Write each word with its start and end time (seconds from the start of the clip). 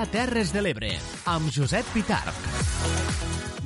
dia 0.00 0.08
Terres 0.08 0.48
de 0.48 0.62
l'Ebre, 0.64 0.88
amb 1.28 1.50
Josep 1.52 1.84
Pitarc. 1.92 2.36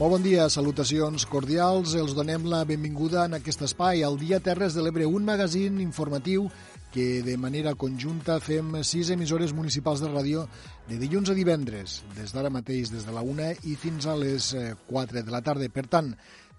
Molt 0.00 0.16
bon 0.16 0.24
dia, 0.24 0.48
salutacions 0.50 1.28
cordials. 1.30 1.92
Els 1.94 2.10
donem 2.16 2.48
la 2.50 2.64
benvinguda 2.66 3.28
en 3.28 3.36
aquest 3.38 3.62
espai, 3.62 4.02
al 4.02 4.18
Dia 4.18 4.40
Terres 4.42 4.74
de 4.74 4.82
l'Ebre, 4.82 5.06
un 5.06 5.22
magazín 5.22 5.78
informatiu 5.78 6.48
que 6.90 7.22
de 7.22 7.36
manera 7.38 7.76
conjunta 7.78 8.40
fem 8.42 8.80
sis 8.82 9.14
emissores 9.14 9.54
municipals 9.54 10.02
de 10.02 10.10
ràdio 10.10 10.48
de 10.88 10.98
dilluns 10.98 11.30
a 11.30 11.38
divendres, 11.38 12.00
des 12.18 12.34
d'ara 12.34 12.50
mateix, 12.50 12.90
des 12.90 13.06
de 13.06 13.14
la 13.14 13.22
una 13.22 13.52
i 13.62 13.78
fins 13.78 14.10
a 14.10 14.18
les 14.18 14.56
4 14.90 15.22
de 15.22 15.30
la 15.30 15.44
tarda. 15.46 15.70
Per 15.70 15.86
tant, 15.86 16.16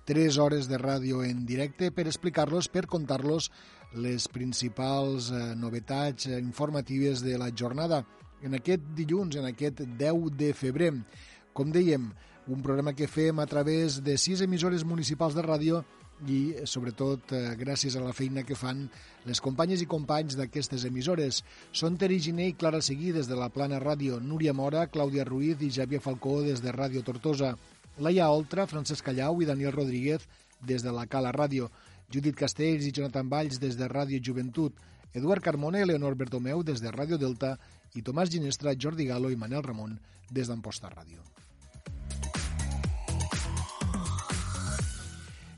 3 0.08 0.40
hores 0.40 0.72
de 0.72 0.80
ràdio 0.80 1.26
en 1.28 1.44
directe 1.44 1.92
per 1.92 2.08
explicar-los, 2.08 2.72
per 2.72 2.88
contar-los 2.88 3.52
les 4.00 4.30
principals 4.32 5.34
eh, 5.36 5.50
novetats 5.60 6.30
eh, 6.30 6.40
informatives 6.40 7.20
de 7.28 7.36
la 7.42 7.52
jornada 7.52 8.06
en 8.44 8.58
aquest 8.58 8.84
dilluns, 8.96 9.38
en 9.40 9.46
aquest 9.50 9.82
10 10.00 10.32
de 10.38 10.54
febrer. 10.54 10.92
Com 11.54 11.72
dèiem, 11.72 12.10
un 12.48 12.62
programa 12.62 12.94
que 12.94 13.08
fem 13.08 13.40
a 13.40 13.48
través 13.50 14.02
de 14.04 14.18
sis 14.22 14.42
emissores 14.42 14.84
municipals 14.86 15.36
de 15.36 15.44
ràdio 15.46 15.84
i, 16.28 16.56
sobretot, 16.64 17.32
eh, 17.34 17.56
gràcies 17.60 17.96
a 17.96 18.04
la 18.04 18.14
feina 18.14 18.44
que 18.44 18.56
fan 18.56 18.86
les 19.26 19.42
companyes 19.42 19.82
i 19.82 19.90
companys 19.90 20.38
d'aquestes 20.38 20.86
emissores. 20.86 21.42
Són 21.72 21.98
Teri 21.98 22.20
Giné 22.20 22.50
i 22.50 22.54
Clara 22.54 22.82
Seguí 22.82 23.12
des 23.12 23.28
de 23.28 23.36
la 23.36 23.50
Plana 23.50 23.80
Ràdio, 23.80 24.22
Núria 24.22 24.54
Mora, 24.54 24.88
Clàudia 24.88 25.26
Ruiz 25.26 25.62
i 25.62 25.72
Xavier 25.72 26.02
Falcó 26.02 26.42
des 26.44 26.62
de 26.62 26.72
Ràdio 26.72 27.04
Tortosa, 27.04 27.56
Laia 27.98 28.30
Oltra, 28.30 28.68
Francesc 28.68 29.06
Callau 29.06 29.42
i 29.42 29.46
Daniel 29.46 29.74
Rodríguez 29.74 30.28
des 30.62 30.84
de 30.84 30.92
la 30.92 31.06
Cala 31.08 31.32
Ràdio, 31.32 31.70
Judit 32.12 32.36
Castells 32.36 32.86
i 32.86 32.92
Jonathan 32.92 33.30
Valls 33.30 33.60
des 33.60 33.76
de 33.78 33.88
Ràdio 33.88 34.22
Joventut, 34.22 34.76
Eduard 35.16 35.44
Carmona 35.44 35.80
i 35.80 35.86
Leonor 35.88 36.16
Bertomeu 36.16 36.64
des 36.64 36.82
de 36.84 36.92
Ràdio 36.92 37.18
Delta 37.18 37.56
Tomàs 38.02 38.32
Ginestra, 38.34 38.76
Jordi 38.76 39.06
Galo 39.06 39.32
i 39.32 39.40
Manel 39.40 39.64
Ramon 39.64 39.96
des 40.32 40.50
d'Amposta 40.50 40.90
Ràdio. 40.92 41.24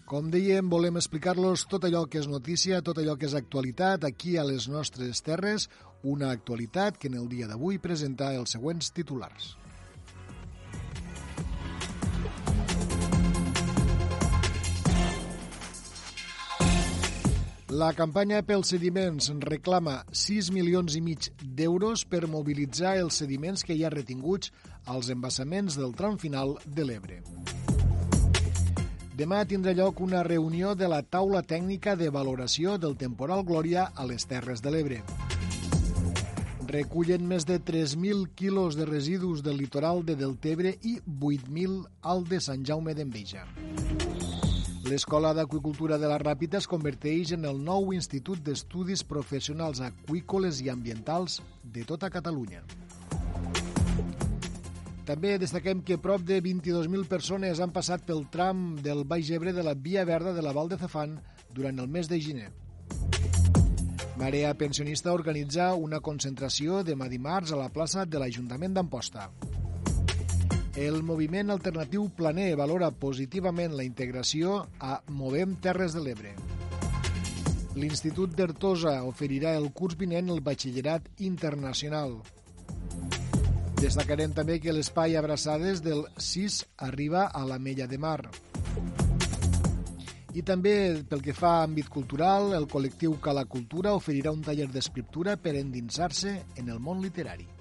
Com 0.08 0.30
dèiem, 0.32 0.70
volem 0.72 0.96
explicar-los 0.96 1.66
tot 1.68 1.84
allò 1.84 2.06
que 2.08 2.22
és 2.22 2.30
notícia, 2.32 2.80
tot 2.80 3.02
allò 3.02 3.18
que 3.20 3.28
és 3.28 3.34
actualitat 3.36 4.06
aquí 4.08 4.38
a 4.38 4.46
les 4.48 4.70
nostres 4.72 5.20
terres, 5.20 5.68
una 6.04 6.30
actualitat 6.32 6.96
que 6.96 7.12
en 7.12 7.18
el 7.20 7.28
dia 7.28 7.48
d'avui 7.50 7.82
presenta 7.84 8.32
els 8.34 8.56
següents 8.56 8.94
titulars. 8.96 9.58
La 17.68 17.90
campanya 17.92 18.38
pels 18.48 18.70
sediments 18.72 19.26
reclama 19.44 19.98
6 20.16 20.54
milions 20.56 20.94
i 20.96 21.02
mig 21.04 21.26
d'euros 21.44 22.06
per 22.08 22.22
mobilitzar 22.32 22.94
els 22.96 23.18
sediments 23.20 23.66
que 23.68 23.76
hi 23.76 23.84
ha 23.84 23.92
retinguts 23.92 24.54
als 24.86 25.10
embassaments 25.12 25.76
del 25.76 25.92
tram 25.92 26.16
final 26.16 26.56
de 26.64 26.86
l'Ebre. 26.88 27.20
Demà 29.20 29.44
tindrà 29.52 29.76
lloc 29.76 30.00
una 30.00 30.24
reunió 30.24 30.76
de 30.80 30.88
la 30.88 31.02
taula 31.04 31.44
tècnica 31.44 31.98
de 32.00 32.08
valoració 32.08 32.78
del 32.80 32.96
temporal 32.96 33.44
Glòria 33.44 33.90
a 33.94 34.08
les 34.08 34.24
Terres 34.32 34.64
de 34.64 34.72
l'Ebre. 34.72 35.04
Recullen 36.72 37.28
més 37.28 37.44
de 37.44 37.60
3.000 37.60 38.30
quilos 38.34 38.80
de 38.80 38.88
residus 38.88 39.44
del 39.44 39.60
litoral 39.60 40.06
de 40.08 40.16
Deltebre 40.16 40.78
i 40.84 41.02
8.000 41.04 41.82
al 42.02 42.24
de 42.32 42.40
Sant 42.40 42.64
Jaume 42.64 42.96
d'Enveja. 42.96 43.44
L'Escola 44.88 45.34
d'Aquicultura 45.36 45.98
de 46.00 46.08
la 46.08 46.16
Ràpita 46.22 46.62
es 46.62 46.68
converteix 46.72 47.34
en 47.36 47.44
el 47.50 47.58
nou 47.60 47.90
Institut 47.92 48.40
d'Estudis 48.40 49.02
Professionals 49.04 49.82
Aquícoles 49.84 50.62
i 50.64 50.70
Ambientals 50.72 51.42
de 51.74 51.84
tota 51.90 52.08
Catalunya. 52.14 52.62
També 55.10 55.34
destaquem 55.42 55.82
que 55.84 55.98
prop 56.00 56.24
de 56.30 56.38
22.000 56.46 57.04
persones 57.12 57.60
han 57.60 57.76
passat 57.76 58.06
pel 58.08 58.24
tram 58.32 58.78
del 58.86 59.04
Baix 59.04 59.34
Ebre 59.36 59.52
de 59.52 59.66
la 59.68 59.76
Via 59.76 60.08
Verda 60.08 60.32
de 60.32 60.46
la 60.46 60.56
Val 60.56 60.72
de 60.72 60.80
Zafán 60.80 61.20
durant 61.52 61.84
el 61.84 61.92
mes 61.92 62.08
de 62.08 62.22
gener. 62.24 62.48
Marea 64.16 64.56
Pensionista 64.56 65.12
organitza 65.12 65.74
una 65.76 66.00
concentració 66.00 66.80
demà 66.88 67.12
dimarts 67.12 67.52
a 67.52 67.60
la 67.60 67.68
plaça 67.76 68.08
de 68.08 68.24
l'Ajuntament 68.24 68.80
d'Amposta. 68.80 69.28
El 70.78 71.00
moviment 71.02 71.50
alternatiu 71.50 72.04
Planer 72.14 72.52
valora 72.54 72.92
positivament 72.94 73.72
la 73.74 73.82
integració 73.82 74.60
a 74.78 75.00
Movem 75.10 75.56
Terres 75.58 75.96
de 75.98 76.04
l'Ebre. 76.06 76.36
L'Institut 77.82 78.36
d'Ertosa 78.38 78.94
oferirà 79.10 79.56
el 79.58 79.72
curs 79.74 79.98
vinent 79.98 80.30
el 80.30 80.44
batxillerat 80.46 81.10
internacional. 81.26 82.14
Destacarem 83.82 84.38
també 84.38 84.60
que 84.62 84.78
l'espai 84.78 85.18
Abraçades 85.18 85.82
del 85.82 86.06
6 86.14 86.62
arriba 86.92 87.26
a 87.26 87.42
la 87.50 87.58
Mella 87.58 87.90
de 87.90 87.98
Mar. 87.98 88.22
I 90.38 90.46
també, 90.46 90.78
pel 91.10 91.26
que 91.26 91.34
fa 91.34 91.58
a 91.58 91.66
àmbit 91.66 91.90
cultural, 91.90 92.52
el 92.54 92.70
col·lectiu 92.70 93.18
Cala 93.18 93.50
Cultura 93.50 93.98
oferirà 93.98 94.30
un 94.30 94.46
taller 94.46 94.70
d'escriptura 94.70 95.40
per 95.42 95.58
endinsar-se 95.58 96.38
en 96.62 96.70
el 96.70 96.78
món 96.78 97.02
literari. 97.02 97.57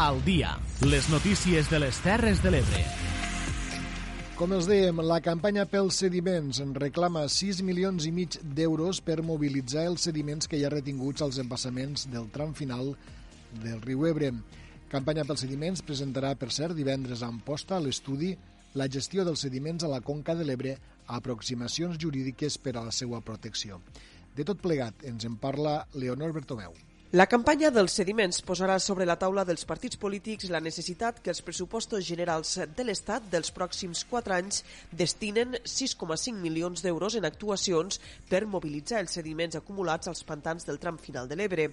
Al 0.00 0.22
dia, 0.24 0.54
les 0.80 1.10
notícies 1.12 1.66
de 1.68 1.76
les 1.82 1.98
Terres 2.00 2.38
de 2.40 2.48
l'Ebre. 2.54 2.78
Com 4.38 4.54
els 4.56 4.64
dèiem, 4.64 5.02
la 5.04 5.18
campanya 5.20 5.66
pels 5.68 5.98
sediments 6.00 6.62
en 6.64 6.72
reclama 6.72 7.26
6 7.28 7.60
milions 7.68 8.06
i 8.08 8.14
mig 8.16 8.38
d'euros 8.40 9.02
per 9.04 9.18
mobilitzar 9.20 9.84
els 9.90 10.08
sediments 10.08 10.48
que 10.48 10.56
hi 10.56 10.64
ha 10.64 10.72
retinguts 10.72 11.20
als 11.20 11.36
embassaments 11.44 12.06
del 12.08 12.32
tram 12.32 12.56
final 12.56 12.94
del 13.60 13.84
riu 13.84 14.08
Ebre. 14.08 14.32
Campanya 14.88 15.28
pels 15.28 15.44
sediments 15.44 15.84
presentarà, 15.84 16.32
per 16.32 16.48
cert, 16.48 16.72
divendres 16.80 17.20
a 17.20 17.28
Amposta 17.28 17.76
l'estudi 17.84 18.32
La 18.72 18.88
gestió 18.88 19.28
dels 19.28 19.44
sediments 19.44 19.84
a 19.84 19.92
la 19.92 20.00
Conca 20.00 20.32
de 20.32 20.48
l'Ebre, 20.48 20.78
aproximacions 21.12 22.00
jurídiques 22.00 22.56
per 22.56 22.78
a 22.78 22.86
la 22.88 22.96
seva 23.04 23.20
protecció. 23.20 23.82
De 24.32 24.48
tot 24.48 24.64
plegat, 24.64 25.04
ens 25.04 25.28
en 25.28 25.36
parla 25.36 25.82
Leonor 25.92 26.32
Bertomeu. 26.32 26.72
La 27.10 27.24
campanya 27.26 27.72
dels 27.74 27.96
sediments 27.98 28.36
posarà 28.46 28.76
sobre 28.78 29.02
la 29.02 29.16
taula 29.18 29.42
dels 29.42 29.64
partits 29.66 29.98
polítics 29.98 30.46
la 30.54 30.60
necessitat 30.62 31.16
que 31.18 31.32
els 31.32 31.40
pressupostos 31.42 32.04
generals 32.06 32.52
de 32.76 32.84
l'Estat 32.84 33.24
dels 33.32 33.50
pròxims 33.50 34.04
4 34.06 34.36
anys 34.36 34.60
destinen 34.94 35.56
6,5 35.58 36.38
milions 36.38 36.84
d'euros 36.84 37.16
en 37.18 37.26
actuacions 37.26 37.98
per 38.28 38.44
mobilitzar 38.46 39.00
els 39.02 39.16
sediments 39.18 39.58
acumulats 39.58 40.06
als 40.06 40.22
pantans 40.22 40.68
del 40.68 40.78
tram 40.78 41.00
final 41.02 41.26
de 41.26 41.34
l'Ebre. 41.40 41.64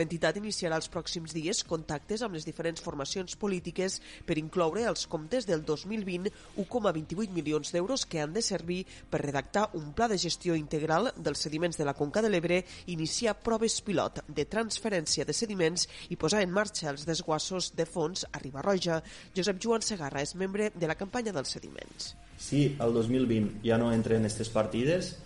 L'entitat 0.00 0.38
iniciarà 0.40 0.80
els 0.80 0.88
pròxims 0.88 1.36
dies 1.36 1.60
contactes 1.68 2.24
amb 2.24 2.40
les 2.40 2.48
diferents 2.48 2.80
formacions 2.80 3.36
polítiques 3.36 3.98
per 4.24 4.38
incloure 4.40 4.86
als 4.88 5.04
comptes 5.04 5.44
del 5.44 5.60
2020 5.60 6.32
1,28 6.64 7.36
milions 7.36 7.74
d'euros 7.76 8.06
que 8.08 8.24
han 8.24 8.32
de 8.32 8.40
servir 8.40 8.80
per 9.12 9.20
redactar 9.26 9.68
un 9.76 9.92
pla 9.92 10.08
de 10.08 10.16
gestió 10.16 10.56
integral 10.56 11.12
dels 11.18 11.44
sediments 11.44 11.76
de 11.76 11.84
la 11.84 11.92
Conca 11.92 12.24
de 12.24 12.32
l'Ebre 12.32 12.64
i 12.64 12.96
iniciar 12.96 13.36
proves 13.36 13.82
pilot 13.84 14.24
de 14.32 14.48
transferència 14.48 14.85
transferència 14.86 15.26
de 15.26 15.34
sediments 15.34 15.86
i 16.10 16.16
posar 16.16 16.42
en 16.44 16.52
marxa 16.54 16.90
els 16.92 17.06
desguassos 17.06 17.72
de 17.76 17.86
fons 17.86 18.24
a 18.30 18.38
Ribarroja. 18.38 19.02
Josep 19.34 19.58
Joan 19.62 19.82
Segarra 19.82 20.22
és 20.22 20.34
membre 20.34 20.70
de 20.74 20.86
la 20.86 20.94
campanya 20.94 21.32
dels 21.32 21.50
sediments. 21.56 22.14
Si 22.38 22.76
el 22.78 22.92
2020 22.94 23.64
ja 23.64 23.78
no 23.78 23.92
entra 23.92 24.16
en 24.16 24.26
aquestes 24.26 24.50
partides, 24.52 25.16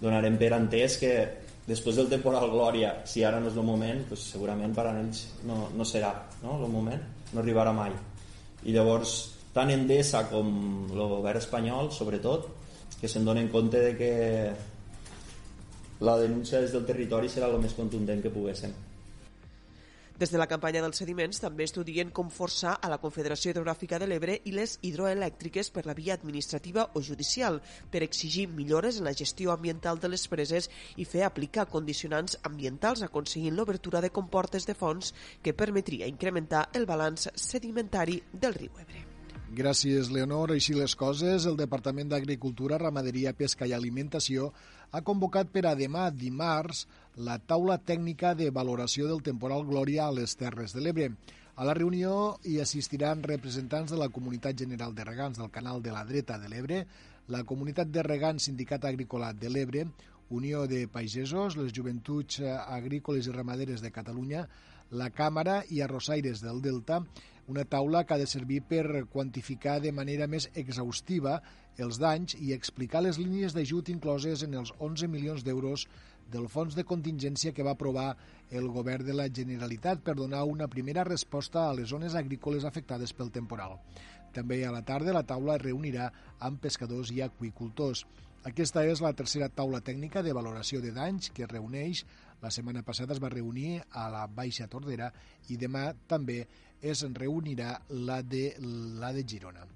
donarem 0.00 0.38
per 0.38 0.52
entès 0.56 0.96
que 1.00 1.12
després 1.66 1.96
del 1.96 2.08
temporal 2.08 2.48
Glòria, 2.50 3.02
si 3.06 3.24
ara 3.24 3.40
no 3.40 3.50
és 3.50 3.58
el 3.58 3.66
moment, 3.66 4.06
doncs 4.08 4.30
segurament 4.32 4.72
per 4.74 4.86
a 4.88 4.94
ells 4.98 5.26
no, 5.46 5.68
no 5.76 5.84
serà 5.84 6.14
no? 6.42 6.56
el 6.56 6.70
moment, 6.70 7.02
no 7.34 7.42
arribarà 7.42 7.74
mai. 7.76 7.92
I 8.64 8.72
llavors, 8.72 9.36
tant 9.52 9.70
Endesa 9.70 10.24
com 10.30 10.50
el 10.90 11.06
govern 11.16 11.40
espanyol, 11.40 11.92
sobretot, 11.92 12.48
que 13.00 13.08
se'n 13.08 13.24
donen 13.24 13.48
compte 13.52 13.80
de 13.80 13.96
que 13.96 14.12
la 16.00 16.16
denúncia 16.20 16.60
des 16.60 16.72
del 16.72 16.86
territori 16.88 17.28
serà 17.28 17.48
el 17.48 17.60
més 17.60 17.76
contundent 17.76 18.22
que 18.24 18.32
poguéssim. 18.32 18.72
Des 20.20 20.28
de 20.28 20.36
la 20.36 20.44
campanya 20.44 20.82
dels 20.84 20.98
sediments 21.00 21.38
també 21.40 21.64
estudien 21.64 22.10
com 22.12 22.28
forçar 22.28 22.74
a 22.76 22.90
la 22.92 22.98
Confederació 23.00 23.54
Hidrogràfica 23.54 23.96
de 24.02 24.04
l'Ebre 24.10 24.34
i 24.44 24.52
les 24.52 24.74
hidroelèctriques 24.84 25.70
per 25.72 25.86
la 25.88 25.94
via 25.96 26.12
administrativa 26.12 26.82
o 26.92 27.00
judicial 27.00 27.56
per 27.88 28.02
exigir 28.04 28.44
millores 28.52 28.98
en 29.00 29.08
la 29.08 29.14
gestió 29.16 29.54
ambiental 29.54 29.96
de 29.98 30.10
les 30.12 30.28
preses 30.28 30.68
i 31.00 31.06
fer 31.08 31.24
aplicar 31.24 31.70
condicionants 31.72 32.36
ambientals 32.44 33.00
aconseguint 33.06 33.56
l'obertura 33.56 34.02
de 34.04 34.12
comportes 34.12 34.68
de 34.68 34.76
fons 34.76 35.14
que 35.40 35.56
permetria 35.56 36.10
incrementar 36.12 36.66
el 36.74 36.84
balanç 36.84 37.30
sedimentari 37.34 38.20
del 38.30 38.60
riu 38.60 38.76
Ebre. 38.84 39.06
Gràcies, 39.50 40.12
Leonor. 40.14 40.52
Així 40.54 40.76
les 40.76 40.92
coses, 40.94 41.48
el 41.48 41.56
Departament 41.58 42.12
d'Agricultura, 42.12 42.78
Ramaderia, 42.78 43.32
Pesca 43.34 43.66
i 43.66 43.72
Alimentació 43.74 44.52
ha 44.90 45.02
convocat 45.06 45.50
per 45.54 45.64
a 45.68 45.76
demà 45.78 46.08
dimarts 46.10 46.86
la 47.26 47.36
taula 47.38 47.76
tècnica 47.78 48.32
de 48.34 48.50
valoració 48.50 49.06
del 49.10 49.22
temporal 49.22 49.62
Glòria 49.68 50.08
a 50.08 50.14
les 50.14 50.34
Terres 50.38 50.74
de 50.74 50.82
l'Ebre. 50.82 51.10
A 51.60 51.66
la 51.68 51.74
reunió 51.76 52.38
hi 52.48 52.58
assistiran 52.62 53.22
representants 53.22 53.92
de 53.92 53.98
la 54.00 54.08
Comunitat 54.08 54.58
General 54.58 54.94
de 54.94 55.04
Regants 55.04 55.38
del 55.38 55.50
Canal 55.50 55.82
de 55.82 55.92
la 55.94 56.04
Dreta 56.08 56.38
de 56.42 56.48
l'Ebre, 56.48 56.84
la 57.28 57.44
Comunitat 57.44 57.90
de 57.92 58.02
Regants 58.02 58.48
Sindicat 58.48 58.86
Agrícola 58.88 59.32
de 59.32 59.50
l'Ebre, 59.50 59.86
Unió 60.30 60.66
de 60.70 60.86
Pagesos, 60.88 61.56
les 61.58 61.72
Joventuts 61.74 62.40
Agrícoles 62.42 63.26
i 63.26 63.34
Ramaderes 63.34 63.82
de 63.82 63.90
Catalunya, 63.90 64.46
la 64.90 65.10
Càmara 65.14 65.60
i 65.70 65.82
Arrossaires 65.82 66.42
del 66.42 66.62
Delta, 66.62 67.00
una 67.50 67.64
taula 67.66 68.04
que 68.06 68.14
ha 68.14 68.20
de 68.20 68.28
servir 68.30 68.60
per 68.62 69.06
quantificar 69.10 69.80
de 69.82 69.90
manera 69.92 70.28
més 70.30 70.46
exhaustiva 70.54 71.40
els 71.82 71.98
danys 71.98 72.36
i 72.38 72.52
explicar 72.54 73.02
les 73.02 73.18
línies 73.18 73.56
d'ajut 73.56 73.90
incloses 73.90 74.44
en 74.46 74.54
els 74.60 74.70
11 74.78 75.08
milions 75.10 75.42
d'euros 75.46 75.86
del 76.30 76.46
fons 76.52 76.76
de 76.78 76.84
contingència 76.86 77.52
que 77.52 77.66
va 77.66 77.74
aprovar 77.74 78.14
el 78.54 78.68
govern 78.70 79.06
de 79.08 79.16
la 79.18 79.26
Generalitat 79.40 80.04
per 80.06 80.14
donar 80.14 80.44
una 80.46 80.70
primera 80.70 81.04
resposta 81.08 81.66
a 81.66 81.74
les 81.74 81.90
zones 81.90 82.14
agrícoles 82.14 82.64
afectades 82.64 83.12
pel 83.12 83.34
temporal. 83.34 83.78
També 84.32 84.62
a 84.62 84.70
la 84.70 84.84
tarda 84.86 85.16
la 85.16 85.26
taula 85.26 85.56
es 85.58 85.64
reunirà 85.64 86.10
amb 86.46 86.62
pescadors 86.62 87.10
i 87.10 87.22
aqüicultors. 87.26 88.04
Aquesta 88.46 88.86
és 88.86 89.02
la 89.02 89.12
tercera 89.12 89.50
taula 89.52 89.82
tècnica 89.84 90.22
de 90.22 90.32
valoració 90.32 90.80
de 90.80 90.94
danys 90.94 91.32
que 91.34 91.44
es 91.44 91.50
reuneix. 91.50 92.04
La 92.40 92.52
setmana 92.54 92.84
passada 92.86 93.12
es 93.12 93.20
va 93.20 93.28
reunir 93.28 93.82
a 93.90 94.06
la 94.08 94.22
Baixa 94.30 94.68
Tordera 94.70 95.10
i 95.50 95.58
demà 95.60 95.90
també 96.08 96.44
es 96.80 97.02
reunirà 97.14 97.80
la 97.88 98.20
de, 98.22 98.54
la 98.60 99.12
de 99.12 99.24
Girona. 99.26 99.66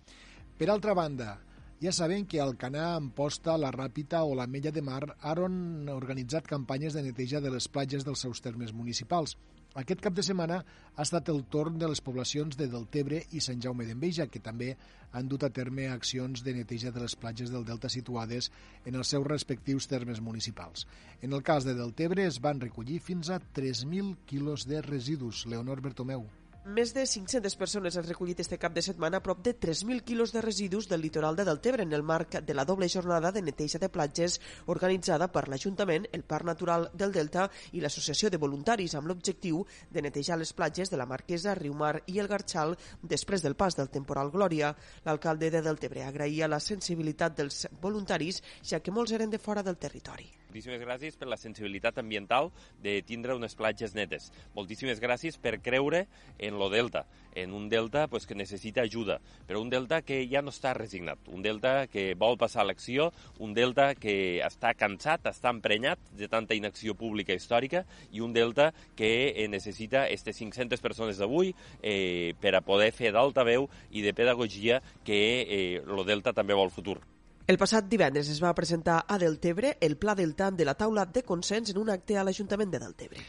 Per 0.58 0.70
altra 0.70 0.94
banda, 0.94 1.38
ja 1.82 1.92
sabem 1.92 2.24
que 2.24 2.40
Alcanar, 2.40 2.94
Amposta, 2.96 3.56
La 3.58 3.72
Ràpita 3.74 4.22
o 4.24 4.36
la 4.38 4.46
Mella 4.46 4.70
de 4.72 4.80
Mar 4.80 5.02
han 5.20 5.88
organitzat 5.92 6.46
campanyes 6.48 6.94
de 6.94 7.02
neteja 7.02 7.42
de 7.44 7.50
les 7.52 7.66
platges 7.68 8.06
dels 8.06 8.22
seus 8.24 8.40
termes 8.40 8.72
municipals. 8.72 9.34
Aquest 9.74 9.98
cap 10.00 10.14
de 10.14 10.22
setmana 10.22 10.60
ha 10.94 11.02
estat 11.02 11.28
el 11.32 11.40
torn 11.50 11.80
de 11.82 11.88
les 11.90 12.00
poblacions 12.06 12.54
de 12.56 12.68
Deltebre 12.70 13.18
i 13.34 13.42
Sant 13.42 13.58
Jaume 13.64 13.84
d'Enveja, 13.88 14.28
que 14.30 14.38
també 14.38 14.68
han 15.10 15.26
dut 15.32 15.42
a 15.42 15.50
terme 15.50 15.88
accions 15.90 16.44
de 16.46 16.54
neteja 16.54 16.92
de 16.94 17.02
les 17.02 17.16
platges 17.18 17.50
del 17.50 17.66
Delta 17.66 17.90
situades 17.90 18.52
en 18.86 18.94
els 18.94 19.10
seus 19.10 19.26
respectius 19.26 19.90
termes 19.90 20.22
municipals. 20.22 20.86
En 21.26 21.34
el 21.34 21.42
cas 21.42 21.66
de 21.66 21.74
Deltebre 21.74 22.28
es 22.30 22.38
van 22.38 22.62
recollir 22.62 23.00
fins 23.02 23.34
a 23.34 23.42
3.000 23.42 24.14
quilos 24.30 24.68
de 24.70 24.80
residus. 24.80 25.42
Leonor 25.50 25.82
Bertomeu. 25.82 26.28
Més 26.64 26.94
de 26.96 27.02
500 27.04 27.58
persones 27.60 27.96
han 28.00 28.06
recollit 28.06 28.38
este 28.40 28.56
cap 28.56 28.72
de 28.72 28.80
setmana 28.80 29.18
prop 29.20 29.42
de 29.44 29.52
3.000 29.52 30.00
quilos 30.00 30.30
de 30.32 30.40
residus 30.40 30.86
del 30.88 31.02
litoral 31.02 31.36
de 31.36 31.44
Deltebre 31.44 31.82
en 31.82 31.92
el 31.92 32.02
marc 32.02 32.38
de 32.40 32.54
la 32.54 32.64
doble 32.64 32.88
jornada 32.88 33.30
de 33.32 33.42
neteja 33.42 33.78
de 33.78 33.90
platges 33.92 34.38
organitzada 34.64 35.28
per 35.28 35.42
l'Ajuntament, 35.52 36.06
el 36.10 36.22
Parc 36.24 36.46
Natural 36.48 36.86
del 36.94 37.12
Delta 37.12 37.50
i 37.72 37.82
l'Associació 37.84 38.30
de 38.32 38.40
Voluntaris 38.40 38.94
amb 38.96 39.10
l'objectiu 39.12 39.60
de 39.90 40.04
netejar 40.06 40.38
les 40.40 40.54
platges 40.56 40.88
de 40.88 40.96
la 40.96 41.04
Marquesa, 41.04 41.52
Riumar 41.58 41.98
i 42.06 42.16
el 42.18 42.30
Garxal 42.32 42.72
després 43.02 43.44
del 43.44 43.58
pas 43.60 43.76
del 43.76 43.92
temporal 43.92 44.32
Glòria. 44.32 44.72
L'alcalde 45.04 45.50
de 45.52 45.60
Deltebre 45.60 46.06
agraïa 46.08 46.48
la 46.48 46.62
sensibilitat 46.64 47.36
dels 47.36 47.66
voluntaris, 47.82 48.40
ja 48.64 48.80
que 48.80 48.90
molts 48.90 49.12
eren 49.12 49.28
de 49.28 49.38
fora 49.38 49.62
del 49.62 49.76
territori. 49.76 50.43
Moltíssimes 50.54 50.84
gràcies 50.86 51.16
per 51.18 51.26
la 51.26 51.34
sensibilitat 51.34 51.96
ambiental 51.98 52.52
de 52.78 52.92
tindre 53.02 53.34
unes 53.34 53.56
platges 53.58 53.90
netes. 53.96 54.28
Moltíssimes 54.54 55.00
gràcies 55.02 55.34
per 55.42 55.56
creure 55.58 56.04
en 56.38 56.60
lo 56.60 56.68
delta, 56.70 57.00
en 57.34 57.56
un 57.58 57.64
delta 57.72 58.04
pues, 58.06 58.22
que 58.22 58.36
necessita 58.38 58.84
ajuda, 58.86 59.16
però 59.48 59.58
un 59.58 59.72
delta 59.72 59.98
que 60.06 60.20
ja 60.30 60.44
no 60.46 60.52
està 60.54 60.70
resignat, 60.78 61.18
un 61.26 61.42
delta 61.42 61.88
que 61.90 62.04
vol 62.14 62.38
passar 62.38 62.62
a 62.62 62.68
l'acció, 62.68 63.08
un 63.42 63.50
delta 63.56 63.88
que 63.98 64.14
està 64.46 64.76
cansat, 64.78 65.26
està 65.26 65.50
emprenyat 65.50 65.98
de 66.14 66.30
tanta 66.30 66.54
inacció 66.54 66.94
pública 66.94 67.34
històrica 67.34 67.82
i 68.12 68.22
un 68.22 68.30
delta 68.36 68.68
que 68.94 69.10
eh, 69.32 69.48
necessita 69.50 70.04
aquestes 70.04 70.38
500 70.38 70.86
persones 70.86 71.18
d'avui 71.18 71.50
eh, 71.82 72.30
per 72.38 72.54
a 72.54 72.62
poder 72.62 72.92
fer 72.94 73.10
d'altaveu 73.10 73.66
i 73.90 74.06
de 74.06 74.14
pedagogia 74.14 74.78
que 75.02 75.18
eh, 75.42 75.82
lo 75.82 76.06
delta 76.06 76.30
també 76.30 76.54
vol 76.54 76.70
futur. 76.70 77.00
El 77.46 77.58
passat 77.60 77.90
divendres 77.92 78.30
es 78.32 78.38
va 78.40 78.54
presentar 78.56 79.02
a 79.04 79.18
Deltebre 79.20 79.74
el 79.84 79.98
pla 80.00 80.14
deltant 80.16 80.54
de 80.56 80.64
la 80.64 80.72
taula 80.80 81.02
de 81.04 81.22
consens 81.28 81.74
en 81.74 81.80
un 81.82 81.90
acte 81.92 82.16
a 82.16 82.22
l'Ajuntament 82.24 82.70
de 82.72 82.80
Deltebre. 82.80 83.20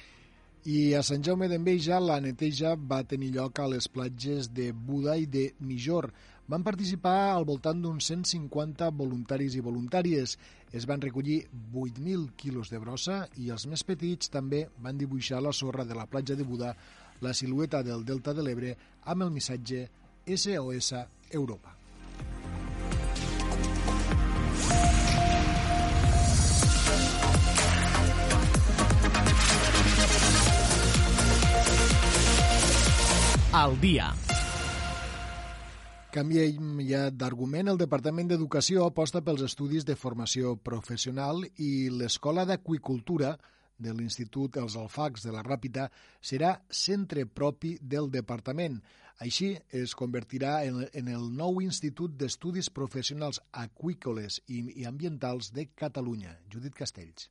I 0.71 0.93
a 0.95 1.01
Sant 1.03 1.25
Jaume 1.27 1.49
d'Enveja 1.51 1.99
la 1.99 2.21
neteja 2.23 2.71
va 2.93 3.01
tenir 3.03 3.33
lloc 3.35 3.59
a 3.59 3.67
les 3.67 3.89
platges 3.91 4.47
de 4.55 4.69
Buda 4.71 5.17
i 5.19 5.27
de 5.27 5.43
Mijor. 5.59 6.07
Van 6.47 6.63
participar 6.63 7.17
al 7.33 7.43
voltant 7.43 7.83
d'uns 7.83 8.07
150 8.07 8.87
voluntaris 8.95 9.59
i 9.59 9.67
voluntàries. 9.67 10.39
Es 10.71 10.87
van 10.87 11.03
recollir 11.03 11.41
8.000 11.75 12.31
quilos 12.39 12.71
de 12.71 12.79
brossa 12.79 13.25
i 13.35 13.51
els 13.51 13.67
més 13.67 13.83
petits 13.83 14.31
també 14.31 14.69
van 14.79 14.95
dibuixar 14.95 15.43
la 15.43 15.51
sorra 15.51 15.83
de 15.83 15.99
la 15.99 16.07
platja 16.07 16.39
de 16.39 16.47
Buda, 16.47 16.71
la 17.19 17.35
silueta 17.35 17.83
del 17.83 18.07
Delta 18.07 18.31
de 18.31 18.47
l'Ebre 18.47 18.77
amb 19.03 19.27
el 19.27 19.35
missatge 19.35 19.89
SOS 20.23 20.93
Europa. 21.35 21.74
Al 33.55 33.77
dia. 33.79 34.09
Canviem 36.11 36.81
ja 36.83 37.05
d'argument. 37.11 37.69
El 37.71 37.79
Departament 37.79 38.27
d'Educació 38.27 38.83
aposta 38.83 39.21
pels 39.23 39.45
estudis 39.47 39.87
de 39.87 39.95
formació 39.95 40.57
professional 40.69 41.39
i 41.63 41.87
l'Escola 41.87 42.43
d'Aquicultura 42.49 43.37
de 43.79 43.93
l'Institut 43.95 44.59
Els 44.59 44.75
Alfacs 44.79 45.23
de 45.27 45.31
la 45.35 45.43
Ràpita 45.43 45.87
serà 46.19 46.51
centre 46.83 47.25
propi 47.27 47.77
del 47.79 48.11
departament. 48.11 48.81
Així 49.23 49.53
es 49.83 49.95
convertirà 49.95 50.57
en, 50.67 50.83
en 50.91 51.13
el 51.15 51.29
nou 51.39 51.61
Institut 51.63 52.19
d'Estudis 52.19 52.67
Professionals 52.75 53.39
Aquícoles 53.63 54.41
i, 54.47 54.65
i 54.81 54.87
Ambientals 54.91 55.53
de 55.55 55.69
Catalunya. 55.71 56.35
Judit 56.51 56.75
Castells. 56.75 57.29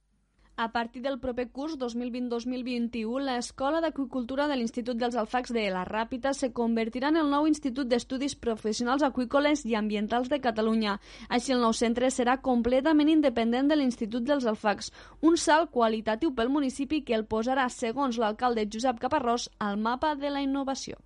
A 0.57 0.71
partir 0.71 1.03
del 1.03 1.19
proper 1.19 1.49
curs 1.51 1.73
2020-2021, 1.81 3.23
l'Escola 3.27 3.81
d'Aquicultura 3.83 4.45
de 4.47 4.55
l'Institut 4.55 5.01
dels 5.01 5.17
Alfacs 5.19 5.51
de 5.51 5.65
la 5.75 5.81
Ràpita 5.89 6.31
se 6.31 6.53
convertirà 6.55 7.09
en 7.11 7.17
el 7.23 7.33
nou 7.33 7.49
Institut 7.51 7.89
d'Estudis 7.91 8.37
Professionals 8.39 9.03
Aquícoles 9.03 9.65
i 9.67 9.75
Ambientals 9.75 10.31
de 10.31 10.39
Catalunya. 10.45 10.95
Així, 11.29 11.51
el 11.57 11.65
nou 11.65 11.75
centre 11.75 12.11
serà 12.15 12.37
completament 12.51 13.11
independent 13.11 13.73
de 13.73 13.81
l'Institut 13.81 14.29
dels 14.29 14.47
Alfacs, 14.47 14.93
un 15.23 15.35
salt 15.47 15.73
qualitatiu 15.75 16.31
pel 16.39 16.55
municipi 16.55 17.03
que 17.03 17.19
el 17.19 17.27
posarà, 17.27 17.67
segons 17.67 18.23
l'alcalde 18.23 18.69
Josep 18.71 19.03
Caparrós, 19.03 19.49
al 19.59 19.83
mapa 19.89 20.15
de 20.15 20.31
la 20.31 20.45
innovació. 20.47 21.03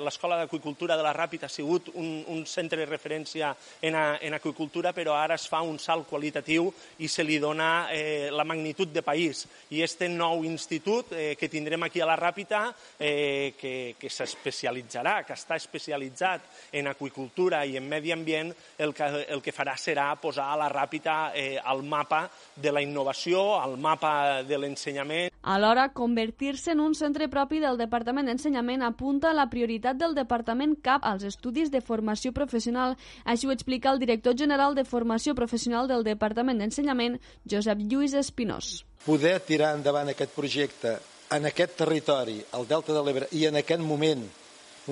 L'Escola 0.00 0.36
d'Aquicultura 0.40 0.96
de 0.96 1.04
la 1.04 1.14
Ràpita 1.16 1.48
ha 1.48 1.52
sigut 1.52 1.90
un, 1.94 2.24
un 2.28 2.44
centre 2.46 2.80
de 2.80 2.88
referència 2.88 3.50
en, 3.82 3.94
a, 3.94 4.04
en 4.22 4.36
aquicultura, 4.36 4.92
però 4.96 5.16
ara 5.18 5.36
es 5.38 5.46
fa 5.50 5.60
un 5.66 5.78
salt 5.82 6.08
qualitatiu 6.08 6.68
i 6.98 7.08
se 7.08 7.24
li 7.26 7.38
dona 7.42 7.88
eh, 7.94 8.28
la 8.30 8.46
magnitud 8.48 8.92
de 8.92 9.02
país. 9.02 9.44
I 9.74 9.82
este 9.86 10.08
nou 10.08 10.44
institut 10.46 11.12
eh, 11.12 11.34
que 11.38 11.50
tindrem 11.50 11.86
aquí 11.86 12.02
a 12.02 12.08
la 12.08 12.18
Ràpita, 12.18 12.66
eh, 12.98 13.54
que, 13.58 13.94
que 13.98 14.10
s'especialitzarà, 14.12 15.22
que 15.26 15.36
està 15.36 15.58
especialitzat 15.58 16.74
en 16.78 16.90
aquicultura 16.90 17.64
i 17.66 17.76
en 17.78 17.88
medi 17.88 18.12
ambient, 18.14 18.54
el 18.78 18.94
que, 18.94 19.10
el 19.28 19.42
que 19.44 19.54
farà 19.54 19.76
serà 19.78 20.10
posar 20.20 20.50
a 20.52 20.60
la 20.60 20.70
Ràpita 20.72 21.18
eh, 21.34 21.56
al 21.62 21.82
mapa 21.82 22.26
de 22.56 22.72
la 22.72 22.82
innovació, 22.84 23.58
al 23.60 23.78
mapa 23.78 24.42
de 24.46 24.58
l'ensenyament. 24.58 25.37
Alhora, 25.48 25.94
convertir-se 25.94 26.72
en 26.72 26.80
un 26.84 26.92
centre 26.94 27.24
propi 27.32 27.56
del 27.56 27.78
Departament 27.80 28.26
d'Ensenyament 28.28 28.82
apunta 28.84 29.30
a 29.30 29.36
la 29.36 29.46
prioritat 29.48 29.96
del 29.96 30.12
Departament 30.12 30.74
cap 30.84 31.06
als 31.08 31.22
estudis 31.24 31.70
de 31.72 31.80
formació 31.80 32.34
professional. 32.36 32.98
Així 33.24 33.48
ho 33.48 33.54
explica 33.54 33.88
el 33.88 34.00
director 34.02 34.36
general 34.36 34.76
de 34.76 34.84
Formació 34.84 35.32
Professional 35.38 35.88
del 35.88 36.04
Departament 36.04 36.60
d'Ensenyament, 36.60 37.16
Josep 37.48 37.80
Lluís 37.80 38.12
Espinós. 38.12 38.82
Poder 39.06 39.38
tirar 39.48 39.70
endavant 39.78 40.12
aquest 40.12 40.36
projecte 40.36 40.98
en 41.32 41.48
aquest 41.48 41.78
territori, 41.80 42.42
al 42.52 42.68
Delta 42.68 42.92
de 42.92 43.06
l'Ebre, 43.06 43.30
i 43.32 43.46
en 43.48 43.56
aquest 43.56 43.80
moment, 43.80 44.28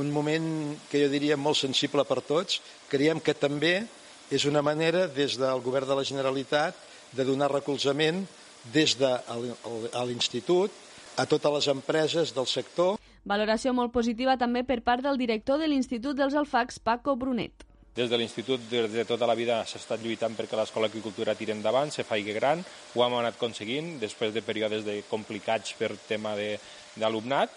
un 0.01 0.09
moment 0.09 0.49
que 0.89 1.05
jo 1.05 1.13
diria 1.13 1.37
molt 1.37 1.61
sensible 1.61 2.09
per 2.09 2.23
tots, 2.25 2.63
creiem 2.89 3.21
que 3.21 3.37
també 3.37 3.83
és 4.33 4.49
una 4.49 4.65
manera 4.65 5.05
des 5.05 5.37
del 5.37 5.61
Govern 5.61 5.93
de 5.93 6.01
la 6.01 6.09
Generalitat 6.15 6.81
de 7.13 7.29
donar 7.29 7.53
recolzament 7.53 8.25
des 8.73 8.97
de 8.99 9.13
l'institut 10.07 10.73
a 11.17 11.27
totes 11.27 11.53
les 11.53 11.69
empreses 11.73 12.35
del 12.35 12.47
sector 12.47 12.97
Valoració 13.27 13.73
molt 13.75 13.91
positiva 13.91 14.37
també 14.39 14.63
per 14.63 14.83
part 14.87 15.03
del 15.03 15.19
director 15.19 15.59
de 15.59 15.67
l'Institut 15.67 16.15
dels 16.15 16.37
Alfacs, 16.39 16.79
Paco 16.79 17.17
Brunet. 17.19 17.65
Des 17.97 18.11
de 18.11 18.19
l'Institut, 18.21 18.61
des 18.71 18.93
de 18.93 19.05
tota 19.09 19.27
la 19.27 19.35
vida, 19.35 19.57
s'ha 19.67 19.81
estat 19.81 20.03
lluitant 20.05 20.37
perquè 20.37 20.55
l'Escola 20.55 20.87
d'Agricultura 20.87 21.35
tiri 21.35 21.51
endavant, 21.51 21.91
se 21.91 22.05
faci 22.07 22.35
gran, 22.37 22.63
ho 22.95 23.03
hem 23.03 23.17
anat 23.19 23.35
aconseguint, 23.35 23.97
després 23.99 24.31
de 24.35 24.45
períodes 24.47 24.85
de 24.87 25.01
complicats 25.11 25.73
per 25.75 25.97
tema 26.07 26.37
d'alumnat, 26.37 27.51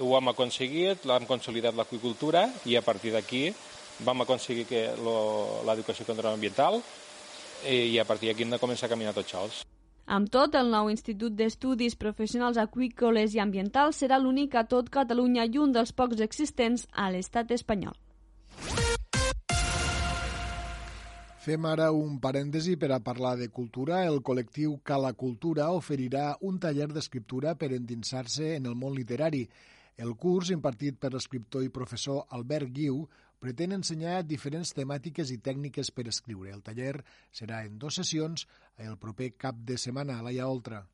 ho 0.00 0.14
hem 0.16 0.32
aconseguit, 0.32 1.04
l'hem 1.04 1.26
consolidat 1.28 1.76
l'agricultura 1.76 2.46
i 2.64 2.78
a 2.78 2.84
partir 2.86 3.12
d'aquí 3.12 3.50
vam 4.06 4.24
aconseguir 4.24 4.64
que 4.70 4.86
l'educació 4.96 6.06
ambiental 6.32 6.80
i 7.68 7.98
a 7.98 8.08
partir 8.08 8.30
d'aquí 8.30 8.46
hem 8.48 8.56
de 8.56 8.62
començar 8.62 8.86
a 8.86 8.94
caminar 8.94 9.12
tots 9.12 9.36
sols. 9.36 9.60
Amb 10.12 10.28
tot, 10.28 10.52
el 10.60 10.66
nou 10.68 10.90
Institut 10.92 11.32
d'Estudis 11.32 11.94
Professionals 11.96 12.58
Aquícoles 12.60 13.32
i 13.32 13.38
Ambientals 13.40 14.02
serà 14.02 14.18
l'únic 14.20 14.52
a 14.60 14.62
tot 14.68 14.90
Catalunya 14.92 15.46
i 15.48 15.56
un 15.56 15.72
dels 15.72 15.94
pocs 15.96 16.20
existents 16.20 16.84
a 16.92 17.06
l'estat 17.14 17.54
espanyol. 17.56 17.96
Fem 21.46 21.64
ara 21.64 21.88
un 21.96 22.20
parèntesi 22.20 22.76
per 22.76 22.92
a 22.92 23.00
parlar 23.00 23.38
de 23.40 23.48
cultura. 23.48 24.02
El 24.04 24.20
col·lectiu 24.20 24.76
Cala 24.84 25.14
Cultura 25.16 25.70
oferirà 25.72 26.36
un 26.44 26.60
taller 26.60 26.90
d'escriptura 26.92 27.56
per 27.56 27.72
endinsar-se 27.72 28.52
en 28.58 28.68
el 28.68 28.76
món 28.76 28.92
literari. 28.92 29.46
El 29.96 30.12
curs, 30.20 30.52
impartit 30.52 31.00
per 31.00 31.14
l'escriptor 31.16 31.64
i 31.64 31.72
professor 31.72 32.26
Albert 32.28 32.68
Guiu, 32.68 33.06
pretén 33.42 33.74
ensenyar 33.74 34.22
diferents 34.22 34.70
temàtiques 34.76 35.34
i 35.34 35.40
tècniques 35.42 35.90
per 35.90 36.06
escriure. 36.12 36.54
El 36.54 36.62
taller 36.62 36.94
serà 37.34 37.64
en 37.66 37.78
dues 37.82 37.98
sessions 37.98 38.46
el 38.78 38.98
proper 39.02 39.32
cap 39.34 39.58
de 39.66 39.78
setmana 39.78 40.18
a 40.18 40.26
Laia 40.28 40.46
Oltra. 40.46 40.84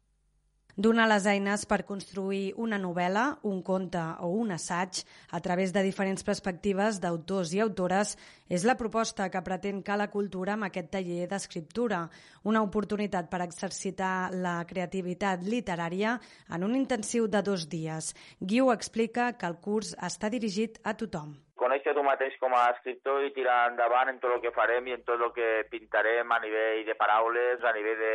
Donar 0.79 1.09
les 1.11 1.25
eines 1.27 1.65
per 1.67 1.81
construir 1.83 2.53
una 2.65 2.77
novel·la, 2.79 3.25
un 3.51 3.65
conte 3.67 3.99
o 4.23 4.29
un 4.31 4.53
assaig 4.55 5.01
a 5.35 5.41
través 5.43 5.73
de 5.75 5.83
diferents 5.83 6.23
perspectives 6.23 7.01
d'autors 7.03 7.51
i 7.57 7.59
autores 7.65 8.13
és 8.47 8.63
la 8.63 8.77
proposta 8.79 9.27
que 9.27 9.43
pretén 9.43 9.83
Cala 9.83 10.07
Cultura 10.13 10.55
amb 10.55 10.69
aquest 10.69 10.93
taller 10.93 11.27
d'escriptura, 11.27 12.05
una 12.47 12.63
oportunitat 12.63 13.27
per 13.27 13.43
exercitar 13.43 14.31
la 14.31 14.55
creativitat 14.71 15.43
literària 15.43 16.15
en 16.47 16.63
un 16.63 16.79
intensiu 16.79 17.27
de 17.27 17.43
dos 17.43 17.67
dies. 17.67 18.15
Guiu 18.39 18.71
explica 18.71 19.33
que 19.35 19.51
el 19.51 19.59
curs 19.59 19.97
està 19.99 20.31
dirigit 20.31 20.79
a 20.85 20.95
tothom 20.95 21.35
conèixer 21.59 21.93
tu 21.95 22.03
mateix 22.07 22.37
com 22.41 22.55
a 22.55 22.69
escriptor 22.75 23.25
i 23.27 23.33
tirar 23.37 23.71
endavant 23.73 24.11
en 24.13 24.21
tot 24.23 24.35
el 24.35 24.43
que 24.45 24.55
farem 24.57 24.87
i 24.89 24.95
en 24.95 25.03
tot 25.09 25.21
el 25.27 25.33
que 25.37 25.49
pintarem 25.73 26.31
a 26.33 26.39
nivell 26.45 26.85
de 26.87 26.95
paraules, 26.99 27.65
a 27.65 27.73
nivell 27.77 27.99
de, 28.01 28.15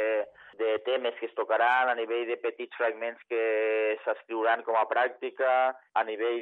de 0.62 0.77
temes 0.88 1.17
que 1.19 1.27
es 1.29 1.35
tocaran, 1.38 1.91
a 1.91 1.97
nivell 2.00 2.25
de 2.29 2.39
petits 2.43 2.79
fragments 2.79 3.21
que 3.29 3.43
s'escriuran 4.05 4.63
com 4.67 4.79
a 4.79 4.85
pràctica, 4.89 5.51
a 5.73 6.05
nivell 6.07 6.39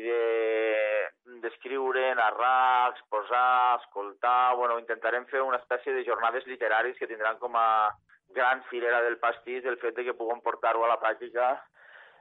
d'escriure, 1.42 2.06
de, 2.12 2.16
narrar, 2.22 2.94
exposar, 2.94 3.82
escoltar... 3.82 4.56
Bueno, 4.62 4.78
intentarem 4.80 5.26
fer 5.34 5.42
una 5.42 5.60
espècie 5.62 5.96
de 5.98 6.06
jornades 6.08 6.48
literaris 6.48 6.98
que 7.02 7.10
tindran 7.10 7.42
com 7.42 7.58
a 7.58 7.90
gran 8.36 8.62
filera 8.70 9.02
del 9.04 9.18
pastís 9.20 9.66
el 9.68 9.82
fet 9.82 9.98
de 9.98 10.08
que 10.08 10.16
puguem 10.16 10.40
portar-ho 10.46 10.86
a 10.86 10.94
la 10.94 11.02
pràctica 11.02 11.56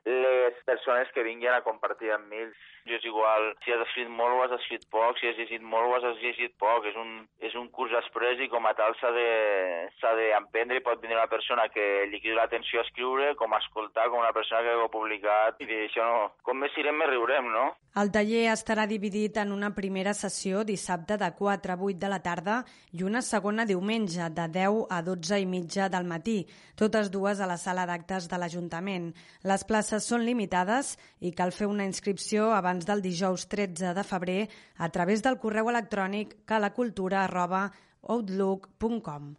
les 0.05 0.55
persones 0.65 1.11
que 1.13 1.23
vinguin 1.23 1.53
a 1.53 1.63
compartir 1.63 2.13
amb 2.13 2.29
mi. 2.33 2.47
Jo 2.89 2.97
és 2.97 3.05
igual, 3.05 3.51
si 3.65 3.75
has 3.75 3.83
escrit 3.85 4.09
molt 4.09 4.37
o 4.37 4.43
has 4.45 4.55
escrit 4.57 4.87
poc, 4.93 5.19
si 5.21 5.29
has 5.29 5.37
llegit 5.39 5.63
molt 5.63 5.91
o 5.91 5.99
has 5.99 6.23
llegit 6.23 6.55
poc, 6.61 6.87
és 6.89 6.97
un, 6.97 7.11
és 7.45 7.55
un 7.61 7.69
curs 7.75 7.93
express 8.01 8.41
i 8.41 8.49
com 8.53 8.67
a 8.67 8.73
tal 8.79 8.97
s'ha 9.01 9.13
d'emprendre 9.13 10.79
de, 10.79 10.81
i 10.81 10.87
pot 10.87 11.03
venir 11.03 11.19
una 11.19 11.29
persona 11.31 11.69
que 11.75 12.07
li 12.11 12.23
crida 12.23 12.41
l'atenció 12.41 12.81
a 12.81 12.87
escriure, 12.89 13.35
com 13.37 13.53
a 13.53 13.61
escoltar, 13.61 14.09
com 14.09 14.23
una 14.23 14.33
persona 14.37 14.65
que 14.65 14.79
ho 14.79 14.89
ha 14.89 14.95
publicat, 14.95 15.61
i 15.61 15.85
això 15.85 16.09
no, 16.09 16.27
com 16.47 16.59
més 16.63 16.77
irem, 16.81 16.97
més 16.97 17.13
riurem, 17.13 17.53
no? 17.53 17.69
El 18.01 18.13
taller 18.15 18.45
estarà 18.53 18.85
dividit 18.87 19.41
en 19.43 19.51
una 19.51 19.73
primera 19.75 20.13
sessió 20.15 20.61
dissabte 20.63 21.17
de 21.19 21.27
4 21.35 21.75
a 21.75 21.77
8 21.77 21.99
de 21.99 22.11
la 22.13 22.21
tarda 22.23 22.61
i 22.95 23.03
una 23.03 23.19
segona 23.19 23.65
diumenge 23.67 24.29
de 24.31 24.45
10 24.55 24.85
a 24.95 25.01
12 25.03 25.41
i 25.43 25.49
mitja 25.51 25.89
del 25.91 26.07
matí, 26.07 26.45
totes 26.79 27.11
dues 27.11 27.41
a 27.43 27.49
la 27.51 27.59
sala 27.59 27.89
d'actes 27.91 28.29
de 28.31 28.39
l'Ajuntament. 28.39 29.11
Les 29.43 29.67
places 29.67 30.07
són 30.07 30.23
limitades 30.23 30.95
i 31.19 31.35
cal 31.35 31.51
fer 31.51 31.67
una 31.67 31.85
inscripció 31.85 32.53
abans 32.55 32.70
del 32.79 33.03
dijous 33.03 33.49
13 33.51 33.91
de 33.95 34.05
febrer 34.07 34.49
a 34.77 34.89
través 34.95 35.23
del 35.27 35.39
correu 35.43 35.71
electrònic 35.71 36.37
calacultura.outlook.com. 36.47 39.35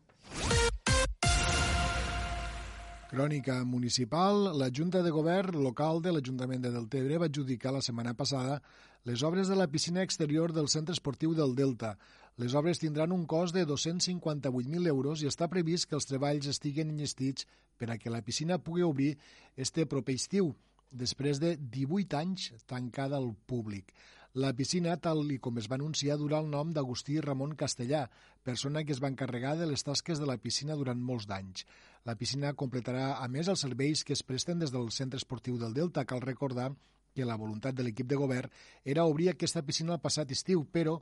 Crònica 3.12 3.64
municipal. 3.66 4.60
La 4.60 4.70
Junta 4.72 5.04
de 5.04 5.12
Govern 5.12 5.64
local 5.64 6.02
de 6.02 6.12
l'Ajuntament 6.12 6.62
de 6.64 6.72
Deltebre 6.72 7.18
va 7.20 7.26
adjudicar 7.28 7.74
la 7.76 7.82
setmana 7.84 8.14
passada 8.14 8.62
les 9.04 9.24
obres 9.24 9.48
de 9.48 9.56
la 9.56 9.68
piscina 9.68 10.04
exterior 10.04 10.54
del 10.54 10.70
centre 10.70 10.94
esportiu 10.94 11.34
del 11.34 11.56
Delta. 11.56 11.98
Les 12.38 12.54
obres 12.56 12.80
tindran 12.80 13.12
un 13.12 13.26
cost 13.26 13.56
de 13.56 13.66
258.000 13.68 14.88
euros 14.88 15.24
i 15.24 15.28
està 15.28 15.50
previst 15.52 15.90
que 15.90 15.98
els 15.98 16.08
treballs 16.08 16.48
estiguen 16.48 16.94
enllestits 16.94 17.48
per 17.78 17.90
a 17.92 17.98
que 17.98 18.14
la 18.14 18.22
piscina 18.22 18.62
pugui 18.62 18.86
obrir 18.88 19.16
este 19.58 19.88
proper 19.90 20.16
estiu, 20.16 20.54
després 20.92 21.40
de 21.40 21.56
18 21.58 22.18
anys 22.20 22.52
tancada 22.68 23.18
al 23.18 23.32
públic. 23.48 23.94
La 24.40 24.54
piscina, 24.56 24.94
tal 24.96 25.26
i 25.34 25.38
com 25.44 25.58
es 25.60 25.68
va 25.68 25.76
anunciar, 25.76 26.16
durà 26.20 26.38
el 26.40 26.48
nom 26.52 26.70
d'Agustí 26.72 27.18
Ramon 27.20 27.56
Castellà, 27.60 28.06
persona 28.48 28.86
que 28.88 28.94
es 28.96 29.02
va 29.04 29.10
encarregar 29.12 29.58
de 29.60 29.68
les 29.68 29.84
tasques 29.84 30.22
de 30.22 30.28
la 30.30 30.38
piscina 30.40 30.78
durant 30.80 31.00
molts 31.00 31.28
d'anys. 31.28 31.66
La 32.08 32.16
piscina 32.16 32.54
completarà, 32.56 33.18
a 33.20 33.28
més, 33.28 33.50
els 33.52 33.64
serveis 33.66 34.06
que 34.08 34.16
es 34.16 34.24
presten 34.24 34.64
des 34.64 34.72
del 34.72 34.88
Centre 34.96 35.20
Esportiu 35.20 35.58
del 35.60 35.76
Delta. 35.76 36.06
Cal 36.08 36.24
recordar 36.24 36.70
que 37.14 37.28
la 37.28 37.36
voluntat 37.36 37.76
de 37.76 37.84
l'equip 37.84 38.08
de 38.08 38.16
govern 38.16 38.50
era 38.86 39.04
obrir 39.04 39.30
aquesta 39.30 39.66
piscina 39.68 39.98
el 39.98 40.04
passat 40.04 40.32
estiu, 40.32 40.64
però 40.64 41.02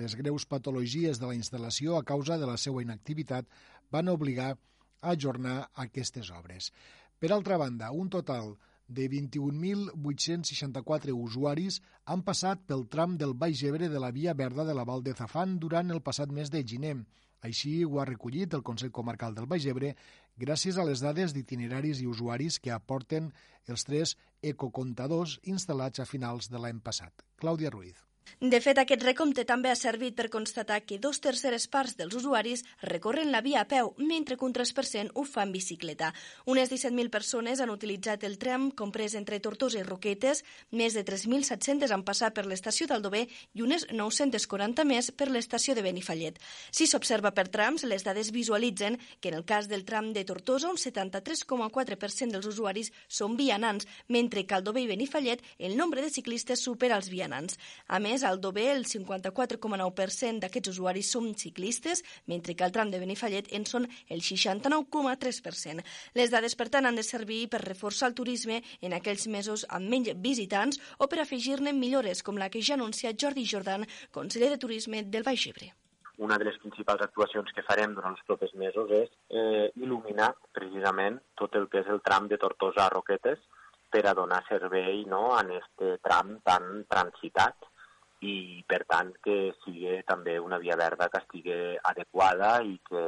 les 0.00 0.16
greus 0.16 0.46
patologies 0.48 1.20
de 1.20 1.28
la 1.28 1.36
instal·lació 1.36 1.98
a 1.98 2.06
causa 2.06 2.38
de 2.40 2.48
la 2.48 2.56
seva 2.56 2.80
inactivitat 2.80 3.44
van 3.92 4.08
obligar 4.08 4.54
a 4.54 5.12
ajornar 5.12 5.70
aquestes 5.84 6.32
obres. 6.32 6.72
Per 7.20 7.28
altra 7.32 7.60
banda, 7.60 7.92
un 7.92 8.08
total 8.08 8.54
de 8.90 9.06
21.864 9.10 11.14
usuaris 11.14 11.80
han 12.04 12.22
passat 12.26 12.58
pel 12.66 12.88
tram 12.90 13.16
del 13.20 13.34
Baix 13.38 13.62
Ebre 13.70 13.88
de 13.88 14.00
la 14.02 14.10
Via 14.10 14.34
Verda 14.34 14.64
de 14.66 14.74
la 14.74 14.84
Val 14.84 15.02
de 15.06 15.14
Zafán 15.14 15.58
durant 15.62 15.90
el 15.94 16.02
passat 16.02 16.32
mes 16.34 16.50
de 16.50 16.64
gener. 16.66 16.96
Així 17.46 17.84
ho 17.84 18.00
ha 18.00 18.08
recollit 18.08 18.54
el 18.54 18.62
Consell 18.66 18.92
Comarcal 18.92 19.34
del 19.38 19.48
Baix 19.48 19.66
Ebre 19.70 19.94
gràcies 20.44 20.76
a 20.76 20.84
les 20.84 21.00
dades 21.04 21.32
d'itineraris 21.36 22.00
i 22.02 22.06
usuaris 22.10 22.58
que 22.58 22.74
aporten 22.74 23.32
els 23.70 23.84
tres 23.86 24.16
ecocontadors 24.42 25.38
instal·lats 25.54 26.02
a 26.02 26.08
finals 26.08 26.50
de 26.50 26.58
l'any 26.58 26.80
passat. 26.84 27.12
Clàudia 27.40 27.70
Ruiz. 27.70 28.09
De 28.40 28.56
fet, 28.64 28.78
aquest 28.80 29.02
recompte 29.04 29.42
també 29.44 29.68
ha 29.68 29.76
servit 29.76 30.14
per 30.16 30.30
constatar 30.32 30.78
que 30.88 30.96
dos 30.98 31.18
terceres 31.20 31.66
parts 31.68 31.98
dels 31.98 32.14
usuaris 32.16 32.62
recorren 32.88 33.28
la 33.34 33.42
via 33.44 33.60
a 33.60 33.66
peu, 33.68 33.90
mentre 33.98 34.38
que 34.40 34.46
un 34.46 34.54
3% 34.56 35.12
ho 35.12 35.24
fa 35.28 35.42
en 35.44 35.52
bicicleta. 35.52 36.14
Unes 36.48 36.70
17.000 36.72 37.10
persones 37.12 37.60
han 37.60 37.68
utilitzat 37.68 38.24
el 38.24 38.38
tram 38.40 38.70
comprès 38.72 39.14
entre 39.18 39.42
Tortosa 39.44 39.82
i 39.82 39.84
Roquetes, 39.84 40.40
més 40.72 40.96
de 40.96 41.04
3.700 41.04 41.92
han 41.92 42.04
passat 42.08 42.32
per 42.32 42.46
l'estació 42.48 42.88
d'Aldover 42.88 43.26
i 43.28 43.60
unes 43.60 43.84
940 43.92 44.86
més 44.88 45.10
per 45.12 45.28
l'estació 45.28 45.76
de 45.76 45.84
Benifallet. 45.84 46.40
Si 46.72 46.88
s'observa 46.88 47.34
per 47.36 47.50
trams, 47.52 47.84
les 47.84 48.08
dades 48.08 48.32
visualitzen 48.32 48.96
que 49.20 49.34
en 49.34 49.36
el 49.36 49.44
cas 49.44 49.68
del 49.68 49.84
tram 49.84 50.14
de 50.16 50.24
Tortosa 50.24 50.72
un 50.72 50.80
73,4% 50.80 52.32
dels 52.32 52.48
usuaris 52.48 52.88
són 53.06 53.36
vianants, 53.36 53.84
mentre 54.08 54.46
que 54.46 54.56
Aldover 54.56 54.86
i 54.88 54.90
Benifallet 54.94 55.44
el 55.58 55.76
nombre 55.76 56.00
de 56.00 56.08
ciclistes 56.08 56.64
supera 56.64 56.96
els 56.96 57.12
vianants. 57.12 57.60
A 57.86 58.00
més, 58.00 58.09
més, 58.10 58.24
al 58.26 58.40
Dober 58.42 58.66
el 58.74 58.84
54,9% 58.90 60.42
d'aquests 60.44 60.72
usuaris 60.74 61.10
són 61.14 61.30
ciclistes, 61.38 62.02
mentre 62.26 62.56
que 62.56 62.66
al 62.66 62.74
tram 62.74 62.90
de 62.90 63.00
Benifallet 63.02 63.50
en 63.56 63.66
són 63.66 63.86
el 64.08 64.24
69,3%. 64.26 65.84
Les 66.18 66.32
dades, 66.34 66.56
per 66.58 66.68
tant, 66.74 66.88
han 66.88 66.98
de 66.98 67.06
servir 67.06 67.44
per 67.52 67.62
reforçar 67.64 68.10
el 68.10 68.16
turisme 68.18 68.60
en 68.82 68.96
aquells 68.96 69.28
mesos 69.30 69.66
amb 69.68 69.90
menys 69.90 70.16
visitants 70.18 70.80
o 70.98 71.08
per 71.10 71.22
afegir-ne 71.22 71.74
millores, 71.76 72.24
com 72.26 72.40
la 72.40 72.50
que 72.50 72.62
ja 72.62 72.74
ha 72.74 72.80
anunciat 72.80 73.20
Jordi 73.20 73.46
Jordan, 73.46 73.86
conseller 74.10 74.50
de 74.50 74.58
Turisme 74.58 75.04
del 75.06 75.26
Baix 75.26 75.46
Ebre 75.52 75.74
una 76.20 76.36
de 76.36 76.44
les 76.44 76.58
principals 76.60 77.00
actuacions 77.00 77.48
que 77.56 77.64
farem 77.64 77.94
durant 77.96 78.12
els 78.12 78.26
propers 78.28 78.52
mesos 78.60 78.90
és 78.92 79.08
eh, 79.32 79.70
il·luminar 79.80 80.34
precisament 80.52 81.16
tot 81.40 81.56
el 81.56 81.64
que 81.72 81.80
és 81.80 81.88
el 81.88 82.02
tram 82.04 82.28
de 82.28 82.36
Tortosa 82.42 82.84
a 82.84 82.90
Roquetes 82.92 83.40
per 83.90 84.04
a 84.06 84.14
donar 84.14 84.42
servei 84.46 85.00
no, 85.08 85.22
en 85.38 85.54
aquest 85.56 86.04
tram 86.04 86.36
tan 86.44 86.84
transitat 86.92 87.69
i 88.20 88.60
per 88.68 88.82
tant 88.88 89.10
que 89.24 89.36
sigui 89.64 89.96
també 90.08 90.36
una 90.40 90.58
via 90.60 90.76
verda 90.76 91.08
que 91.08 91.20
estigui 91.22 91.56
adequada 91.90 92.50
i 92.62 92.76
que 92.88 93.02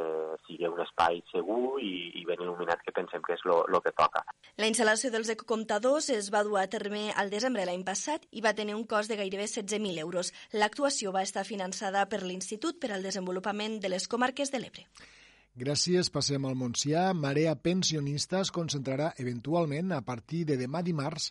sigui 0.46 0.68
un 0.70 0.80
espai 0.84 1.20
segur 1.32 1.78
i, 1.84 1.92
i 2.20 2.24
ben 2.28 2.40
il·luminat 2.40 2.80
que 2.86 2.94
pensem 2.96 3.24
que 3.26 3.36
és 3.36 3.44
el 3.44 3.80
que 3.84 3.92
toca. 3.92 4.24
La 4.56 4.68
instal·lació 4.70 5.12
dels 5.12 5.32
ecocomptadors 5.34 6.08
es 6.16 6.32
va 6.32 6.44
dur 6.46 6.58
a 6.60 6.66
terme 6.72 7.10
al 7.12 7.32
desembre 7.32 7.66
l'any 7.68 7.84
passat 7.84 8.24
i 8.32 8.44
va 8.44 8.56
tenir 8.56 8.76
un 8.78 8.86
cost 8.88 9.12
de 9.12 9.20
gairebé 9.20 9.48
16.000 9.50 10.00
euros. 10.00 10.32
L'actuació 10.56 11.12
va 11.12 11.26
estar 11.26 11.44
finançada 11.44 12.06
per 12.08 12.22
l'Institut 12.24 12.80
per 12.80 12.92
al 12.92 13.04
Desenvolupament 13.04 13.80
de 13.82 13.92
les 13.92 14.08
Comarques 14.08 14.52
de 14.52 14.64
l'Ebre. 14.64 14.86
Gràcies, 15.52 16.08
passem 16.08 16.46
al 16.48 16.56
Montsià. 16.56 17.10
Marea 17.12 17.52
Pensionista 17.60 18.40
es 18.40 18.50
concentrarà 18.56 19.10
eventualment 19.20 19.92
a 19.92 20.00
partir 20.00 20.46
de 20.48 20.56
demà 20.56 20.80
dimarts 20.80 21.28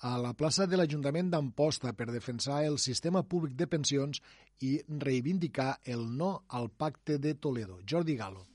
a 0.00 0.16
la 0.18 0.32
plaça 0.34 0.66
de 0.66 0.76
l'Ajuntament 0.76 1.30
d'Amposta 1.30 1.92
per 1.92 2.10
defensar 2.10 2.62
el 2.64 2.78
sistema 2.78 3.22
públic 3.22 3.54
de 3.56 3.66
pensions 3.66 4.20
i 4.60 4.78
reivindicar 4.88 5.78
el 5.84 6.08
no 6.16 6.44
al 6.48 6.70
pacte 6.70 7.18
de 7.18 7.34
Toledo. 7.34 7.80
Jordi 7.88 8.16
Galo. 8.16 8.53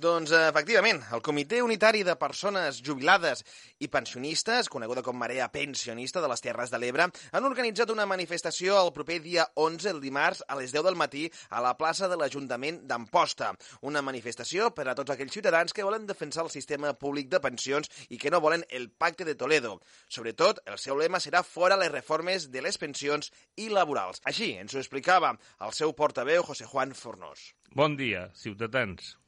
Doncs, 0.00 0.30
efectivament, 0.32 1.02
el 1.12 1.20
Comitè 1.20 1.58
Unitari 1.60 2.00
de 2.00 2.14
Persones 2.16 2.78
Jubilades 2.80 3.42
i 3.84 3.90
Pensionistes, 3.92 4.70
coneguda 4.72 5.02
com 5.04 5.18
Marea 5.20 5.50
Pensionista 5.52 6.22
de 6.24 6.30
les 6.32 6.40
Terres 6.40 6.72
de 6.72 6.80
l'Ebre, 6.80 7.10
han 7.12 7.44
organitzat 7.44 7.92
una 7.92 8.06
manifestació 8.08 8.78
el 8.80 8.88
proper 8.96 9.18
dia 9.20 9.44
11, 9.54 9.90
el 9.92 10.00
dimarts, 10.00 10.40
a 10.48 10.56
les 10.56 10.72
10 10.72 10.86
del 10.88 10.96
matí, 10.96 11.26
a 11.50 11.60
la 11.60 11.74
plaça 11.76 12.08
de 12.08 12.16
l'Ajuntament 12.16 12.80
d'Amposta. 12.88 13.52
Una 13.84 14.00
manifestació 14.00 14.72
per 14.72 14.88
a 14.88 14.96
tots 14.96 15.12
aquells 15.12 15.36
ciutadans 15.36 15.76
que 15.76 15.84
volen 15.84 16.08
defensar 16.08 16.46
el 16.46 16.54
sistema 16.56 16.96
públic 16.96 17.28
de 17.28 17.44
pensions 17.44 17.92
i 18.08 18.16
que 18.16 18.32
no 18.32 18.40
volen 18.40 18.64
el 18.70 18.88
Pacte 18.88 19.28
de 19.28 19.36
Toledo. 19.36 19.76
Sobretot, 20.08 20.64
el 20.72 20.80
seu 20.80 20.96
lema 20.96 21.20
serà 21.20 21.44
fora 21.44 21.76
les 21.76 21.92
reformes 21.92 22.48
de 22.48 22.64
les 22.64 22.80
pensions 22.80 23.28
i 23.60 23.68
laborals. 23.68 24.24
Així 24.24 24.54
ens 24.56 24.72
ho 24.72 24.80
explicava 24.80 25.36
el 25.60 25.76
seu 25.76 25.92
portaveu, 25.92 26.48
José 26.48 26.64
Juan 26.64 26.96
Fornós. 26.96 27.50
Bon 27.76 27.92
dia, 28.00 28.30
ciutadans 28.32 29.18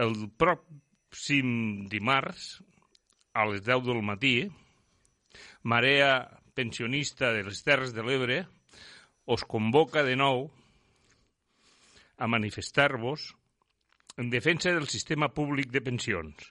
el 0.00 0.14
pròxim 0.40 1.50
dimarts, 1.92 2.60
a 3.36 3.44
les 3.50 3.60
10 3.66 3.84
del 3.86 4.00
matí, 4.02 4.34
Marea 5.62 6.40
Pensionista 6.56 7.30
de 7.34 7.44
les 7.46 7.60
Terres 7.66 7.92
de 7.94 8.04
l'Ebre 8.04 8.40
us 9.30 9.44
convoca 9.44 10.02
de 10.06 10.16
nou 10.18 10.48
a 12.18 12.26
manifestar-vos 12.26 13.28
en 14.16 14.32
defensa 14.32 14.72
del 14.72 14.88
sistema 14.88 15.30
públic 15.36 15.70
de 15.70 15.84
pensions. 15.84 16.48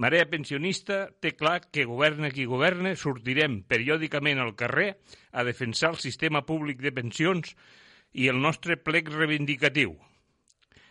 Marea 0.00 0.26
Pensionista 0.30 1.06
té 1.20 1.34
clar 1.36 1.60
que 1.68 1.86
governa 1.86 2.32
qui 2.34 2.48
governa, 2.48 2.94
sortirem 2.96 3.62
periòdicament 3.68 4.40
al 4.40 4.54
carrer 4.58 4.90
a 5.32 5.44
defensar 5.44 5.92
el 5.94 6.02
sistema 6.02 6.44
públic 6.46 6.82
de 6.82 6.94
pensions 6.94 7.54
i 8.14 8.30
el 8.32 8.40
nostre 8.40 8.80
plec 8.80 9.12
reivindicatiu– 9.12 9.98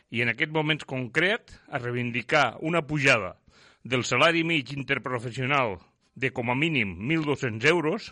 i 0.09 0.23
en 0.23 0.31
aquest 0.31 0.53
moment 0.55 0.81
concret 0.87 1.53
a 1.67 1.81
reivindicar 1.81 2.57
una 2.61 2.83
pujada 2.87 3.35
del 3.83 4.03
salari 4.03 4.43
mig 4.43 4.73
interprofessional 4.75 5.77
de 6.15 6.31
com 6.33 6.49
a 6.51 6.55
mínim 6.55 6.95
1.200 7.09 7.67
euros 7.69 8.11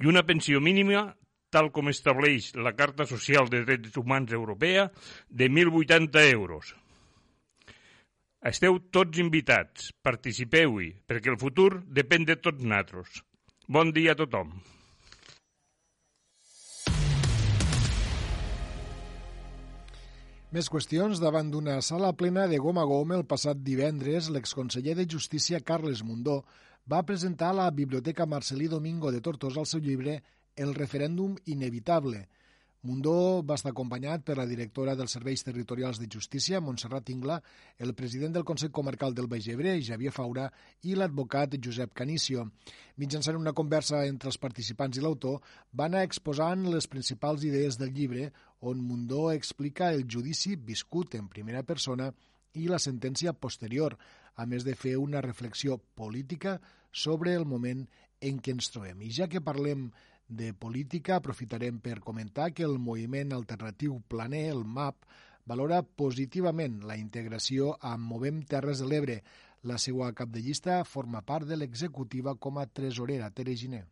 i 0.00 0.06
una 0.06 0.24
pensió 0.26 0.60
mínima 0.60 1.16
tal 1.50 1.70
com 1.72 1.88
estableix 1.88 2.50
la 2.58 2.74
Carta 2.76 3.06
Social 3.08 3.48
de 3.48 3.62
Drets 3.64 3.96
Humans 3.96 4.32
Europea, 4.32 4.90
de 5.28 5.48
1.080 5.48 6.26
euros. 6.32 6.74
Esteu 8.46 8.78
tots 8.92 9.18
invitats, 9.22 9.90
participeu-hi, 10.06 10.92
perquè 11.08 11.32
el 11.32 11.40
futur 11.40 11.70
depèn 12.00 12.28
de 12.28 12.36
tots 12.38 12.62
nosaltres. 12.62 13.22
Bon 13.66 13.90
dia 13.94 14.14
a 14.14 14.20
tothom. 14.20 14.52
Més 20.56 20.70
qüestions. 20.72 21.18
Davant 21.20 21.50
d'una 21.52 21.74
sala 21.84 22.14
plena 22.16 22.46
de 22.48 22.56
gom 22.64 22.78
a 22.80 22.84
gom 22.88 23.10
el 23.12 23.24
passat 23.32 23.58
divendres, 23.64 24.30
l'exconseller 24.32 24.94
de 24.96 25.04
Justícia 25.14 25.60
Carles 25.70 26.00
Mundó 26.10 26.36
va 26.92 27.02
presentar 27.10 27.50
a 27.50 27.56
la 27.58 27.66
Biblioteca 27.80 28.28
Marcelí 28.34 28.70
Domingo 28.74 29.12
de 29.12 29.20
Tortosa 29.26 29.60
el 29.64 29.68
seu 29.72 29.82
llibre 29.84 30.14
El 30.64 30.72
referèndum 30.78 31.34
inevitable, 31.56 32.22
Mundó 32.86 33.42
va 33.42 33.56
estar 33.58 33.72
acompanyat 33.72 34.22
per 34.26 34.36
la 34.38 34.46
directora 34.46 34.94
dels 34.98 35.16
Serveis 35.16 35.42
Territorials 35.42 35.98
de 35.98 36.06
Justícia, 36.12 36.60
Montserrat 36.62 37.08
Ingla, 37.10 37.40
el 37.82 37.94
president 37.98 38.36
del 38.36 38.44
Consell 38.46 38.70
Comarcal 38.78 39.16
del 39.16 39.26
Baix 39.32 39.48
Ebre, 39.50 39.72
Javier 39.88 40.12
Faura, 40.14 40.44
i 40.86 40.94
l'advocat 40.94 41.56
Josep 41.66 41.96
Canício. 41.98 42.44
Mitjançant 43.02 43.40
una 43.40 43.54
conversa 43.60 44.04
entre 44.06 44.30
els 44.30 44.38
participants 44.38 45.00
i 45.00 45.02
l'autor, 45.02 45.40
van 45.72 45.96
anar 45.96 46.06
exposant 46.06 46.62
les 46.70 46.86
principals 46.92 47.48
idees 47.48 47.80
del 47.80 47.90
llibre, 47.96 48.30
on 48.60 48.80
Mundó 48.80 49.30
explica 49.32 49.92
el 49.92 50.06
judici 50.10 50.56
viscut 50.56 51.14
en 51.14 51.28
primera 51.28 51.62
persona 51.62 52.10
i 52.56 52.66
la 52.68 52.80
sentència 52.80 53.34
posterior, 53.36 53.96
a 54.36 54.46
més 54.46 54.64
de 54.64 54.74
fer 54.74 54.96
una 55.00 55.20
reflexió 55.24 55.78
política 55.94 56.58
sobre 56.92 57.34
el 57.34 57.44
moment 57.44 57.86
en 58.20 58.40
què 58.40 58.54
ens 58.56 58.70
trobem. 58.72 59.02
I 59.04 59.12
ja 59.12 59.28
que 59.28 59.44
parlem 59.44 59.90
de 60.28 60.52
política, 60.54 61.16
aprofitarem 61.16 61.78
per 61.80 62.00
comentar 62.00 62.50
que 62.52 62.64
el 62.66 62.78
moviment 62.82 63.32
alternatiu 63.36 64.00
Planer, 64.08 64.48
el 64.52 64.64
MAP, 64.64 65.04
valora 65.46 65.82
positivament 65.82 66.80
la 66.88 66.96
integració 66.98 67.76
amb 67.80 68.08
Movem 68.10 68.42
Terres 68.42 68.82
de 68.82 68.88
l'Ebre. 68.90 69.20
La 69.62 69.78
seva 69.82 70.12
cap 70.14 70.32
de 70.32 70.42
llista 70.42 70.82
forma 70.84 71.22
part 71.22 71.46
de 71.46 71.58
l'executiva 71.58 72.34
com 72.34 72.58
a 72.58 72.66
tresorera, 72.66 73.30
Tere 73.30 73.54
Giner. 73.56 73.86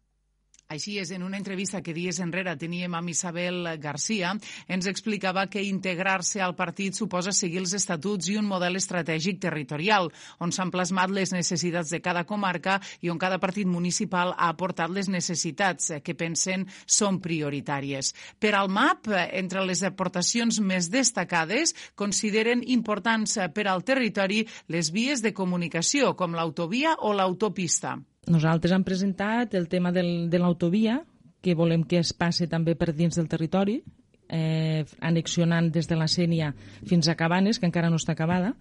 Així 0.72 0.94
és, 0.96 1.10
en 1.12 1.22
una 1.22 1.36
entrevista 1.36 1.82
que 1.84 1.92
dies 1.92 2.18
enrere 2.24 2.54
teníem 2.56 2.94
amb 2.96 3.10
Isabel 3.12 3.66
Garcia, 3.82 4.30
ens 4.66 4.86
explicava 4.88 5.44
que 5.52 5.62
integrar-se 5.62 6.40
al 6.40 6.54
partit 6.56 6.96
suposa 6.96 7.34
seguir 7.36 7.60
els 7.60 7.74
estatuts 7.76 8.30
i 8.32 8.38
un 8.40 8.48
model 8.48 8.80
estratègic 8.80 9.42
territorial, 9.42 10.08
on 10.40 10.54
s'han 10.56 10.72
plasmat 10.72 11.12
les 11.12 11.34
necessitats 11.36 11.92
de 11.92 12.00
cada 12.00 12.24
comarca 12.24 12.78
i 13.04 13.12
on 13.12 13.20
cada 13.20 13.38
partit 13.42 13.68
municipal 13.68 14.32
ha 14.32 14.48
aportat 14.48 14.88
les 14.88 15.12
necessitats 15.12 15.92
que 16.02 16.16
pensen 16.16 16.64
són 16.86 17.20
prioritàries. 17.20 18.14
Per 18.40 18.54
al 18.56 18.72
MAP, 18.72 19.12
entre 19.36 19.66
les 19.68 19.84
aportacions 19.84 20.62
més 20.64 20.88
destacades, 20.88 21.76
consideren 21.94 22.64
importants 22.64 23.36
per 23.52 23.68
al 23.68 23.84
territori 23.84 24.46
les 24.72 24.90
vies 24.96 25.20
de 25.20 25.36
comunicació, 25.36 26.16
com 26.16 26.32
l'autovia 26.32 26.96
o 27.04 27.12
l'autopista. 27.12 27.98
Nosaltres 28.30 28.72
hem 28.72 28.84
presentat 28.84 29.54
el 29.54 29.68
tema 29.68 29.92
del, 29.92 30.30
de 30.30 30.40
l'autovia, 30.40 31.02
que 31.44 31.54
volem 31.54 31.84
que 31.84 32.00
es 32.00 32.14
passe 32.16 32.48
també 32.48 32.74
per 32.74 32.94
dins 32.96 33.18
del 33.18 33.28
territori, 33.28 33.82
eh, 34.28 34.84
annexionant 35.00 35.68
des 35.72 35.88
de 35.90 35.98
la 36.00 36.08
Sènia 36.08 36.54
fins 36.88 37.08
a 37.08 37.16
Cabanes, 37.18 37.60
que 37.60 37.68
encara 37.68 37.90
no 37.92 38.00
està 38.00 38.14
acabada, 38.16 38.54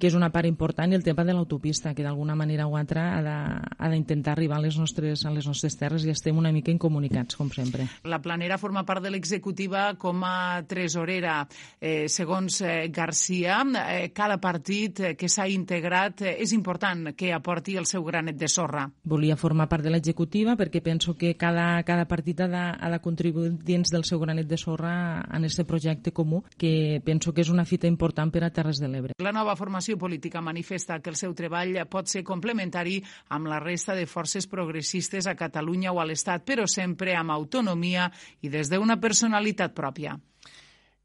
que 0.00 0.08
és 0.08 0.16
una 0.16 0.30
part 0.32 0.48
important, 0.48 0.90
i 0.90 0.96
el 0.96 1.04
tema 1.04 1.26
de 1.28 1.34
l'autopista, 1.36 1.92
que 1.94 2.02
d'alguna 2.02 2.34
manera 2.34 2.66
o 2.66 2.76
altra 2.78 3.04
ha 3.20 3.90
d'intentar 3.92 4.32
arribar 4.32 4.58
a 4.58 4.64
les, 4.64 4.78
nostres, 4.80 5.26
a 5.26 5.32
les 5.34 5.46
nostres 5.46 5.76
terres 5.76 6.06
i 6.06 6.10
estem 6.14 6.38
una 6.40 6.52
mica 6.52 6.72
incomunicats, 6.72 7.36
com 7.36 7.50
sempre. 7.52 7.86
La 8.08 8.20
Planera 8.24 8.58
forma 8.58 8.84
part 8.88 9.04
de 9.04 9.12
l'executiva 9.12 9.94
com 10.00 10.24
a 10.24 10.62
tresorera. 10.68 11.42
Eh, 11.80 12.08
segons 12.08 12.60
eh, 12.62 12.88
Garcia, 12.92 13.60
eh, 13.84 14.10
cada 14.16 14.40
partit 14.40 15.02
que 15.18 15.28
s'ha 15.28 15.46
integrat 15.52 16.24
eh, 16.24 16.34
és 16.40 16.54
important 16.56 17.12
que 17.16 17.32
aporti 17.36 17.76
el 17.76 17.86
seu 17.86 18.04
granet 18.06 18.38
de 18.40 18.48
sorra. 18.48 18.86
Volia 19.04 19.36
formar 19.36 19.68
part 19.68 19.84
de 19.84 19.92
l'executiva 19.92 20.56
perquè 20.56 20.82
penso 20.84 21.16
que 21.18 21.34
cada, 21.36 21.82
cada 21.84 22.06
partit 22.08 22.40
ha 22.40 22.48
de, 22.48 22.64
ha 22.80 22.90
de 22.90 23.00
contribuir 23.04 23.52
dins 23.64 23.92
del 23.92 24.04
seu 24.08 24.20
granet 24.20 24.48
de 24.48 24.58
sorra 24.58 24.94
en 25.28 25.44
aquest 25.44 25.66
projecte 25.68 26.12
comú, 26.12 26.42
que 26.56 27.02
penso 27.04 27.34
que 27.34 27.44
és 27.44 27.50
una 27.52 27.66
fita 27.68 27.88
important 27.90 28.32
per 28.32 28.44
a 28.46 28.52
Terres 28.54 28.80
de 28.80 28.88
l'Ebre. 28.88 29.16
La 29.20 29.34
nova 29.36 29.56
formació 29.58 29.89
formació 29.90 29.98
política 29.98 30.40
manifesta 30.40 31.00
que 31.00 31.10
el 31.10 31.16
seu 31.16 31.34
treball 31.34 31.74
pot 31.90 32.06
ser 32.06 32.22
complementari 32.22 33.00
amb 33.30 33.48
la 33.48 33.58
resta 33.60 33.94
de 33.94 34.06
forces 34.06 34.46
progressistes 34.46 35.26
a 35.26 35.34
Catalunya 35.34 35.92
o 35.92 36.00
a 36.00 36.06
l'Estat, 36.06 36.44
però 36.44 36.66
sempre 36.66 37.16
amb 37.16 37.30
autonomia 37.30 38.10
i 38.42 38.48
des 38.48 38.70
d'una 38.70 39.00
personalitat 39.00 39.74
pròpia. 39.74 40.18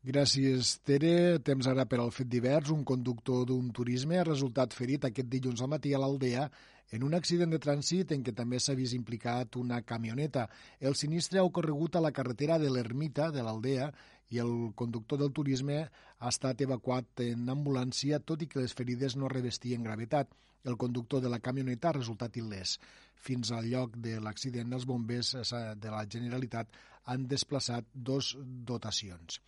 Gràcies, 0.05 0.81
Tere. 0.85 1.39
Temps 1.41 1.65
ara 1.65 1.85
per 1.85 1.99
al 1.99 2.11
fet 2.11 2.29
divers. 2.29 2.69
Un 2.69 2.83
conductor 2.83 3.45
d'un 3.45 3.71
turisme 3.71 4.19
ha 4.19 4.23
resultat 4.23 4.73
ferit 4.73 5.05
aquest 5.05 5.27
dilluns 5.27 5.61
al 5.61 5.69
matí 5.69 5.93
a 5.93 5.99
l'Aldea 5.99 6.49
en 6.91 7.03
un 7.03 7.15
accident 7.17 7.49
de 7.49 7.57
trànsit 7.57 8.11
en 8.13 8.21
què 8.21 8.35
també 8.35 8.59
s'ha 8.59 8.75
vist 8.77 8.93
implicat 8.93 9.57
una 9.57 9.81
camioneta. 9.81 10.45
El 10.79 10.93
sinistre 10.93 11.39
ha 11.39 11.47
ocorregut 11.47 11.95
a 11.95 12.03
la 12.05 12.13
carretera 12.13 12.59
de 12.61 12.69
l'Ermita 12.69 13.31
de 13.33 13.41
l'Aldea 13.41 13.89
i 14.33 14.39
el 14.41 14.73
conductor 14.75 15.19
del 15.21 15.31
turisme 15.31 15.77
ha 15.85 16.31
estat 16.31 16.61
evacuat 16.65 17.21
en 17.25 17.49
ambulància, 17.53 18.19
tot 18.19 18.41
i 18.41 18.49
que 18.49 18.63
les 18.63 18.73
ferides 18.73 19.15
no 19.19 19.29
revestien 19.31 19.83
gravetat. 19.85 20.31
El 20.65 20.77
conductor 20.81 21.21
de 21.21 21.29
la 21.29 21.39
camioneta 21.39 21.91
ha 21.91 21.99
resultat 21.99 22.37
il·lès. 22.41 22.79
Fins 23.15 23.51
al 23.53 23.69
lloc 23.69 23.95
de 24.01 24.17
l'accident, 24.19 24.73
els 24.73 24.85
bombers 24.89 25.35
de 25.81 25.93
la 25.93 26.03
Generalitat 26.09 26.73
han 27.05 27.27
desplaçat 27.29 27.85
dos 27.93 28.33
dotacions. 28.41 29.39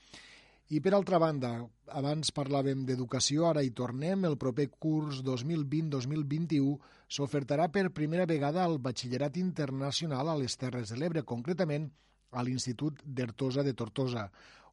I 0.68 0.82
per 0.84 0.92
altra 0.94 1.18
banda, 1.24 1.52
abans 1.96 2.34
parlàvem 2.36 2.82
d'educació, 2.86 3.46
ara 3.48 3.64
hi 3.64 3.72
tornem. 3.72 4.26
El 4.28 4.36
proper 4.38 4.68
curs 4.84 5.22
2020-2021 5.24 6.74
s'ofertarà 7.08 7.70
per 7.72 7.88
primera 7.96 8.26
vegada 8.28 8.66
al 8.66 8.76
batxillerat 8.84 9.40
internacional 9.40 10.28
a 10.28 10.36
les 10.42 10.60
Terres 10.60 10.92
de 10.92 11.00
l'Ebre, 11.00 11.24
concretament 11.24 11.88
a 12.32 12.44
l'Institut 12.44 13.00
d'Ertosa 13.06 13.64
de 13.64 13.74
Tortosa 13.74 14.28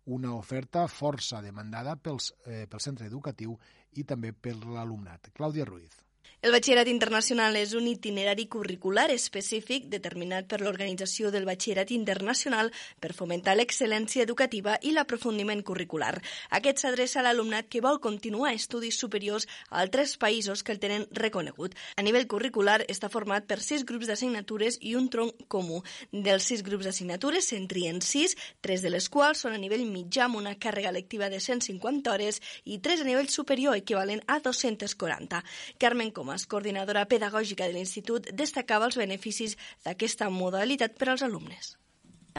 una 0.07 0.35
oferta 0.35 0.87
força 0.89 1.41
demandada 1.43 1.97
pels, 1.97 2.33
eh, 2.45 2.67
pel 2.69 2.81
centre 2.81 3.07
educatiu 3.07 3.57
i 3.97 4.05
també 4.05 4.33
per 4.33 4.57
l'alumnat. 4.65 5.31
Clàudia 5.33 5.65
Ruiz. 5.65 6.05
El 6.45 6.53
batxillerat 6.53 6.91
internacional 6.93 7.55
és 7.57 7.71
un 7.73 7.87
itinerari 7.89 8.45
curricular 8.53 9.07
específic 9.15 9.87
determinat 9.89 10.45
per 10.45 10.59
l'Organització 10.61 11.31
del 11.33 11.47
Batxillerat 11.49 11.89
Internacional 11.97 12.67
per 13.01 13.15
fomentar 13.17 13.55
l'excel·lència 13.57 14.27
educativa 14.27 14.75
i 14.85 14.93
l'aprofundiment 14.93 15.63
curricular. 15.65 16.11
Aquest 16.59 16.83
s'adreça 16.83 17.23
a 17.23 17.25
l'alumnat 17.25 17.71
que 17.73 17.81
vol 17.81 17.97
continuar 17.97 18.51
estudis 18.53 18.99
superiors 19.01 19.47
a 19.71 19.79
altres 19.81 20.19
països 20.21 20.61
que 20.61 20.75
el 20.77 20.83
tenen 20.83 21.07
reconegut. 21.17 21.79
A 21.97 22.05
nivell 22.05 22.29
curricular 22.29 22.83
està 22.93 23.09
format 23.09 23.49
per 23.49 23.63
sis 23.65 23.87
grups 23.89 24.13
d'assignatures 24.13 24.77
i 24.83 24.93
un 25.01 25.09
tronc 25.09 25.49
comú. 25.49 25.81
Dels 26.13 26.51
sis 26.53 26.61
grups 26.69 26.85
d'assignatures 26.85 27.49
se'n 27.55 27.65
trien 27.73 28.03
sis, 28.05 28.37
tres 28.61 28.85
de 28.85 28.93
les 28.93 29.09
quals 29.09 29.47
són 29.47 29.57
a 29.57 29.63
nivell 29.65 29.87
mitjà 29.89 30.29
amb 30.29 30.43
una 30.43 30.59
càrrega 30.61 30.93
lectiva 30.93 31.33
de 31.33 31.41
150 31.41 32.13
hores 32.13 32.43
i 32.69 32.83
tres 32.85 33.01
a 33.01 33.09
nivell 33.09 33.33
superior 33.33 33.81
equivalent 33.81 34.21
a 34.29 34.43
240. 34.45 35.41
Carmen 35.81 36.13
Coma 36.13 36.34
Comas, 36.35 36.49
coordinadora 36.51 37.05
pedagògica 37.07 37.69
de 37.69 37.77
l'Institut, 37.77 38.27
destacava 38.35 38.89
els 38.89 38.97
beneficis 38.99 39.55
d'aquesta 39.87 40.27
modalitat 40.35 40.97
per 40.99 41.13
als 41.13 41.23
alumnes. 41.23 41.77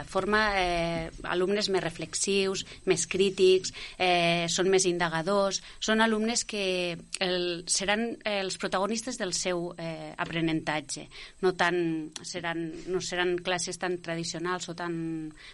Forma 0.03 0.59
eh, 0.59 1.09
alumnes 1.23 1.69
més 1.71 1.79
reflexius, 1.79 2.65
més 2.83 3.05
crítics, 3.07 3.71
eh, 3.95 4.43
són 4.51 4.67
més 4.67 4.83
indagadors, 4.89 5.61
són 5.79 6.03
alumnes 6.03 6.41
que 6.43 6.97
el, 7.23 7.45
seran 7.71 8.03
eh, 8.17 8.41
els 8.41 8.57
protagonistes 8.59 9.15
del 9.15 9.31
seu 9.31 9.69
eh, 9.79 10.11
aprenentatge. 10.19 11.05
No, 11.45 11.53
tant, 11.55 11.79
seran, 12.27 12.65
no 12.91 12.99
seran 12.99 13.37
classes 13.45 13.79
tan 13.79 13.95
tradicionals 14.03 14.67
o 14.67 14.75
tan 14.75 14.97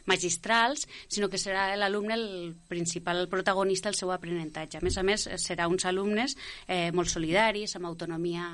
magistrals, 0.09 0.87
sinó 1.05 1.29
que 1.29 1.37
serà 1.37 1.67
l'alumne 1.77 2.17
el 2.17 2.55
principal 2.71 3.27
protagonista 3.29 3.91
del 3.93 3.99
seu 3.99 4.09
aprenentatge. 4.15 4.79
A 4.81 4.87
més 4.87 4.97
a 4.97 5.03
més, 5.05 5.27
serà 5.37 5.69
uns 5.69 5.85
alumnes 5.85 6.33
eh, 6.65 6.89
molt 6.97 7.13
solidaris, 7.13 7.77
amb 7.77 7.91
autonomia 7.93 8.49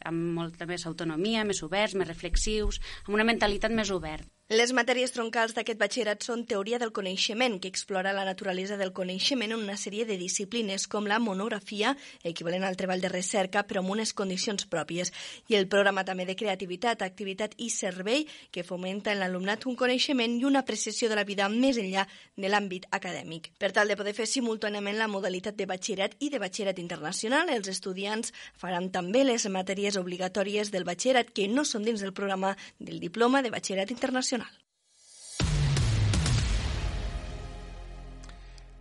amb 0.00 0.32
molta 0.40 0.64
més 0.64 0.88
autonomia, 0.88 1.44
més 1.44 1.60
oberts, 1.66 1.92
més 1.92 2.08
reflexius, 2.08 2.80
amb 3.04 3.20
una 3.20 3.28
mentalitat 3.28 3.76
més 3.76 3.92
oberta. 3.92 4.35
Les 4.48 4.70
matèries 4.70 5.10
troncals 5.10 5.56
d'aquest 5.56 5.80
batxillerat 5.80 6.22
són 6.22 6.44
teoria 6.46 6.78
del 6.78 6.92
coneixement, 6.94 7.56
que 7.58 7.66
explora 7.66 8.12
la 8.14 8.22
naturalesa 8.22 8.76
del 8.78 8.92
coneixement 8.94 9.50
en 9.50 9.58
una 9.58 9.74
sèrie 9.74 10.04
de 10.06 10.14
disciplines, 10.20 10.84
com 10.86 11.08
la 11.10 11.18
monografia, 11.18 11.96
equivalent 12.22 12.62
al 12.62 12.76
treball 12.78 13.02
de 13.02 13.10
recerca, 13.10 13.64
però 13.66 13.82
amb 13.82 13.90
unes 13.90 14.12
condicions 14.14 14.68
pròpies, 14.70 15.10
i 15.50 15.56
el 15.58 15.66
programa 15.66 16.04
també 16.06 16.28
de 16.28 16.36
creativitat, 16.38 17.02
activitat 17.02 17.56
i 17.58 17.72
servei, 17.74 18.22
que 18.54 18.62
fomenta 18.62 19.10
en 19.10 19.18
l'alumnat 19.18 19.66
un 19.66 19.74
coneixement 19.74 20.38
i 20.38 20.46
una 20.46 20.62
apreciació 20.62 21.10
de 21.10 21.18
la 21.18 21.26
vida 21.26 21.50
més 21.50 21.82
enllà 21.82 22.06
de 22.36 22.46
l'àmbit 22.46 22.86
acadèmic. 22.92 23.50
Per 23.58 23.72
tal 23.74 23.90
de 23.90 23.98
poder 23.98 24.14
fer 24.14 24.28
simultàniament 24.30 24.94
la 24.94 25.10
modalitat 25.10 25.58
de 25.58 25.66
batxillerat 25.66 26.14
i 26.20 26.30
de 26.30 26.38
batxillerat 26.38 26.78
internacional, 26.78 27.50
els 27.50 27.66
estudiants 27.74 28.30
faran 28.54 28.92
també 28.94 29.26
les 29.26 29.50
matèries 29.50 29.98
obligatòries 29.98 30.70
del 30.70 30.86
batxillerat 30.86 31.34
que 31.34 31.50
no 31.50 31.66
són 31.66 31.82
dins 31.82 32.06
del 32.06 32.14
programa 32.14 32.54
del 32.78 33.02
diploma 33.02 33.42
de 33.42 33.50
batxillerat 33.50 33.90
internacional 33.90 34.35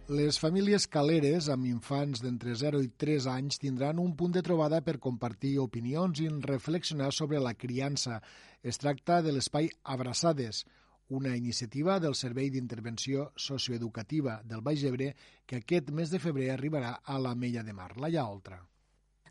Les 0.05 0.37
famílies 0.37 0.83
caleres 0.85 1.47
amb 1.49 1.65
infants 1.65 2.19
d'entre 2.21 2.53
0 2.53 2.77
i 2.85 2.91
3 3.03 3.25
anys 3.31 3.57
tindran 3.57 3.97
un 3.97 4.11
punt 4.13 4.35
de 4.35 4.43
trobada 4.45 4.77
per 4.85 4.99
compartir 5.01 5.55
opinions 5.63 6.21
i 6.21 6.27
reflexionar 6.29 7.07
sobre 7.11 7.39
la 7.41 7.55
criança. 7.55 8.19
Es 8.61 8.77
tracta 8.77 9.23
de 9.25 9.33
l'espai 9.33 9.71
Abraçades, 9.95 10.61
una 11.09 11.33
iniciativa 11.35 11.97
del 11.99 12.13
Servei 12.13 12.51
d'Intervenció 12.53 13.31
Socioeducativa 13.35 14.43
del 14.45 14.61
Baix 14.61 14.85
Ebre 14.85 15.15
que 15.47 15.63
aquest 15.63 15.89
mes 15.89 16.13
de 16.13 16.21
febrer 16.21 16.51
arribarà 16.53 16.99
a 17.03 17.17
la 17.17 17.33
Mella 17.33 17.63
de 17.63 17.73
Mar, 17.73 17.95
la 17.97 18.13
Oltra. 18.29 18.61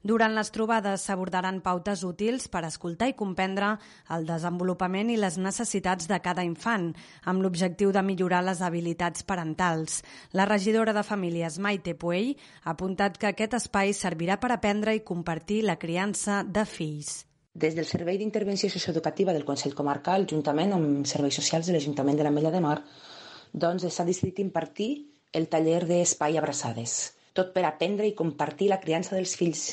Durant 0.04 0.34
les 0.36 0.50
trobades 0.52 1.00
s'abordaran 1.08 1.62
pautes 1.64 2.02
útils 2.04 2.44
per 2.52 2.60
escoltar 2.68 3.06
i 3.08 3.14
comprendre 3.16 3.70
el 4.12 4.26
desenvolupament 4.28 5.08
i 5.08 5.14
les 5.16 5.38
necessitats 5.40 6.04
de 6.10 6.18
cada 6.20 6.42
infant, 6.44 6.90
amb 7.24 7.40
l'objectiu 7.40 7.88
de 7.88 8.02
millorar 8.04 8.42
les 8.44 8.60
habilitats 8.60 9.24
parentals. 9.24 10.02
La 10.36 10.44
regidora 10.44 10.92
de 10.92 11.06
Famílies, 11.08 11.56
Maite 11.56 11.94
Puell, 11.96 12.34
ha 12.64 12.74
apuntat 12.74 13.16
que 13.16 13.30
aquest 13.30 13.56
espai 13.56 13.94
servirà 13.96 14.36
per 14.42 14.50
aprendre 14.52 14.92
i 14.92 15.00
compartir 15.00 15.62
la 15.64 15.78
criança 15.80 16.42
de 16.44 16.66
fills. 16.68 17.22
Des 17.54 17.72
del 17.72 17.88
Servei 17.88 18.18
d'Intervenció 18.20 18.68
Socioeducativa 18.68 19.32
del 19.32 19.46
Consell 19.48 19.72
Comarcal, 19.78 20.26
juntament 20.28 20.74
amb 20.76 21.08
serveis 21.08 21.38
socials 21.40 21.70
de 21.70 21.78
l'Ajuntament 21.78 22.18
de 22.20 22.26
la 22.28 22.34
Mella 22.34 22.52
de 22.52 22.60
Mar, 22.60 22.74
doncs 23.54 23.88
s'ha 23.88 24.04
decidit 24.04 24.44
impartir 24.44 24.90
el 25.32 25.48
taller 25.48 25.80
d'Espai 25.88 26.36
Abraçades, 26.36 27.14
tot 27.32 27.56
per 27.56 27.64
aprendre 27.64 28.04
i 28.04 28.12
compartir 28.12 28.68
la 28.68 28.82
criança 28.84 29.16
dels 29.16 29.32
fills 29.40 29.64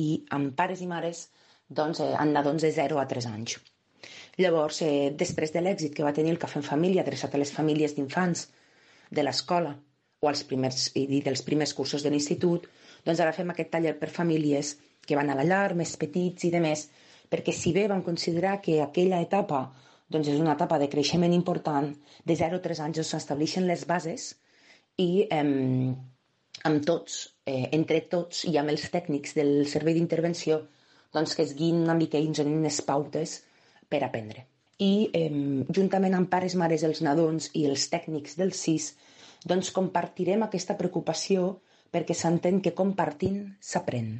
i 0.00 0.24
amb 0.30 0.54
pares 0.56 0.80
i 0.80 0.88
mares 0.90 1.26
doncs, 1.68 2.00
eh, 2.00 2.14
amb 2.18 2.32
nadons 2.32 2.62
de 2.62 2.72
0 2.72 3.00
a 3.00 3.06
3 3.08 3.28
anys. 3.32 3.58
Llavors, 4.38 4.82
eh, 4.82 5.12
després 5.16 5.52
de 5.52 5.60
l'èxit 5.60 5.94
que 5.94 6.04
va 6.04 6.14
tenir 6.16 6.32
el 6.32 6.38
Cafè 6.38 6.60
en 6.60 6.66
Família 6.66 7.02
adreçat 7.02 7.34
a 7.34 7.40
les 7.40 7.52
famílies 7.52 7.94
d'infants 7.96 8.48
de 9.10 9.22
l'escola 9.22 9.76
o 10.20 10.28
als 10.28 10.44
primers, 10.44 10.90
i 10.96 11.20
dels 11.20 11.42
primers 11.42 11.74
cursos 11.74 12.02
de 12.02 12.10
l'institut, 12.10 12.68
doncs 13.04 13.20
ara 13.20 13.32
fem 13.36 13.50
aquest 13.50 13.70
taller 13.70 13.98
per 13.98 14.08
famílies 14.08 14.76
que 15.06 15.16
van 15.18 15.30
a 15.30 15.34
la 15.34 15.44
llar, 15.44 15.74
més 15.74 15.96
petits 15.96 16.44
i 16.44 16.50
de 16.50 16.60
més, 16.62 16.86
perquè 17.28 17.52
si 17.52 17.72
bé 17.72 17.88
vam 17.90 18.04
considerar 18.06 18.60
que 18.60 18.80
aquella 18.82 19.20
etapa 19.20 19.64
doncs 20.12 20.28
és 20.28 20.40
una 20.40 20.52
etapa 20.52 20.78
de 20.78 20.88
creixement 20.92 21.32
important, 21.32 21.88
de 22.24 22.36
0 22.36 22.60
a 22.60 22.64
3 22.64 22.80
anys 22.86 23.02
s'estableixen 23.08 23.66
les 23.66 23.86
bases 23.88 24.34
i 25.00 25.24
eh, 25.24 25.44
amb 26.68 26.84
tots, 26.86 27.22
eh, 27.46 27.68
entre 27.72 28.00
tots 28.12 28.44
i 28.48 28.56
amb 28.60 28.72
els 28.72 28.88
tècnics 28.92 29.36
del 29.38 29.52
servei 29.70 29.96
d'intervenció, 29.98 30.62
doncs 31.12 31.36
que 31.36 31.44
es 31.46 31.54
guin 31.58 31.82
una 31.84 31.96
mica 31.98 32.18
i 32.18 32.28
ens 32.30 32.40
donin 32.40 32.60
unes 32.62 32.80
pautes 32.86 33.40
per 33.88 34.02
aprendre. 34.06 34.46
I 34.82 35.10
eh, 35.14 35.28
juntament 35.78 36.16
amb 36.18 36.30
pares, 36.32 36.56
mares, 36.58 36.84
els 36.88 37.02
nadons 37.06 37.50
i 37.58 37.66
els 37.68 37.88
tècnics 37.92 38.38
del 38.40 38.54
CIS, 38.56 38.92
doncs 39.46 39.72
compartirem 39.74 40.46
aquesta 40.46 40.78
preocupació 40.78 41.58
perquè 41.92 42.16
s'entén 42.16 42.62
que 42.64 42.76
compartint 42.78 43.42
s'aprèn. 43.60 44.14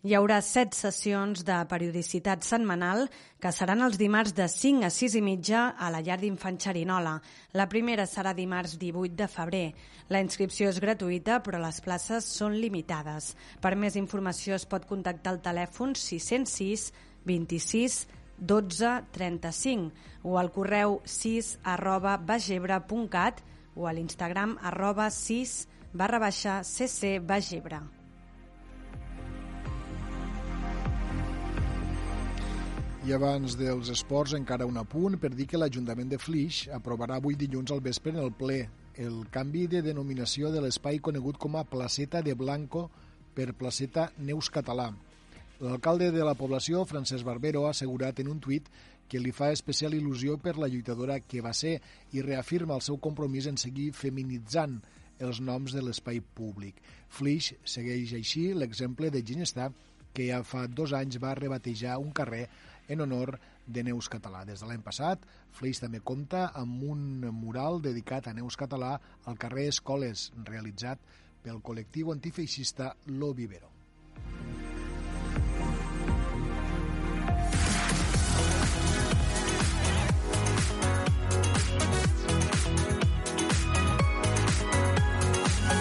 Hi 0.00 0.14
haurà 0.16 0.38
set 0.40 0.72
sessions 0.72 1.42
de 1.44 1.56
periodicitat 1.68 2.40
setmanal 2.48 3.02
que 3.36 3.50
seran 3.52 3.82
els 3.84 3.98
dimarts 4.00 4.32
de 4.32 4.46
5 4.48 4.86
a 4.86 4.88
6 4.96 5.16
i 5.18 5.20
mitja 5.20 5.64
a 5.76 5.90
la 5.92 6.00
llar 6.00 6.16
d'infant 6.22 6.56
Xerinola. 6.56 7.18
La 7.52 7.66
primera 7.68 8.06
serà 8.08 8.32
dimarts 8.32 8.78
18 8.80 9.12
de 9.18 9.28
febrer. 9.28 9.66
La 10.08 10.22
inscripció 10.24 10.72
és 10.72 10.80
gratuïta, 10.80 11.42
però 11.44 11.60
les 11.60 11.82
places 11.84 12.24
són 12.24 12.56
limitades. 12.56 13.34
Per 13.60 13.74
més 13.76 14.00
informació 14.00 14.56
es 14.56 14.64
pot 14.64 14.88
contactar 14.88 15.34
al 15.34 15.42
telèfon 15.44 15.92
606 15.92 16.88
26 17.28 18.00
12 18.40 18.96
35 19.12 20.24
o 20.24 20.40
al 20.40 20.48
correu 20.48 21.02
6 21.04 21.58
arroba 21.76 22.16
bagebre.cat 22.16 23.44
o 23.76 23.84
a 23.84 23.92
l'Instagram 23.92 24.56
arroba 24.64 25.12
6 25.12 25.66
barra 25.92 26.24
baixa 26.24 26.62
cc 26.64 27.18
bagebre. 27.20 27.99
Abans 33.16 33.56
dels 33.58 33.88
esports, 33.90 34.36
encara 34.36 34.66
un 34.68 34.76
apunt 34.78 35.16
per 35.18 35.30
dir 35.34 35.46
que 35.50 35.58
l'Ajuntament 35.58 36.12
de 36.12 36.18
Flix 36.20 36.68
aprovarà 36.70 37.16
avui 37.18 37.34
dilluns 37.34 37.72
al 37.74 37.82
vespre 37.82 38.12
en 38.12 38.20
el 38.22 38.30
ple 38.36 38.58
el 39.02 39.16
canvi 39.34 39.64
de 39.72 39.80
denominació 39.82 40.52
de 40.54 40.60
l'espai 40.62 41.00
conegut 41.02 41.38
com 41.40 41.56
a 41.56 41.64
Placeta 41.66 42.20
de 42.22 42.36
Blanco 42.38 42.84
per 43.34 43.48
Placeta 43.58 44.10
Neus 44.18 44.50
Català. 44.54 44.90
L'alcalde 45.58 46.12
de 46.14 46.22
la 46.28 46.36
població, 46.38 46.84
Francesc 46.86 47.26
Barbero, 47.26 47.66
ha 47.66 47.74
assegurat 47.74 48.20
en 48.22 48.30
un 48.30 48.38
tuit 48.38 48.70
que 49.10 49.18
li 49.18 49.34
fa 49.34 49.50
especial 49.50 49.96
il·lusió 49.98 50.38
per 50.38 50.54
la 50.58 50.70
lluitadora 50.70 51.18
que 51.20 51.42
va 51.42 51.52
ser 51.56 51.80
i 52.14 52.22
reafirma 52.22 52.78
el 52.78 52.86
seu 52.86 53.00
compromís 53.02 53.50
en 53.50 53.58
seguir 53.58 53.90
feminitzant 53.90 54.78
els 55.18 55.42
noms 55.42 55.74
de 55.74 55.82
l'espai 55.82 56.22
públic. 56.22 56.78
Flix 57.08 57.54
segueix 57.64 58.14
així 58.14 58.52
l'exemple 58.54 59.10
de 59.10 59.24
Ginestar, 59.26 59.72
que 60.14 60.30
ja 60.30 60.44
fa 60.46 60.66
dos 60.66 60.92
anys 60.96 61.18
va 61.22 61.36
rebatejar 61.38 61.98
un 61.98 62.10
carrer 62.14 62.46
en 62.90 63.00
honor 63.00 63.38
de 63.66 63.84
Neus 63.86 64.10
Català. 64.10 64.42
Des 64.44 64.60
de 64.60 64.68
l'any 64.68 64.82
passat, 64.82 65.22
Fleix 65.54 65.80
també 65.80 66.02
compta 66.02 66.50
amb 66.58 66.82
un 66.90 67.24
mural 67.30 67.80
dedicat 67.84 68.26
a 68.26 68.34
Neus 68.34 68.58
Català 68.58 68.96
al 69.30 69.38
carrer 69.38 69.68
Escoles, 69.70 70.30
realitzat 70.44 70.98
pel 71.44 71.62
col·lectiu 71.64 72.10
antifeixista 72.12 72.94
Lo 73.06 73.32
Vivero. 73.32 73.70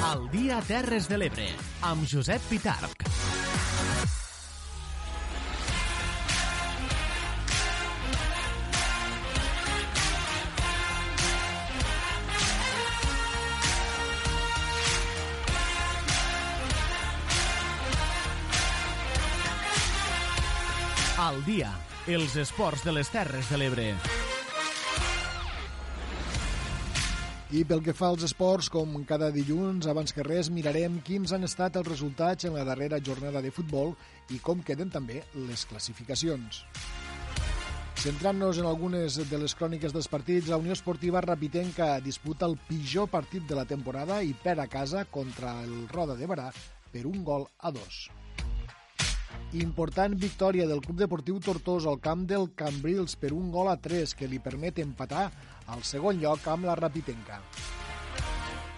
El 0.09 0.29
dia 0.33 0.61
Terres 0.65 1.09
de 1.09 1.19
l'Ebre, 1.19 1.51
amb 1.85 2.07
Josep 2.09 2.49
Pitarc. 2.49 3.28
Al 21.29 21.43
dia, 21.45 21.67
els 22.09 22.33
esports 22.41 22.81
de 22.81 22.89
les 22.89 23.09
Terres 23.13 23.51
de 23.51 23.57
l'Ebre. 23.61 23.83
I 27.53 27.61
pel 27.69 27.83
que 27.85 27.93
fa 27.93 28.07
als 28.09 28.23
esports, 28.25 28.69
com 28.73 28.95
cada 29.05 29.27
dilluns, 29.35 29.85
abans 29.91 30.15
que 30.15 30.25
res, 30.25 30.49
mirarem 30.49 30.95
quins 31.05 31.29
han 31.35 31.45
estat 31.45 31.77
els 31.77 31.85
resultats 31.85 32.47
en 32.49 32.57
la 32.57 32.65
darrera 32.65 32.97
jornada 32.97 33.43
de 33.45 33.53
futbol 33.53 33.93
i 34.33 34.39
com 34.41 34.63
queden 34.65 34.89
també 34.89 35.21
les 35.35 35.67
classificacions. 35.69 36.63
Centrant-nos 38.01 38.57
en 38.63 38.69
algunes 38.71 39.19
de 39.29 39.41
les 39.43 39.53
cròniques 39.59 39.93
dels 39.93 40.09
partits, 40.09 40.49
la 40.49 40.57
Unió 40.57 40.73
Esportiva 40.73 41.21
Rapitenca 41.21 41.91
disputa 42.01 42.49
el 42.49 42.57
pitjor 42.71 43.05
partit 43.13 43.45
de 43.45 43.59
la 43.59 43.67
temporada 43.69 44.23
i 44.25 44.33
per 44.33 44.57
a 44.57 44.65
casa 44.65 45.05
contra 45.05 45.59
el 45.61 45.83
Roda 45.93 46.17
de 46.17 46.25
Barà 46.25 46.49
per 46.89 47.05
un 47.05 47.21
gol 47.21 47.45
a 47.59 47.69
dos. 47.75 48.07
Important 49.57 50.13
victòria 50.13 50.67
del 50.69 50.77
Club 50.79 50.99
Deportiu 50.99 51.39
Tortosa 51.41 51.89
al 51.89 51.97
camp 51.97 52.27
del 52.29 52.51
Cambrils 52.53 53.15
per 53.17 53.31
un 53.33 53.47
gol 53.49 53.71
a 53.71 53.79
3 53.81 54.11
que 54.13 54.27
li 54.29 54.37
permet 54.37 54.77
empatar 54.77 55.23
al 55.73 55.81
segon 55.81 56.19
lloc 56.21 56.45
amb 56.45 56.67
la 56.69 56.75
Rapitenca. 56.77 57.39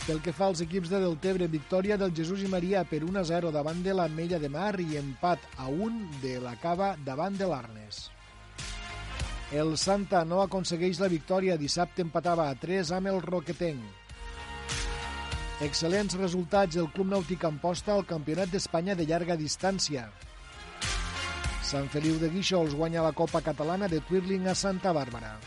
Pel 0.06 0.22
que 0.24 0.32
fa 0.32 0.48
als 0.48 0.62
equips 0.64 0.88
de 0.94 1.02
Deltebre, 1.04 1.50
victòria 1.52 1.98
del 2.00 2.16
Jesús 2.16 2.46
i 2.48 2.48
Maria 2.48 2.86
per 2.88 3.02
1 3.04 3.20
a 3.20 3.26
0 3.28 3.52
davant 3.52 3.84
de 3.84 3.98
la 4.00 4.08
Mella 4.08 4.40
de 4.40 4.48
Mar 4.48 4.80
i 4.80 4.96
empat 4.96 5.44
a 5.58 5.68
1 5.68 6.24
de 6.24 6.38
la 6.40 6.56
Cava 6.56 6.96
davant 7.04 7.36
de 7.36 7.52
l'Arnes. 7.52 8.08
El 9.52 9.76
Santa 9.76 10.24
no 10.24 10.40
aconsegueix 10.40 11.04
la 11.04 11.12
victòria, 11.12 11.60
dissabte 11.60 12.00
empatava 12.00 12.48
a 12.48 12.56
3 12.56 12.96
amb 12.96 13.12
el 13.12 13.20
Roquetenc. 13.28 13.84
Excel·lents 15.68 16.16
resultats 16.16 16.80
del 16.80 16.88
Club 16.96 17.12
Nàutic 17.12 17.44
Amposta 17.44 17.92
al 17.92 18.08
Campionat 18.08 18.56
d'Espanya 18.56 18.96
de 18.96 19.04
llarga 19.04 19.36
distància. 19.36 20.08
Sant 21.72 21.86
Feliu 21.88 22.18
de 22.20 22.28
Guíxols 22.28 22.74
guanya 22.76 23.04
la 23.06 23.14
Copa 23.16 23.40
Catalana 23.40 23.88
de 23.88 24.02
Twirling 24.04 24.50
a 24.52 24.56
Santa 24.60 24.92
Bàrbara. 24.92 25.38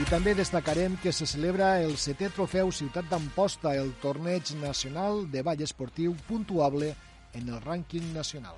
I 0.00 0.06
també 0.08 0.32
destacarem 0.32 0.96
que 1.02 1.12
se 1.12 1.28
celebra 1.28 1.82
el 1.84 1.98
setè 2.00 2.30
trofeu 2.32 2.72
Ciutat 2.72 3.10
d'Amposta, 3.10 3.74
el 3.76 3.92
torneig 4.00 4.54
nacional 4.62 5.26
de 5.28 5.44
ball 5.44 5.60
esportiu 5.66 6.16
puntuable 6.30 6.94
en 7.36 7.52
el 7.52 7.60
rànquing 7.60 8.08
nacional. 8.16 8.56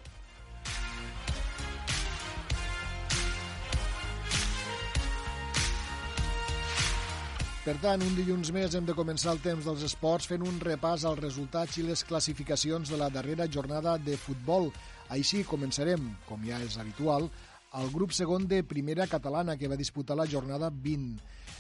Per 7.67 7.75
tant, 7.83 7.99
un 7.99 8.13
dilluns 8.15 8.53
més 8.55 8.79
hem 8.79 8.87
de 8.87 8.95
començar 8.95 9.33
el 9.35 9.41
temps 9.43 9.67
dels 9.67 9.83
esports 9.89 10.31
fent 10.31 10.45
un 10.47 10.61
repàs 10.63 11.03
als 11.03 11.19
resultats 11.19 11.81
i 11.81 11.83
les 11.83 12.07
classificacions 12.07 12.95
de 12.95 13.01
la 13.01 13.11
darrera 13.11 13.51
jornada 13.51 13.99
de 13.99 14.15
futbol. 14.15 14.71
Així 15.13 15.45
començarem, 15.47 16.03
com 16.27 16.43
ja 16.47 16.59
és 16.65 16.79
habitual, 16.79 17.29
al 17.77 17.91
grup 17.93 18.15
segon 18.17 18.47
de 18.49 18.63
primera 18.65 19.07
catalana 19.07 19.57
que 19.61 19.69
va 19.69 19.79
disputar 19.79 20.17
la 20.17 20.27
jornada 20.27 20.71
20. 20.71 21.19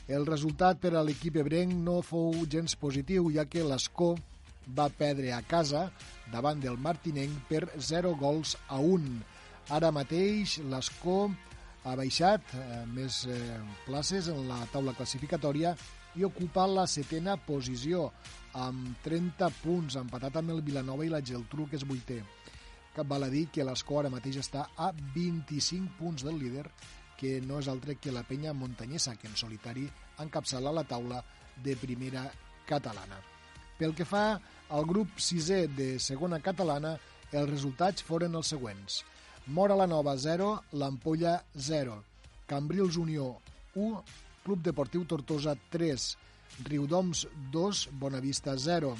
El 0.08 0.26
resultat 0.26 0.78
per 0.80 0.94
a 0.94 1.02
l'equip 1.04 1.36
ebrenc 1.42 1.74
no 1.74 2.00
fou 2.02 2.46
gens 2.50 2.76
positiu, 2.78 3.28
ja 3.34 3.44
que 3.44 3.64
l'Escó 3.66 4.14
va 4.78 4.88
perdre 4.88 5.32
a 5.34 5.42
casa 5.46 5.90
davant 6.32 6.62
del 6.62 6.78
Martinenc 6.78 7.42
per 7.50 7.66
0 7.78 8.14
gols 8.18 8.56
a 8.68 8.80
1. 8.80 9.18
Ara 9.76 9.92
mateix 9.94 10.58
l'Escó 10.70 11.26
ha 11.86 11.94
baixat 11.98 12.54
eh, 12.54 12.82
més 12.90 13.24
eh, 13.30 13.60
places 13.86 14.30
en 14.32 14.46
la 14.48 14.62
taula 14.72 14.94
classificatòria 14.96 15.74
i 16.16 16.24
ocupa 16.26 16.64
la 16.66 16.86
setena 16.90 17.36
posició 17.36 18.08
amb 18.56 18.96
30 19.04 19.50
punts, 19.60 19.98
empatat 20.00 20.40
amb 20.40 20.54
el 20.54 20.64
Vilanova 20.64 21.04
i 21.04 21.12
la 21.12 21.20
Geltrú, 21.20 21.68
que 21.70 21.76
és 21.78 21.84
vuitè. 21.86 22.22
Cap 22.96 23.08
val 23.12 23.26
a 23.26 23.28
dir 23.28 23.50
que 23.52 23.64
l'Escó 23.66 23.98
ara 24.00 24.08
mateix 24.08 24.38
està 24.40 24.70
a 24.80 24.86
25 25.14 25.98
punts 25.98 26.24
del 26.24 26.38
líder, 26.40 26.64
que 27.20 27.42
no 27.44 27.58
és 27.60 27.68
altre 27.68 27.98
que 28.00 28.12
la 28.12 28.22
penya 28.24 28.54
muntanyesa, 28.56 29.18
que 29.20 29.28
en 29.28 29.36
solitari 29.36 29.84
encapçala 30.24 30.72
la 30.72 30.84
taula 30.88 31.20
de 31.64 31.74
primera 31.76 32.22
catalana. 32.68 33.18
Pel 33.76 33.92
que 33.92 34.06
fa 34.08 34.38
al 34.72 34.88
grup 34.88 35.20
sisè 35.20 35.66
de 35.76 35.98
segona 36.00 36.40
catalana, 36.40 36.94
els 37.32 37.50
resultats 37.50 38.04
foren 38.06 38.38
els 38.40 38.52
següents. 38.54 39.02
Mora 39.52 39.76
la 39.76 39.86
Nova 39.86 40.16
0, 40.16 40.48
l'Ampolla 40.80 41.36
0, 41.68 41.98
Cambrils 42.48 42.96
Unió 42.96 43.28
1, 43.74 44.00
Club 44.46 44.64
Deportiu 44.64 45.04
Tortosa 45.04 45.52
3, 45.70 46.08
Riudoms 46.64 47.26
2, 47.52 47.84
Bonavista 48.00 48.56
0, 48.56 48.96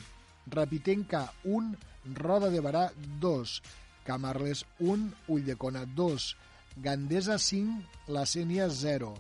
Rapitenca 0.53 1.25
1, 1.45 1.75
Roda 2.21 2.53
de 2.53 2.61
Barà 2.61 2.91
2, 3.25 3.57
Camarles 4.07 4.65
1, 4.79 5.11
Ulldecona 5.29 5.85
2, 5.85 6.31
Gandesa 6.87 7.39
5, 7.43 7.83
La 8.15 8.25
Sènia 8.25 8.71
0, 8.71 9.13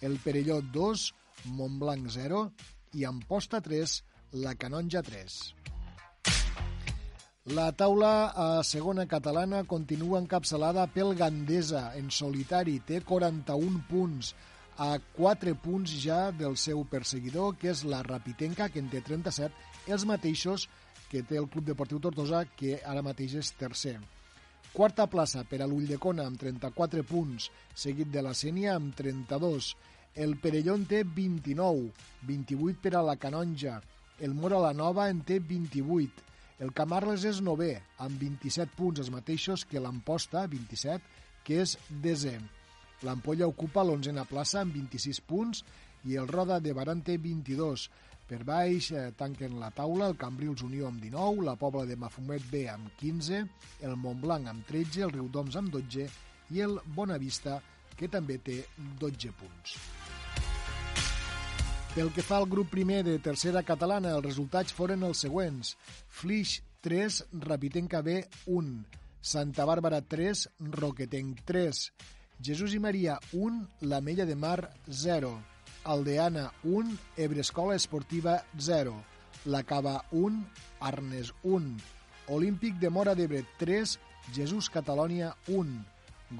El 0.00 0.18
Perelló 0.20 0.60
2, 0.60 1.04
Montblanc 1.56 2.10
0 2.12 2.46
i 2.94 3.04
Amposta 3.08 3.60
3, 3.64 3.98
La 4.44 4.54
Canonja 4.54 5.02
3. 5.02 5.38
La 7.56 7.70
taula 7.76 8.32
a 8.32 8.62
segona 8.64 9.04
catalana 9.04 9.64
continua 9.68 10.20
encapçalada 10.22 10.86
pel 10.92 11.12
Gandesa 11.16 11.90
en 11.98 12.08
solitari, 12.08 12.78
té 12.80 13.02
41 13.04 13.82
punts, 13.90 14.32
a 14.80 14.96
4 15.16 15.52
punts 15.60 15.92
ja 16.02 16.30
del 16.32 16.56
seu 16.56 16.82
perseguidor, 16.88 17.58
que 17.60 17.70
és 17.70 17.84
la 17.84 18.02
Rapitenca, 18.02 18.70
que 18.72 18.80
en 18.80 18.88
té 18.88 19.04
37, 19.04 19.52
els 19.92 20.06
mateixos 20.08 20.68
que 21.10 21.22
té 21.22 21.36
el 21.38 21.50
Club 21.52 21.68
Deportiu 21.68 22.00
Tortosa, 22.00 22.42
que 22.56 22.80
ara 22.82 23.04
mateix 23.04 23.36
és 23.38 23.52
tercer. 23.60 23.98
Quarta 24.74 25.04
plaça 25.06 25.44
per 25.46 25.60
a 25.62 25.66
l'Ulldecona 25.70 26.24
amb 26.26 26.40
34 26.40 27.04
punts, 27.06 27.44
seguit 27.78 28.08
de 28.10 28.22
la 28.26 28.32
Sènia 28.34 28.72
amb 28.74 28.96
32. 28.98 29.68
El 30.18 30.34
Perelló 30.42 30.74
en 30.74 30.82
té 30.90 31.04
29, 31.06 31.92
28 32.26 32.82
per 32.82 32.92
a 32.98 33.02
la 33.06 33.14
Canonja. 33.14 33.76
El 34.18 34.34
Mora 34.34 34.58
la 34.64 34.72
Nova 34.74 35.06
en 35.12 35.20
té 35.28 35.38
28, 35.38 36.24
el 36.66 36.74
Camarles 36.74 37.22
és 37.30 37.38
nové, 37.38 37.76
amb 38.02 38.18
27 38.18 38.74
punts, 38.74 39.04
els 39.04 39.12
mateixos 39.14 39.62
que 39.62 39.78
l'Amposta, 39.78 40.42
27, 40.50 41.22
que 41.46 41.62
és 41.62 41.76
desè. 42.02 42.34
L'Ampolla 43.06 43.46
ocupa 43.46 43.86
l'onzena 43.86 44.26
plaça 44.26 44.64
amb 44.64 44.74
26 44.74 45.22
punts 45.30 45.62
i 46.10 46.18
el 46.18 46.26
Roda 46.26 46.58
de 46.58 46.74
Baran 46.74 47.06
té 47.06 47.14
22. 47.14 47.86
Per 48.24 48.40
baix 48.48 48.88
eh, 48.96 49.10
tanquen 49.18 49.58
la 49.60 49.68
taula 49.76 50.08
el 50.08 50.16
Cambrils 50.16 50.64
Unió 50.64 50.88
amb 50.88 51.02
19, 51.02 51.44
la 51.44 51.56
Pobla 51.60 51.84
de 51.84 51.96
Mafumet 52.00 52.46
B 52.48 52.64
amb 52.72 52.88
15, 53.00 53.42
el 53.84 53.98
Montblanc 54.00 54.48
amb 54.48 54.64
13, 54.70 55.04
el 55.04 55.12
Riudoms 55.12 55.58
amb 55.60 55.74
12 55.74 56.08
i 56.56 56.64
el 56.64 56.78
Bonavista, 56.96 57.58
que 57.94 58.08
també 58.08 58.38
té 58.40 58.62
12 59.00 59.34
punts. 59.36 59.76
Pel 61.94 62.10
que 62.10 62.24
fa 62.26 62.40
al 62.40 62.48
grup 62.50 62.72
primer 62.72 63.04
de 63.06 63.20
tercera 63.22 63.62
catalana, 63.62 64.16
els 64.16 64.24
resultats 64.24 64.74
foren 64.74 65.04
els 65.06 65.20
següents. 65.22 65.76
Flix 66.08 66.56
3, 66.82 67.20
Rapitenca 67.44 68.00
B 68.02 68.18
1, 68.50 68.74
Santa 69.20 69.68
Bàrbara 69.68 70.00
3, 70.02 70.48
Roquetenc 70.74 71.44
3, 71.46 71.86
Jesús 72.44 72.74
i 72.74 72.80
Maria 72.82 73.20
1, 73.32 73.66
La 73.92 74.00
Mella 74.00 74.26
de 74.26 74.34
Mar 74.34 74.72
0, 74.88 75.36
Aldeana 75.84 76.52
1, 76.64 76.98
Ebrescola 77.16 77.74
Esportiva 77.76 78.42
0, 78.58 78.94
La 79.44 79.62
Cava 79.62 80.04
1, 80.10 80.44
Arnes 80.80 81.32
1, 81.42 81.76
Olímpic 82.28 82.78
de 82.80 82.88
Mora 82.88 83.14
d'Ebre 83.14 83.44
3, 83.60 83.98
Jesús 84.32 84.70
Catalònia 84.72 85.34
1, 85.46 85.84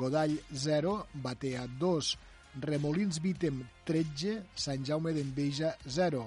Godall 0.01 0.39
0, 0.51 1.07
Batea 1.13 1.67
2, 1.69 2.17
Remolins 2.61 3.21
Vítem 3.21 3.61
13, 3.85 4.41
Sant 4.57 4.85
Jaume 4.87 5.13
d'Enveja 5.13 5.75
0 5.85 6.25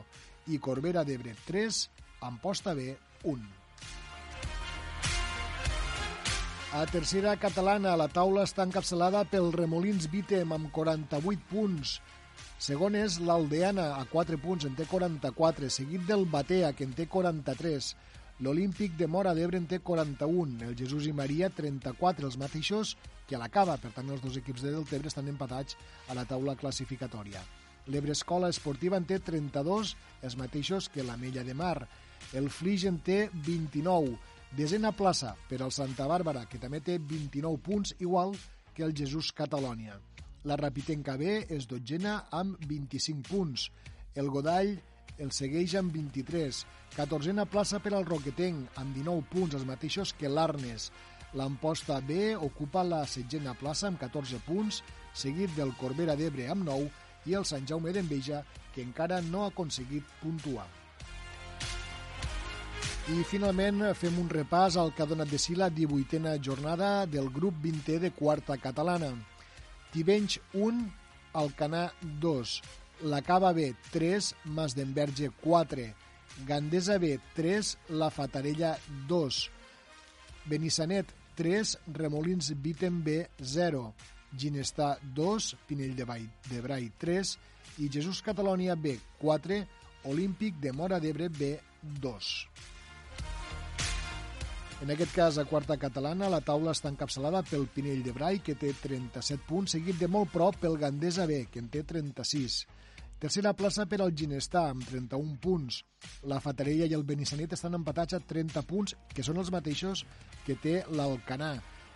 i 0.53 0.59
Corbera 0.59 1.03
d'Ebre 1.03 1.33
3, 1.47 1.87
Amposta 2.21 2.75
B 2.77 2.93
1. 3.23 3.47
A 6.77 6.83
tercera 6.85 7.33
catalana, 7.39 7.95
la 7.95 8.09
taula 8.11 8.43
està 8.45 8.65
encapçalada 8.67 9.23
pel 9.31 9.53
Remolins 9.55 10.05
Vítem 10.11 10.51
amb 10.53 10.69
48 10.75 11.47
punts. 11.49 11.97
Segon 12.57 12.95
és 12.97 13.19
l'Aldeana, 13.21 13.91
a 14.01 14.05
4 14.09 14.39
punts, 14.41 14.65
en 14.65 14.73
té 14.73 14.87
44, 14.89 15.67
seguit 15.69 16.07
del 16.09 16.25
Batea, 16.25 16.71
que 16.73 16.87
en 16.87 16.95
té 16.97 17.05
43. 17.05 17.91
L'Olímpic 18.41 18.95
de 18.97 19.05
Mora 19.05 19.35
d'Ebre 19.37 19.59
en 19.61 19.67
té 19.69 19.77
41, 19.85 20.65
el 20.65 20.73
Jesús 20.79 21.05
i 21.05 21.13
Maria 21.13 21.51
34, 21.53 22.25
els 22.25 22.39
mateixos 22.41 22.95
que 23.29 23.37
a 23.37 23.41
la 23.43 23.51
cava. 23.53 23.77
Per 23.77 23.93
tant, 23.93 24.09
els 24.09 24.25
dos 24.25 24.41
equips 24.41 24.65
de 24.65 24.73
Deltebre 24.73 25.13
estan 25.13 25.29
empatats 25.29 25.77
a 26.09 26.17
la 26.17 26.25
taula 26.25 26.57
classificatòria. 26.57 27.45
L'Ebre 27.93 28.17
Escola 28.17 28.49
Esportiva 28.49 28.97
en 28.97 29.05
té 29.05 29.21
32, 29.21 29.93
els 30.25 30.41
mateixos 30.41 30.89
que 30.89 31.05
la 31.05 31.17
Mella 31.17 31.45
de 31.45 31.53
Mar. 31.53 31.85
El 32.33 32.49
Flix 32.49 32.89
en 32.89 32.97
té 33.05 33.27
29. 33.45 34.17
Desena 34.57 34.95
plaça 34.97 35.35
per 35.45 35.61
al 35.61 35.71
Santa 35.71 36.09
Bàrbara, 36.09 36.47
que 36.49 36.57
també 36.57 36.81
té 36.81 36.97
29 36.97 37.61
punts, 37.61 37.93
igual 38.01 38.33
que 38.73 38.81
el 38.81 38.97
Jesús 38.97 39.29
Catalònia. 39.29 40.01
La 40.47 40.55
Rapitenca 40.55 41.17
B 41.19 41.41
és 41.51 41.65
dotzena 41.67 42.13
amb 42.31 42.61
25 42.69 43.25
punts. 43.27 43.65
El 44.15 44.29
Godall 44.31 44.77
el 45.19 45.33
segueix 45.35 45.73
amb 45.75 45.91
23. 45.91 46.61
14a 46.95 47.45
plaça 47.51 47.81
per 47.83 47.91
al 47.97 48.07
Roquetenc, 48.07 48.79
amb 48.79 48.95
19 48.95 49.25
punts, 49.33 49.57
els 49.57 49.67
mateixos 49.67 50.13
que 50.15 50.31
l'Arnes. 50.31 50.87
L'Amposta 51.35 51.99
B 51.99 52.31
ocupa 52.37 52.85
la 52.87 53.01
setgena 53.09 53.57
plaça 53.59 53.89
amb 53.91 53.99
14 53.99 54.39
punts, 54.47 54.79
seguit 55.11 55.51
del 55.57 55.75
Corbera 55.81 56.15
d'Ebre 56.15 56.47
amb 56.53 56.63
9 56.69 56.87
i 57.27 57.35
el 57.35 57.43
Sant 57.43 57.67
Jaume 57.67 57.91
d'Enveja, 57.91 58.43
que 58.71 58.85
encara 58.85 59.19
no 59.27 59.43
ha 59.43 59.51
aconseguit 59.51 60.17
puntuar. 60.21 60.69
I 63.11 63.23
finalment 63.27 63.83
fem 63.99 64.15
un 64.21 64.31
repàs 64.31 64.77
al 64.79 64.93
que 64.95 65.03
ha 65.03 65.11
donat 65.11 65.27
de 65.31 65.39
si 65.39 65.59
la 65.59 65.67
18a 65.71 66.37
jornada 66.39 67.05
del 67.05 67.27
grup 67.35 67.59
20 67.63 67.99
de 67.99 68.15
quarta 68.15 68.55
catalana. 68.59 69.11
Tivenys 69.91 70.39
1, 70.53 70.91
Alcanar 71.33 71.93
2, 72.01 72.61
la 73.03 73.21
Cava 73.21 73.53
B 73.53 73.73
3, 73.91 74.33
Mas 74.45 74.75
d'Enverge 74.75 75.29
4, 75.43 75.93
Gandesa 76.45 76.97
B 76.99 77.19
3, 77.35 77.77
La 77.89 78.09
Fatarella 78.09 78.77
2, 79.07 79.49
Benissanet 80.45 81.13
3, 81.35 81.77
Remolins 81.93 82.53
Vitem 82.61 83.01
B 83.03 83.27
0, 83.41 83.93
Ginestà 84.37 84.97
2, 85.01 85.55
Pinell 85.67 85.95
de, 85.95 86.05
Vall, 86.05 86.27
de 86.49 86.61
Brai 86.61 86.91
3 86.97 87.37
i 87.83 87.89
Jesús 87.93 88.21
Catalònia 88.25 88.75
B 88.75 88.97
4, 89.21 89.61
Olímpic 90.09 90.59
de 90.61 90.73
Mora 90.73 90.99
d'Ebre 90.99 91.29
B 91.29 91.57
2. 92.01 92.76
En 94.77 94.91
aquest 94.93 95.13
cas, 95.15 95.37
a 95.41 95.45
quarta 95.49 95.73
catalana, 95.81 96.27
la 96.29 96.37
taula 96.45 96.69
està 96.75 96.91
encapçalada 96.91 97.39
pel 97.49 97.63
Pinell 97.73 98.03
de 98.05 98.11
Brai, 98.13 98.37
que 98.45 98.53
té 98.53 98.69
37 98.77 99.41
punts, 99.47 99.73
seguit 99.73 99.97
de 99.97 100.05
molt 100.05 100.29
prop 100.29 100.59
pel 100.61 100.77
Gandesa 100.77 101.25
B, 101.25 101.47
que 101.49 101.57
en 101.63 101.69
té 101.73 101.81
36. 101.81 102.59
Tercera 103.17 103.55
plaça 103.57 103.87
per 103.89 103.97
al 104.05 104.13
Ginestà, 104.13 104.67
amb 104.69 104.85
31 104.85 105.39
punts. 105.41 105.79
La 106.29 106.37
Fatarella 106.43 106.85
i 106.85 106.93
el 106.93 107.07
Benissanet 107.09 107.55
estan 107.57 107.73
empatats 107.73 108.13
a 108.13 108.21
30 108.21 108.61
punts, 108.69 108.93
que 109.09 109.25
són 109.25 109.41
els 109.41 109.49
mateixos 109.55 110.03
que 110.45 110.53
té 110.61 110.75
l'Alcanà. 110.93 111.55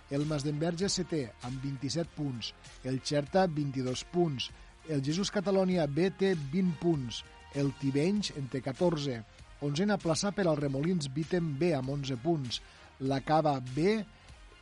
El 0.09 0.25
Mas 0.25 0.41
d'Enverge 0.47 0.89
setè, 0.89 1.21
amb 1.45 1.61
27 1.61 2.09
punts. 2.17 2.49
El 2.81 2.97
Xerta, 3.05 3.45
22 3.45 4.03
punts. 4.09 4.49
El 4.89 5.05
Jesús 5.05 5.29
Catalònia 5.29 5.85
B 5.85 6.09
té 6.17 6.33
20 6.33 6.81
punts. 6.81 7.21
El 7.53 7.69
Tivenys 7.77 8.33
en 8.41 8.49
té 8.49 8.65
14. 8.65 9.21
Onzena 9.61 9.99
plaça 10.01 10.31
per 10.33 10.47
al 10.49 10.57
Remolins 10.57 11.09
Vitem 11.13 11.51
B 11.59 11.71
amb 11.77 11.91
11 11.93 12.17
punts. 12.23 12.61
La 13.05 13.19
Cava 13.21 13.59
B 13.61 13.99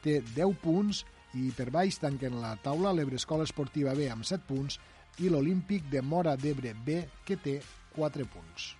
té 0.03 0.19
10 0.35 0.59
punts 0.59 1.05
i 1.39 1.51
per 1.55 1.69
baix 1.71 1.99
tanquen 2.01 2.39
la 2.41 2.55
taula 2.63 2.91
l'Ebre 2.95 3.19
Escola 3.19 3.47
Esportiva 3.47 3.95
B 3.95 4.09
amb 4.11 4.27
7 4.27 4.43
punts 4.49 4.79
i 5.23 5.31
l'Olímpic 5.31 5.87
de 5.91 6.03
Mora 6.03 6.35
d'Ebre 6.35 6.75
B 6.75 7.03
que 7.23 7.39
té 7.39 7.59
4 7.95 8.27
punts. 8.33 8.73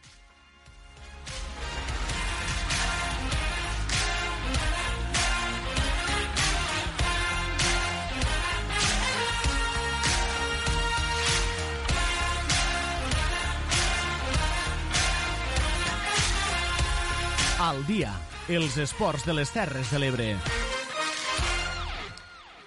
Al 17.60 17.82
dia, 17.84 18.14
els 18.48 18.78
esports 18.80 19.26
de 19.28 19.34
les 19.36 19.50
Terres 19.52 19.90
de 19.92 20.00
l'Ebre. 20.00 20.28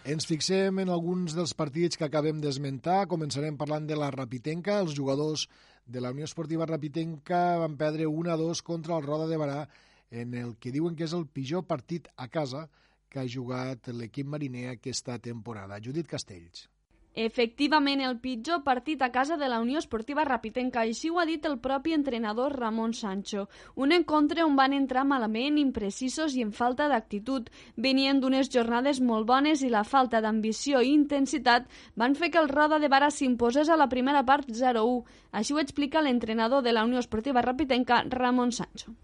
Ens 0.04 0.26
fixem 0.28 0.82
en 0.82 0.90
alguns 0.92 1.32
dels 1.32 1.54
partits 1.56 1.96
que 1.96 2.04
acabem 2.04 2.42
d'esmentar. 2.42 3.06
Començarem 3.08 3.56
parlant 3.56 3.86
de 3.88 3.96
la 3.96 4.10
Rapitenca. 4.12 4.82
Els 4.84 4.92
jugadors 4.98 5.46
de 5.88 6.02
la 6.04 6.10
Unió 6.12 6.28
Esportiva 6.28 6.68
Rapitenca 6.68 7.40
van 7.62 7.78
perdre 7.80 8.04
1-2 8.04 8.60
contra 8.68 8.98
el 9.00 9.08
Roda 9.08 9.30
de 9.32 9.40
Barà 9.40 9.62
en 10.10 10.36
el 10.36 10.58
que 10.60 10.74
diuen 10.76 10.92
que 10.92 11.08
és 11.08 11.16
el 11.16 11.24
pitjor 11.24 11.64
partit 11.64 12.12
a 12.20 12.28
casa 12.28 12.66
que 13.08 13.24
ha 13.24 13.26
jugat 13.38 13.88
l'equip 13.96 14.28
mariner 14.28 14.74
aquesta 14.74 15.16
temporada. 15.16 15.80
Judit 15.80 16.04
Castells. 16.04 16.68
Efectivament, 17.14 18.00
el 18.00 18.14
pitjor 18.24 18.62
partit 18.64 19.02
a 19.02 19.10
casa 19.12 19.36
de 19.36 19.48
la 19.48 19.58
Unió 19.60 19.80
Esportiva 19.82 20.24
Rapitenca, 20.24 20.80
així 20.80 21.10
ho 21.10 21.18
ha 21.20 21.26
dit 21.28 21.44
el 21.44 21.58
propi 21.60 21.92
entrenador 21.92 22.56
Ramon 22.56 22.94
Sancho. 22.96 23.50
Un 23.76 23.92
encontre 23.92 24.46
on 24.46 24.56
van 24.56 24.72
entrar 24.72 25.04
malament, 25.04 25.58
imprecisos 25.60 26.32
i 26.36 26.40
en 26.46 26.56
falta 26.56 26.88
d'actitud. 26.88 27.52
Venien 27.76 28.24
d'unes 28.24 28.48
jornades 28.48 29.02
molt 29.04 29.28
bones 29.28 29.60
i 29.60 29.68
la 29.68 29.84
falta 29.84 30.24
d'ambició 30.24 30.80
i 30.80 30.94
intensitat 30.94 31.68
van 31.96 32.16
fer 32.16 32.32
que 32.32 32.40
el 32.40 32.48
Roda 32.48 32.80
de 32.80 32.88
Bara 32.88 33.12
s'imposés 33.12 33.68
a 33.68 33.76
la 33.76 33.90
primera 33.92 34.24
part 34.24 34.48
0-1. 34.48 35.04
Així 35.32 35.52
ho 35.52 35.60
explica 35.60 36.00
l'entrenador 36.00 36.64
de 36.64 36.72
la 36.72 36.88
Unió 36.88 36.98
Esportiva 36.98 37.44
Rapitenca, 37.44 38.04
Ramon 38.08 38.56
Sancho 38.56 38.96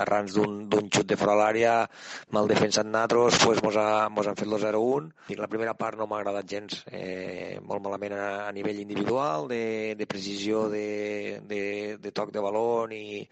arran 0.00 0.28
d'un 0.34 0.88
xut 0.92 1.06
de 1.10 1.18
fora 1.20 1.36
l'àrea, 1.38 1.74
mal 2.36 2.48
defensat 2.50 2.88
natros, 2.88 3.38
pues 3.44 3.62
mos, 3.64 3.76
ha, 3.80 4.08
mos 4.08 4.28
han 4.28 4.38
fet 4.40 4.48
el 4.48 4.58
0-1. 4.62 5.10
I 5.34 5.38
la 5.40 5.50
primera 5.50 5.74
part 5.78 5.98
no 5.98 6.08
m'ha 6.10 6.20
agradat 6.22 6.50
gens, 6.50 6.82
eh, 6.90 7.60
molt 7.62 7.84
malament 7.84 8.16
a, 8.18 8.26
a 8.48 8.52
nivell 8.56 8.82
individual, 8.84 9.48
de, 9.52 9.94
de 9.98 10.08
precisió 10.10 10.68
de, 10.72 11.40
de, 11.48 11.62
de 12.00 12.12
toc 12.12 12.32
de 12.34 12.42
baló 12.44 12.66
i, 12.92 13.22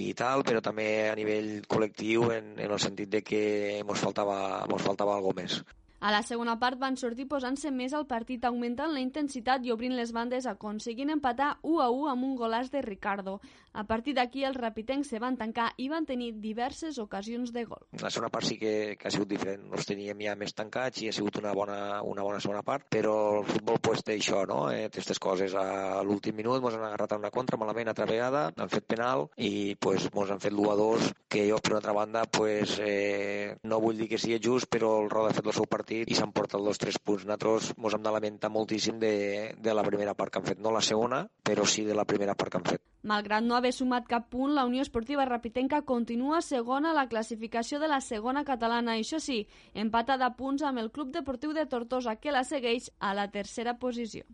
i 0.00 0.06
tal, 0.14 0.44
però 0.46 0.62
també 0.64 0.88
a 1.10 1.18
nivell 1.18 1.52
col·lectiu 1.70 2.30
en, 2.34 2.54
en 2.58 2.70
el 2.70 2.80
sentit 2.82 3.10
de 3.10 3.24
que 3.26 3.44
mos 3.86 4.00
faltava, 4.02 4.66
mos 4.70 4.82
faltava 4.86 5.16
alguna 5.18 5.42
més. 5.42 5.60
A 6.00 6.08
la 6.08 6.22
segona 6.24 6.54
part 6.56 6.78
van 6.80 6.94
sortir 6.96 7.26
posant-se 7.28 7.68
més 7.76 7.92
al 7.92 8.06
partit, 8.08 8.44
augmentant 8.48 8.88
la 8.94 9.02
intensitat 9.04 9.66
i 9.68 9.72
obrint 9.74 9.92
les 9.98 10.14
bandes, 10.16 10.46
aconseguint 10.48 11.12
empatar 11.12 11.58
1 11.60 11.82
a 11.84 11.90
1 11.92 12.06
amb 12.14 12.24
un 12.24 12.36
golaç 12.38 12.70
de 12.72 12.80
Ricardo. 12.80 13.34
A 13.76 13.84
partir 13.86 14.14
d'aquí 14.16 14.40
els 14.48 14.56
rapitencs 14.56 15.12
se 15.12 15.20
van 15.20 15.36
tancar 15.38 15.68
i 15.76 15.90
van 15.92 16.06
tenir 16.08 16.30
diverses 16.40 16.96
ocasions 16.98 17.52
de 17.52 17.66
gol. 17.68 17.84
La 18.00 18.08
segona 18.10 18.30
part 18.32 18.48
sí 18.48 18.56
que, 18.58 18.96
que 18.98 19.06
ha 19.06 19.12
sigut 19.12 19.28
diferent. 19.30 19.68
Nos 19.70 19.84
teníem 19.86 20.24
ja 20.24 20.34
més 20.40 20.56
tancats 20.56 21.04
i 21.04 21.10
ha 21.10 21.14
sigut 21.14 21.36
una 21.38 21.52
bona, 21.54 22.00
una 22.02 22.24
bona 22.24 22.40
segona 22.40 22.64
part, 22.64 22.88
però 22.90 23.14
el 23.42 23.46
futbol 23.46 23.78
pues, 23.84 24.00
té 24.02 24.16
això, 24.16 24.40
no? 24.48 24.62
Eh, 24.72 24.88
té 24.88 25.02
aquestes 25.02 25.20
coses. 25.20 25.54
A 25.54 26.00
l'últim 26.02 26.40
minut 26.40 26.64
ens 26.64 26.80
han 26.80 26.88
agarrat 26.88 27.14
una 27.18 27.30
contra 27.30 27.60
malament 27.60 27.92
altra 27.92 28.08
vegada, 28.08 28.46
han 28.56 28.72
fet 28.72 28.88
penal 28.88 29.28
i 29.36 29.76
pues, 29.76 30.08
han 30.16 30.40
fet 30.40 30.56
l'1 30.56 30.72
a 30.72 30.80
2, 30.80 31.12
que 31.28 31.44
jo 31.52 31.60
per 31.60 31.76
una 31.76 31.82
altra 31.84 31.94
banda 32.00 32.24
pues, 32.24 32.80
eh, 32.80 33.54
no 33.68 33.84
vull 33.84 34.00
dir 34.00 34.08
que 34.08 34.18
sigui 34.18 34.40
just, 34.42 34.72
però 34.72 34.96
el 35.04 35.12
Roda 35.12 35.30
ha 35.30 35.36
fet 35.36 35.46
el 35.46 35.54
seu 35.60 35.68
partit 35.68 35.89
partit 35.90 36.10
i 36.10 36.14
s'han 36.14 36.32
portat 36.32 36.60
els 36.60 36.78
tres 36.78 36.98
punts. 36.98 37.24
Nosaltres 37.26 37.72
ens 37.74 37.94
hem 37.94 38.02
de 38.02 38.12
lamentar 38.14 38.50
moltíssim 38.50 38.98
de, 39.00 39.54
de 39.58 39.74
la 39.74 39.82
primera 39.82 40.14
part 40.14 40.32
que 40.32 40.38
han 40.38 40.46
fet. 40.46 40.60
No 40.60 40.70
la 40.70 40.80
segona, 40.80 41.26
però 41.42 41.66
sí 41.66 41.84
de 41.84 41.94
la 41.94 42.04
primera 42.04 42.34
part 42.34 42.50
que 42.50 42.58
han 42.58 42.64
fet. 42.64 42.82
Malgrat 43.02 43.42
no 43.44 43.56
haver 43.56 43.72
sumat 43.72 44.06
cap 44.06 44.28
punt, 44.30 44.54
la 44.54 44.66
Unió 44.66 44.82
Esportiva 44.82 45.24
Rapitenca 45.24 45.82
continua 45.82 46.42
segona 46.42 46.90
a 46.90 46.94
la 46.94 47.08
classificació 47.08 47.80
de 47.80 47.88
la 47.88 48.00
segona 48.00 48.44
catalana. 48.44 48.98
Això 49.00 49.18
sí, 49.18 49.46
empatada 49.74 50.26
a 50.26 50.36
punts 50.36 50.62
amb 50.62 50.78
el 50.78 50.90
Club 50.90 51.10
Deportiu 51.14 51.54
de 51.56 51.66
Tortosa, 51.66 52.16
que 52.16 52.30
la 52.30 52.44
segueix 52.44 52.90
a 53.00 53.14
la 53.14 53.30
tercera 53.30 53.78
posició. 53.78 54.24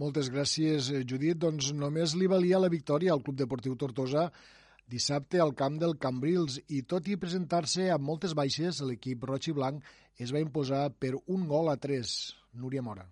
Moltes 0.00 0.30
gràcies, 0.32 0.88
Judit. 1.04 1.36
Doncs 1.36 1.74
només 1.76 2.14
li 2.16 2.30
valia 2.30 2.62
la 2.62 2.70
victòria 2.72 3.12
al 3.12 3.20
Club 3.20 3.36
Deportiu 3.36 3.76
Tortosa 3.76 4.30
dissabte 4.90 5.40
al 5.42 5.54
camp 5.60 5.78
del 5.82 5.96
Cambrils 6.02 6.58
i 6.68 6.82
tot 6.92 7.08
i 7.08 7.18
presentar-se 7.20 7.88
amb 7.94 8.06
moltes 8.10 8.34
baixes, 8.38 8.82
l'equip 8.82 9.24
roig 9.30 9.50
i 9.50 9.56
blanc 9.56 9.94
es 10.18 10.34
va 10.34 10.42
imposar 10.42 10.88
per 10.98 11.14
un 11.20 11.48
gol 11.54 11.72
a 11.72 11.78
tres. 11.80 12.18
Núria 12.52 12.82
Mora. 12.82 13.06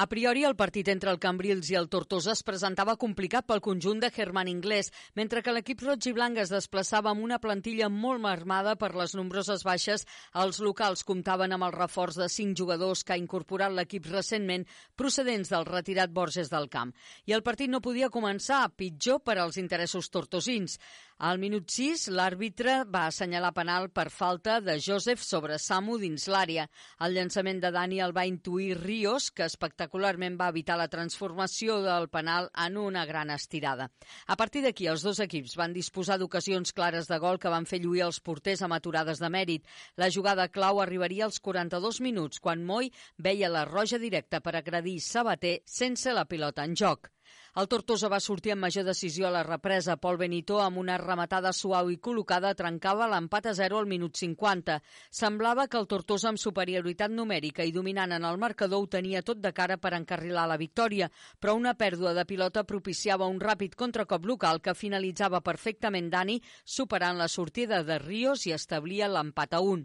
A 0.00 0.06
priori, 0.06 0.44
el 0.46 0.54
partit 0.54 0.86
entre 0.92 1.10
el 1.10 1.16
Cambrils 1.18 1.72
i 1.72 1.74
el 1.74 1.88
Tortosa 1.90 2.30
es 2.30 2.44
presentava 2.46 2.92
complicat 3.02 3.48
pel 3.48 3.58
conjunt 3.58 3.98
de 3.98 4.12
Germán 4.14 4.46
Inglés, 4.46 4.92
mentre 5.18 5.40
que 5.42 5.50
l'equip 5.50 5.80
roig 5.82 6.06
i 6.06 6.12
blanc 6.14 6.38
es 6.38 6.52
desplaçava 6.54 7.10
amb 7.10 7.24
una 7.26 7.40
plantilla 7.42 7.88
molt 7.90 8.22
marmada 8.22 8.76
per 8.78 8.92
les 8.94 9.16
nombroses 9.18 9.64
baixes. 9.66 10.06
Els 10.38 10.60
locals 10.62 11.02
comptaven 11.08 11.56
amb 11.56 11.66
el 11.66 11.74
reforç 11.74 12.20
de 12.20 12.28
cinc 12.30 12.54
jugadors 12.62 13.02
que 13.02 13.16
ha 13.16 13.18
incorporat 13.18 13.74
l'equip 13.74 14.06
recentment 14.12 14.68
procedents 14.94 15.50
del 15.50 15.66
retirat 15.66 16.14
Borges 16.14 16.54
del 16.54 16.70
Camp. 16.70 16.94
I 17.26 17.34
el 17.34 17.42
partit 17.42 17.66
no 17.74 17.82
podia 17.82 18.06
començar 18.06 18.68
pitjor 18.78 19.18
per 19.26 19.40
als 19.42 19.58
interessos 19.58 20.12
tortosins. 20.14 20.78
Al 21.18 21.40
minut 21.42 21.66
6, 21.74 22.04
l'àrbitre 22.14 22.84
va 22.86 23.08
assenyalar 23.10 23.50
penal 23.50 23.88
per 23.90 24.06
falta 24.14 24.60
de 24.62 24.78
Joseph 24.78 25.24
sobre 25.26 25.58
Samu 25.58 25.98
dins 25.98 26.28
l'àrea. 26.30 26.68
El 27.02 27.18
llançament 27.18 27.58
de 27.58 27.74
Dani 27.74 27.98
el 27.98 28.14
va 28.14 28.28
intuir 28.30 28.76
Ríos, 28.78 29.32
que 29.34 29.42
espectacularment 29.42 29.87
va 29.92 30.48
evitar 30.48 30.76
la 30.76 30.88
transformació 30.88 31.80
del 31.82 32.08
penal 32.08 32.50
en 32.66 32.76
una 32.76 33.04
gran 33.06 33.30
estirada. 33.30 33.90
A 34.26 34.36
partir 34.36 34.62
d'aquí, 34.62 34.86
els 34.86 35.02
dos 35.02 35.20
equips 35.20 35.56
van 35.56 35.72
disposar 35.72 36.18
d'ocasions 36.18 36.72
clares 36.72 37.08
de 37.08 37.18
gol 37.18 37.38
que 37.38 37.48
van 37.48 37.66
fer 37.66 37.80
lluir 37.80 38.04
els 38.06 38.20
porters 38.20 38.62
amb 38.62 38.74
aturades 38.74 39.18
de 39.18 39.28
mèrit. 39.28 39.66
La 39.96 40.10
jugada 40.10 40.48
clau 40.48 40.80
arribaria 40.80 41.24
als 41.24 41.40
42 41.40 42.00
minuts, 42.00 42.40
quan 42.40 42.64
Moy 42.64 42.92
veia 43.18 43.48
la 43.48 43.64
roja 43.64 43.98
directa 43.98 44.40
per 44.40 44.56
agredir 44.56 45.00
Sabater 45.00 45.60
sense 45.64 46.12
la 46.12 46.24
pilota 46.24 46.64
en 46.64 46.74
joc. 46.76 47.10
El 47.58 47.66
Tortosa 47.66 48.06
va 48.06 48.20
sortir 48.22 48.52
amb 48.52 48.62
major 48.62 48.84
decisió 48.86 49.26
a 49.26 49.32
la 49.34 49.40
represa. 49.42 49.96
Pol 49.98 50.14
Benito, 50.16 50.60
amb 50.62 50.78
una 50.78 50.94
rematada 51.00 51.50
suau 51.50 51.88
i 51.90 51.96
col·locada, 51.98 52.52
trencava 52.54 53.08
l'empat 53.10 53.48
a 53.50 53.54
0 53.58 53.80
al 53.80 53.88
minut 53.90 54.14
50. 54.14 54.76
Semblava 55.10 55.64
que 55.66 55.74
el 55.80 55.88
Tortosa, 55.90 56.28
amb 56.30 56.38
superioritat 56.38 57.10
numèrica 57.10 57.66
i 57.66 57.72
dominant 57.74 58.14
en 58.14 58.26
el 58.28 58.38
marcador, 58.38 58.84
ho 58.84 58.86
tenia 58.86 59.24
tot 59.26 59.40
de 59.42 59.50
cara 59.50 59.74
per 59.82 59.90
encarrilar 59.96 60.44
la 60.46 60.58
victòria, 60.60 61.08
però 61.40 61.56
una 61.58 61.72
pèrdua 61.74 62.12
de 62.14 62.22
pilota 62.30 62.62
propiciava 62.62 63.26
un 63.26 63.40
ràpid 63.42 63.74
contracop 63.74 64.30
local 64.30 64.62
que 64.62 64.76
finalitzava 64.78 65.42
perfectament 65.42 66.12
Dani, 66.14 66.38
superant 66.62 67.18
la 67.18 67.26
sortida 67.26 67.82
de 67.82 67.98
Ríos 67.98 68.46
i 68.46 68.54
establia 68.54 69.10
l'empat 69.10 69.58
a 69.58 69.64
1. 69.66 69.82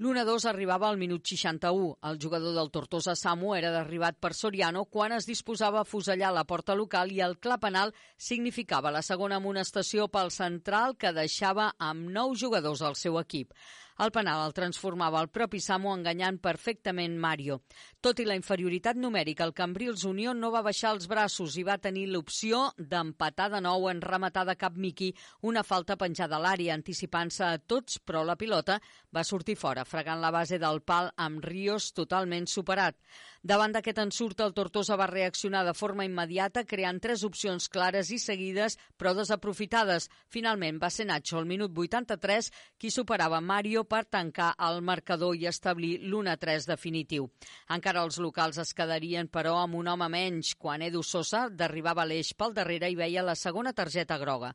L'1-2 0.00 0.48
arribava 0.48 0.88
al 0.88 0.96
minut 0.96 1.28
61. 1.28 1.98
El 2.00 2.16
jugador 2.16 2.56
del 2.56 2.72
Tortosa 2.72 3.12
Samu 3.12 3.52
era 3.60 3.76
derribat 3.76 4.16
per 4.16 4.32
Soriano 4.32 4.86
quan 4.88 5.12
es 5.12 5.28
disposava 5.28 5.82
a 5.82 5.84
fusellar 5.84 6.32
la 6.32 6.48
porta 6.48 6.72
local 6.72 7.09
i 7.10 7.20
el 7.24 7.36
clar 7.38 7.58
penal 7.62 7.92
significava 8.16 8.92
la 8.94 9.02
segona 9.02 9.40
amonestació 9.40 10.08
pel 10.08 10.30
central 10.34 10.96
que 10.96 11.12
deixava 11.16 11.72
amb 11.78 12.10
nou 12.14 12.34
jugadors 12.34 12.82
al 12.82 12.98
seu 12.98 13.18
equip. 13.20 13.54
El 14.00 14.08
penal 14.16 14.40
el 14.46 14.54
transformava 14.56 15.20
el 15.20 15.26
propi 15.28 15.58
Samu 15.60 15.90
enganyant 15.92 16.38
perfectament 16.40 17.18
Mario. 17.20 17.58
Tot 18.00 18.22
i 18.22 18.24
la 18.24 18.36
inferioritat 18.38 18.96
numèrica, 18.96 19.44
el 19.44 19.52
Cambrils 19.52 20.06
Unió 20.08 20.32
no 20.32 20.48
va 20.54 20.62
baixar 20.64 20.94
els 20.94 21.04
braços 21.10 21.58
i 21.60 21.64
va 21.68 21.76
tenir 21.76 22.06
l'opció 22.08 22.62
d'empatar 22.78 23.50
de 23.52 23.60
nou 23.60 23.90
en 23.90 24.00
rematada 24.00 24.54
cap 24.56 24.78
Miqui, 24.80 25.10
una 25.50 25.60
falta 25.68 25.98
penjada 26.00 26.38
a 26.38 26.40
l'àrea, 26.40 26.72
anticipant-se 26.72 27.44
a 27.44 27.58
tots, 27.60 27.98
però 28.00 28.24
la 28.24 28.38
pilota 28.40 28.78
va 29.12 29.26
sortir 29.32 29.58
fora, 29.60 29.84
fregant 29.84 30.24
la 30.24 30.32
base 30.32 30.56
del 30.62 30.80
pal 30.80 31.12
amb 31.20 31.44
Ríos 31.44 31.92
totalment 31.92 32.48
superat. 32.48 32.96
Davant 33.42 33.72
d'aquest 33.72 34.00
ensurt, 34.00 34.40
el 34.44 34.56
Tortosa 34.56 34.96
va 35.00 35.10
reaccionar 35.12 35.62
de 35.64 35.76
forma 35.76 36.04
immediata, 36.08 36.64
creant 36.64 36.98
tres 37.04 37.22
opcions 37.24 37.68
clares 37.72 38.10
i 38.12 38.18
seguides, 38.20 38.76
però 38.96 39.14
desaprofitades. 39.16 40.08
Finalment 40.28 40.80
va 40.80 40.90
ser 40.92 41.06
Nacho, 41.08 41.38
al 41.38 41.48
minut 41.48 41.76
83, 41.76 42.50
qui 42.80 42.92
superava 42.92 43.40
Mario 43.40 43.84
per 43.90 44.04
tancar 44.06 44.52
el 44.68 44.80
marcador 44.86 45.34
i 45.36 45.48
establir 45.50 45.96
l'1-3 46.04 46.68
definitiu. 46.70 47.26
Encara 47.74 48.04
els 48.06 48.20
locals 48.22 48.60
es 48.62 48.72
quedarien, 48.76 49.28
però, 49.28 49.56
amb 49.64 49.74
un 49.80 49.90
home 49.90 50.08
menys, 50.12 50.54
quan 50.54 50.84
Edu 50.86 51.02
Sosa 51.06 51.48
derribava 51.50 52.06
l'eix 52.06 52.32
pel 52.38 52.54
darrere 52.54 52.90
i 52.90 52.98
veia 52.98 53.26
la 53.26 53.34
segona 53.34 53.74
targeta 53.74 54.18
groga. 54.22 54.52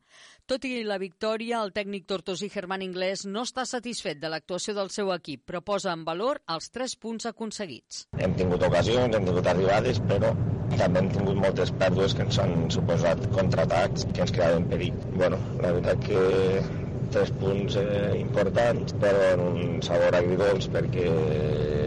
Tot 0.48 0.66
i 0.70 0.84
la 0.88 1.00
victòria, 1.02 1.60
el 1.66 1.74
tècnic 1.76 2.08
tortosí 2.08 2.50
Germán 2.54 2.86
Inglés 2.86 3.26
no 3.28 3.44
està 3.44 3.66
satisfet 3.68 4.22
de 4.22 4.32
l'actuació 4.32 4.76
del 4.78 4.94
seu 4.94 5.12
equip, 5.16 5.44
però 5.50 5.62
posa 5.66 5.92
en 5.92 6.06
valor 6.08 6.42
els 6.56 6.72
tres 6.72 6.96
punts 6.96 7.28
aconseguits. 7.30 8.06
Hem 8.20 8.36
tingut 8.40 8.64
ocasions, 8.70 9.16
hem 9.16 9.28
tingut 9.28 9.52
arribades, 9.52 10.00
però 10.08 10.32
també 10.78 11.04
hem 11.04 11.12
tingut 11.12 11.44
moltes 11.44 11.72
pèrdues 11.82 12.16
que 12.16 12.26
ens 12.26 12.40
han 12.42 12.56
suposat 12.74 13.22
contraatacs 13.36 14.08
que 14.14 14.26
ens 14.26 14.34
creaven 14.38 14.68
perill. 14.72 15.06
Bueno, 15.20 15.42
la 15.62 15.76
veritat 15.76 16.04
que 16.08 16.85
tres 17.14 17.32
punts 17.42 17.78
eh, 17.82 18.14
importants, 18.20 18.96
però 19.02 19.28
en 19.34 19.44
un 19.46 19.84
sabor 19.86 20.18
agridolç 20.18 20.70
perquè, 20.74 21.06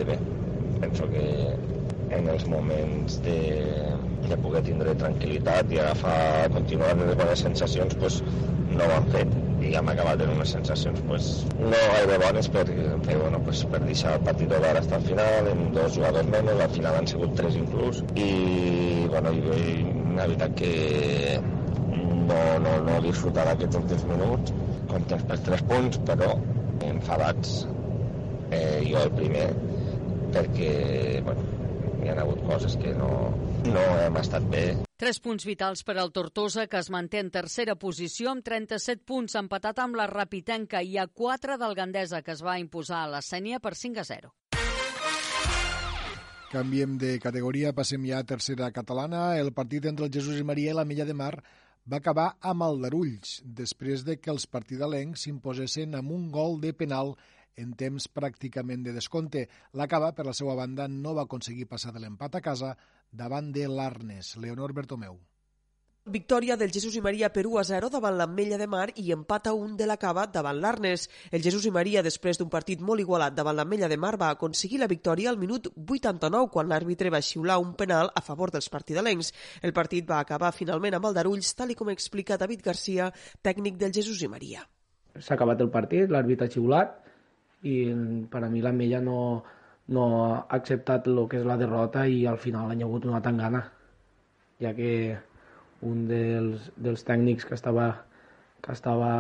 bé, 0.09 0.19
penso 0.83 1.09
que 1.13 1.27
en 2.19 2.31
els 2.33 2.47
moments 2.49 3.19
de, 3.25 3.41
de 4.29 4.39
poder 4.45 4.63
tindre 4.67 4.95
tranquil·litat 5.03 5.75
i 5.75 5.83
agafar, 5.83 6.49
continuar 6.55 6.95
amb 6.95 7.07
les 7.09 7.21
bones 7.21 7.45
sensacions, 7.49 7.99
pues, 8.01 8.23
no 8.71 8.87
ho 8.87 8.97
han 8.97 9.13
fet 9.13 9.37
i 9.69 9.73
hem 9.77 9.89
acabat 9.91 10.21
en 10.23 10.31
unes 10.37 10.53
sensacions 10.55 11.01
pues, 11.09 11.29
no 11.59 11.79
gaire 11.93 12.19
bones 12.23 12.49
per, 12.55 12.65
per, 12.69 13.17
bueno, 13.19 13.41
pues, 13.45 13.65
per 13.73 13.81
deixar 13.85 14.15
el 14.17 14.25
partit 14.29 14.55
obert 14.55 14.85
fins 14.85 14.97
al 14.99 15.07
final, 15.09 15.51
amb 15.53 15.71
dos 15.77 15.97
jugadors 15.97 16.31
menys, 16.33 16.63
al 16.65 16.75
final 16.77 16.99
han 17.01 17.11
sigut 17.11 17.35
tres 17.41 17.59
inclús, 17.59 18.03
i, 18.15 18.29
bueno, 19.11 19.35
i, 19.35 19.43
i 19.59 19.77
la 20.19 20.27
veritat 20.27 20.55
que 20.59 20.73
no, 22.29 22.41
no, 22.65 22.73
no 22.87 23.01
disfrutar 23.05 23.47
d'aquests 23.51 23.81
últims 23.83 24.07
minuts, 24.13 24.58
contents 24.91 25.25
pels 25.29 25.45
tres 25.47 25.63
punts, 25.69 26.01
però 26.09 26.33
enfadats, 26.89 27.63
eh, 28.51 28.81
jo 28.89 29.05
el 29.05 29.15
primer, 29.15 29.47
perquè, 30.35 30.73
bueno, 31.27 31.47
hi 32.03 32.11
ha 32.11 32.19
hagut 32.23 32.43
coses 32.47 32.77
que 32.81 32.93
no, 32.97 33.11
no 33.67 33.85
hem 34.03 34.19
estat 34.21 34.45
bé. 34.53 34.65
Tres 34.99 35.21
punts 35.23 35.47
vitals 35.47 35.85
per 35.87 35.99
al 35.99 36.11
Tortosa, 36.15 36.67
que 36.67 36.81
es 36.81 36.91
manté 36.91 37.21
en 37.23 37.31
tercera 37.35 37.77
posició 37.79 38.33
amb 38.33 38.45
37 38.47 39.05
punts, 39.07 39.37
empatat 39.39 39.79
amb 39.85 39.99
la 39.99 40.09
Rapitenca 40.11 40.83
i 40.83 40.99
a 40.99 41.07
4 41.07 41.59
del 41.61 41.77
Gandesa, 41.79 42.23
que 42.27 42.35
es 42.35 42.43
va 42.43 42.59
imposar 42.59 43.05
a 43.05 43.13
la 43.13 43.23
Sènia 43.23 43.61
per 43.63 43.77
5 43.79 44.03
a 44.03 44.09
0. 44.09 44.35
Canviem 46.49 46.97
de 46.97 47.19
categoria, 47.21 47.75
passem 47.77 48.07
ja 48.09 48.23
a 48.23 48.27
tercera 48.27 48.71
catalana. 48.73 49.37
El 49.37 49.53
partit 49.53 49.85
entre 49.91 50.07
el 50.09 50.13
Jesús 50.15 50.39
i 50.41 50.47
Maria 50.49 50.73
i 50.73 50.77
la 50.79 50.87
Mella 50.89 51.05
de 51.05 51.15
Mar 51.15 51.35
va 51.89 52.03
acabar 52.03 52.27
amb 52.51 52.65
el 52.67 52.83
Darulls, 52.85 53.39
després 53.61 54.05
de 54.05 54.19
que 54.21 54.33
els 54.35 54.45
partidalencs 54.47 55.25
s'imposessin 55.25 55.97
amb 55.97 56.13
un 56.13 56.27
gol 56.35 56.61
de 56.61 56.75
penal 56.77 57.15
en 57.59 57.73
temps 57.81 58.11
pràcticament 58.15 58.85
de 58.85 58.95
descompte. 58.97 59.47
La 59.73 59.89
Cava, 59.91 60.13
per 60.13 60.27
la 60.29 60.37
seva 60.37 60.55
banda, 60.59 60.87
no 60.89 61.17
va 61.17 61.25
aconseguir 61.25 61.67
passar 61.73 61.95
de 61.95 62.05
l'empat 62.05 62.37
a 62.39 62.45
casa 62.45 62.75
davant 63.11 63.51
de 63.57 63.67
l'Arnes. 63.73 64.37
Leonor 64.37 64.77
Bertomeu. 64.77 65.17
Victòria 66.09 66.57
del 66.57 66.73
Jesús 66.75 66.95
i 66.97 67.03
Maria 67.05 67.29
per 67.31 67.45
1 67.47 67.59
a 67.61 67.65
0 67.69 67.91
davant 67.93 68.17
la 68.17 68.27
Mella 68.27 68.57
de 68.61 68.67
Mar 68.67 68.89
i 68.97 69.13
empat 69.15 69.51
a 69.51 69.53
1 69.55 69.77
de 69.77 69.87
la 69.87 69.97
Cava 70.01 70.25
davant 70.27 70.59
l'Arnes. 70.59 71.09
El 71.31 71.45
Jesús 71.45 71.67
i 71.69 71.73
Maria, 71.75 72.03
després 72.03 72.41
d'un 72.41 72.49
partit 72.49 72.81
molt 72.81 73.05
igualat 73.05 73.37
davant 73.37 73.57
la 73.57 73.67
Mella 73.69 73.89
de 73.93 73.99
Mar, 74.01 74.15
va 74.21 74.31
aconseguir 74.35 74.81
la 74.81 74.89
victòria 74.91 75.31
al 75.31 75.39
minut 75.39 75.69
89 75.77 76.49
quan 76.55 76.73
l'àrbitre 76.73 77.13
va 77.15 77.21
xiular 77.21 77.61
un 77.63 77.75
penal 77.79 78.11
a 78.15 78.25
favor 78.25 78.51
dels 78.51 78.71
partidalencs. 78.73 79.33
El 79.63 79.77
partit 79.77 80.09
va 80.09 80.19
acabar 80.19 80.51
finalment 80.57 80.97
amb 80.99 81.11
el 81.11 81.21
Darulls, 81.21 81.53
tal 81.55 81.77
com 81.77 81.93
explica 81.93 82.41
David 82.41 82.65
Garcia, 82.65 83.13
tècnic 83.43 83.77
del 83.77 83.93
Jesús 83.93 84.25
i 84.25 84.33
Maria. 84.33 84.65
S'ha 85.19 85.37
acabat 85.37 85.61
el 85.61 85.71
partit, 85.71 86.09
l'àrbitre 86.11 86.49
ha 86.49 86.57
xiulat 86.57 86.99
i 87.69 87.79
per 88.31 88.43
a 88.45 88.49
mi 88.49 88.61
la 88.63 88.73
Mella 88.73 89.01
no, 89.01 89.21
no 89.95 90.05
ha 90.25 90.45
acceptat 90.57 91.09
el 91.11 91.25
que 91.29 91.41
és 91.41 91.47
la 91.47 91.57
derrota 91.61 92.07
i 92.07 92.25
al 92.27 92.39
final 92.39 92.71
ha 92.71 92.77
hagut 92.87 93.09
una 93.09 93.23
tangana, 93.23 93.65
ja 94.63 94.75
que 94.75 94.91
un 95.87 96.07
dels, 96.09 96.71
dels 96.77 97.05
tècnics 97.07 97.47
que 97.47 97.55
estava, 97.55 97.89
que 98.65 98.73
estava 98.73 99.13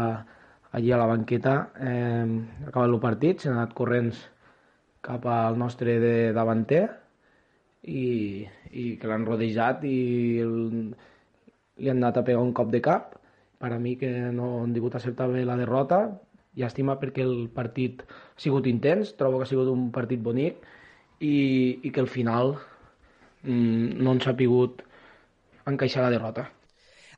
allí 0.73 0.93
a 0.93 0.99
la 1.01 1.07
banqueta 1.07 1.55
eh, 1.81 2.25
ha 2.25 2.69
acabat 2.71 2.89
el 2.91 3.01
partit, 3.03 3.43
s'ha 3.43 3.55
anat 3.55 3.75
corrents 3.77 4.21
cap 5.05 5.27
al 5.31 5.59
nostre 5.59 5.99
de 6.03 6.15
davanter 6.37 6.87
i, 7.89 8.45
i 8.73 8.85
que 9.01 9.09
l'han 9.09 9.27
rodejat 9.29 9.85
i 9.89 9.99
el, 10.43 10.57
li 11.79 11.91
han 11.91 12.03
anat 12.03 12.19
a 12.19 12.25
pegar 12.27 12.43
un 12.43 12.53
cop 12.53 12.73
de 12.75 12.83
cap. 12.85 13.15
Per 13.59 13.73
a 13.75 13.79
mi 13.83 13.97
que 13.99 14.11
no 14.35 14.63
han 14.63 14.75
digut 14.75 14.95
acceptar 14.95 15.29
bé 15.33 15.45
la 15.47 15.57
derrota 15.59 16.05
llàstima 16.59 16.99
perquè 16.99 17.25
el 17.25 17.49
partit 17.55 18.03
ha 18.03 18.41
sigut 18.43 18.67
intens, 18.67 19.15
trobo 19.19 19.39
que 19.39 19.47
ha 19.47 19.51
sigut 19.51 19.71
un 19.71 19.89
partit 19.95 20.23
bonic 20.23 20.61
i, 21.21 21.79
i 21.83 21.91
que 21.91 22.03
al 22.03 22.11
final 22.11 22.55
mm, 23.43 23.99
no 24.03 24.15
ens 24.15 24.27
ha 24.27 24.37
pogut 24.39 24.83
encaixar 25.75 26.07
la 26.07 26.15
derrota. 26.15 26.49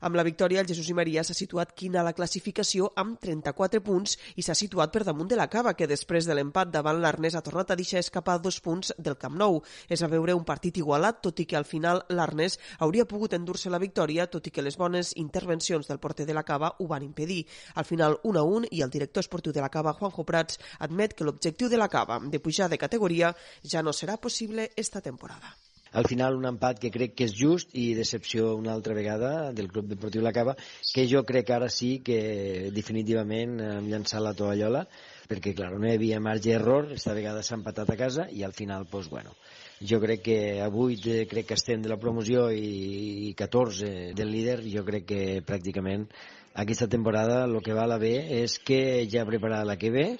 Amb 0.01 0.15
la 0.17 0.23
victòria, 0.25 0.61
el 0.63 0.65
Jesús 0.65 0.87
i 0.89 0.95
Maria 0.97 1.21
s'ha 1.21 1.35
situat 1.37 1.75
quina 1.77 1.99
a 2.01 2.03
la 2.07 2.15
classificació 2.17 2.87
amb 2.97 3.19
34 3.21 3.83
punts 3.85 4.15
i 4.33 4.41
s'ha 4.41 4.55
situat 4.57 4.89
per 4.95 5.03
damunt 5.05 5.29
de 5.29 5.37
la 5.37 5.45
Cava, 5.45 5.75
que 5.77 5.87
després 5.91 6.25
de 6.25 6.33
l'empat 6.33 6.71
davant 6.73 6.97
l'Arnès 7.03 7.37
ha 7.37 7.43
tornat 7.45 7.69
a 7.69 7.77
deixar 7.77 8.01
escapar 8.01 8.39
dos 8.41 8.57
punts 8.65 8.95
del 8.97 9.19
Camp 9.21 9.37
Nou. 9.37 9.61
És 9.93 10.01
a 10.01 10.09
veure 10.09 10.33
un 10.33 10.43
partit 10.47 10.81
igualat, 10.81 11.21
tot 11.21 11.43
i 11.43 11.45
que 11.45 11.59
al 11.59 11.69
final 11.69 12.01
l'Arnès 12.09 12.57
hauria 12.79 13.05
pogut 13.05 13.37
endur-se 13.37 13.69
la 13.69 13.83
victòria, 13.85 14.25
tot 14.25 14.49
i 14.49 14.55
que 14.57 14.65
les 14.65 14.77
bones 14.81 15.13
intervencions 15.21 15.85
del 15.85 16.01
porter 16.01 16.25
de 16.25 16.33
la 16.33 16.47
Cava 16.49 16.73
ho 16.79 16.89
van 16.89 17.05
impedir. 17.05 17.43
Al 17.75 17.85
final, 17.85 18.17
1 18.23 18.41
a 18.41 18.47
1, 18.57 18.71
i 18.71 18.81
el 18.81 18.89
director 18.89 19.21
esportiu 19.21 19.53
de 19.53 19.61
la 19.61 19.69
Cava, 19.69 19.93
Juanjo 19.93 20.25
Prats, 20.25 20.57
admet 20.79 21.13
que 21.13 21.29
l'objectiu 21.29 21.69
de 21.69 21.77
la 21.77 21.93
Cava 21.93 22.17
de 22.25 22.41
pujar 22.41 22.73
de 22.73 22.81
categoria 22.81 23.35
ja 23.61 23.85
no 23.85 23.93
serà 23.93 24.17
possible 24.17 24.71
esta 24.75 24.99
temporada 24.99 25.53
al 25.91 26.05
final 26.07 26.35
un 26.35 26.45
empat 26.47 26.79
que 26.79 26.91
crec 26.91 27.15
que 27.17 27.27
és 27.27 27.33
just 27.35 27.73
i 27.75 27.91
decepció 27.97 28.55
una 28.55 28.71
altra 28.73 28.95
vegada 28.95 29.51
del 29.51 29.67
Club 29.71 29.89
Deportiu 29.91 30.21
La 30.23 30.31
Cava, 30.31 30.55
que 30.93 31.07
jo 31.07 31.23
crec 31.27 31.49
que 31.49 31.55
ara 31.57 31.69
sí 31.69 31.91
que 32.05 32.71
definitivament 32.75 33.59
hem 33.59 33.89
llançat 33.91 34.23
la 34.23 34.35
tovallola, 34.37 34.85
perquè 35.27 35.53
clar, 35.55 35.73
no 35.79 35.87
hi 35.87 35.95
havia 35.95 36.19
marge 36.23 36.49
d'error, 36.51 36.91
esta 36.95 37.15
vegada 37.15 37.43
s'ha 37.43 37.59
empatat 37.59 37.91
a 37.91 37.99
casa 37.99 38.27
i 38.31 38.43
al 38.43 38.55
final, 38.55 38.87
doncs, 38.91 39.09
bueno, 39.11 39.35
jo 39.81 39.99
crec 39.99 40.23
que 40.23 40.39
a 40.61 40.69
8 40.69 41.25
crec 41.29 41.47
que 41.51 41.59
estem 41.59 41.81
de 41.81 41.89
la 41.91 41.99
promoció 41.99 42.49
i 42.51 43.33
14 43.37 44.13
del 44.15 44.31
líder, 44.31 44.61
jo 44.71 44.85
crec 44.87 45.07
que 45.07 45.23
pràcticament 45.47 46.07
aquesta 46.53 46.87
temporada 46.87 47.45
el 47.45 47.61
que 47.63 47.73
va 47.73 47.83
a 47.83 47.91
la 47.91 47.99
és 48.01 48.59
que 48.59 49.07
ja 49.11 49.25
preparar 49.25 49.65
la 49.65 49.77
que 49.77 49.91
ve 49.91 50.17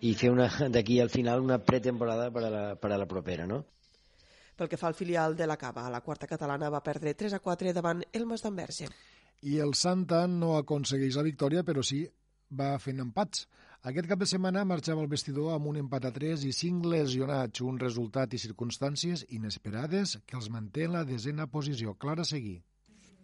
i 0.00 0.14
fer 0.14 0.32
d'aquí 0.68 1.00
al 1.00 1.10
final 1.10 1.40
una 1.40 1.58
pretemporada 1.64 2.30
per 2.30 2.44
a 2.44 2.50
la, 2.50 2.64
per 2.76 2.92
a 2.92 2.98
la 2.98 3.06
propera, 3.06 3.46
no? 3.46 3.64
Pel 4.54 4.70
que 4.70 4.78
fa 4.78 4.86
al 4.86 4.94
filial 4.94 5.34
de 5.34 5.46
la 5.50 5.56
Cava, 5.58 5.88
la 5.90 6.00
quarta 6.00 6.28
catalana 6.30 6.70
va 6.70 6.82
perdre 6.86 7.14
3 7.18 7.34
a 7.34 7.40
4 7.42 7.72
davant 7.74 8.02
el 8.12 8.26
Mas 8.30 8.44
d'Anverge. 8.44 8.90
I 9.42 9.58
el 9.60 9.74
Santa 9.74 10.26
no 10.30 10.54
aconsegueix 10.56 11.18
la 11.18 11.26
victòria, 11.26 11.64
però 11.66 11.82
sí 11.82 12.04
va 12.54 12.70
fent 12.78 13.02
empats. 13.02 13.48
Aquest 13.90 14.06
cap 14.08 14.20
de 14.20 14.28
setmana 14.30 14.62
marxava 14.64 15.02
al 15.04 15.10
vestidor 15.12 15.50
amb 15.52 15.66
un 15.72 15.80
empat 15.82 16.06
a 16.08 16.12
3 16.14 16.46
i 16.48 16.52
5 16.56 16.88
lesionats, 16.92 17.60
un 17.60 17.80
resultat 17.82 18.32
i 18.32 18.40
circumstàncies 18.40 19.26
inesperades 19.36 20.14
que 20.24 20.38
els 20.38 20.48
manté 20.54 20.86
en 20.86 20.94
la 20.96 21.04
desena 21.04 21.50
posició. 21.50 21.98
Clara 21.98 22.24
seguir. 22.24 22.62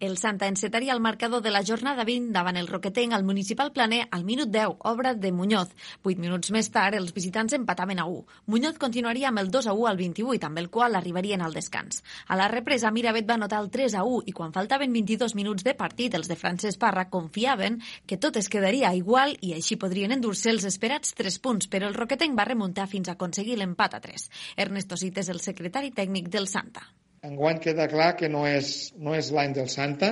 El 0.01 0.17
Santa 0.17 0.47
encetaria 0.49 0.95
el 0.95 1.01
marcador 1.01 1.43
de 1.43 1.51
la 1.51 1.61
jornada 1.63 2.05
20 2.09 2.33
davant 2.33 2.57
el 2.57 2.69
Roquetenc 2.69 3.13
al 3.13 3.23
municipal 3.23 3.71
planer 3.71 4.07
al 4.11 4.23
minut 4.25 4.49
10, 4.49 4.79
obra 4.89 5.13
de 5.13 5.31
Muñoz. 5.31 5.75
Vuit 6.03 6.17
minuts 6.19 6.49
més 6.57 6.71
tard, 6.73 6.97
els 6.97 7.13
visitants 7.13 7.53
empataven 7.53 7.99
a 8.01 8.07
1. 8.09 8.23
Muñoz 8.47 8.79
continuaria 8.81 9.29
amb 9.29 9.43
el 9.43 9.51
2 9.53 9.67
a 9.69 9.75
1 9.77 9.91
al 9.91 9.99
28, 9.99 10.47
amb 10.47 10.63
el 10.63 10.71
qual 10.71 10.97
arribarien 10.97 11.43
al 11.45 11.53
descans. 11.53 12.01
A 12.29 12.39
la 12.41 12.49
represa, 12.49 12.91
Miravet 12.91 13.29
va 13.29 13.37
anotar 13.37 13.61
el 13.61 13.69
3 13.69 13.99
a 14.01 14.05
1 14.09 14.23
i 14.33 14.33
quan 14.33 14.57
faltaven 14.57 14.97
22 14.97 15.37
minuts 15.37 15.69
de 15.69 15.77
partit, 15.77 16.17
els 16.17 16.33
de 16.33 16.39
Francesc 16.41 16.81
Parra 16.81 17.11
confiaven 17.11 17.77
que 18.07 18.17
tot 18.17 18.41
es 18.41 18.49
quedaria 18.49 18.95
igual 18.97 19.37
i 19.43 19.53
així 19.53 19.77
podrien 19.77 20.17
endur-se 20.17 20.49
els 20.49 20.65
esperats 20.65 21.13
3 21.21 21.39
punts, 21.45 21.69
però 21.69 21.93
el 21.93 22.01
Roquetenc 22.01 22.41
va 22.41 22.49
remuntar 22.49 22.89
fins 22.89 23.13
a 23.13 23.19
aconseguir 23.21 23.61
l'empat 23.61 24.01
a 24.01 24.03
3. 24.09 24.31
Ernesto 24.65 24.97
Cit 24.97 25.21
és 25.21 25.29
el 25.29 25.45
secretari 25.45 25.93
tècnic 25.93 26.33
del 26.33 26.49
Santa. 26.49 26.89
Enguany 27.27 27.59
queda 27.61 27.85
clar 27.89 28.15
que 28.17 28.31
no 28.33 28.47
és, 28.49 28.93
no 28.97 29.13
és 29.17 29.29
l'any 29.37 29.53
del 29.57 29.69
Santa. 29.69 30.11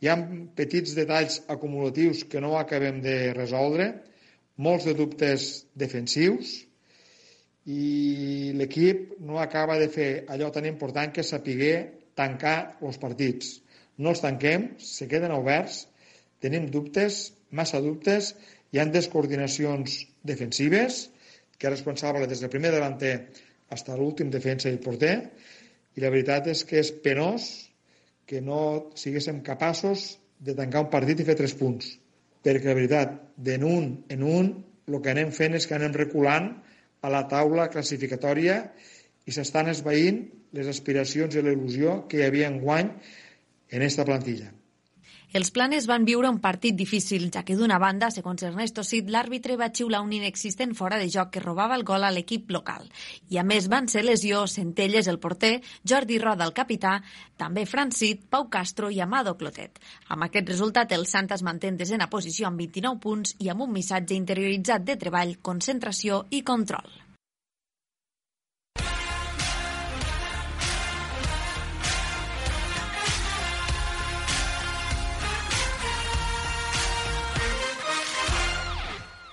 Hi 0.00 0.08
ha 0.08 0.16
petits 0.56 0.94
detalls 0.96 1.42
acumulatius 1.52 2.22
que 2.32 2.40
no 2.40 2.54
acabem 2.56 3.02
de 3.04 3.16
resoldre, 3.36 3.90
molts 4.56 4.86
de 4.88 4.94
dubtes 4.96 5.48
defensius 5.82 6.54
i 7.70 8.52
l'equip 8.56 9.18
no 9.20 9.36
acaba 9.42 9.76
de 9.82 9.90
fer 9.92 10.08
allò 10.32 10.48
tan 10.54 10.64
important 10.70 11.12
que 11.12 11.24
sapiguer 11.24 11.74
tancar 12.16 12.56
els 12.80 12.96
partits. 13.02 13.58
No 14.00 14.14
els 14.14 14.24
tanquem, 14.24 14.70
se 14.80 15.08
queden 15.12 15.36
oberts, 15.36 15.84
tenim 16.40 16.70
dubtes, 16.72 17.20
massa 17.52 17.82
dubtes, 17.84 18.32
hi 18.72 18.80
han 18.80 18.92
descoordinacions 18.96 20.00
defensives, 20.24 21.04
que 21.60 21.68
és 21.68 21.76
responsable 21.76 22.26
des 22.26 22.40
del 22.40 22.52
primer 22.52 22.72
delanter 22.72 23.14
fins 23.70 23.88
a 23.92 23.96
l'últim 24.00 24.32
defensa 24.32 24.72
i 24.72 24.80
porter, 24.82 25.14
i 25.96 26.02
la 26.04 26.10
veritat 26.12 26.48
és 26.52 26.64
que 26.66 26.78
és 26.80 26.92
penós 27.04 27.48
que 28.30 28.40
no 28.44 28.90
siguéssim 28.98 29.40
capaços 29.46 30.18
de 30.38 30.54
tancar 30.58 30.84
un 30.86 30.92
partit 30.92 31.20
i 31.20 31.26
fer 31.26 31.36
tres 31.38 31.54
punts. 31.58 31.96
Perquè 32.44 32.70
la 32.70 32.76
veritat, 32.78 33.16
d'en 33.36 33.64
un 33.66 33.88
en 34.08 34.22
un, 34.24 34.52
el 34.88 35.00
que 35.02 35.12
anem 35.12 35.32
fent 35.34 35.58
és 35.58 35.66
que 35.66 35.76
anem 35.76 35.96
reculant 35.96 36.52
a 37.02 37.10
la 37.12 37.24
taula 37.28 37.68
classificatòria 37.72 38.62
i 39.26 39.34
s'estan 39.34 39.70
esvaint 39.72 40.22
les 40.56 40.70
aspiracions 40.70 41.36
i 41.36 41.42
l'il·lusió 41.44 42.00
que 42.08 42.20
hi 42.20 42.24
havia 42.26 42.48
en 42.50 42.60
guany 42.62 42.88
en 42.90 43.82
aquesta 43.82 44.06
plantilla. 44.08 44.50
Els 45.30 45.52
planes 45.54 45.84
van 45.86 46.02
viure 46.02 46.26
un 46.26 46.40
partit 46.42 46.74
difícil, 46.74 47.28
ja 47.30 47.44
que 47.46 47.54
d'una 47.54 47.76
banda, 47.78 48.08
segons 48.10 48.42
Ernesto 48.42 48.82
Cid, 48.82 49.12
l'àrbitre 49.14 49.54
va 49.60 49.68
xiular 49.70 50.00
un 50.02 50.10
inexistent 50.16 50.72
fora 50.74 50.96
de 50.98 51.06
joc 51.06 51.28
que 51.36 51.42
robava 51.44 51.76
el 51.78 51.84
gol 51.86 52.02
a 52.02 52.08
l'equip 52.10 52.48
local. 52.50 52.88
I 53.30 53.38
a 53.38 53.44
més 53.46 53.68
van 53.70 53.86
ser 53.92 54.02
lesió 54.02 54.40
Centelles, 54.50 55.06
el 55.06 55.20
porter, 55.22 55.52
Jordi 55.86 56.18
Roda, 56.18 56.48
el 56.48 56.54
capità, 56.56 56.96
també 57.38 57.62
Francit, 57.62 58.24
Pau 58.26 58.48
Castro 58.50 58.90
i 58.90 58.98
Amado 59.04 59.36
Clotet. 59.38 59.78
Amb 60.08 60.26
aquest 60.26 60.50
resultat, 60.50 60.96
el 60.98 61.06
Sant 61.06 61.30
es 61.30 61.46
manté 61.46 61.70
en 61.70 61.78
desena 61.78 62.10
posició 62.10 62.48
amb 62.50 62.58
29 62.64 62.98
punts 63.06 63.36
i 63.38 63.52
amb 63.54 63.62
un 63.68 63.70
missatge 63.78 64.18
interioritzat 64.18 64.82
de 64.82 64.98
treball, 64.98 65.36
concentració 65.46 66.24
i 66.34 66.42
control. 66.42 66.90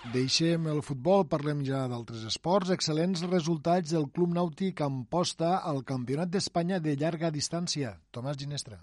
Deixem 0.07 0.67
el 0.71 0.77
futbol, 0.87 1.25
parlem 1.27 1.65
ja 1.67 1.81
d'altres 1.91 2.21
esports. 2.29 2.69
Excel·lents 2.71 3.25
resultats 3.27 3.91
del 3.91 4.05
Club 4.15 4.31
Nàutic 4.37 4.79
Amposta 4.85 5.57
al 5.71 5.81
Campionat 5.89 6.31
d'Espanya 6.31 6.79
de 6.79 6.95
llarga 7.01 7.31
distància. 7.33 7.97
Tomàs 8.15 8.39
Ginestra. 8.39 8.79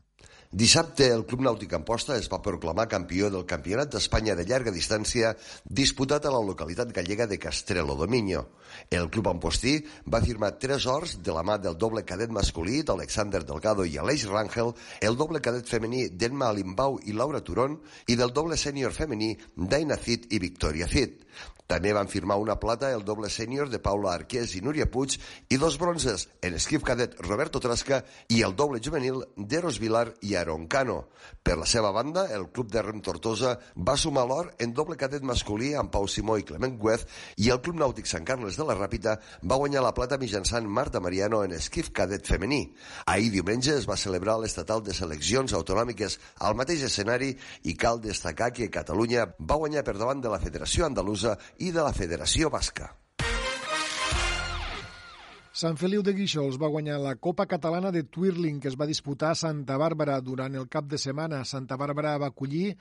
Dissabte, 0.55 1.09
el 1.11 1.25
Club 1.27 1.41
Nàutic 1.43 1.73
Amposta 1.75 2.15
es 2.15 2.29
va 2.31 2.39
proclamar 2.43 2.85
campió 2.87 3.27
del 3.27 3.43
Campionat 3.51 3.89
d'Espanya 3.91 4.37
de 4.39 4.45
llarga 4.47 4.71
distància 4.71 5.33
disputat 5.81 6.29
a 6.29 6.31
la 6.31 6.43
localitat 6.47 6.93
gallega 6.95 7.27
de 7.27 7.41
Castrelo 7.43 7.97
Dominio. 7.99 8.45
El 8.87 9.09
club 9.11 9.33
ampostí 9.33 9.73
va 10.07 10.21
firmar 10.23 10.53
tres 10.63 10.87
hors 10.87 11.17
de 11.27 11.35
la 11.35 11.43
mà 11.43 11.57
del 11.59 11.75
doble 11.75 12.05
cadet 12.07 12.31
masculí 12.31 12.85
d'Alexander 12.87 13.43
Delgado 13.43 13.83
i 13.83 13.99
Aleix 13.99 14.29
Rangel, 14.31 14.71
el 15.03 15.19
doble 15.19 15.43
cadet 15.43 15.67
femení 15.67 16.07
d'Enma 16.15 16.53
Alimbau 16.55 17.01
i 17.03 17.19
Laura 17.19 17.43
Turón 17.43 17.81
i 18.07 18.15
del 18.15 18.31
doble 18.31 18.55
sènior 18.55 18.95
femení 18.95 19.35
d'Aina 19.57 19.99
Cid 20.07 20.31
i 20.31 20.39
Victoria 20.39 20.87
Cid. 20.87 21.19
També 21.67 21.95
van 21.97 22.11
firmar 22.13 22.37
una 22.37 22.59
plata 22.61 22.91
el 22.93 23.07
doble 23.09 23.31
sènior 23.33 23.71
de 23.73 23.79
Paula 23.81 24.11
Arqués 24.13 24.53
i 24.59 24.61
Núria 24.61 24.85
Puig 24.93 25.15
i 25.49 25.57
dos 25.57 25.79
bronzes 25.81 26.27
en 26.45 26.59
esquif 26.59 26.83
cadet 26.85 27.15
Roberto 27.25 27.61
Trasca 27.65 28.03
i 28.29 28.43
el 28.45 28.53
doble 28.53 28.83
juvenil 28.85 29.23
d'Eros 29.37 29.79
Vilar 29.81 30.11
i 30.21 30.35
Aaron 30.37 30.67
Cano. 30.69 31.07
Per 31.43 31.57
la 31.57 31.65
seva 31.65 31.89
banda, 31.97 32.27
el 32.37 32.51
club 32.53 32.69
de 32.69 32.83
Rem 32.85 33.01
Tortosa 33.01 33.55
va 33.77 33.97
sumar 33.97 34.27
l'or 34.29 34.51
en 34.61 34.75
doble 34.77 34.99
cadet 35.01 35.25
masculí 35.25 35.71
amb 35.73 35.89
Pau 35.95 36.05
Simó 36.05 36.37
i 36.37 36.45
Clement 36.45 36.77
Güez 36.77 37.07
i 37.41 37.49
el 37.55 37.63
Club 37.65 37.81
Nàutic 37.81 38.13
Sant 38.13 38.29
Carles 38.29 38.61
de 38.61 38.69
la 38.69 38.77
Ràpita 38.77 39.17
va 39.41 39.59
guanyar 39.63 39.87
la 39.87 39.95
plata 39.97 40.21
mitjançant 40.21 40.69
Marta 40.69 41.01
Mariano 41.01 41.41
en 41.49 41.57
esquif 41.57 41.95
cadet 41.97 42.29
femení. 42.29 42.61
Ahir 43.07 43.33
diumenge 43.33 43.73
es 43.79 43.89
va 43.89 43.97
celebrar 43.97 44.37
l'estatal 44.43 44.85
de 44.85 44.93
seleccions 44.93 45.57
autonòmiques 45.57 46.21
al 46.45 46.61
mateix 46.61 46.85
escenari 46.91 47.33
i 47.65 47.73
cal 47.73 48.05
destacar 48.05 48.53
que 48.53 48.69
Catalunya 48.69 49.31
va 49.41 49.61
guanyar 49.65 49.85
per 49.89 49.97
davant 49.97 50.21
de 50.21 50.29
la 50.29 50.43
Federació 50.45 50.85
Andalusa 50.85 51.39
i 51.59 51.71
de 51.73 51.83
la 51.83 51.93
Federació 51.95 52.51
Basca. 52.51 52.91
Sant 55.55 55.77
Feliu 55.79 56.03
de 56.03 56.11
Guíxols 56.17 56.57
va 56.59 56.71
guanyar 56.73 56.97
la 56.99 57.15
Copa 57.15 57.47
Catalana 57.47 57.93
de 57.95 58.03
Twirling 58.03 58.57
que 58.59 58.67
es 58.73 58.77
va 58.81 58.89
disputar 58.91 59.31
a 59.31 59.39
Santa 59.39 59.77
Bàrbara 59.79 60.17
durant 60.21 60.57
el 60.59 60.67
cap 60.67 60.89
de 60.91 60.99
setmana. 60.99 61.45
Santa 61.47 61.79
Bàrbara 61.79 62.17
va 62.19 62.33
acollir 62.33 62.73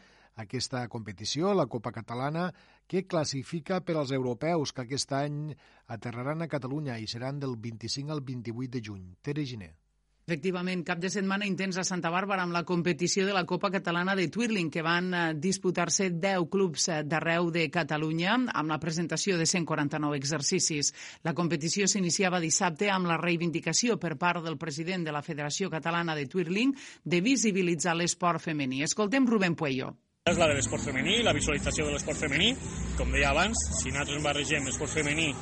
aquesta 0.41 0.87
competició, 0.89 1.53
la 1.53 1.67
Copa 1.67 1.91
Catalana, 1.93 2.47
que 2.87 3.05
classifica 3.05 3.83
per 3.85 3.99
als 3.99 4.15
europeus 4.17 4.73
que 4.73 4.87
aquest 4.87 5.13
any 5.13 5.53
aterraran 5.93 6.41
a 6.41 6.49
Catalunya 6.49 6.97
i 6.97 7.05
seran 7.05 7.39
del 7.39 7.55
25 7.61 8.11
al 8.17 8.25
28 8.25 8.73
de 8.73 8.81
juny. 8.89 9.07
Tere 9.21 9.45
Giner. 9.45 9.82
Efectivament, 10.23 10.85
cap 10.87 11.01
de 11.03 11.09
setmana 11.11 11.43
intens 11.43 11.75
a 11.75 11.83
Santa 11.83 12.07
Bàrbara 12.07 12.45
amb 12.45 12.55
la 12.55 12.61
competició 12.63 13.25
de 13.27 13.33
la 13.35 13.43
Copa 13.43 13.67
Catalana 13.73 14.13
de 14.15 14.29
Twirling, 14.31 14.69
que 14.71 14.81
van 14.85 15.09
eh, 15.11 15.23
disputar-se 15.35 16.07
10 16.15 16.45
clubs 16.47 16.87
eh, 16.87 17.01
d'arreu 17.03 17.49
de 17.51 17.65
Catalunya 17.67 18.37
amb 18.53 18.71
la 18.71 18.79
presentació 18.79 19.35
de 19.35 19.43
149 19.43 20.15
exercicis. 20.15 20.93
La 21.27 21.33
competició 21.35 21.89
s'iniciava 21.91 22.39
dissabte 22.39 22.87
amb 22.87 23.11
la 23.11 23.19
reivindicació 23.19 23.99
per 23.99 24.15
part 24.15 24.47
del 24.47 24.55
president 24.55 25.03
de 25.03 25.11
la 25.11 25.25
Federació 25.27 25.67
Catalana 25.67 26.15
de 26.15 26.23
Twirling 26.31 26.71
de 27.03 27.19
visibilitzar 27.19 27.97
l'esport 27.99 28.39
femení. 28.47 28.79
Escoltem 28.87 29.27
Rubén 29.27 29.59
Puello. 29.59 29.91
És 30.23 30.39
la 30.39 30.47
de 30.47 30.55
l'esport 30.55 30.87
femení, 30.87 31.19
la 31.19 31.35
visualització 31.35 31.89
de 31.89 31.97
l'esport 31.97 32.15
femení. 32.15 32.53
Com 32.95 33.11
deia 33.11 33.35
abans, 33.35 33.59
si 33.81 33.91
nosaltres 33.91 34.23
barregem 34.23 34.71
esport 34.71 34.95
femení 34.95 35.33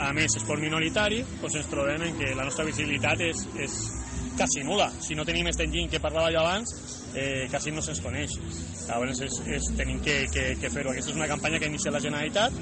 a 0.00 0.14
més 0.16 0.32
esport 0.40 0.64
minoritari, 0.64 1.20
doncs 1.42 1.60
ens 1.60 1.68
trobem 1.68 2.08
en 2.08 2.16
que 2.16 2.32
la 2.32 2.48
nostra 2.48 2.64
visibilitat 2.64 3.20
és, 3.20 3.44
és 3.60 3.82
quasi 4.40 4.64
nula. 4.64 4.90
Si 5.00 5.14
no 5.14 5.26
tenim 5.28 5.48
este 5.48 5.64
enginy 5.64 5.90
que 5.90 6.00
parlava 6.00 6.32
jo 6.32 6.40
abans, 6.40 6.72
eh, 7.14 7.46
quasi 7.50 7.70
no 7.76 7.82
se'ns 7.84 8.00
coneix. 8.00 8.38
Llavors 8.86 9.20
és, 9.20 9.36
és, 9.44 9.68
tenim 9.76 10.00
que, 10.00 10.16
que, 10.32 10.46
que 10.56 10.72
fer-ho. 10.72 10.94
Aquesta 10.94 11.12
és 11.12 11.20
una 11.20 11.28
campanya 11.28 11.60
que 11.60 11.68
ha 11.68 11.74
iniciat 11.74 11.98
la 11.98 12.02
Generalitat 12.08 12.56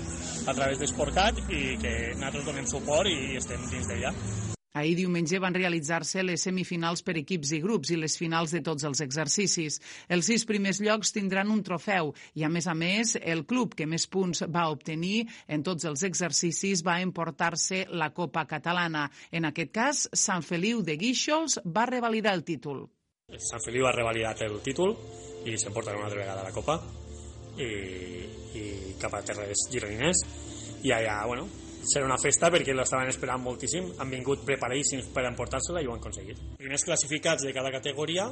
a 0.50 0.58
través 0.58 0.82
d'Esportcat 0.82 1.38
i 1.46 1.64
que 1.78 1.96
nosaltres 2.18 2.50
donem 2.50 2.66
suport 2.66 3.14
i 3.14 3.36
estem 3.38 3.62
dins 3.70 3.86
d'ella. 3.86 4.14
Ahir 4.76 4.96
diumenge 4.98 5.38
van 5.40 5.56
realitzar-se 5.56 6.22
les 6.22 6.42
semifinals 6.44 7.00
per 7.02 7.16
equips 7.16 7.54
i 7.56 7.60
grups 7.62 7.92
i 7.94 7.96
les 7.96 8.18
finals 8.20 8.52
de 8.52 8.60
tots 8.64 8.84
els 8.84 9.00
exercicis. 9.00 9.78
Els 10.12 10.28
sis 10.28 10.44
primers 10.48 10.82
llocs 10.84 11.14
tindran 11.16 11.48
un 11.54 11.62
trofeu 11.64 12.12
i, 12.34 12.44
a 12.44 12.50
més 12.52 12.68
a 12.68 12.74
més, 12.76 13.16
el 13.22 13.46
club 13.48 13.74
que 13.78 13.88
més 13.88 14.04
punts 14.06 14.44
va 14.44 14.68
obtenir 14.68 15.24
en 15.48 15.64
tots 15.64 15.88
els 15.88 16.04
exercicis 16.04 16.84
va 16.84 16.98
emportar-se 17.00 17.86
la 17.90 18.10
Copa 18.12 18.44
Catalana. 18.50 19.08
En 19.32 19.48
aquest 19.48 19.72
cas, 19.72 20.04
Sant 20.12 20.44
Feliu 20.44 20.82
de 20.84 20.98
Guíxols 21.00 21.58
va 21.64 21.88
revalidar 21.88 22.36
el 22.36 22.44
títol. 22.44 22.84
Sant 23.36 23.64
Feliu 23.64 23.88
ha 23.88 23.94
revalidat 23.96 24.44
el 24.46 24.60
títol 24.64 24.94
i 25.48 25.56
s'emporta 25.56 25.96
una 25.96 26.06
altra 26.08 26.20
vegada 26.20 26.44
la 26.44 26.52
Copa 26.52 26.76
i, 27.56 27.70
i 28.56 28.64
cap 29.00 29.16
a 29.16 29.24
terres 29.24 29.64
gironines 29.72 30.22
i 30.84 30.92
allà, 30.94 31.22
bueno, 31.26 31.48
serà 31.88 32.06
una 32.06 32.18
festa 32.20 32.50
perquè 32.52 32.74
l'estaven 32.76 33.10
esperant 33.12 33.42
moltíssim, 33.42 33.90
han 33.98 34.12
vingut 34.12 34.44
preparadíssims 34.46 35.08
per 35.14 35.26
emportar-se-la 35.28 35.82
i 35.82 35.88
ho 35.88 35.94
han 35.94 36.02
aconseguit. 36.02 36.40
Primers 36.60 36.84
classificats 36.86 37.46
de 37.46 37.54
cada 37.56 37.72
categoria 37.74 38.28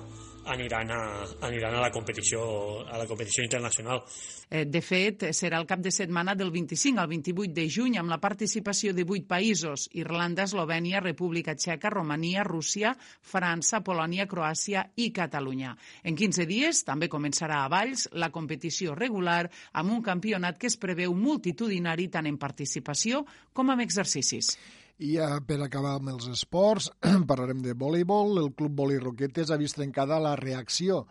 aniran 0.47 0.91
a, 0.91 1.01
aniran 1.47 1.75
a 1.75 1.81
la 1.83 1.91
competició 1.91 2.41
a 2.87 2.99
la 2.99 3.07
competició 3.07 3.45
internacional. 3.45 4.03
Eh, 4.49 4.65
de 4.65 4.81
fet, 4.83 5.27
serà 5.35 5.59
el 5.59 5.67
cap 5.67 5.83
de 5.83 5.91
setmana 5.91 6.37
del 6.39 6.53
25 6.55 7.03
al 7.03 7.11
28 7.11 7.55
de 7.57 7.67
juny 7.71 7.99
amb 7.99 8.13
la 8.13 8.21
participació 8.23 8.95
de 8.95 9.05
vuit 9.05 9.27
països, 9.27 9.89
Irlanda, 9.99 10.47
Eslovènia, 10.47 11.03
República 11.03 11.57
Txeca, 11.59 11.91
Romania, 11.91 12.45
Rússia, 12.47 12.95
França, 12.97 13.83
Polònia, 13.83 14.29
Croàcia 14.31 14.87
i 14.97 15.11
Catalunya. 15.11 15.75
En 16.05 16.17
15 16.17 16.47
dies 16.47 16.85
també 16.87 17.11
començarà 17.11 17.65
a 17.65 17.71
Valls 17.73 18.07
la 18.15 18.31
competició 18.31 18.95
regular 18.95 19.45
amb 19.73 19.99
un 19.99 20.03
campionat 20.03 20.59
que 20.59 20.71
es 20.71 20.79
preveu 20.79 21.15
multitudinari 21.15 22.09
tant 22.09 22.31
en 22.31 22.39
participació 22.39 23.25
com 23.53 23.75
amb 23.75 23.83
exercicis. 23.83 24.55
I 24.97 25.11
ja 25.19 25.27
per 25.45 25.59
acabar 25.61 25.99
amb 25.99 26.09
els 26.15 26.25
esports, 26.33 26.87
parlarem 27.31 27.59
de 27.61 27.75
voleibol. 27.77 28.39
El 28.41 28.55
Club 28.57 28.79
Voli 28.79 28.97
Roquetes 28.97 29.51
ha 29.53 29.59
vist 29.61 29.77
trencada 29.77 30.17
la 30.23 30.33
reacció 30.41 31.03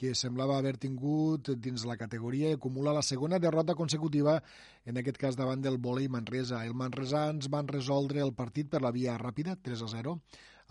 que 0.00 0.14
semblava 0.16 0.56
haver 0.56 0.78
tingut 0.80 1.50
dins 1.62 1.84
la 1.86 1.98
categoria 2.00 2.48
i 2.50 2.56
acumula 2.56 2.94
la 2.96 3.04
segona 3.04 3.38
derrota 3.38 3.76
consecutiva, 3.76 4.38
en 4.88 4.96
aquest 4.98 5.20
cas 5.20 5.36
davant 5.36 5.60
del 5.62 5.76
volei 5.76 6.08
Manresa. 6.08 6.64
El 6.64 6.72
Manresans 6.74 7.50
van 7.52 7.68
resoldre 7.68 8.24
el 8.24 8.32
partit 8.32 8.72
per 8.72 8.80
la 8.82 8.94
via 8.96 9.18
ràpida, 9.20 9.58
3 9.60 9.84
a 9.84 9.92
0, 9.92 10.16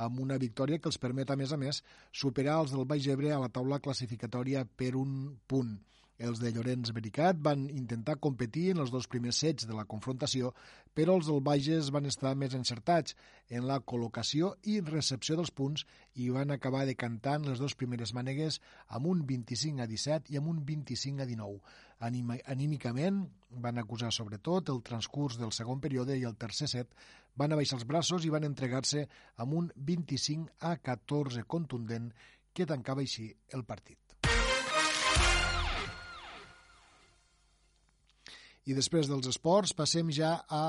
amb 0.07 0.19
una 0.25 0.41
victòria 0.41 0.81
que 0.81 0.89
els 0.89 0.97
permet, 0.97 1.29
a 1.29 1.37
més 1.37 1.53
a 1.53 1.61
més, 1.61 1.83
superar 2.11 2.57
els 2.63 2.73
del 2.73 2.89
Baix 2.89 3.05
Ebre 3.05 3.31
a 3.31 3.41
la 3.45 3.53
taula 3.53 3.79
classificatòria 3.85 4.65
per 4.65 4.95
un 4.97 5.37
punt. 5.45 5.77
Els 6.21 6.37
de 6.37 6.51
Llorenç 6.53 6.91
Bericat 6.93 7.39
van 7.41 7.63
intentar 7.73 8.19
competir 8.21 8.67
en 8.71 8.81
els 8.83 8.91
dos 8.93 9.07
primers 9.09 9.39
sets 9.41 9.65
de 9.65 9.73
la 9.73 9.85
confrontació, 9.89 10.51
però 10.93 11.15
els 11.17 11.25
del 11.25 11.41
Bages 11.41 11.89
van 11.95 12.05
estar 12.05 12.35
més 12.37 12.53
encertats 12.53 13.15
en 13.49 13.65
la 13.65 13.79
col·locació 13.81 14.51
i 14.69 14.79
recepció 14.85 15.35
dels 15.39 15.49
punts 15.49 15.87
i 16.13 16.29
van 16.35 16.53
acabar 16.53 16.85
decantant 16.85 17.47
les 17.47 17.57
dues 17.57 17.73
primeres 17.73 18.13
mànegues 18.13 18.59
amb 18.89 19.09
un 19.09 19.25
25 19.25 19.81
a 19.81 19.89
17 19.89 20.35
i 20.35 20.37
amb 20.37 20.53
un 20.53 20.61
25 20.69 21.25
a 21.25 21.29
19. 21.31 21.57
Anima, 22.05 22.37
anímicament 22.45 23.23
van 23.65 23.81
acusar 23.81 24.13
sobretot 24.13 24.69
el 24.69 24.83
transcurs 24.85 25.41
del 25.41 25.55
segon 25.55 25.81
període 25.81 26.19
i 26.19 26.27
el 26.29 26.37
tercer 26.37 26.69
set 26.69 26.93
van 27.35 27.57
abaixar 27.57 27.79
els 27.79 27.89
braços 27.89 28.25
i 28.25 28.33
van 28.33 28.45
entregar-se 28.45 29.07
amb 29.41 29.57
un 29.63 29.73
25 29.91 30.61
a 30.61 30.77
14 30.77 31.47
contundent 31.49 32.11
que 32.53 32.69
tancava 32.69 33.01
així 33.01 33.31
el 33.57 33.65
partit. 33.65 34.02
I 38.65 38.75
després 38.77 39.09
dels 39.11 39.27
esports 39.27 39.75
passem 39.75 40.09
ja 40.11 40.37
a, 40.47 40.63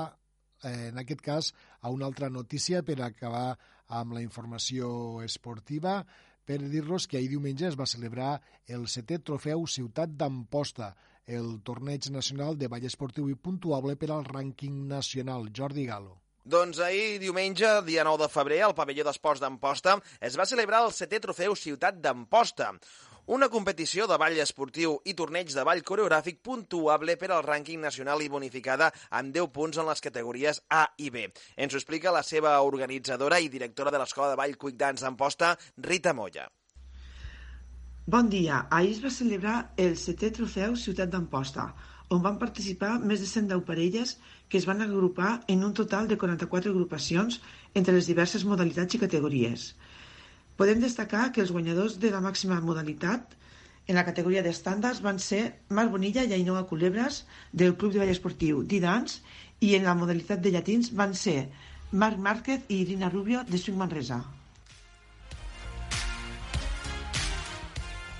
eh, 0.63 0.89
en 0.91 0.99
aquest 0.99 1.21
cas, 1.23 1.53
a 1.81 1.89
una 1.89 2.05
altra 2.05 2.29
notícia 2.29 2.83
per 2.83 2.99
acabar 3.01 3.57
amb 3.87 4.15
la 4.17 4.23
informació 4.23 5.21
esportiva 5.23 6.01
per 6.45 6.59
dir-los 6.61 7.07
que 7.07 7.17
ahir 7.17 7.31
diumenge 7.31 7.65
es 7.67 7.77
va 7.79 7.87
celebrar 7.89 8.35
el 8.67 8.85
setè 8.91 9.17
trofeu 9.25 9.65
Ciutat 9.65 10.13
d'Amposta, 10.19 10.91
el 11.25 11.55
torneig 11.65 12.11
nacional 12.13 12.59
de 12.59 12.69
ball 12.69 12.85
esportiu 12.85 13.31
i 13.31 13.35
puntuable 13.35 13.95
per 13.97 14.11
al 14.13 14.27
rànquing 14.27 14.85
nacional. 14.91 15.49
Jordi 15.49 15.87
Galo. 15.89 16.19
Doncs 16.45 16.77
ahir, 16.85 17.17
diumenge, 17.17 17.65
dia 17.87 18.03
9 18.05 18.21
de 18.21 18.29
febrer, 18.29 18.59
al 18.61 18.75
pavelló 18.77 19.07
d'esports 19.07 19.41
d'Amposta, 19.41 19.95
es 20.21 20.37
va 20.37 20.45
celebrar 20.45 20.83
el 20.85 20.93
setè 20.93 21.17
trofeu 21.23 21.57
Ciutat 21.57 21.97
d'Amposta, 21.97 22.67
una 23.25 23.49
competició 23.49 24.05
de 24.05 24.17
ball 24.21 24.37
esportiu 24.41 24.99
i 25.09 25.15
torneig 25.17 25.49
de 25.53 25.63
ball 25.65 25.81
coreogràfic 25.85 26.43
puntuable 26.45 27.15
per 27.17 27.31
al 27.33 27.41
rànquing 27.45 27.81
nacional 27.81 28.21
i 28.21 28.29
bonificada 28.29 28.91
amb 29.09 29.33
10 29.33 29.49
punts 29.55 29.79
en 29.81 29.89
les 29.89 30.03
categories 30.07 30.61
A 30.69 30.83
i 31.01 31.09
B. 31.09 31.25
Ens 31.57 31.73
ho 31.73 31.79
explica 31.81 32.13
la 32.13 32.21
seva 32.23 32.59
organitzadora 32.61 33.39
i 33.41 33.49
directora 33.49 33.91
de 33.91 34.01
l'Escola 34.01 34.29
de 34.29 34.37
Ball 34.41 34.53
Quick 34.61 34.77
Dance 34.77 35.01
d'Amposta, 35.01 35.55
Rita 35.77 36.13
Molla. 36.13 36.45
Bon 38.05 38.29
dia. 38.29 38.67
Ahir 38.69 38.93
es 38.93 39.01
va 39.01 39.09
celebrar 39.09 39.57
el 39.81 39.97
setè 39.97 40.29
trofeu 40.29 40.75
Ciutat 40.77 41.09
d'Amposta, 41.09 41.71
on 42.13 42.21
van 42.21 42.37
participar 42.37 42.99
més 43.01 43.23
de 43.23 43.29
110 43.31 43.65
parelles 43.65 44.19
que 44.47 44.59
es 44.61 44.67
van 44.69 44.85
agrupar 44.85 45.39
en 45.49 45.63
un 45.65 45.73
total 45.73 46.07
de 46.07 46.17
44 46.21 46.69
agrupacions 46.69 47.41
entre 47.73 47.95
les 47.95 48.05
diverses 48.05 48.45
modalitats 48.45 48.93
i 48.93 49.01
categories. 49.01 49.71
Podem 50.59 50.79
destacar 50.79 51.31
que 51.35 51.41
els 51.43 51.51
guanyadors 51.51 51.97
de 52.03 52.11
la 52.13 52.21
màxima 52.23 52.61
modalitat 52.63 53.33
en 53.87 53.97
la 53.99 54.05
categoria 54.07 54.43
d'estàndards 54.45 55.01
van 55.07 55.19
ser 55.23 55.41
Marc 55.79 55.91
Bonilla 55.95 56.23
i 56.23 56.33
Ainhoa 56.37 56.63
Culebres 56.69 57.23
del 57.61 57.75
Club 57.81 57.93
de 57.95 58.01
Ball 58.01 58.13
Esportiu 58.13 58.63
Didans 58.75 59.19
i 59.67 59.75
en 59.77 59.85
la 59.89 59.97
modalitat 59.99 60.41
de 60.45 60.53
llatins 60.55 60.93
van 61.01 61.13
ser 61.25 61.37
Marc 62.05 62.17
Márquez 62.29 62.65
i 62.69 62.81
Irina 62.85 63.11
Rubio 63.11 63.43
de 63.51 63.61
Swing 63.61 63.77
Manresa. 63.83 64.23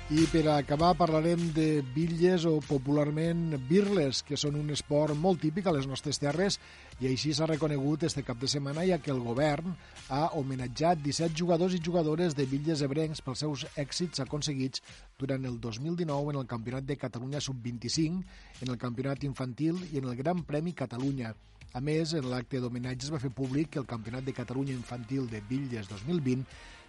I 0.06 0.22
per 0.30 0.44
acabar 0.52 0.92
parlarem 0.94 1.40
de 1.50 1.80
bitlles 1.90 2.44
o 2.46 2.60
popularment 2.62 3.56
birles, 3.66 4.20
que 4.22 4.36
són 4.38 4.54
un 4.54 4.68
esport 4.70 5.18
molt 5.18 5.40
típic 5.42 5.66
a 5.66 5.72
les 5.74 5.88
nostres 5.90 6.20
terres 6.22 6.60
i 7.02 7.08
així 7.08 7.32
s'ha 7.34 7.48
reconegut 7.50 8.04
este 8.06 8.22
cap 8.22 8.38
de 8.38 8.46
setmana 8.46 8.84
ja 8.86 9.00
que 9.02 9.10
el 9.10 9.18
govern 9.24 9.74
ha 10.14 10.28
homenatjat 10.38 11.02
17 11.02 11.34
jugadors 11.34 11.74
i 11.74 11.82
jugadores 11.82 12.38
de 12.38 12.46
bitlles 12.46 12.84
ebrencs 12.86 13.24
pels 13.26 13.42
seus 13.42 13.66
èxits 13.74 14.22
aconseguits 14.22 14.84
durant 15.18 15.42
el 15.50 15.58
2019 15.58 16.36
en 16.36 16.38
el 16.38 16.46
Campionat 16.54 16.86
de 16.86 17.00
Catalunya 17.02 17.42
Sub-25, 17.42 18.22
en 18.62 18.70
el 18.70 18.78
Campionat 18.78 19.26
Infantil 19.26 19.82
i 19.90 19.98
en 19.98 20.06
el 20.06 20.14
Gran 20.22 20.46
Premi 20.46 20.70
Catalunya. 20.84 21.34
A 21.74 21.82
més, 21.82 22.14
en 22.14 22.30
l'acte 22.30 22.62
d'homenatge 22.62 23.08
es 23.08 23.12
va 23.12 23.18
fer 23.18 23.34
públic 23.34 23.74
que 23.74 23.82
el 23.82 23.90
Campionat 23.90 24.22
de 24.24 24.38
Catalunya 24.38 24.78
Infantil 24.78 25.26
de 25.26 25.42
Bitlles 25.50 25.90
2020 25.90 26.46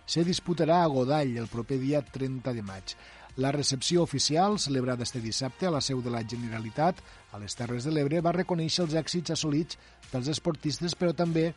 se 0.08 0.24
disputarà 0.24 0.82
a 0.82 0.90
Godall 0.90 1.36
el 1.38 1.52
proper 1.52 1.78
dia 1.84 2.02
30 2.02 2.56
de 2.56 2.64
maig. 2.64 2.96
La 3.38 3.52
recepció 3.52 4.02
oficial, 4.02 4.58
celebrada 4.58 5.04
este 5.04 5.22
dissabte 5.22 5.68
a 5.68 5.72
la 5.72 5.82
seu 5.84 6.00
de 6.02 6.10
la 6.10 6.24
Generalitat, 6.26 7.04
a 7.32 7.38
les 7.38 7.54
Terres 7.54 7.86
de 7.86 7.92
l'Ebre, 7.94 8.24
va 8.26 8.34
reconèixer 8.34 8.88
els 8.88 8.96
èxits 8.98 9.36
assolits 9.36 9.78
pels 10.10 10.32
esportistes, 10.34 10.96
però 10.98 11.14
també 11.14 11.52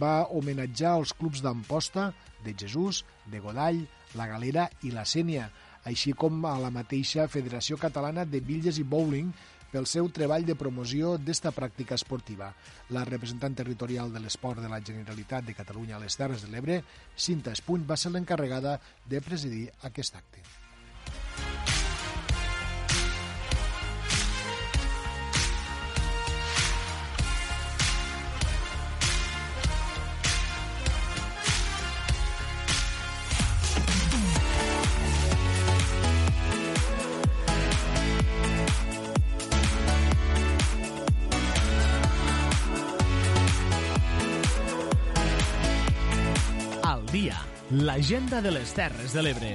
va 0.00 0.26
homenatjar 0.28 0.98
els 0.98 1.14
clubs 1.16 1.40
d'Amposta, 1.40 2.10
de 2.44 2.52
Jesús, 2.58 3.04
de 3.30 3.40
Godall, 3.40 3.80
la 4.18 4.26
Galera 4.28 4.66
i 4.82 4.92
la 4.92 5.06
Sènia, 5.08 5.48
així 5.88 6.12
com 6.12 6.44
a 6.44 6.58
la 6.60 6.70
mateixa 6.74 7.28
Federació 7.32 7.78
Catalana 7.80 8.26
de 8.28 8.42
Bitlles 8.44 8.78
i 8.82 8.84
Bowling, 8.84 9.32
pel 9.72 9.88
seu 9.88 10.10
treball 10.12 10.44
de 10.46 10.56
promoció 10.58 11.16
d'esta 11.18 11.50
pràctica 11.56 11.96
esportiva. 11.98 12.52
La 12.92 13.06
representant 13.08 13.56
territorial 13.56 14.12
de 14.12 14.20
l'esport 14.20 14.60
de 14.60 14.68
la 14.68 14.82
Generalitat 14.84 15.48
de 15.48 15.56
Catalunya 15.56 15.96
a 15.96 16.02
les 16.04 16.16
Terres 16.20 16.44
de 16.44 16.52
l'Ebre, 16.52 16.82
Cinta 17.16 17.56
Espuny, 17.56 17.88
va 17.88 17.96
ser 17.96 18.12
l'encarregada 18.12 18.78
de 19.08 19.24
presidir 19.24 19.66
aquest 19.88 20.20
acte. 20.20 20.44
L'agenda 47.72 48.42
de 48.42 48.50
les 48.52 48.68
Terres 48.76 49.14
de 49.16 49.22
l'Ebre. 49.24 49.52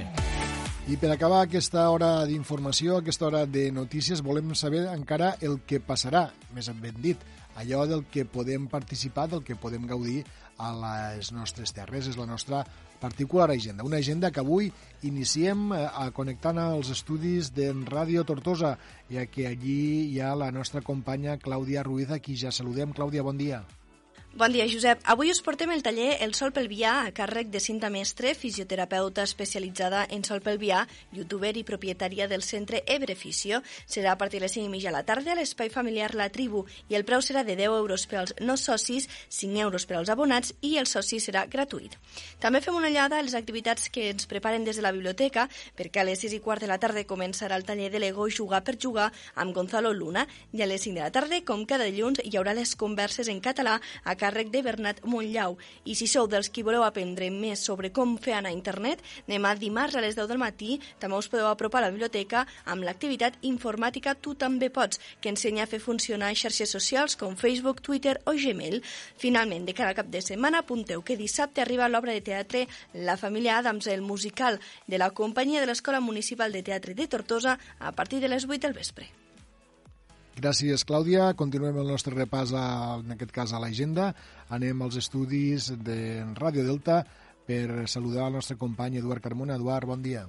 I 0.90 0.96
per 0.98 1.12
acabar 1.14 1.44
aquesta 1.44 1.84
hora 1.92 2.24
d'informació, 2.26 2.96
aquesta 2.98 3.28
hora 3.28 3.44
de 3.46 3.68
notícies, 3.70 4.24
volem 4.26 4.56
saber 4.58 4.88
encara 4.90 5.36
el 5.44 5.60
que 5.62 5.78
passarà, 5.78 6.24
més 6.50 6.66
ben 6.82 6.98
dit, 6.98 7.22
allò 7.54 7.84
del 7.86 8.02
que 8.10 8.26
podem 8.26 8.66
participar, 8.66 9.28
del 9.30 9.44
que 9.46 9.54
podem 9.54 9.86
gaudir 9.86 10.24
a 10.58 10.72
les 10.74 11.30
nostres 11.30 11.70
terres. 11.70 12.10
És 12.10 12.18
la 12.18 12.26
nostra 12.26 12.64
particular 12.98 13.52
agenda. 13.52 13.86
Una 13.86 14.02
agenda 14.02 14.32
que 14.32 14.42
avui 14.42 14.72
iniciem 15.06 15.70
eh, 15.76 15.86
a 15.86 16.10
connectant 16.10 16.58
als 16.58 16.90
estudis 16.90 17.54
de 17.54 17.70
Ràdio 17.86 18.26
Tortosa, 18.26 18.74
ja 19.12 19.28
que 19.30 19.46
allí 19.46 20.08
hi 20.10 20.18
ha 20.18 20.34
la 20.34 20.50
nostra 20.50 20.82
companya 20.82 21.38
Clàudia 21.38 21.86
Ruiz, 21.86 22.10
a 22.10 22.18
qui 22.18 22.34
ja 22.34 22.50
saludem. 22.50 22.90
Clàudia, 22.90 23.22
bon 23.22 23.38
dia. 23.38 23.62
Bon 24.34 24.52
dia, 24.52 24.68
Josep. 24.70 25.00
Avui 25.08 25.32
us 25.32 25.40
portem 25.42 25.70
el 25.72 25.82
taller 25.82 26.18
El 26.22 26.34
Sol 26.36 26.52
Pelvià 26.54 26.92
a 27.00 27.10
càrrec 27.16 27.48
de 27.50 27.58
Cinta 27.58 27.88
Mestre, 27.90 28.36
fisioterapeuta 28.38 29.24
especialitzada 29.26 30.04
en 30.14 30.22
sol 30.22 30.38
pelvià, 30.44 30.84
youtuber 31.16 31.56
i 31.58 31.64
propietària 31.66 32.28
del 32.30 32.44
centre 32.46 32.84
Ebreficio. 32.86 33.62
Serà 33.88 34.12
a 34.12 34.18
partir 34.20 34.38
de 34.38 34.44
les 34.44 34.54
5 34.54 34.68
i 34.68 34.70
mitja 34.70 34.92
a 34.92 34.94
la 34.94 35.02
tarda 35.02 35.32
a 35.32 35.34
l'espai 35.34 35.72
familiar 35.74 36.12
La 36.14 36.28
Tribu 36.30 36.66
i 36.86 36.94
el 36.94 37.06
preu 37.08 37.24
serà 37.24 37.42
de 37.42 37.56
10 37.56 37.72
euros 37.80 38.04
per 38.06 38.20
als 38.20 38.34
no 38.38 38.56
socis, 38.56 39.08
5 39.28 39.58
euros 39.64 39.88
per 39.88 39.96
als 39.96 40.12
abonats 40.14 40.54
i 40.60 40.76
el 40.78 40.86
soci 40.86 41.18
serà 41.18 41.46
gratuït. 41.48 41.98
També 42.38 42.60
fem 42.60 42.76
una 42.78 42.92
llada 42.94 43.18
a 43.18 43.26
les 43.26 43.34
activitats 43.34 43.90
que 43.90 44.06
ens 44.12 44.28
preparen 44.30 44.62
des 44.62 44.76
de 44.76 44.86
la 44.86 44.92
biblioteca 44.92 45.48
perquè 45.74 46.04
a 46.04 46.06
les 46.06 46.20
6 46.20 46.36
i 46.36 46.42
quart 46.44 46.62
de 46.62 46.70
la 46.70 46.78
tarda 46.78 47.02
començarà 47.08 47.58
el 47.58 47.66
taller 47.66 47.90
de 47.90 48.04
Lego 48.04 48.28
Jugar 48.30 48.62
per 48.62 48.78
Jugar 48.78 49.10
amb 49.34 49.56
Gonzalo 49.56 49.92
Luna 49.96 50.28
i 50.52 50.62
a 50.62 50.70
les 50.70 50.86
5 50.86 50.94
de 50.94 51.02
la 51.08 51.10
tarda, 51.10 51.42
com 51.42 51.66
cada 51.66 51.90
dilluns, 51.90 52.22
hi 52.22 52.36
haurà 52.36 52.54
les 52.54 52.76
converses 52.76 53.26
en 53.26 53.42
català 53.42 53.80
a 54.04 54.14
càrrec 54.14 54.27
de 54.34 54.62
Bernat 54.62 55.00
Montllau. 55.04 55.56
I 55.84 55.94
si 55.98 56.06
sou 56.06 56.26
dels 56.28 56.50
qui 56.50 56.62
voleu 56.62 56.84
aprendre 56.84 57.30
més 57.30 57.60
sobre 57.64 57.90
com 57.92 58.16
fer 58.18 58.34
anar 58.36 58.50
a 58.50 58.56
internet, 58.56 59.02
demà 59.26 59.54
dimarts 59.56 59.96
a 59.96 60.02
les 60.04 60.16
10 60.16 60.28
del 60.28 60.38
matí 60.38 60.78
també 61.00 61.16
us 61.16 61.28
podeu 61.28 61.48
apropar 61.48 61.80
a 61.80 61.86
la 61.86 61.90
biblioteca 61.90 62.46
amb 62.64 62.84
l'activitat 62.84 63.38
informàtica 63.42 64.14
Tu 64.14 64.34
també 64.34 64.70
pots, 64.70 65.00
que 65.20 65.32
ensenya 65.32 65.64
a 65.64 65.70
fer 65.70 65.80
funcionar 65.80 66.34
xarxes 66.34 66.70
socials 66.70 67.16
com 67.16 67.36
Facebook, 67.36 67.82
Twitter 67.82 68.18
o 68.26 68.34
Gmail. 68.36 68.82
Finalment, 69.16 69.64
de 69.66 69.74
cada 69.74 69.94
cap 69.94 70.10
de 70.12 70.22
setmana, 70.22 70.60
apunteu 70.64 71.02
que 71.02 71.16
dissabte 71.16 71.62
arriba 71.62 71.88
l'obra 71.88 72.12
de 72.12 72.24
teatre 72.24 72.66
La 72.94 73.16
família 73.16 73.58
Adams, 73.58 73.86
el 73.86 74.02
musical 74.02 74.60
de 74.86 74.98
la 74.98 75.10
companyia 75.10 75.60
de 75.60 75.66
l'Escola 75.66 76.00
Municipal 76.00 76.52
de 76.52 76.62
Teatre 76.62 76.94
de 76.94 77.08
Tortosa 77.08 77.58
a 77.78 77.92
partir 77.92 78.20
de 78.20 78.28
les 78.28 78.44
8 78.44 78.60
del 78.66 78.76
vespre. 78.76 79.27
Gràcies, 80.38 80.84
Clàudia. 80.86 81.32
Continuem 81.34 81.80
el 81.82 81.88
nostre 81.90 82.12
repàs, 82.14 82.52
a, 82.54 82.98
en 83.02 83.14
aquest 83.16 83.32
cas, 83.34 83.50
a 83.50 83.58
l'agenda. 83.58 84.12
Anem 84.54 84.84
als 84.86 85.00
estudis 85.00 85.72
de 85.82 85.98
Ràdio 86.38 86.62
Delta 86.68 87.00
per 87.48 87.88
saludar 87.90 88.28
el 88.28 88.38
nostre 88.38 88.54
company 88.60 89.00
Eduard 89.00 89.24
Carmona. 89.24 89.56
Eduard, 89.58 89.90
bon 89.90 90.04
dia. 90.04 90.28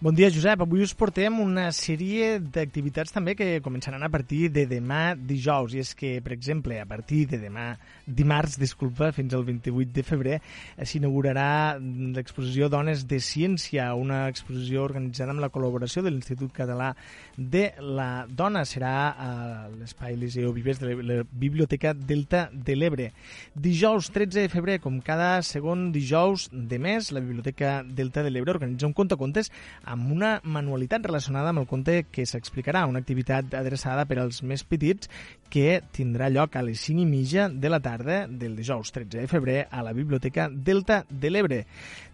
Bon 0.00 0.12
dia, 0.12 0.26
Josep. 0.28 0.60
Avui 0.60 0.82
us 0.82 0.90
portem 0.92 1.36
una 1.38 1.68
sèrie 1.72 2.40
d'activitats 2.42 3.14
també 3.14 3.36
que 3.38 3.60
començaran 3.62 4.02
a 4.02 4.08
partir 4.10 4.48
de 4.52 4.64
demà 4.66 5.14
dijous. 5.14 5.72
I 5.72 5.84
és 5.84 5.92
que, 5.94 6.16
per 6.20 6.32
exemple, 6.34 6.80
a 6.82 6.84
partir 6.84 7.22
de 7.30 7.38
demà 7.38 7.68
dimarts, 8.04 8.58
disculpa, 8.58 9.12
fins 9.14 9.32
al 9.32 9.46
28 9.46 9.94
de 9.94 10.02
febrer, 10.04 10.40
s'inaugurarà 10.82 11.78
l'exposició 11.78 12.68
Dones 12.68 13.04
de 13.06 13.20
Ciència, 13.22 13.86
una 13.94 14.24
exposició 14.32 14.82
organitzada 14.82 15.32
amb 15.32 15.44
la 15.44 15.48
col·laboració 15.54 16.02
de 16.02 16.10
l'Institut 16.10 16.50
Català 16.52 16.90
de 17.38 17.70
la 17.78 18.26
Dona. 18.26 18.64
Serà 18.66 18.96
a 19.14 19.30
l'Espai 19.70 20.18
Eliseo 20.18 20.52
Vives 20.58 20.82
de 20.82 20.98
la 20.98 21.20
Biblioteca 21.30 21.94
Delta 21.94 22.48
de 22.52 22.76
l'Ebre. 22.76 23.08
Dijous 23.54 24.10
13 24.10 24.42
de 24.42 24.52
febrer, 24.52 24.80
com 24.82 24.98
cada 25.00 25.38
segon 25.46 25.92
dijous 25.94 26.50
de 26.50 26.82
mes, 26.82 27.14
la 27.14 27.22
Biblioteca 27.22 27.78
Delta 27.86 28.26
de 28.26 28.34
l'Ebre 28.34 28.58
organitza 28.58 28.90
un 28.90 28.98
conte-contes 28.98 29.54
amb 29.86 30.12
una 30.12 30.40
manualitat 30.44 31.04
relacionada 31.06 31.50
amb 31.52 31.62
el 31.62 31.68
conte 31.70 32.04
que 32.10 32.26
s'explicarà, 32.26 32.84
una 32.86 33.02
activitat 33.02 33.54
adreçada 33.54 34.06
per 34.08 34.18
als 34.22 34.42
més 34.42 34.64
petits 34.64 35.10
que 35.52 35.80
tindrà 35.94 36.30
lloc 36.32 36.56
a 36.56 36.64
les 36.66 36.80
5 36.80 37.04
i 37.04 37.06
mitja 37.08 37.48
de 37.48 37.70
la 37.70 37.80
tarda 37.80 38.24
del 38.28 38.56
dijous 38.56 38.92
13 38.92 39.20
de 39.20 39.28
febrer 39.30 39.58
a 39.70 39.82
la 39.86 39.92
Biblioteca 39.92 40.48
Delta 40.50 41.04
de 41.08 41.30
l'Ebre. 41.30 41.60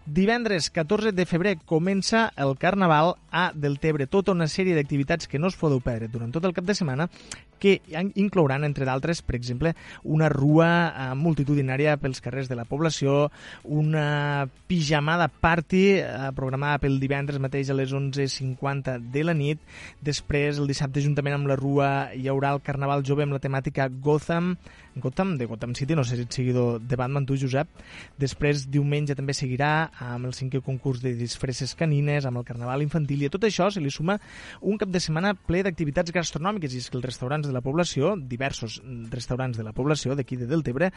Divendres 0.05 0.69
14 0.73 1.11
de 1.11 1.25
febrer 1.25 1.57
comença 1.65 2.31
el 2.35 2.57
Carnaval 2.57 3.15
a 3.31 3.51
Deltebre, 3.55 4.07
tota 4.07 4.33
una 4.35 4.49
sèrie 4.49 4.75
d'activitats 4.75 5.27
que 5.27 5.39
no 5.39 5.51
es 5.51 5.57
podeu 5.59 5.81
perdre 5.81 6.09
durant 6.11 6.31
tot 6.33 6.45
el 6.45 6.57
cap 6.57 6.65
de 6.65 6.77
setmana 6.77 7.09
que 7.61 7.77
inclouran, 8.17 8.65
entre 8.65 8.87
d'altres, 8.89 9.21
per 9.21 9.37
exemple, 9.37 9.75
una 10.03 10.27
rua 10.33 10.67
eh, 10.89 11.07
multitudinària 11.15 11.95
pels 12.01 12.23
carrers 12.25 12.49
de 12.49 12.57
la 12.57 12.65
població, 12.65 13.29
una 13.63 14.47
pijamada 14.67 15.29
party 15.29 15.83
eh, 15.99 16.31
programada 16.35 16.81
pel 16.81 16.97
divendres 17.01 17.41
mateix 17.43 17.69
a 17.69 17.77
les 17.77 17.93
11.50 17.93 18.97
de 19.13 19.25
la 19.27 19.37
nit. 19.37 19.61
Després, 20.01 20.57
el 20.57 20.69
dissabte, 20.71 21.05
juntament 21.05 21.37
amb 21.37 21.51
la 21.51 21.59
rua, 21.59 21.91
hi 22.17 22.27
haurà 22.31 22.55
el 22.55 22.63
Carnaval 22.65 23.05
Jove 23.05 23.27
amb 23.27 23.37
la 23.37 23.43
temàtica 23.43 23.87
Gotham, 24.01 24.55
Gotham, 24.95 25.37
de 25.37 25.45
Gotham 25.45 25.73
City, 25.75 25.95
no 25.95 26.03
sé 26.03 26.17
si 26.17 26.25
ets 26.25 26.35
seguidor 26.35 26.81
de 26.81 26.97
Batman, 26.99 27.25
tu, 27.25 27.37
Josep. 27.39 27.69
Després, 28.19 28.65
diumenge 28.71 29.15
també 29.15 29.33
seguirà 29.37 29.91
amb 30.03 30.27
el 30.27 30.35
cinquè 30.35 30.61
concurs 30.65 31.01
de 31.03 31.13
disfresses 31.15 31.73
canines, 31.79 32.25
amb 32.27 32.41
el 32.41 32.45
Carnaval 32.47 32.83
infantil, 32.83 33.23
i 33.23 33.29
a 33.29 33.33
tot 33.33 33.47
això 33.47 33.69
se 33.71 33.83
li 33.83 33.91
suma 33.93 34.17
un 34.61 34.79
cap 34.81 34.91
de 34.91 34.99
setmana 34.99 35.33
ple 35.35 35.63
d'activitats 35.63 36.11
gastronòmiques, 36.11 36.75
i 36.75 36.81
és 36.83 36.89
que 36.91 36.99
els 36.99 37.07
restaurants 37.07 37.47
de 37.47 37.55
la 37.55 37.63
població, 37.63 38.15
diversos 38.17 38.81
restaurants 39.11 39.57
de 39.57 39.65
la 39.67 39.73
població 39.77 40.15
d'aquí 40.15 40.39
de 40.39 40.49
Deltebre, 40.49 40.91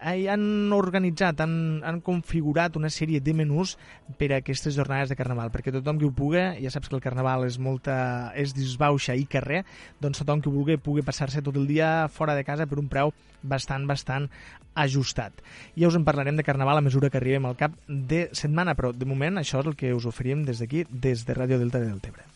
eh, 0.00 0.16
han 0.32 0.72
organitzat, 0.72 1.44
han, 1.44 1.82
han 1.84 2.00
configurat 2.04 2.78
una 2.80 2.90
sèrie 2.92 3.20
de 3.20 3.36
menús 3.36 3.76
per 4.18 4.32
a 4.32 4.40
aquestes 4.40 4.76
jornades 4.76 5.12
de 5.12 5.18
Carnaval, 5.20 5.52
perquè 5.52 5.74
tothom 5.74 6.00
que 6.00 6.08
ho 6.08 6.14
pugui, 6.16 6.42
ja 6.64 6.72
saps 6.72 6.88
que 6.88 6.96
el 6.96 7.04
Carnaval 7.04 7.44
és 7.46 7.60
molta 7.60 8.32
és 8.34 8.54
disbauxa 8.56 9.14
i 9.18 9.28
carrer, 9.30 9.64
doncs 10.00 10.22
tothom 10.22 10.40
que 10.40 10.50
ho 10.50 10.54
vulgui 10.54 10.78
pugui 10.80 11.04
passar-se 11.04 11.42
tot 11.44 11.56
el 11.60 11.68
dia 11.68 12.08
fora 12.08 12.34
de 12.34 12.44
casa 12.44 12.66
per 12.70 12.80
un 12.80 12.88
preu 12.90 13.12
bastant, 13.44 13.86
bastant 13.86 14.30
ajustat. 14.74 15.44
Ja 15.78 15.88
us 15.88 15.96
en 15.98 16.04
parlarem 16.04 16.36
de 16.36 16.44
Carnaval 16.46 16.80
a 16.80 16.84
mesura 16.84 17.10
que 17.10 17.20
arribem 17.20 17.46
al 17.46 17.58
cap 17.60 17.76
de 17.86 18.26
setmana, 18.34 18.74
però 18.74 18.92
de 18.92 19.06
moment 19.06 19.38
això 19.38 19.62
és 19.62 19.70
el 19.70 19.78
que 19.78 19.94
us 19.94 20.08
oferim 20.10 20.44
des 20.48 20.58
d'aquí, 20.58 20.84
des 20.90 21.24
de 21.28 21.36
Ràdio 21.36 21.60
Delta 21.62 21.82
de 21.82 21.92
Deltebre. 21.92 22.26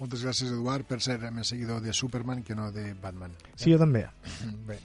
Moltes 0.00 0.22
gràcies, 0.24 0.48
Eduard. 0.48 0.86
Per 0.88 0.96
ser 1.04 1.18
més 1.28 1.50
seguidor 1.52 1.82
de 1.84 1.92
Superman 1.92 2.40
que 2.42 2.54
no 2.56 2.70
de 2.72 2.86
Batman. 3.02 3.34
Sí, 3.52 3.68
jo 3.68 3.76
també. 3.80 4.06
Bé, 4.68 4.78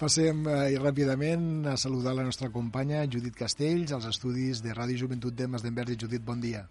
passem 0.00 0.46
eh, 0.48 0.78
ràpidament 0.80 1.68
a 1.68 1.76
saludar 1.76 2.14
la 2.16 2.24
nostra 2.24 2.48
companya 2.54 3.04
Judit 3.04 3.36
Castells, 3.36 3.92
als 3.92 4.08
estudis 4.08 4.62
de 4.64 4.72
Ràdio 4.72 5.04
Joventut 5.04 5.36
de 5.36 5.48
Masdenverge. 5.50 5.98
Judit, 6.00 6.24
bon 6.24 6.40
dia. 6.40 6.64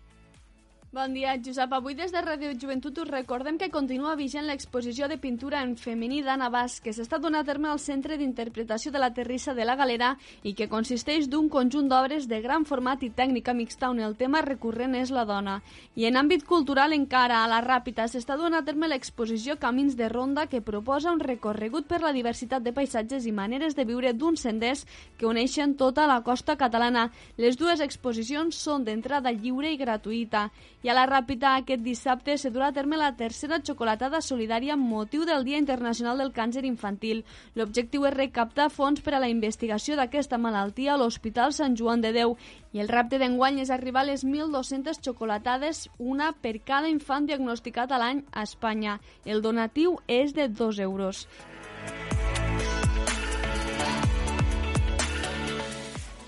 Bon 0.92 1.14
dia, 1.14 1.36
Josep. 1.38 1.70
Avui 1.78 1.94
des 1.94 2.10
de 2.10 2.18
Ràdio 2.18 2.50
Joventut 2.58 2.98
us 2.98 3.10
recordem 3.12 3.60
que 3.62 3.68
continua 3.70 4.16
vigent 4.18 4.48
l'exposició 4.50 5.06
de 5.08 5.20
pintura 5.22 5.60
en 5.62 5.76
femení 5.78 6.24
d'Anna 6.26 6.50
que 6.82 6.94
s'està 6.98 7.20
donant 7.22 7.44
a 7.44 7.46
terme 7.46 7.70
al 7.70 7.78
Centre 7.78 8.18
d'Interpretació 8.18 8.92
de 8.92 8.98
la 8.98 9.12
Terrissa 9.14 9.54
de 9.54 9.66
la 9.66 9.76
Galera 9.76 10.18
i 10.42 10.56
que 10.56 10.68
consisteix 10.68 11.30
d'un 11.30 11.48
conjunt 11.48 11.88
d'obres 11.88 12.26
de 12.28 12.42
gran 12.42 12.66
format 12.66 13.04
i 13.04 13.12
tècnica 13.12 13.54
mixta 13.54 13.92
on 13.92 14.00
el 14.00 14.16
tema 14.16 14.42
recurrent 14.42 14.96
és 14.96 15.12
la 15.12 15.26
dona. 15.26 15.62
I 15.96 16.08
en 16.08 16.18
àmbit 16.18 16.44
cultural 16.44 16.92
encara, 16.92 17.44
a 17.44 17.48
la 17.48 17.62
Ràpita, 17.62 18.08
s'està 18.08 18.36
donant 18.36 18.58
a 18.58 18.66
terme 18.66 18.90
l'exposició 18.90 19.60
Camins 19.60 19.96
de 19.96 20.10
Ronda 20.10 20.48
que 20.48 20.62
proposa 20.62 21.14
un 21.14 21.20
recorregut 21.20 21.86
per 21.86 22.02
la 22.02 22.16
diversitat 22.18 22.64
de 22.64 22.74
paisatges 22.74 23.28
i 23.28 23.32
maneres 23.32 23.76
de 23.76 23.86
viure 23.86 24.14
d'uns 24.14 24.42
senders 24.42 24.88
que 25.20 25.30
uneixen 25.30 25.78
tota 25.78 26.08
la 26.08 26.24
costa 26.24 26.58
catalana. 26.58 27.12
Les 27.38 27.62
dues 27.62 27.80
exposicions 27.80 28.58
són 28.58 28.90
d'entrada 28.90 29.30
lliure 29.30 29.70
i 29.70 29.78
gratuïta 29.78 30.50
i 30.82 30.90
a 30.90 30.96
la 30.96 31.06
Ràpita 31.10 31.56
aquest 31.58 31.82
dissabte 31.84 32.38
se 32.40 32.52
durà 32.56 32.70
a 32.70 32.76
terme 32.76 32.98
la 33.00 33.12
tercera 33.20 33.60
xocolatada 33.66 34.22
solidària 34.24 34.76
amb 34.78 34.88
motiu 34.88 35.26
del 35.28 35.44
Dia 35.44 35.60
Internacional 35.60 36.22
del 36.22 36.32
Càncer 36.32 36.64
Infantil. 36.68 37.26
L'objectiu 37.56 38.06
és 38.08 38.16
recaptar 38.16 38.70
fons 38.72 39.04
per 39.04 39.16
a 39.18 39.22
la 39.24 39.32
investigació 39.32 39.98
d'aquesta 40.00 40.40
malaltia 40.40 40.94
a 40.94 41.00
l'Hospital 41.02 41.54
Sant 41.54 41.76
Joan 41.76 42.06
de 42.06 42.14
Déu 42.16 42.38
i 42.72 42.80
el 42.80 42.88
repte 42.88 43.20
d'enguany 43.20 43.60
és 43.66 43.74
arribar 43.76 44.06
a 44.06 44.12
les 44.12 44.24
1.200 44.24 45.04
xocolatades, 45.04 45.90
una 45.98 46.32
per 46.32 46.60
cada 46.64 46.88
infant 46.88 47.28
diagnosticat 47.28 47.92
a 47.92 48.00
l'any 48.00 48.24
a 48.32 48.48
Espanya. 48.48 49.00
El 49.26 49.42
donatiu 49.42 50.00
és 50.08 50.34
de 50.38 50.48
2 50.48 50.80
euros. 50.88 51.28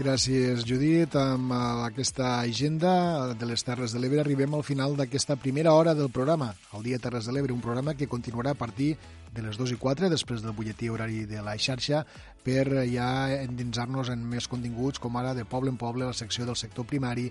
Gràcies, 0.02 0.64
Judit. 0.66 1.14
Amb 1.14 1.52
aquesta 1.54 2.40
agenda 2.40 3.36
de 3.38 3.46
les 3.46 3.62
Terres 3.62 3.94
de 3.94 4.00
l'Ebre 4.02 4.24
arribem 4.24 4.56
al 4.58 4.64
final 4.66 4.96
d'aquesta 4.98 5.36
primera 5.38 5.76
hora 5.78 5.94
del 5.94 6.10
programa, 6.10 6.48
el 6.74 6.82
Dia 6.88 6.98
Terres 6.98 7.28
de 7.28 7.36
l'Ebre, 7.36 7.54
un 7.54 7.62
programa 7.62 7.94
que 7.94 8.08
continuarà 8.10 8.56
a 8.56 8.58
partir 8.58 8.96
de 9.32 9.44
les 9.46 9.60
2 9.62 9.76
i 9.76 9.78
4, 9.78 10.10
després 10.10 10.42
del 10.42 10.56
butlletí 10.58 10.90
horari 10.90 11.28
de 11.30 11.44
la 11.46 11.54
xarxa, 11.54 12.02
per 12.42 12.66
ja 12.90 13.12
endinsar-nos 13.44 14.10
en 14.10 14.24
més 14.26 14.50
continguts, 14.50 14.98
com 14.98 15.22
ara 15.22 15.36
de 15.38 15.46
poble 15.46 15.70
en 15.70 15.78
poble, 15.78 16.10
la 16.10 16.18
secció 16.18 16.50
del 16.50 16.58
sector 16.58 16.88
primari, 16.90 17.28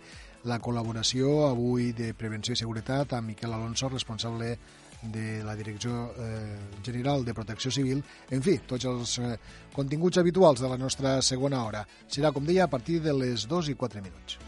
la 0.47 0.61
col·laboració 0.63 1.49
avui 1.49 1.91
de 1.91 2.13
Prevenció 2.15 2.55
i 2.55 2.63
Seguretat 2.63 3.17
amb 3.19 3.33
Miquel 3.33 3.57
Alonso, 3.57 3.91
responsable 3.91 4.55
de 4.55 4.59
la 5.45 5.57
Direcció 5.57 6.13
eh, 6.19 6.59
General 6.85 7.25
de 7.25 7.35
Protecció 7.35 7.71
Civil, 7.73 8.03
en 8.31 8.43
fi, 8.45 8.59
tots 8.67 8.85
els 8.85 9.19
eh, 9.19 9.35
continguts 9.75 10.21
habituals 10.21 10.61
de 10.61 10.69
la 10.69 10.79
nostra 10.79 11.21
segona 11.23 11.65
hora. 11.65 11.87
Serà, 12.09 12.33
com 12.33 12.45
deia, 12.45 12.65
a 12.69 12.73
partir 12.73 13.01
de 13.01 13.17
les 13.17 13.49
2 13.49 13.73
i 13.73 13.79
4 13.81 14.05
minuts. 14.05 14.39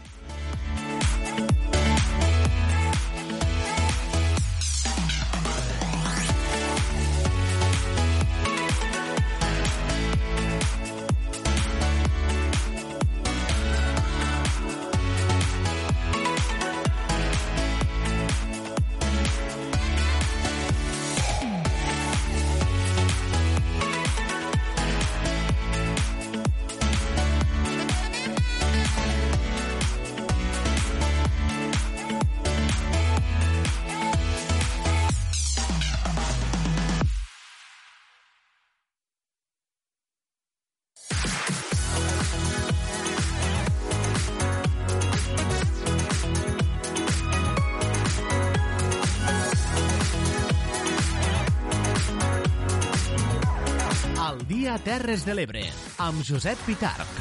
Terres 54.93 55.23
de 55.25 55.33
l'Ebre, 55.33 55.61
amb 56.05 56.21
Josep 56.21 56.59
Pitarc. 56.67 57.13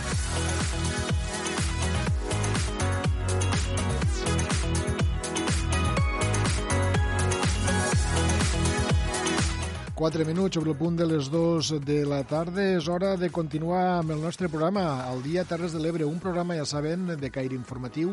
Quatre 9.97 10.27
minuts 10.29 10.59
sobre 10.59 10.75
el 10.75 10.77
punt 10.77 10.99
de 11.01 11.07
les 11.07 11.31
dues 11.33 11.71
de 11.87 12.03
la 12.05 12.19
tarda. 12.29 12.67
És 12.75 12.91
hora 12.93 13.15
de 13.17 13.31
continuar 13.33 14.03
amb 14.03 14.13
el 14.13 14.21
nostre 14.21 14.53
programa, 14.53 14.85
el 15.09 15.25
Dia 15.25 15.47
Terres 15.49 15.73
de 15.73 15.81
l'Ebre, 15.81 16.05
un 16.05 16.21
programa, 16.21 16.59
ja 16.61 16.69
saben, 16.69 17.15
de 17.17 17.33
caire 17.33 17.57
informatiu 17.57 18.13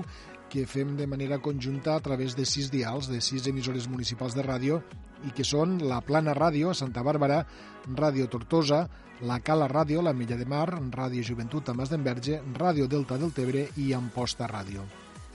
que 0.50 0.64
fem 0.72 0.96
de 0.96 1.06
manera 1.06 1.42
conjunta 1.44 1.98
a 1.98 2.06
través 2.06 2.40
de 2.40 2.48
sis 2.48 2.72
dials, 2.72 3.12
de 3.12 3.20
sis 3.20 3.52
emissores 3.52 3.92
municipals 3.92 4.40
de 4.40 4.48
ràdio, 4.48 4.80
i 5.28 5.36
que 5.36 5.44
són 5.44 5.82
la 5.84 6.00
Plana 6.00 6.32
Ràdio, 6.38 6.72
Santa 6.72 7.04
Bàrbara, 7.04 7.44
Ràdio 7.92 8.32
Tortosa, 8.32 8.86
la 9.22 9.40
Cala 9.44 9.68
Ràdio, 9.68 10.02
la 10.02 10.14
Milla 10.14 10.38
de 10.40 10.46
Mar, 10.46 10.68
Ràdio 10.96 11.24
Joventut 11.24 11.70
a 11.70 11.76
Mas 11.76 11.92
d'Enverge, 11.92 12.42
Ràdio 12.58 12.88
Delta 12.88 13.18
del 13.18 13.34
Tebre 13.36 13.68
i 13.78 13.94
Amposta 13.94 14.48
Ràdio. 14.48 14.86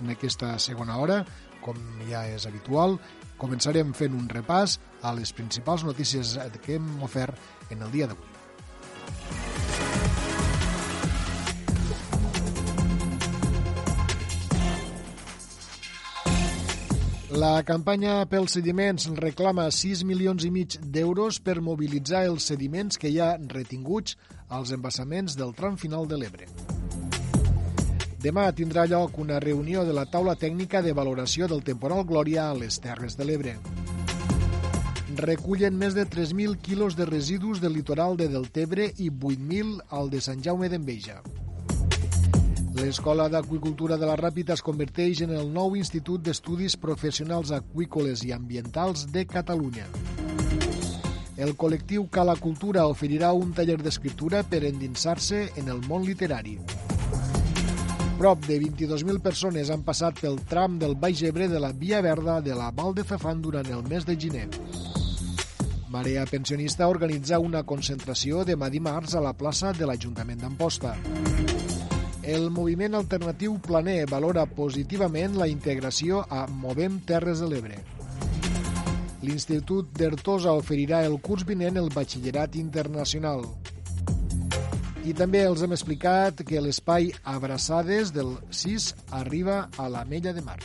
En 0.02 0.10
aquesta 0.10 0.56
segona 0.58 0.96
hora 0.98 1.22
Com 1.64 1.80
ja 2.10 2.26
és 2.28 2.44
habitual, 2.48 2.98
començarem 3.40 3.94
fent 3.96 4.16
un 4.18 4.28
repàs 4.28 4.76
a 5.02 5.14
les 5.16 5.32
principals 5.32 5.86
notícies 5.88 6.36
que 6.60 6.76
hem 6.76 6.92
ofert 7.08 7.72
en 7.72 7.88
el 7.88 7.96
dia 7.96 8.10
d'avui. 8.10 9.83
La 17.34 17.64
campanya 17.66 18.20
pels 18.30 18.52
sediments 18.54 19.08
reclama 19.18 19.64
6 19.74 20.04
milions 20.06 20.44
i 20.46 20.52
mig 20.54 20.76
d'euros 20.94 21.40
per 21.42 21.56
mobilitzar 21.66 22.20
els 22.28 22.46
sediments 22.46 23.00
que 23.00 23.10
hi 23.10 23.18
ha 23.18 23.32
retinguts 23.50 24.14
als 24.54 24.70
embassaments 24.76 25.34
del 25.34 25.50
tram 25.58 25.74
final 25.74 26.06
de 26.06 26.20
l'Ebre. 26.20 26.46
Demà 28.22 28.44
tindrà 28.54 28.84
lloc 28.86 29.18
una 29.18 29.40
reunió 29.42 29.82
de 29.82 29.96
la 29.96 30.06
taula 30.06 30.36
tècnica 30.38 30.78
de 30.86 30.94
valoració 30.94 31.48
del 31.50 31.64
temporal 31.66 32.06
Glòria 32.06 32.46
a 32.52 32.54
les 32.54 32.78
Terres 32.78 33.18
de 33.18 33.26
l'Ebre. 33.26 33.56
Recullen 35.18 35.74
més 35.74 35.98
de 35.98 36.06
3.000 36.06 36.54
quilos 36.62 36.94
de 36.94 37.08
residus 37.10 37.58
del 37.58 37.74
litoral 37.74 38.14
de 38.16 38.30
Deltebre 38.30 38.92
i 38.94 39.10
8.000 39.10 39.80
al 39.90 40.14
de 40.14 40.22
Sant 40.22 40.38
Jaume 40.46 40.70
d'Enveja. 40.70 41.18
L'Escola 42.74 43.28
d'Aquicultura 43.30 43.94
de 43.94 44.06
la 44.08 44.16
Ràpita 44.18 44.56
es 44.56 44.62
converteix 44.66 45.20
en 45.22 45.30
el 45.38 45.46
nou 45.54 45.76
Institut 45.78 46.24
d'Estudis 46.26 46.74
Professionals 46.82 47.52
Aquícoles 47.54 48.24
i 48.26 48.32
Ambientals 48.34 49.04
de 49.14 49.22
Catalunya. 49.30 49.86
El 51.38 51.54
col·lectiu 51.54 52.08
Cala 52.10 52.34
Cultura 52.34 52.88
oferirà 52.90 53.30
un 53.38 53.52
taller 53.54 53.78
d'escriptura 53.78 54.42
per 54.42 54.64
endinsar-se 54.66 55.44
en 55.62 55.70
el 55.70 55.86
món 55.86 56.02
literari. 56.02 56.56
Prop 58.18 58.42
de 58.48 58.58
22.000 58.62 59.22
persones 59.22 59.70
han 59.70 59.86
passat 59.86 60.18
pel 60.18 60.40
tram 60.50 60.78
del 60.82 60.98
Baix 60.98 61.22
Ebre 61.30 61.46
de 61.50 61.62
la 61.62 61.70
Via 61.70 62.02
Verda 62.02 62.40
de 62.42 62.58
la 62.58 62.72
Val 62.74 62.94
de 62.94 63.06
Fefan 63.06 63.42
durant 63.42 63.70
el 63.70 63.86
mes 63.86 64.06
de 64.06 64.18
gener. 64.18 64.48
Marea 65.94 66.26
Pensionista 66.26 66.90
organitza 66.90 67.38
una 67.38 67.62
concentració 67.62 68.42
demà 68.42 68.66
dimarts 68.66 69.14
a 69.14 69.22
la 69.22 69.34
plaça 69.38 69.70
de 69.78 69.86
l'Ajuntament 69.86 70.42
d'Amposta. 70.42 70.96
El 72.24 72.46
moviment 72.48 72.94
alternatiu 72.96 73.58
Planer 73.60 74.06
valora 74.08 74.46
positivament 74.48 75.34
la 75.36 75.44
integració 75.50 76.22
a 76.32 76.46
Movem 76.48 76.96
Terres 77.04 77.42
de 77.44 77.48
l'Ebre. 77.50 77.76
L'Institut 79.24 79.90
d'Ertosa 79.98 80.54
oferirà 80.56 81.02
el 81.04 81.18
curs 81.20 81.44
vinent 81.44 81.76
el 81.76 81.90
batxillerat 81.92 82.56
internacional. 82.56 83.44
I 85.04 85.12
també 85.12 85.44
els 85.44 85.66
hem 85.66 85.76
explicat 85.76 86.40
que 86.48 86.64
l'espai 86.64 87.10
Abraçades 87.28 88.14
del 88.16 88.38
6 88.48 88.88
arriba 89.20 89.66
a 89.76 89.90
la 89.92 90.06
Mella 90.08 90.32
de 90.32 90.40
Mar. 90.48 90.62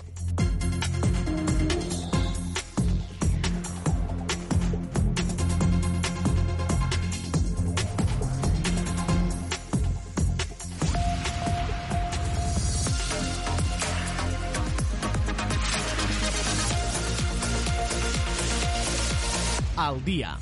Al 19.89 19.99
dia. 20.05 20.35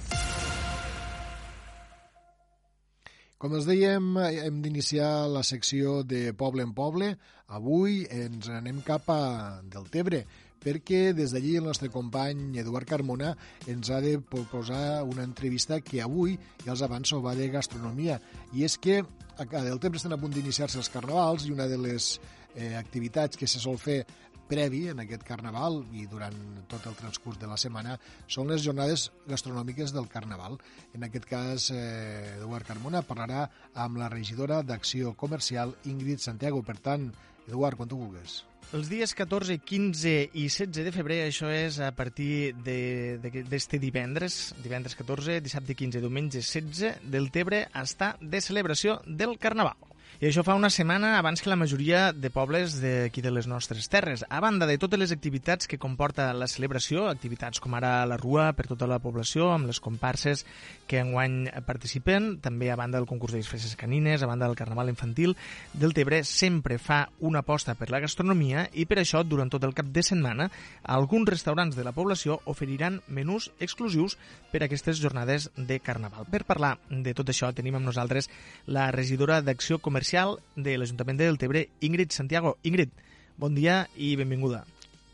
Com 3.38 3.54
els 3.54 3.68
dèiem, 3.70 4.16
hem 4.18 4.62
d'iniciar 4.64 5.30
la 5.32 5.44
secció 5.46 6.02
de 6.04 6.34
Poble 6.36 6.66
en 6.66 6.74
Poble. 6.76 7.14
Avui 7.54 8.02
ens 8.12 8.50
anem 8.52 8.82
cap 8.84 9.08
a 9.14 9.62
Deltebre, 9.72 10.24
perquè 10.60 11.14
des 11.16 11.32
d'allí 11.32 11.54
el 11.60 11.68
nostre 11.70 11.88
company 11.94 12.58
Eduard 12.60 12.90
Carmona 12.90 13.36
ens 13.70 13.92
ha 13.94 14.02
de 14.04 14.18
proposar 14.20 15.06
una 15.06 15.24
entrevista 15.24 15.80
que 15.80 16.02
avui, 16.04 16.36
ja 16.66 16.74
els 16.74 16.84
avanço, 16.84 17.22
va 17.24 17.38
de 17.38 17.48
gastronomia. 17.54 18.18
I 18.58 18.66
és 18.68 18.76
que 18.82 19.00
a 19.38 19.46
Deltebre 19.46 20.02
estan 20.02 20.18
a 20.18 20.20
punt 20.20 20.34
d'iniciar-se 20.34 20.82
els 20.82 20.92
carnavals 20.92 21.46
i 21.46 21.54
una 21.56 21.70
de 21.72 21.78
les 21.80 22.18
eh, 22.58 22.74
activitats 22.76 23.38
que 23.38 23.48
se 23.48 23.62
sol 23.64 23.78
fer 23.80 24.02
previ 24.50 24.88
en 24.92 25.04
aquest 25.04 25.24
carnaval 25.28 25.82
i 25.94 26.06
durant 26.10 26.36
tot 26.72 26.88
el 26.90 26.98
transcurs 27.00 27.40
de 27.42 27.50
la 27.50 27.60
setmana 27.60 27.98
són 28.28 28.52
les 28.52 28.64
jornades 28.66 29.10
gastronòmiques 29.28 29.94
del 29.96 30.10
carnaval. 30.12 30.58
En 30.98 31.08
aquest 31.08 31.28
cas, 31.30 31.70
eh, 31.72 32.38
Eduard 32.38 32.68
Carmona 32.68 33.04
parlarà 33.06 33.48
amb 33.74 33.98
la 33.98 34.10
regidora 34.10 34.64
d'Acció 34.64 35.14
Comercial, 35.14 35.76
Ingrid 35.86 36.20
Santiago. 36.24 36.64
Per 36.64 36.78
tant, 36.80 37.12
Eduard, 37.48 37.78
quan 37.78 37.90
tu 37.90 37.98
vulguis. 37.98 38.42
Els 38.76 38.90
dies 38.92 39.14
14, 39.16 39.56
15 39.64 40.14
i 40.36 40.50
16 40.52 40.84
de 40.84 40.92
febrer, 40.92 41.22
això 41.24 41.48
és 41.48 41.78
a 41.80 41.94
partir 41.96 42.52
d'este 42.60 43.80
divendres, 43.80 44.52
divendres 44.60 44.98
14, 45.00 45.38
dissabte 45.40 45.72
15, 45.74 46.02
diumenge 46.04 46.42
16, 46.42 46.98
del 47.08 47.32
Tebre 47.32 47.62
està 47.72 48.18
de 48.20 48.42
celebració 48.44 49.00
del 49.08 49.38
Carnaval. 49.40 49.80
I 50.18 50.26
això 50.26 50.42
fa 50.42 50.56
una 50.58 50.72
setmana 50.74 51.12
abans 51.20 51.44
que 51.46 51.50
la 51.52 51.56
majoria 51.62 52.08
de 52.10 52.32
pobles 52.34 52.80
d'aquí 52.82 53.22
de 53.22 53.30
les 53.30 53.46
nostres 53.46 53.86
terres. 53.86 54.24
A 54.34 54.40
banda 54.42 54.66
de 54.66 54.80
totes 54.82 54.98
les 54.98 55.12
activitats 55.14 55.70
que 55.70 55.78
comporta 55.78 56.32
la 56.34 56.48
celebració, 56.50 57.04
activitats 57.06 57.62
com 57.62 57.76
ara 57.78 58.02
la 58.10 58.18
rua 58.18 58.48
per 58.58 58.66
tota 58.66 58.88
la 58.90 58.98
població, 58.98 59.52
amb 59.54 59.70
les 59.70 59.78
comparses 59.78 60.42
que 60.90 61.04
enguany 61.04 61.52
participen, 61.68 62.40
també 62.42 62.72
a 62.72 62.78
banda 62.80 62.98
del 62.98 63.06
concurs 63.06 63.36
de 63.36 63.44
disfresses 63.44 63.76
canines, 63.78 64.24
a 64.24 64.32
banda 64.32 64.48
del 64.48 64.58
carnaval 64.58 64.90
infantil, 64.90 65.36
del 65.78 65.94
Tebre 65.94 66.24
sempre 66.26 66.80
fa 66.82 67.12
una 67.20 67.46
aposta 67.46 67.78
per 67.78 67.92
la 67.94 68.02
gastronomia 68.02 68.66
i 68.74 68.88
per 68.90 68.98
això, 69.04 69.22
durant 69.22 69.54
tot 69.54 69.70
el 69.70 69.78
cap 69.78 69.94
de 69.94 70.02
setmana, 70.02 70.50
alguns 70.82 71.30
restaurants 71.30 71.78
de 71.78 71.86
la 71.86 71.94
població 71.94 72.40
oferiran 72.50 73.04
menús 73.06 73.52
exclusius 73.60 74.18
per 74.50 74.64
a 74.64 74.66
aquestes 74.66 74.98
jornades 74.98 75.52
de 75.54 75.78
carnaval. 75.78 76.26
Per 76.26 76.42
parlar 76.42 76.80
de 76.90 77.14
tot 77.14 77.30
això 77.30 77.54
tenim 77.54 77.78
amb 77.78 77.92
nosaltres 77.92 78.32
la 78.66 78.90
regidora 78.90 79.44
d'Acció 79.46 79.78
Comercial 79.78 80.07
comercial 80.08 80.40
de 80.56 80.78
l'Ajuntament 80.78 81.18
de 81.20 81.26
Deltebre, 81.28 81.68
Ingrid 81.84 82.14
Santiago. 82.16 82.56
Ingrid, 82.64 82.92
bon 83.36 83.54
dia 83.56 83.90
i 83.98 84.16
benvinguda. 84.16 84.64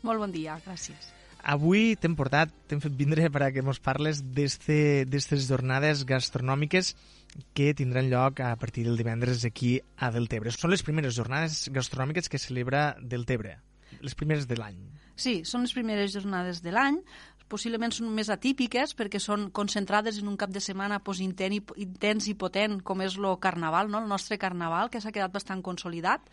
Molt 0.06 0.20
bon 0.22 0.30
dia, 0.30 0.54
gràcies. 0.62 1.10
Avui 1.42 1.96
t'hem 1.98 2.14
portat, 2.14 2.52
t'hem 2.68 2.78
fet 2.80 2.94
vindre 2.94 3.26
per 3.28 3.42
a 3.42 3.50
que 3.50 3.64
mos 3.66 3.80
parles 3.82 4.22
d'aquestes 4.22 5.48
jornades 5.48 6.04
gastronòmiques 6.06 6.94
que 7.58 7.74
tindran 7.74 8.08
lloc 8.08 8.38
a 8.38 8.54
partir 8.54 8.86
del 8.86 8.96
divendres 8.96 9.42
aquí 9.44 9.80
a 9.98 10.12
Deltebre. 10.14 10.54
Són 10.54 10.70
les 10.70 10.86
primeres 10.86 11.18
jornades 11.18 11.66
gastronòmiques 11.74 12.30
que 12.30 12.38
celebra 12.38 12.94
Deltebre, 13.02 13.58
les 14.00 14.14
primeres 14.14 14.46
de 14.46 14.60
l'any. 14.62 14.78
Sí, 15.18 15.40
són 15.42 15.66
les 15.66 15.74
primeres 15.74 16.14
jornades 16.14 16.62
de 16.62 16.70
l'any 16.70 17.02
possiblement 17.48 17.92
són 17.94 18.12
més 18.14 18.30
atípiques 18.32 18.94
perquè 18.98 19.20
són 19.20 19.48
concentrades 19.54 20.18
en 20.20 20.28
un 20.30 20.36
cap 20.40 20.52
de 20.54 20.62
setmana 20.64 21.00
pues, 21.04 21.20
intens, 21.24 21.56
i, 21.58 21.82
intens 21.84 22.28
i 22.28 22.34
potent 22.34 22.80
com 22.82 23.02
és 23.04 23.18
el 23.20 23.26
carnaval, 23.40 23.90
no? 23.90 24.02
el 24.02 24.08
nostre 24.08 24.38
carnaval, 24.38 24.90
que 24.90 25.00
s'ha 25.00 25.12
quedat 25.14 25.34
bastant 25.34 25.62
consolidat 25.62 26.30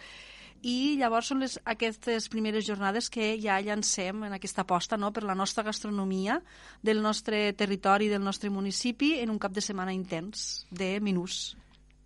i 0.62 0.98
llavors 1.00 1.32
són 1.32 1.42
les, 1.42 1.58
aquestes 1.66 2.28
primeres 2.30 2.66
jornades 2.68 3.10
que 3.10 3.34
ja 3.42 3.58
llancem 3.66 4.28
en 4.28 4.36
aquesta 4.38 4.62
aposta 4.62 4.98
no? 4.98 5.10
per 5.12 5.24
la 5.26 5.36
nostra 5.36 5.64
gastronomia 5.66 6.38
del 6.84 7.02
nostre 7.02 7.52
territori, 7.58 8.12
del 8.12 8.24
nostre 8.24 8.52
municipi, 8.54 9.16
en 9.20 9.34
un 9.34 9.40
cap 9.42 9.56
de 9.56 9.62
setmana 9.66 9.94
intens 9.94 10.68
de 10.70 11.00
menús. 11.02 11.56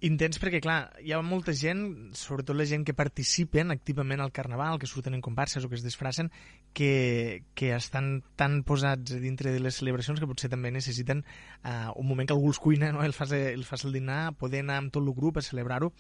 Intens 0.04 0.42
perquè, 0.44 0.60
clar, 0.60 0.90
hi 1.00 1.14
ha 1.16 1.22
molta 1.24 1.54
gent, 1.56 2.12
sobretot 2.20 2.58
la 2.58 2.66
gent 2.68 2.84
que 2.84 2.94
participen 2.94 3.72
activament 3.72 4.20
al 4.20 4.34
Carnaval, 4.36 4.76
que 4.78 4.90
surten 4.92 5.16
en 5.16 5.22
comparses 5.24 5.64
o 5.64 5.70
que 5.72 5.78
es 5.80 5.86
disfracen, 5.86 6.32
que, 6.76 7.46
que 7.56 7.72
estan 7.78 8.20
tan 8.36 8.64
posats 8.68 9.16
dintre 9.24 9.54
de 9.56 9.64
les 9.64 9.80
celebracions 9.80 10.20
que 10.20 10.28
potser 10.28 10.52
també 10.52 10.74
necessiten 10.76 11.24
uh, 11.24 11.96
un 11.96 12.10
moment 12.10 12.28
que 12.28 12.36
algú 12.36 12.52
els 12.52 12.60
cuina, 12.60 12.92
no? 12.92 13.06
el, 13.08 13.16
fas, 13.16 13.32
el 13.32 13.64
fas 13.64 13.88
el 13.88 13.96
dinar, 13.96 14.36
poder 14.36 14.66
anar 14.66 14.82
amb 14.84 14.92
tot 14.92 15.06
el 15.06 15.16
grup 15.16 15.40
a 15.40 15.46
celebrar-ho. 15.48 15.94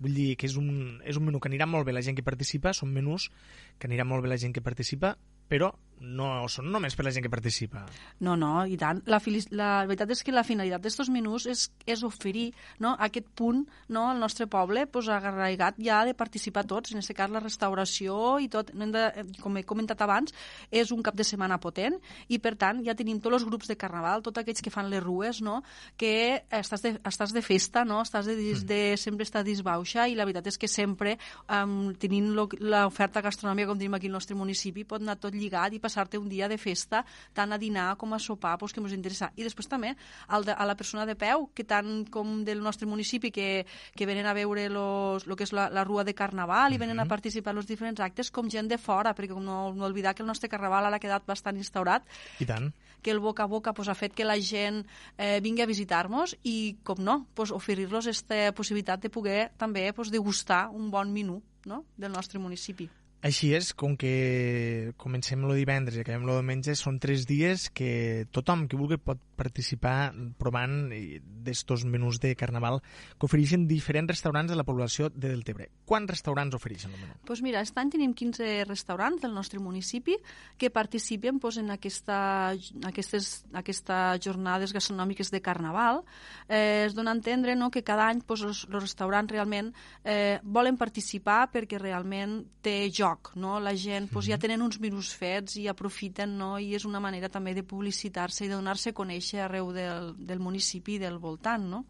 Vull 0.00 0.16
dir 0.16 0.30
que 0.40 0.48
és 0.48 0.56
un, 0.56 1.02
és 1.04 1.20
un 1.20 1.28
menú 1.28 1.40
que 1.40 1.52
anirà 1.52 1.68
molt 1.68 1.84
bé 1.84 1.92
la 1.92 2.04
gent 2.04 2.16
que 2.16 2.24
participa, 2.24 2.72
són 2.76 2.92
menús 2.92 3.28
que 3.76 3.88
anirà 3.88 4.08
molt 4.08 4.24
bé 4.24 4.32
la 4.32 4.40
gent 4.40 4.56
que 4.56 4.64
participa, 4.64 5.14
però 5.48 5.74
no 6.00 6.46
són 6.52 6.68
només 6.72 6.94
per 6.96 7.06
la 7.06 7.12
gent 7.14 7.24
que 7.24 7.32
participa. 7.32 7.84
No, 8.20 8.36
no, 8.36 8.52
i 8.68 8.76
tant. 8.80 9.00
La, 9.08 9.20
la 9.56 9.70
veritat 9.88 10.12
és 10.12 10.22
que 10.24 10.34
la 10.34 10.44
finalitat 10.46 10.82
d'aquests 10.82 11.10
menús 11.12 11.46
és, 11.50 11.66
és 11.88 12.02
oferir 12.06 12.50
no, 12.82 12.94
aquest 13.00 13.28
punt 13.38 13.64
no, 13.88 14.06
al 14.10 14.20
nostre 14.20 14.46
poble 14.50 14.86
pues, 14.92 15.08
agarraigat 15.12 15.80
ja 15.82 16.02
de 16.06 16.14
participar 16.14 16.66
tots, 16.68 16.92
en 16.92 17.00
aquest 17.00 17.16
cas 17.16 17.32
la 17.32 17.42
restauració 17.42 18.36
i 18.42 18.48
tot, 18.52 18.72
no 18.76 18.88
de, 18.92 19.06
com 19.40 19.56
he 19.56 19.64
comentat 19.66 20.02
abans, 20.04 20.34
és 20.70 20.92
un 20.92 21.02
cap 21.06 21.16
de 21.16 21.24
setmana 21.26 21.58
potent 21.62 21.96
i 22.28 22.38
per 22.42 22.54
tant 22.60 22.82
ja 22.86 22.96
tenim 22.98 23.20
tots 23.22 23.40
els 23.40 23.48
grups 23.48 23.70
de 23.70 23.78
carnaval, 23.80 24.24
tots 24.26 24.42
aquells 24.42 24.62
que 24.62 24.72
fan 24.72 24.90
les 24.92 25.02
rues, 25.02 25.40
no, 25.44 25.62
que 25.96 26.42
estàs 26.60 26.84
de, 26.84 26.94
estàs 27.08 27.32
de 27.34 27.42
festa, 27.44 27.84
no, 27.88 28.02
estàs 28.04 28.28
de, 28.28 28.36
de, 28.36 28.52
mm. 28.52 28.66
de 28.68 28.80
sempre 29.00 29.26
estar 29.26 29.44
disbauxa 29.46 30.06
i 30.08 30.16
la 30.18 30.26
veritat 30.28 30.52
és 30.52 30.60
que 30.60 30.70
sempre 30.70 31.16
um, 31.48 31.94
tenint 31.98 32.32
l'oferta 32.36 33.24
gastronòmica 33.24 33.72
com 33.72 33.80
tenim 33.80 33.96
aquí 33.96 34.10
al 34.10 34.16
nostre 34.18 34.36
municipi 34.38 34.84
pot 34.88 35.02
anar 35.02 35.16
tot 35.20 35.34
lligat 35.34 35.74
i 35.74 35.82
passar-te 35.86 36.18
un 36.18 36.28
dia 36.28 36.50
de 36.50 36.58
festa, 36.60 37.04
tant 37.36 37.54
a 37.54 37.60
dinar 37.62 37.88
com 38.00 38.14
a 38.14 38.20
sopar, 38.22 38.56
pues, 38.58 38.74
que 38.74 38.82
ens 38.82 38.94
interessa. 38.96 39.30
I 39.36 39.46
després 39.46 39.70
també 39.70 39.94
al 40.28 40.46
de, 40.46 40.52
a 40.52 40.66
la 40.68 40.76
persona 40.76 41.06
de 41.08 41.16
peu, 41.18 41.48
que 41.54 41.64
tant 41.64 42.04
com 42.12 42.42
del 42.46 42.62
nostre 42.64 42.88
municipi, 42.90 43.30
que, 43.30 43.66
que 43.94 44.08
venen 44.08 44.26
a 44.26 44.34
veure 44.36 44.68
los, 44.72 45.26
lo 45.26 45.36
que 45.38 45.46
és 45.46 45.54
la, 45.56 45.68
la 45.70 45.86
rua 45.86 46.04
de 46.04 46.16
Carnaval 46.16 46.74
i 46.74 46.82
venen 46.82 47.00
a 47.00 47.08
participar 47.08 47.54
en 47.54 47.62
els 47.62 47.70
diferents 47.70 48.02
actes, 48.02 48.32
com 48.34 48.50
gent 48.50 48.70
de 48.70 48.80
fora, 48.82 49.14
perquè 49.16 49.36
no, 49.36 49.72
no 49.74 49.86
oblidar 49.86 50.14
que 50.14 50.26
el 50.26 50.30
nostre 50.30 50.50
Carnaval 50.50 50.90
ara 50.90 51.00
ha 51.00 51.02
quedat 51.02 51.26
bastant 51.28 51.56
instaurat. 51.56 52.04
I 52.42 52.48
tant 52.48 52.72
que 53.06 53.12
el 53.12 53.20
boca 53.20 53.44
a 53.44 53.46
boca 53.46 53.72
pues, 53.72 53.86
ha 53.86 53.94
fet 53.94 54.16
que 54.18 54.24
la 54.26 54.34
gent 54.42 54.80
eh, 55.14 55.38
vingui 55.38 55.62
a 55.62 55.70
visitar-nos 55.70 56.32
i, 56.42 56.74
com 56.82 56.98
no, 56.98 57.20
pues, 57.38 57.52
oferir-los 57.54 58.08
aquesta 58.10 58.50
possibilitat 58.58 59.04
de 59.04 59.12
poder 59.14 59.52
també 59.60 59.92
pues, 59.94 60.10
degustar 60.10 60.66
un 60.74 60.90
bon 60.90 61.12
menú 61.14 61.38
no? 61.70 61.84
del 61.96 62.10
nostre 62.10 62.42
municipi. 62.42 62.88
Així 63.24 63.54
és, 63.56 63.72
com 63.74 63.96
que 63.96 64.92
comencem 65.00 65.42
el 65.46 65.54
divendres 65.56 65.96
i 65.96 66.02
acabem 66.02 66.26
el 66.26 66.34
diumenge, 66.36 66.76
són 66.76 66.98
tres 67.00 67.24
dies 67.26 67.70
que 67.74 68.26
tothom 68.30 68.66
que 68.68 68.76
vulgui 68.76 68.98
pot 69.00 69.22
participar 69.36 70.12
provant 70.38 70.90
d'estos 71.44 71.84
menús 71.88 72.20
de 72.20 72.34
carnaval 72.38 72.80
que 73.16 73.26
ofereixen 73.28 73.66
diferents 73.68 74.12
restaurants 74.12 74.52
de 74.52 74.56
la 74.56 74.64
població 74.68 75.08
de 75.10 75.30
Deltebre. 75.32 75.68
Quants 75.88 76.12
restaurants 76.12 76.56
ofereixen 76.56 76.92
el 76.94 77.00
menú? 77.00 77.16
Pues 77.26 77.42
mira, 77.44 77.60
aquest 77.60 77.80
any 77.80 77.90
tenim 77.96 78.14
15 78.16 78.64
restaurants 78.68 79.24
del 79.24 79.34
nostre 79.34 79.60
municipi 79.60 80.16
que 80.56 80.70
participen 80.70 81.40
pues, 81.40 81.58
en 81.60 81.72
aquesta, 81.74 82.52
aquestes, 82.88 83.44
aquestes 83.52 84.22
jornades 84.24 84.76
gastronòmiques 84.76 85.32
de 85.32 85.42
carnaval. 85.42 86.02
Eh, 86.48 86.84
es 86.86 86.94
dona 86.94 87.12
a 87.12 87.18
entendre 87.18 87.56
no, 87.56 87.70
que 87.70 87.84
cada 87.84 88.08
any 88.08 88.22
pues, 88.22 88.44
els, 88.46 88.64
els 88.70 88.80
restaurants 88.82 89.32
realment 89.32 89.72
eh, 90.04 90.38
volen 90.44 90.76
participar 90.76 91.46
perquè 91.52 91.80
realment 91.80 92.40
té 92.62 92.78
joc 92.92 93.15
joc, 93.16 93.34
no? 93.36 93.58
La 93.60 93.74
gent 93.76 94.10
pues, 94.12 94.26
ja 94.26 94.36
mhm. 94.36 94.40
tenen 94.40 94.62
uns 94.62 94.80
menús 94.80 95.14
fets 95.14 95.56
i 95.56 95.66
aprofiten, 95.68 96.36
no? 96.38 96.58
I 96.58 96.74
és 96.74 96.84
una 96.84 97.00
manera 97.00 97.28
també 97.28 97.54
de 97.54 97.64
publicitar-se 97.64 98.44
i 98.44 98.48
de 98.48 98.54
donar-se 98.54 98.90
a 98.90 98.94
conèixer 98.96 99.42
arreu 99.44 99.72
del, 99.72 100.14
del 100.16 100.40
municipi 100.40 100.96
i 100.96 100.98
del 100.98 101.18
voltant, 101.18 101.64
no? 101.70 101.84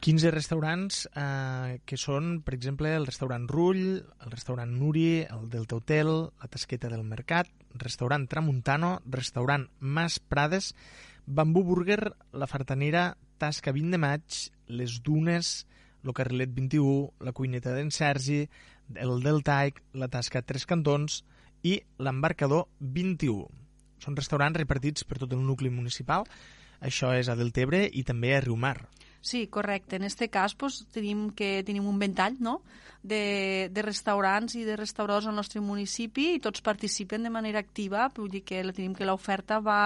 15 0.00 0.30
restaurants 0.32 1.06
eh, 1.12 1.80
que 1.84 1.96
són, 2.00 2.40
per 2.40 2.54
exemple, 2.54 2.88
el 2.96 3.04
restaurant 3.04 3.44
Rull, 3.48 4.00
el 4.00 4.30
restaurant 4.30 4.70
Nuri, 4.72 5.26
el 5.28 5.50
Delta 5.52 5.76
Hotel, 5.76 6.08
la 6.40 6.48
Tasqueta 6.48 6.88
del 6.88 7.04
Mercat, 7.04 7.50
restaurant 7.74 8.24
Tramuntano, 8.26 9.02
restaurant 9.04 9.68
Mas 9.78 10.18
Prades, 10.18 10.74
Bambú 11.26 11.64
Burger, 11.64 12.14
la 12.32 12.48
Fartanera, 12.48 13.18
Tasca 13.36 13.72
20 13.76 13.92
de 13.92 14.00
maig, 14.00 14.40
les 14.68 15.02
Dunes, 15.04 15.66
el 16.04 16.14
Carrilet 16.16 16.52
21, 16.54 17.24
la 17.26 17.32
Cuineta 17.32 17.74
d'en 17.76 17.90
Sergi, 17.94 18.42
el 18.94 19.22
Deltaic, 19.22 19.82
la 19.94 20.08
Tasca 20.08 20.42
Tres 20.42 20.66
Cantons 20.66 21.20
i 21.66 21.76
l'Embarcador 22.00 22.66
21. 22.80 23.46
Són 24.00 24.16
restaurants 24.16 24.56
repartits 24.56 25.04
per 25.04 25.20
tot 25.20 25.36
el 25.36 25.44
nucli 25.44 25.70
municipal. 25.70 26.24
Això 26.80 27.12
és 27.12 27.28
a 27.28 27.36
Deltebre 27.36 27.84
i 27.92 28.02
també 28.08 28.32
a 28.34 28.40
Riumar. 28.40 28.78
Sí, 29.20 29.46
correcte. 29.52 29.96
En 29.96 30.06
aquest 30.08 30.24
cas 30.32 30.54
pues, 30.56 30.80
tenim, 30.94 31.28
que 31.36 31.60
tenim 31.66 31.84
un 31.86 31.98
ventall 32.00 32.38
no? 32.40 32.62
de, 33.02 33.68
de 33.68 33.82
restaurants 33.84 34.56
i 34.56 34.64
de 34.64 34.78
restauradors 34.80 35.28
al 35.28 35.36
nostre 35.36 35.60
municipi 35.60 36.34
i 36.36 36.40
tots 36.40 36.64
participen 36.64 37.28
de 37.28 37.32
manera 37.32 37.60
activa, 37.60 38.08
vull 38.16 38.32
dir 38.32 38.42
que 38.48 38.62
tenim 38.72 38.96
que 38.96 39.08
l'oferta 39.08 39.60
va 39.60 39.82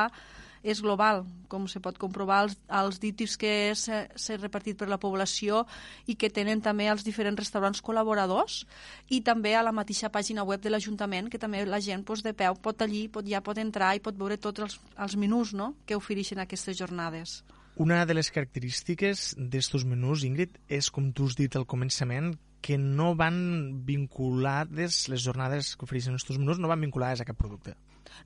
és 0.64 0.80
global, 0.80 1.22
com 1.52 1.66
se 1.68 1.78
pot 1.84 1.98
comprovar 2.00 2.40
els, 2.46 2.56
els 2.72 2.98
díptics 3.02 3.36
que 3.38 3.52
s'ha 3.76 4.38
repartit 4.40 4.78
per 4.80 4.88
la 4.88 4.98
població 4.98 5.62
i 6.08 6.16
que 6.16 6.32
tenen 6.32 6.62
també 6.64 6.88
els 6.88 7.04
diferents 7.04 7.38
restaurants 7.38 7.84
col·laboradors 7.84 8.62
i 9.12 9.20
també 9.26 9.52
a 9.54 9.62
la 9.62 9.74
mateixa 9.76 10.08
pàgina 10.08 10.46
web 10.48 10.64
de 10.64 10.72
l'Ajuntament 10.72 11.28
que 11.28 11.40
també 11.42 11.62
la 11.68 11.82
gent 11.84 12.06
doncs, 12.08 12.24
de 12.24 12.32
peu 12.32 12.56
pot 12.56 12.80
allí, 12.82 13.06
pot, 13.12 13.28
ja 13.28 13.44
pot 13.44 13.60
entrar 13.60 13.92
i 13.94 14.02
pot 14.02 14.16
veure 14.16 14.40
tots 14.40 14.64
els, 14.64 14.80
els 14.96 15.18
menús 15.20 15.52
no? 15.52 15.74
que 15.84 16.00
ofereixen 16.00 16.40
aquestes 16.40 16.80
jornades. 16.80 17.42
Una 17.76 18.04
de 18.06 18.14
les 18.14 18.30
característiques 18.30 19.34
d'estos 19.36 19.84
menús, 19.84 20.24
Ingrid, 20.24 20.56
és, 20.70 20.88
com 20.94 21.10
tu 21.12 21.26
has 21.28 21.34
dit 21.36 21.56
al 21.58 21.66
començament, 21.66 22.36
que 22.64 22.78
no 22.80 23.12
van 23.18 23.82
vinculades, 23.84 25.02
les 25.12 25.24
jornades 25.26 25.74
que 25.76 25.84
ofereixen 25.84 26.14
aquests 26.14 26.38
menús 26.40 26.60
no 26.62 26.70
van 26.70 26.80
vinculades 26.80 27.20
a 27.20 27.26
cap 27.28 27.36
producte. 27.36 27.74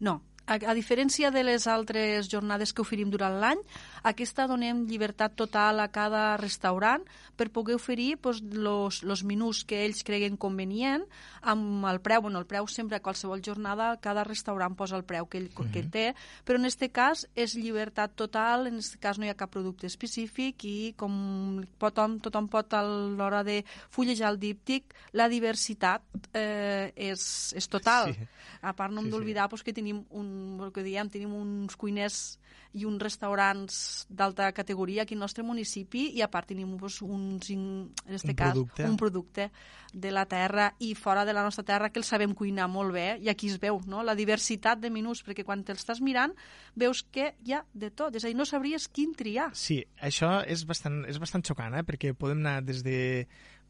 No, 0.05 0.21
a, 0.49 0.57
a 0.57 0.75
diferència 0.75 1.31
de 1.31 1.45
les 1.45 1.67
altres 1.69 2.29
jornades 2.33 2.73
que 2.73 2.83
oferim 2.83 3.11
durant 3.13 3.37
l'any, 3.43 3.61
aquesta 4.09 4.47
donem 4.49 4.87
llibertat 4.89 5.37
total 5.37 5.83
a 5.85 5.89
cada 5.93 6.37
restaurant 6.41 7.05
per 7.37 7.51
poder 7.55 7.77
oferir 7.77 8.17
pues, 8.19 8.41
los, 8.43 9.03
los 9.05 9.23
menús 9.25 9.63
que 9.69 9.85
ells 9.85 10.03
creguen 10.07 10.39
convenient 10.41 11.05
amb 11.43 11.85
el 11.87 12.01
preu. 12.01 12.25
Bueno, 12.25 12.41
el 12.41 12.49
preu 12.49 12.67
sempre 12.67 12.97
a 12.97 13.05
qualsevol 13.05 13.45
jornada, 13.45 13.93
cada 14.03 14.25
restaurant 14.27 14.75
posa 14.79 14.97
el 14.97 15.05
preu 15.05 15.29
que 15.29 15.39
ell 15.39 15.51
uh 15.53 15.65
-huh. 15.65 15.71
que 15.71 15.83
té, 15.83 16.15
però 16.45 16.57
en 16.57 16.65
aquest 16.65 16.93
cas 16.93 17.27
és 17.35 17.55
llibertat 17.55 18.15
total, 18.15 18.67
en 18.67 18.75
aquest 18.75 18.99
cas 18.99 19.19
no 19.19 19.27
hi 19.27 19.29
ha 19.29 19.37
cap 19.37 19.51
producte 19.51 19.87
específic 19.87 20.65
i 20.65 20.95
com 20.97 21.63
tothom, 21.79 22.19
tothom 22.21 22.49
pot 22.49 22.73
a 22.75 22.83
l'hora 22.83 23.45
de 23.45 23.65
fullejar 23.91 24.31
el 24.31 24.39
díptic, 24.39 24.95
la 25.13 25.29
diversitat 25.29 26.03
eh, 26.33 26.93
és, 26.97 27.53
és 27.55 27.69
total. 27.69 28.15
Sí. 28.15 28.27
A 28.63 28.73
part 28.73 28.93
no 28.93 29.01
hem 29.01 29.07
sí, 29.07 29.11
d'oblidar 29.11 29.47
sí. 29.47 29.51
pues, 29.51 29.63
que 29.63 29.73
tenim 29.73 30.05
un 30.11 30.38
el 30.65 30.73
que 30.75 30.85
diem, 30.87 31.11
tenim 31.13 31.35
uns 31.37 31.77
cuiners 31.77 32.39
i 32.77 32.85
uns 32.85 33.01
restaurants 33.01 34.07
d'alta 34.13 34.51
categoria 34.53 35.03
aquí 35.03 35.17
al 35.17 35.23
nostre 35.23 35.45
municipi 35.47 36.09
i 36.19 36.23
a 36.23 36.29
part 36.31 36.51
tenim 36.53 36.77
pues, 36.77 37.01
uns, 37.03 37.49
en 37.51 37.91
este 38.07 38.35
un 38.35 38.37
cas, 38.37 38.53
producte. 38.53 38.85
un 38.85 38.97
producte 39.01 39.51
de 39.93 40.13
la 40.13 40.27
terra 40.29 40.69
i 40.85 40.93
fora 40.95 41.25
de 41.25 41.33
la 41.33 41.43
nostra 41.43 41.65
terra 41.65 41.89
que 41.89 41.99
el 41.99 42.05
sabem 42.05 42.35
cuinar 42.37 42.69
molt 42.69 42.93
bé 42.93 43.07
i 43.25 43.31
aquí 43.33 43.49
es 43.49 43.57
veu 43.61 43.81
no? 43.87 44.03
la 44.05 44.15
diversitat 44.19 44.83
de 44.83 44.93
menús 44.93 45.25
perquè 45.25 45.47
quan 45.49 45.65
te'ls 45.65 45.81
estàs 45.81 46.03
mirant 46.05 46.35
veus 46.77 47.03
que 47.03 47.33
hi 47.45 47.57
ha 47.57 47.65
de 47.73 47.91
tot, 47.91 48.15
és 48.15 48.25
a 48.25 48.29
dir, 48.29 48.37
no 48.37 48.45
sabries 48.45 48.89
quin 48.93 49.15
triar. 49.17 49.49
Sí, 49.57 49.81
això 50.01 50.43
és 50.45 50.67
bastant, 50.69 51.03
és 51.09 51.19
bastant 51.19 51.45
xocant, 51.45 51.75
eh? 51.75 51.85
perquè 51.89 52.13
podem 52.13 52.45
anar 52.45 52.61
des 52.67 52.85
de 52.85 52.99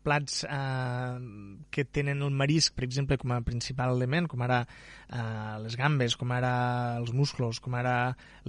plats 0.05 0.43
eh, 0.45 1.19
que 1.75 1.85
tenen 1.85 2.23
el 2.25 2.35
marisc, 2.35 2.75
per 2.77 2.87
exemple, 2.87 3.19
com 3.21 3.35
a 3.35 3.41
principal 3.47 3.95
element, 3.97 4.29
com 4.31 4.43
ara 4.47 4.63
eh, 4.65 5.55
les 5.65 5.77
gambes, 5.81 6.17
com 6.21 6.33
ara 6.35 6.53
els 6.99 7.15
musclos, 7.17 7.61
com 7.65 7.77
ara 7.79 7.97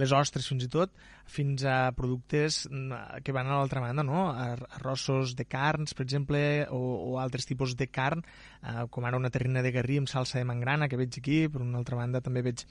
les 0.00 0.14
ostres 0.16 0.48
fins 0.50 0.66
i 0.66 0.70
tot, 0.72 0.94
fins 1.30 1.64
a 1.64 1.92
productes 1.96 2.64
mm, 2.70 3.22
que 3.24 3.32
van 3.32 3.46
a 3.46 3.56
l'altra 3.58 3.82
banda, 3.82 4.02
no? 4.02 4.28
arrossos 4.34 5.36
de 5.38 5.46
carns, 5.46 5.94
per 5.94 6.04
exemple, 6.04 6.40
o, 6.74 6.80
o 7.12 7.18
altres 7.22 7.46
tipus 7.46 7.76
de 7.78 7.86
carn, 7.88 8.24
eh, 8.62 8.86
com 8.90 9.06
ara 9.06 9.20
una 9.20 9.30
terrina 9.30 9.62
de 9.62 9.72
garrí 9.74 10.00
amb 10.00 10.10
salsa 10.10 10.40
de 10.40 10.48
mangrana 10.48 10.88
que 10.90 10.98
veig 11.00 11.20
aquí, 11.20 11.44
per 11.48 11.62
una 11.62 11.78
altra 11.80 11.98
banda 12.00 12.22
també 12.24 12.42
veig, 12.42 12.64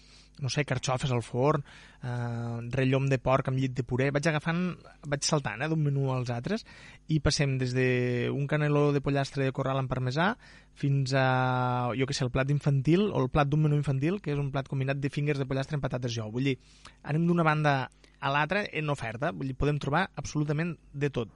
no 0.43 0.51
sé, 0.51 0.65
carxofes 0.67 1.13
al 1.15 1.23
forn, 1.23 1.63
eh, 2.03 2.69
rellom 2.75 3.07
de 3.09 3.21
porc 3.23 3.49
amb 3.49 3.61
llit 3.61 3.75
de 3.77 3.87
puré, 3.87 4.11
vaig 4.11 4.27
agafant, 4.29 4.63
vaig 5.07 5.25
saltant 5.27 5.63
eh, 5.63 5.71
d'un 5.71 5.87
menú 5.87 6.09
als 6.13 6.33
altres 6.35 6.67
i 7.07 7.21
passem 7.23 7.57
des 7.61 7.73
d'un 7.73 8.47
caneló 8.47 8.89
de 8.93 9.01
pollastre 9.01 9.47
de 9.47 9.55
corral 9.55 9.79
amb 9.79 9.89
parmesà 9.91 10.33
fins 10.79 11.13
a, 11.17 11.91
jo 11.99 12.07
que 12.07 12.15
sé, 12.15 12.23
el 12.23 12.31
plat 12.31 12.49
infantil 12.53 13.09
o 13.09 13.19
el 13.19 13.29
plat 13.33 13.49
d'un 13.51 13.65
menú 13.65 13.77
infantil, 13.79 14.21
que 14.23 14.31
és 14.31 14.39
un 14.39 14.51
plat 14.53 14.67
combinat 14.71 15.01
de 15.03 15.11
fingers 15.11 15.41
de 15.41 15.47
pollastre 15.49 15.75
amb 15.75 15.83
patates 15.83 16.15
jou. 16.15 16.31
Vull 16.31 16.53
dir, 16.53 16.57
anem 17.03 17.27
d'una 17.27 17.45
banda 17.47 17.73
a 18.19 18.31
l'altra 18.33 18.63
en 18.71 18.91
oferta. 18.93 19.33
Vull 19.35 19.51
dir, 19.51 19.57
podem 19.59 19.79
trobar 19.81 20.07
absolutament 20.19 20.77
de 20.93 21.11
tot. 21.11 21.33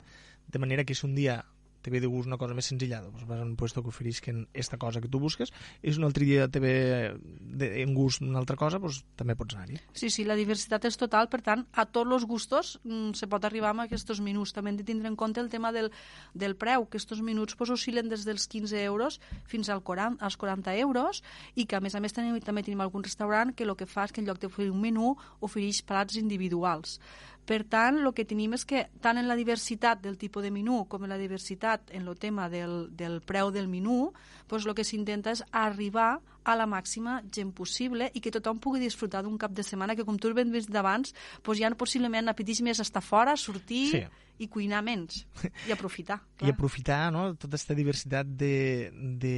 De 0.48 0.60
manera 0.60 0.86
que 0.88 0.96
si 0.96 1.06
un 1.08 1.16
dia 1.16 1.42
te 1.84 1.92
ve 1.92 2.00
de 2.02 2.10
gust 2.10 2.30
una 2.30 2.40
cosa 2.42 2.56
més 2.58 2.70
senzilla, 2.72 3.02
doncs 3.04 3.28
vas 3.30 3.44
a 3.44 3.46
un 3.46 3.56
puesto 3.60 3.84
que 3.84 3.92
oferisquen 3.92 4.48
esta 4.54 4.80
cosa 4.82 5.02
que 5.04 5.12
tu 5.12 5.20
busques, 5.20 5.52
si 5.84 5.94
un 6.00 6.08
altre 6.08 6.26
dia 6.26 6.48
te 6.48 6.64
ve 6.64 6.74
de, 7.14 7.70
en 7.84 7.94
gust 7.94 8.24
una 8.24 8.40
altra 8.40 8.58
cosa, 8.58 8.80
doncs 8.82 9.04
també 9.20 9.36
pots 9.38 9.58
anar-hi. 9.58 9.80
Sí, 9.94 10.10
sí, 10.10 10.26
la 10.26 10.38
diversitat 10.40 10.88
és 10.90 10.98
total, 10.98 11.30
per 11.30 11.44
tant, 11.46 11.66
a 11.74 11.86
tots 11.86 12.16
els 12.18 12.26
gustos 12.30 12.78
mm, 12.84 13.14
se 13.20 13.30
pot 13.30 13.46
arribar 13.46 13.74
amb 13.74 13.86
aquests 13.86 14.22
minuts. 14.24 14.56
També 14.56 14.72
hem 14.72 14.80
de 14.80 14.88
tindre 14.88 15.12
en 15.12 15.18
compte 15.20 15.44
el 15.44 15.52
tema 15.52 15.74
del, 15.76 15.92
del 16.34 16.56
preu, 16.60 16.88
que 16.88 17.02
aquests 17.02 17.22
minuts 17.26 17.58
pues, 17.60 17.74
oscil·len 17.74 18.10
des 18.10 18.24
dels 18.26 18.48
15 18.48 18.80
euros 18.84 19.20
fins 19.50 19.70
al 19.70 19.84
40, 19.84 20.24
als 20.24 20.38
40 20.40 20.76
euros 20.80 21.24
i 21.56 21.66
que, 21.66 21.78
a 21.78 21.84
més 21.84 21.96
a 21.96 22.02
més, 22.04 22.16
tenim, 22.16 22.40
també 22.44 22.64
tenim 22.64 22.82
algun 22.86 23.04
restaurant 23.04 23.54
que 23.54 23.68
el 23.68 23.76
que 23.76 23.90
fa 23.90 24.08
és 24.08 24.16
que 24.16 24.24
en 24.24 24.30
lloc 24.30 24.40
d'oferir 24.42 24.72
un 24.72 24.82
menú 24.82 25.14
ofereix 25.44 25.84
plats 25.88 26.18
individuals. 26.20 27.00
Per 27.46 27.60
tant, 27.68 27.98
el 28.00 28.14
que 28.16 28.24
tenim 28.24 28.54
és 28.56 28.64
que 28.64 28.86
tant 29.04 29.20
en 29.20 29.28
la 29.28 29.36
diversitat 29.36 30.00
del 30.04 30.16
tipus 30.20 30.46
de 30.46 30.52
menú 30.52 30.86
com 30.88 31.04
en 31.04 31.12
la 31.12 31.20
diversitat 31.20 31.92
en 31.92 32.08
el 32.08 32.16
tema 32.16 32.48
del, 32.50 32.88
del 32.96 33.20
preu 33.20 33.52
del 33.52 33.68
menú, 33.68 34.14
doncs 34.48 34.68
el 34.68 34.76
que 34.78 34.86
s'intenta 34.88 35.34
és 35.36 35.44
arribar 35.52 36.14
a 36.16 36.33
la 36.46 36.68
màxima 36.70 37.22
gent 37.32 37.54
possible 37.56 38.10
i 38.14 38.22
que 38.24 38.34
tothom 38.36 38.60
pugui 38.60 38.84
disfrutar 38.84 39.24
d'un 39.24 39.38
cap 39.40 39.56
de 39.56 39.64
setmana 39.64 39.96
que, 39.96 40.04
com 40.04 40.20
tu 40.20 40.34
ben 40.36 40.52
vist 40.52 40.72
d'abans, 40.72 41.16
doncs 41.44 41.60
ja 41.60 41.72
possiblement 41.78 42.28
apeteix 42.30 42.62
més 42.62 42.84
estar 42.84 43.04
fora, 43.04 43.38
sortir... 43.40 43.88
Sí 43.96 44.06
i 44.42 44.48
cuinar 44.50 44.82
menys 44.84 45.24
i 45.68 45.74
aprofitar. 45.74 46.20
Clar. 46.38 46.50
I 46.50 46.54
aprofitar 46.54 47.00
no, 47.14 47.26
tota 47.38 47.54
aquesta 47.54 47.76
diversitat 47.78 48.30
de, 48.40 48.90
de, 49.22 49.36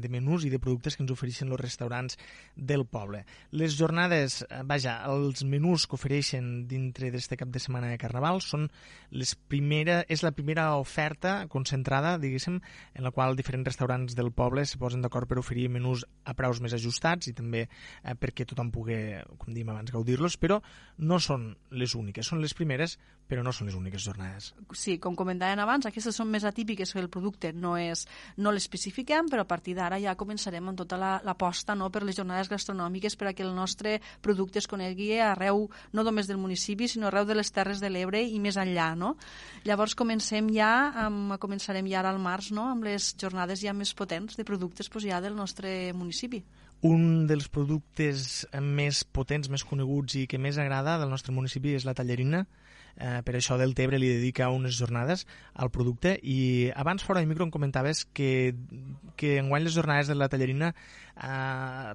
de 0.00 0.10
menús 0.12 0.46
i 0.48 0.52
de 0.52 0.60
productes 0.62 0.96
que 0.96 1.04
ens 1.04 1.12
ofereixen 1.12 1.50
els 1.52 1.60
restaurants 1.60 2.18
del 2.56 2.86
poble. 2.88 3.24
Les 3.52 3.76
jornades, 3.76 4.40
eh, 4.48 4.62
vaja, 4.68 4.98
els 5.12 5.44
menús 5.44 5.86
que 5.86 5.98
ofereixen 5.98 6.66
dintre 6.70 7.12
d'aquest 7.12 7.36
cap 7.38 7.52
de 7.52 7.62
setmana 7.62 7.92
de 7.92 8.00
Carnaval 8.00 8.40
són 8.44 8.68
les 9.12 9.34
primera, 9.36 10.00
és 10.08 10.24
la 10.24 10.32
primera 10.32 10.70
oferta 10.80 11.42
concentrada, 11.52 12.16
diguéssim, 12.18 12.58
en 12.94 13.04
la 13.04 13.12
qual 13.12 13.36
diferents 13.36 13.68
restaurants 13.68 14.16
del 14.16 14.32
poble 14.32 14.64
se 14.66 14.80
posen 14.80 15.04
d'acord 15.04 15.28
per 15.28 15.40
oferir 15.42 15.68
menús 15.72 16.06
a 16.24 16.34
preu 16.38 16.47
preus 16.48 16.64
més 16.64 16.74
ajustats 16.76 17.28
i 17.30 17.34
també 17.36 17.66
eh, 17.66 18.14
perquè 18.18 18.46
tothom 18.48 18.72
pugui, 18.74 18.98
com 19.38 19.52
dèiem 19.52 19.72
abans, 19.74 19.92
gaudir-los, 19.94 20.38
però 20.40 20.60
no 20.98 21.20
són 21.20 21.52
les 21.70 21.94
úniques, 21.98 22.26
són 22.26 22.42
les 22.42 22.56
primeres, 22.56 22.98
però 23.28 23.44
no 23.44 23.52
són 23.52 23.68
les 23.68 23.76
úniques 23.76 24.02
jornades. 24.02 24.52
Sí, 24.72 24.96
com 24.98 25.16
comentaven 25.16 25.60
abans, 25.60 25.86
aquestes 25.86 26.16
són 26.16 26.30
més 26.32 26.46
atípiques 26.48 26.92
que 26.92 27.02
el 27.02 27.10
producte 27.12 27.52
no 27.52 27.76
és 27.78 28.06
no 28.40 28.52
l'especifiquem, 28.54 29.28
però 29.28 29.44
a 29.44 29.48
partir 29.48 29.76
d'ara 29.76 30.00
ja 30.00 30.16
començarem 30.18 30.70
amb 30.70 30.80
tota 30.80 30.98
l'aposta 30.98 31.74
la, 31.76 31.82
no, 31.82 31.90
per 31.92 32.02
les 32.06 32.16
jornades 32.16 32.48
gastronòmiques 32.48 33.18
per 33.20 33.30
a 33.30 33.34
que 33.36 33.44
el 33.44 33.54
nostre 33.54 33.98
producte 34.24 34.62
es 34.62 34.68
conegui 34.70 35.10
arreu, 35.20 35.66
no 35.92 36.04
només 36.06 36.30
del 36.30 36.40
municipi, 36.40 36.88
sinó 36.88 37.08
arreu 37.12 37.28
de 37.28 37.36
les 37.36 37.52
Terres 37.52 37.82
de 37.84 37.92
l'Ebre 37.92 38.22
i 38.24 38.40
més 38.40 38.56
enllà. 38.56 38.94
No? 38.98 39.14
Llavors 39.68 39.94
comencem 39.98 40.48
ja, 40.54 40.72
amb, 41.06 41.36
començarem 41.42 41.86
ja 41.90 42.00
ara 42.00 42.14
al 42.14 42.22
març 42.22 42.50
no, 42.56 42.70
amb 42.72 42.88
les 42.88 43.12
jornades 43.20 43.60
ja 43.60 43.76
més 43.76 43.92
potents 43.94 44.38
de 44.38 44.46
productes 44.48 44.88
pues, 44.88 45.04
ja 45.04 45.20
del 45.20 45.36
nostre 45.36 45.92
municipi. 45.92 46.42
Un 46.86 47.26
dels 47.26 47.48
productes 47.50 48.46
més 48.62 49.02
potents, 49.02 49.50
més 49.50 49.64
coneguts 49.66 50.14
i 50.14 50.28
que 50.30 50.38
més 50.38 50.60
agrada 50.62 50.94
del 51.00 51.10
nostre 51.10 51.34
municipi 51.34 51.74
és 51.74 51.86
la 51.88 51.94
tallerina, 51.98 52.44
eh, 52.98 53.22
per 53.24 53.36
això 53.38 53.58
del 53.58 53.74
Tebre 53.78 53.98
li 53.98 54.10
dedica 54.10 54.50
unes 54.50 54.76
jornades 54.78 55.26
al 55.54 55.70
producte 55.70 56.18
i 56.22 56.70
abans 56.74 57.04
fora 57.06 57.20
de 57.20 57.30
micro 57.30 57.46
em 57.46 57.52
comentaves 57.54 58.04
que, 58.12 58.54
que 59.16 59.38
enguany 59.38 59.64
les 59.64 59.76
jornades 59.78 60.10
de 60.10 60.18
la 60.18 60.28
tallerina 60.28 60.74
eh, 61.16 61.94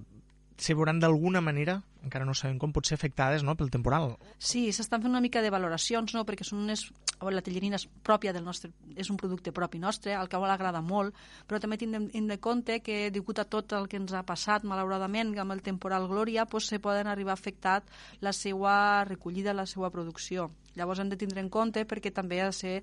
se 0.57 0.73
veuran 0.73 0.99
d'alguna 0.99 1.41
manera, 1.41 1.81
encara 2.03 2.25
no 2.27 2.35
sabem 2.35 2.59
com, 2.59 2.73
pot 2.75 2.87
ser 2.87 2.97
afectades 2.99 3.43
no, 3.43 3.55
pel 3.55 3.71
temporal. 3.73 4.13
Sí, 4.37 4.65
s'estan 4.75 5.01
fent 5.01 5.13
una 5.13 5.21
mica 5.23 5.41
de 5.41 5.51
valoracions, 5.53 6.13
no? 6.15 6.25
perquè 6.27 6.45
són 6.47 6.63
unes, 6.65 6.85
la 7.23 7.43
tallerina 7.45 7.79
és 7.79 7.87
pròpia 8.05 8.33
del 8.35 8.43
nostre, 8.45 8.73
és 8.99 9.09
un 9.09 9.19
producte 9.19 9.53
propi 9.55 9.79
nostre, 9.79 10.13
al 10.15 10.29
que 10.29 10.37
agrada 10.37 10.81
molt, 10.81 11.15
però 11.47 11.59
també 11.63 11.79
tindrem 11.79 12.09
in 12.13 12.27
de 12.27 12.39
compte 12.39 12.81
que, 12.83 13.09
degut 13.11 13.39
a 13.39 13.45
tot 13.45 13.73
el 13.73 13.87
que 13.87 13.97
ens 13.97 14.13
ha 14.13 14.25
passat, 14.27 14.67
malauradament, 14.67 15.33
amb 15.39 15.55
el 15.55 15.63
temporal 15.63 16.07
Glòria, 16.11 16.45
pues, 16.45 16.67
se 16.67 16.79
poden 16.79 17.07
arribar 17.07 17.31
a 17.31 17.39
afectar 17.39 17.81
la 18.21 18.33
seva 18.33 19.05
recollida, 19.05 19.53
la 19.53 19.65
seva 19.65 19.89
producció. 19.89 20.51
Llavors 20.75 20.99
hem 20.99 21.09
de 21.11 21.17
tindre 21.21 21.41
en 21.43 21.51
compte 21.53 21.83
perquè 21.85 22.09
també 22.13 22.39
ha 22.41 22.47
de 22.49 22.55
ser 22.57 22.73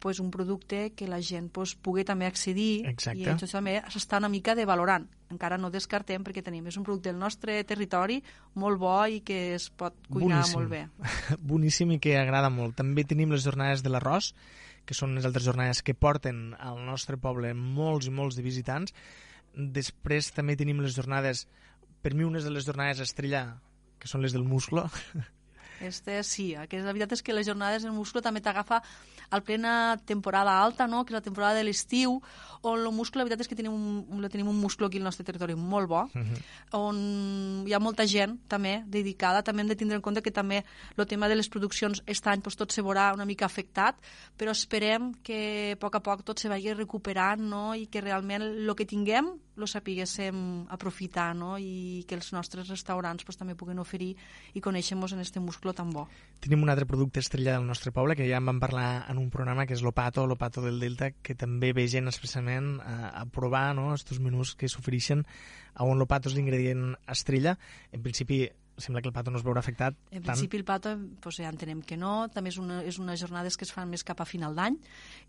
pues, 0.00 0.20
un 0.20 0.30
producte 0.32 0.92
que 0.96 1.08
la 1.08 1.20
gent 1.20 1.50
pues, 1.52 1.74
pugui 1.76 2.04
també 2.04 2.26
accedir 2.26 2.86
Exacte. 2.88 3.20
i 3.20 3.28
això 3.28 3.48
també 3.50 3.76
s'està 3.92 4.20
una 4.22 4.32
mica 4.32 4.54
de 4.56 4.64
valorant. 4.64 5.06
Encara 5.32 5.58
no 5.58 5.70
descartem 5.72 6.24
perquè 6.24 6.44
tenim 6.44 6.66
és 6.70 6.78
un 6.80 6.86
producte 6.86 7.10
del 7.10 7.20
nostre 7.20 7.58
territori 7.68 8.20
molt 8.54 8.63
bo 8.80 8.96
i 9.06 9.20
que 9.26 9.54
es 9.54 9.68
pot 9.70 9.94
cuinar 10.08 10.40
Boníssim. 10.40 10.58
molt 10.58 10.70
bé. 10.72 10.82
Boníssim 11.52 11.92
i 11.94 11.98
que 12.02 12.16
agrada 12.18 12.50
molt. 12.50 12.76
També 12.80 13.04
tenim 13.04 13.34
les 13.34 13.44
jornades 13.44 13.84
de 13.84 13.92
l'arròs, 13.92 14.32
que 14.84 14.96
són 14.96 15.14
les 15.16 15.28
altres 15.28 15.44
jornades 15.44 15.82
que 15.84 15.96
porten 15.96 16.54
al 16.58 16.80
nostre 16.84 17.16
poble 17.20 17.52
molts 17.54 18.08
i 18.08 18.14
molts 18.14 18.36
de 18.36 18.44
visitants. 18.44 18.96
Després 19.54 20.32
també 20.34 20.56
tenim 20.56 20.80
les 20.84 20.96
jornades, 20.96 21.46
per 22.02 22.14
mi 22.16 22.24
unes 22.24 22.44
de 22.44 22.52
les 22.52 22.66
jornades 22.66 23.04
estrella, 23.04 23.46
que 24.00 24.10
són 24.10 24.24
les 24.24 24.34
del 24.36 24.44
musclo, 24.44 24.88
Este 25.80 26.22
sí, 26.22 26.54
que 26.68 26.78
la 26.80 26.92
veritat 26.92 27.12
és 27.12 27.22
que 27.22 27.32
les 27.34 27.46
jornades 27.46 27.84
en 27.84 27.94
muscle 27.94 28.22
també 28.22 28.40
t'agafa 28.40 28.82
al 29.30 29.42
plena 29.42 29.96
temporada 30.04 30.62
alta, 30.62 30.86
no? 30.86 31.04
que 31.04 31.12
és 31.12 31.18
la 31.18 31.22
temporada 31.24 31.54
de 31.54 31.64
l'estiu, 31.64 32.20
on 32.62 32.78
el 32.80 32.92
muscle, 32.92 33.18
la 33.18 33.24
veritat 33.24 33.40
és 33.44 33.48
que 33.48 33.56
tenim 33.56 33.72
un, 33.72 34.28
tenim 34.30 34.48
un 34.48 34.60
muscle 34.60 34.86
aquí 34.86 34.98
al 34.98 35.04
nostre 35.04 35.24
territori 35.24 35.54
molt 35.54 35.88
bo, 35.88 36.02
uh 36.04 36.10
Mhm. 36.14 36.34
-huh. 36.34 36.78
on 36.78 37.64
hi 37.66 37.72
ha 37.72 37.78
molta 37.80 38.06
gent 38.06 38.38
també 38.48 38.84
dedicada, 38.86 39.42
també 39.42 39.62
hem 39.62 39.68
de 39.68 39.76
tindre 39.76 39.96
en 39.96 40.02
compte 40.02 40.22
que 40.22 40.30
també 40.30 40.64
el 40.96 41.06
tema 41.06 41.28
de 41.28 41.34
les 41.36 41.48
produccions 41.48 42.00
aquest 42.00 42.26
any 42.26 42.40
doncs, 42.40 42.56
tot 42.56 42.70
se 42.72 42.82
veurà 42.82 43.12
una 43.14 43.24
mica 43.24 43.46
afectat, 43.46 43.96
però 44.38 44.50
esperem 44.50 45.14
que 45.22 45.72
a 45.72 45.76
poc 45.76 45.94
a 45.96 46.00
poc 46.00 46.22
tot 46.24 46.38
se 46.38 46.48
vagi 46.48 46.72
recuperant 46.74 47.40
no? 47.40 47.74
i 47.74 47.86
que 47.86 48.00
realment 48.00 48.42
el 48.42 48.74
que 48.74 48.86
tinguem 48.86 49.26
lo 49.56 49.66
sapiguéssim 49.68 50.66
aprofitar 50.68 51.34
no? 51.36 51.56
i 51.58 52.04
que 52.08 52.16
els 52.16 52.32
nostres 52.32 52.68
restaurants 52.68 53.22
pues, 53.24 53.36
també 53.36 53.54
puguen 53.54 53.78
oferir 53.78 54.16
i 54.54 54.60
conèixer-nos 54.60 55.12
en 55.12 55.20
este 55.20 55.38
muscle 55.40 55.63
tan 55.72 55.92
bo. 55.94 56.04
Tenim 56.44 56.60
un 56.62 56.68
altre 56.68 56.84
producte 56.84 57.22
estrella 57.22 57.54
del 57.54 57.64
nostre 57.64 57.92
poble, 57.94 58.16
que 58.18 58.26
ja 58.28 58.36
en 58.36 58.50
vam 58.50 58.58
parlar 58.60 59.06
en 59.08 59.16
un 59.22 59.30
programa, 59.32 59.64
que 59.64 59.72
és 59.72 59.82
l'Opato, 59.82 60.26
l'Opato 60.28 60.60
del 60.60 60.82
Delta, 60.82 61.12
que 61.24 61.36
també 61.38 61.72
ve 61.72 61.86
gent 61.88 62.10
expressament 62.10 62.74
a, 62.84 63.14
a 63.22 63.24
provar 63.24 63.70
no, 63.78 63.94
estos 63.94 64.20
menús 64.20 64.52
que 64.58 64.68
s'ofereixen, 64.68 65.24
on 65.80 65.96
l'Opato 65.98 66.28
és 66.28 66.36
l'ingredient 66.36 66.92
estrella. 67.08 67.56
En 67.96 68.04
principi, 68.04 68.42
sembla 68.76 69.00
que 69.02 69.08
el 69.08 69.14
pato 69.14 69.30
no 69.30 69.38
es 69.38 69.44
veurà 69.44 69.60
afectat. 69.62 69.96
En 70.10 70.22
tant... 70.22 70.32
principi 70.32 70.58
el 70.58 70.64
pato 70.66 70.94
pues, 71.22 71.38
ja 71.38 71.50
entenem 71.50 71.82
que 71.86 71.96
no, 71.96 72.28
també 72.34 72.50
és 72.50 72.58
una, 72.58 72.80
és 72.82 72.98
unes 72.98 73.20
jornades 73.20 73.56
que 73.56 73.66
es 73.66 73.72
fan 73.74 73.88
més 73.90 74.04
cap 74.06 74.20
a 74.20 74.26
final 74.26 74.54
d'any 74.56 74.76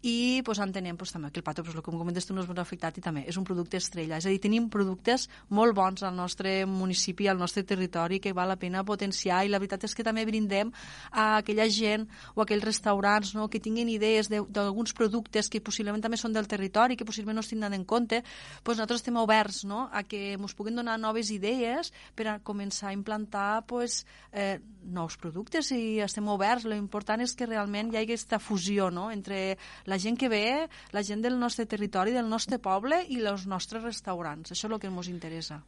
i 0.06 0.42
pues, 0.46 0.60
entenem 0.64 0.98
pues, 0.98 1.14
també 1.14 1.32
que 1.32 1.42
el 1.42 1.46
pato, 1.46 1.64
pues, 1.64 1.78
com 1.86 2.00
comentes 2.00 2.26
tu, 2.26 2.34
no 2.34 2.44
es 2.44 2.50
veurà 2.50 2.66
afectat 2.66 2.98
i 2.98 3.04
també 3.06 3.26
és 3.30 3.38
un 3.38 3.46
producte 3.46 3.78
estrella. 3.78 4.18
És 4.18 4.26
a 4.26 4.34
dir, 4.34 4.42
tenim 4.42 4.70
productes 4.74 5.28
molt 5.50 5.76
bons 5.78 6.04
al 6.04 6.16
nostre 6.16 6.66
municipi, 6.66 7.30
al 7.30 7.40
nostre 7.42 7.64
territori, 7.64 8.20
que 8.20 8.34
val 8.34 8.50
la 8.50 8.60
pena 8.62 8.84
potenciar 8.86 9.44
i 9.46 9.52
la 9.52 9.62
veritat 9.62 9.86
és 9.86 9.96
que 9.96 10.06
també 10.06 10.26
brindem 10.26 10.74
a 11.12 11.38
aquella 11.42 11.68
gent 11.70 12.08
o 12.34 12.42
a 12.42 12.48
aquells 12.48 12.66
restaurants 12.66 13.36
no, 13.38 13.48
que 13.50 13.62
tinguin 13.62 13.90
idees 13.94 14.30
d'alguns 14.30 14.96
productes 14.98 15.50
que 15.52 15.62
possiblement 15.62 16.02
també 16.02 16.18
són 16.18 16.34
del 16.34 16.50
territori, 16.50 16.98
que 16.98 17.06
possiblement 17.06 17.38
no 17.42 17.46
es 17.46 17.52
tindran 17.52 17.78
en 17.78 17.86
compte, 17.86 18.24
pues, 18.64 18.78
nosaltres 18.78 19.04
estem 19.04 19.22
oberts 19.22 19.64
no, 19.70 19.86
a 19.94 20.04
que 20.04 20.34
ens 20.34 20.58
puguin 20.58 20.82
donar 20.82 20.98
noves 21.00 21.30
idees 21.34 21.92
per 22.16 22.30
a 22.32 22.40
començar 22.40 22.90
a 22.90 22.98
implantar 22.98 23.35
pues, 23.68 24.04
eh, 24.32 24.60
nous 24.84 25.18
productes 25.22 25.72
i 25.76 26.00
estem 26.04 26.28
oberts. 26.32 26.66
Lo 26.66 26.78
important 26.78 27.24
és 27.24 27.36
que 27.38 27.48
realment 27.50 27.92
hi 27.92 28.00
hagi 28.00 28.10
aquesta 28.10 28.40
fusió 28.40 28.90
no? 28.92 29.10
entre 29.12 29.58
la 29.86 30.00
gent 30.02 30.20
que 30.20 30.30
ve, 30.32 30.68
la 30.96 31.04
gent 31.04 31.24
del 31.26 31.40
nostre 31.40 31.66
territori, 31.66 32.16
del 32.16 32.30
nostre 32.30 32.60
poble 32.60 33.04
i 33.10 33.22
els 33.22 33.48
nostres 33.48 33.84
restaurants. 33.84 34.52
Això 34.52 34.68
és 34.68 34.74
el 34.74 34.80
que 34.82 34.92
ens 34.92 35.12
interessa. 35.12 35.62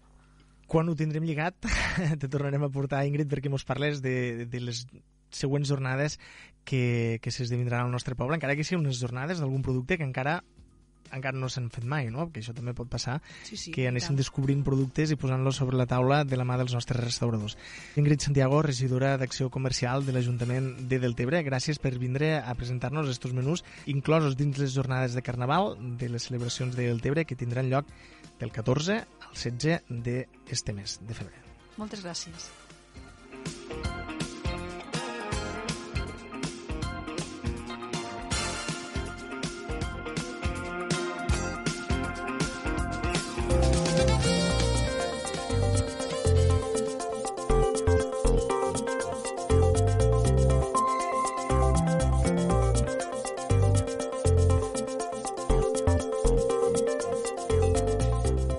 Quan 0.68 0.90
ho 0.90 0.96
tindrem 1.00 1.24
lligat, 1.24 1.56
te 2.22 2.28
tornarem 2.28 2.66
a 2.68 2.72
portar, 2.74 3.06
Ingrid, 3.08 3.30
perquè 3.32 3.50
mos 3.50 3.64
parles 3.68 4.02
de, 4.04 4.46
de 4.52 4.60
les 4.60 4.84
següents 5.32 5.68
jornades 5.68 6.20
que, 6.68 7.20
que 7.24 7.32
s'esdevindran 7.32 7.86
al 7.86 7.94
nostre 7.94 8.16
poble, 8.20 8.36
encara 8.36 8.56
que 8.56 8.66
siguin 8.68 8.86
unes 8.86 9.00
jornades 9.00 9.40
d'algun 9.40 9.64
producte 9.64 9.98
que 9.98 10.08
encara 10.08 10.42
encara 11.16 11.38
no 11.38 11.50
s'han 11.50 11.70
fet 11.74 11.86
mai, 11.88 12.10
no? 12.14 12.28
Perquè 12.28 12.44
això 12.44 12.56
també 12.58 12.74
pot 12.78 12.90
passar, 12.92 13.20
sí, 13.48 13.58
sí, 13.58 13.72
que 13.76 13.88
anéssim 13.90 14.18
descobrint 14.18 14.64
productes 14.68 15.12
i 15.14 15.20
posant-los 15.20 15.60
sobre 15.60 15.80
la 15.80 15.88
taula 15.90 16.24
de 16.28 16.40
la 16.40 16.46
mà 16.48 16.58
dels 16.60 16.76
nostres 16.76 17.02
restauradors. 17.04 17.58
Ingrid 18.00 18.24
Santiago, 18.24 18.62
regidora 18.66 19.16
d'Acció 19.18 19.50
Comercial 19.54 20.06
de 20.06 20.16
l'Ajuntament 20.16 20.74
de 20.90 21.02
Deltebre, 21.04 21.44
gràcies 21.48 21.82
per 21.84 21.96
vindre 21.98 22.38
a 22.40 22.54
presentar-nos 22.60 23.10
estos 23.12 23.34
menús 23.38 23.64
inclosos 23.86 24.38
dins 24.38 24.58
les 24.62 24.76
jornades 24.76 25.18
de 25.18 25.26
Carnaval 25.26 25.76
de 25.98 26.10
les 26.10 26.30
celebracions 26.30 26.76
de 26.76 26.88
Deltebre 26.90 27.26
que 27.26 27.40
tindran 27.40 27.72
lloc 27.72 27.90
del 28.40 28.52
14 28.52 29.02
al 29.02 29.36
16 29.36 29.84
d'este 29.90 30.74
mes 30.74 31.00
de 31.02 31.14
febrer. 31.18 31.44
Moltes 31.78 32.04
gràcies. 32.06 32.52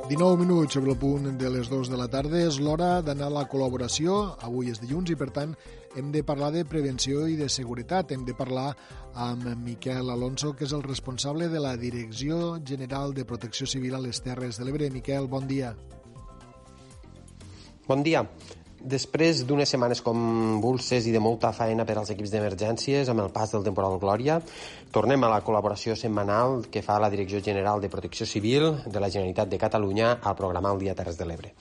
19 0.09 0.39
minuts 0.39 0.73
sobre 0.73 0.93
el 0.93 0.97
punt 0.97 1.27
de 1.37 1.51
les 1.53 1.69
2 1.69 1.91
de 1.93 1.97
la 2.01 2.07
tarda. 2.09 2.39
És 2.41 2.57
l'hora 2.65 3.03
d'anar 3.05 3.27
a 3.27 3.35
la 3.35 3.43
col·laboració. 3.45 4.15
Avui 4.41 4.71
és 4.73 4.81
dilluns 4.81 5.13
i, 5.13 5.17
per 5.21 5.29
tant, 5.37 5.53
hem 6.01 6.09
de 6.15 6.23
parlar 6.25 6.49
de 6.55 6.63
prevenció 6.65 7.27
i 7.29 7.37
de 7.37 7.51
seguretat. 7.53 8.15
Hem 8.17 8.25
de 8.25 8.33
parlar 8.33 8.71
amb 9.13 9.45
Miquel 9.67 10.09
Alonso, 10.09 10.55
que 10.57 10.65
és 10.65 10.73
el 10.73 10.87
responsable 10.87 11.51
de 11.53 11.61
la 11.61 11.75
Direcció 11.77 12.57
General 12.65 13.13
de 13.13 13.27
Protecció 13.29 13.69
Civil 13.69 13.99
a 13.99 14.01
les 14.01 14.23
Terres 14.25 14.57
de 14.57 14.65
l'Ebre. 14.65 14.89
Miquel, 14.89 15.29
bon 15.29 15.45
dia. 15.45 15.75
Bon 17.85 18.01
dia. 18.03 18.25
Després 18.89 19.43
d'unes 19.45 19.69
setmanes 19.69 20.01
convulses 20.01 21.05
i 21.05 21.13
de 21.13 21.21
molta 21.21 21.51
feina 21.53 21.85
per 21.85 21.99
als 21.99 22.13
equips 22.15 22.31
d'emergències 22.33 23.11
amb 23.13 23.21
el 23.21 23.29
pas 23.35 23.53
del 23.53 23.67
temporal 23.67 23.99
Glòria, 24.01 24.39
tornem 24.95 25.27
a 25.27 25.33
la 25.35 25.43
col·laboració 25.45 25.97
setmanal 25.99 26.63
que 26.73 26.81
fa 26.87 26.97
la 27.03 27.11
Direcció 27.13 27.43
General 27.45 27.83
de 27.83 27.91
Protecció 27.93 28.25
Civil 28.25 28.71
de 28.87 29.03
la 29.03 29.11
Generalitat 29.13 29.53
de 29.53 29.61
Catalunya 29.61 30.15
al 30.23 30.39
programa 30.41 30.73
El 30.73 30.81
Dia 30.87 30.97
Terres 30.97 31.21
de 31.21 31.29
l'Ebre. 31.29 31.53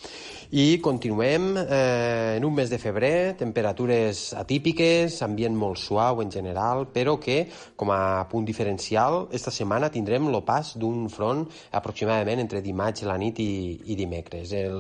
I 0.50 0.80
continuem 0.80 1.58
eh, 1.58 2.36
en 2.38 2.46
un 2.46 2.54
mes 2.56 2.70
de 2.70 2.78
febrer, 2.80 3.36
temperatures 3.36 4.32
atípiques, 4.32 5.18
ambient 5.26 5.56
molt 5.60 5.76
suau 5.82 6.22
en 6.24 6.32
general, 6.32 6.86
però 6.94 7.18
que, 7.20 7.50
com 7.76 7.92
a 7.92 8.24
punt 8.32 8.48
diferencial, 8.48 9.26
esta 9.36 9.52
setmana 9.52 9.90
tindrem 9.92 10.30
el 10.32 10.40
pas 10.48 10.72
d'un 10.80 11.10
front 11.12 11.44
aproximadament 11.76 12.40
entre 12.40 12.62
dimarts 12.64 13.04
la 13.04 13.18
nit 13.20 13.42
i, 13.44 13.76
i 13.92 14.00
dimecres. 14.00 14.54
El, 14.56 14.80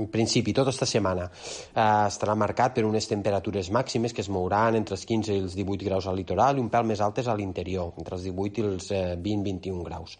en 0.00 0.08
principi, 0.08 0.56
tota 0.56 0.72
esta 0.72 0.88
setmana, 0.88 1.28
eh, 1.28 1.84
estarà 2.08 2.32
marcat 2.32 2.72
per 2.78 2.86
unes 2.88 3.10
temperatures 3.10 3.68
màximes 3.68 4.16
que 4.16 4.24
es 4.24 4.32
mouran 4.32 4.80
entre 4.80 4.96
els 4.96 5.04
15 5.04 5.36
i 5.36 5.44
els 5.44 5.58
18 5.60 5.90
graus 5.90 6.08
al 6.08 6.16
litoral 6.16 6.56
i 6.56 6.64
un 6.64 6.72
pèl 6.72 6.88
més 6.88 7.04
altes 7.04 7.28
a 7.28 7.36
l'interior, 7.36 7.92
entre 8.00 8.16
els 8.16 8.24
18 8.30 8.64
i 8.64 8.68
els 8.70 8.88
eh, 8.96 9.04
20-21 9.20 9.84
graus. 9.84 10.16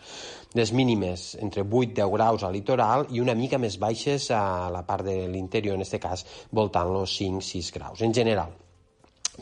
Les 0.58 0.72
mínimes 0.76 1.32
entre 1.40 1.64
8-10 1.64 2.10
graus 2.12 2.42
al 2.44 2.52
litoral 2.52 3.06
i 3.10 3.22
una 3.22 3.34
mica 3.34 3.60
més 3.62 3.78
baixes 3.80 4.28
a 4.36 4.68
la 4.72 4.82
part 4.84 5.06
de 5.06 5.22
l'interior, 5.32 5.78
en 5.78 5.86
aquest 5.86 6.02
cas 6.02 6.26
voltant 6.52 6.92
els 6.92 7.14
5-6 7.20 7.72
graus. 7.72 8.02
En 8.04 8.12
general, 8.12 8.52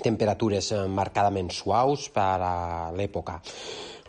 temperatures 0.05 0.71
eh, 0.73 0.85
marcadament 0.87 1.51
suaus 1.51 2.09
per 2.15 2.33
a 2.47 2.55
l'època. 2.95 3.41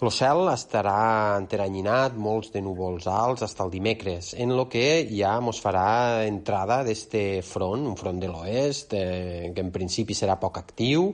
El 0.01 0.09
cel 0.09 0.47
estarà 0.49 1.37
enteranyinat, 1.37 2.15
molts 2.17 2.49
de 2.49 2.61
núvols 2.65 3.03
alts, 3.05 3.43
fins 3.43 3.59
el 3.61 3.69
dimecres, 3.69 4.29
en 4.33 4.49
lo 4.57 4.63
que 4.65 5.03
ja 5.05 5.35
mos 5.45 5.59
farà 5.61 6.23
entrada 6.25 6.79
d'este 6.87 7.43
front, 7.45 7.83
un 7.85 7.93
front 7.99 8.17
de 8.17 8.31
l'oest, 8.31 8.95
eh, 8.97 9.51
que 9.53 9.61
en 9.61 9.69
principi 9.69 10.15
serà 10.17 10.39
poc 10.41 10.55
actiu, 10.57 11.11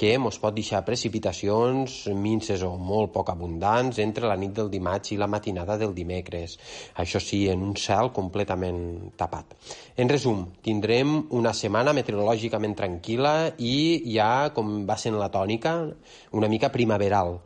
que 0.00 0.14
mos 0.16 0.38
pot 0.40 0.56
deixar 0.56 0.80
precipitacions 0.86 1.98
minces 2.16 2.64
o 2.64 2.70
molt 2.80 3.12
poc 3.12 3.28
abundants 3.28 4.00
entre 4.00 4.24
la 4.30 4.38
nit 4.40 4.54
del 4.56 4.72
dimarts 4.72 5.12
i 5.12 5.18
la 5.20 5.28
matinada 5.28 5.76
del 5.76 5.92
dimecres. 5.92 6.56
Això 6.96 7.20
sí, 7.20 7.42
en 7.52 7.60
un 7.60 7.76
cel 7.76 8.08
completament 8.16 9.12
tapat. 9.20 9.52
En 10.00 10.08
resum, 10.08 10.46
tindrem 10.64 11.12
una 11.36 11.52
setmana 11.52 11.92
meteorològicament 11.92 12.78
tranquil·la 12.80 13.36
i 13.58 13.76
ja, 14.14 14.48
com 14.56 14.86
va 14.88 14.96
sent 14.96 15.20
la 15.20 15.28
tònica, 15.28 15.76
una 16.40 16.48
mica 16.48 16.72
primaveral 16.72 17.36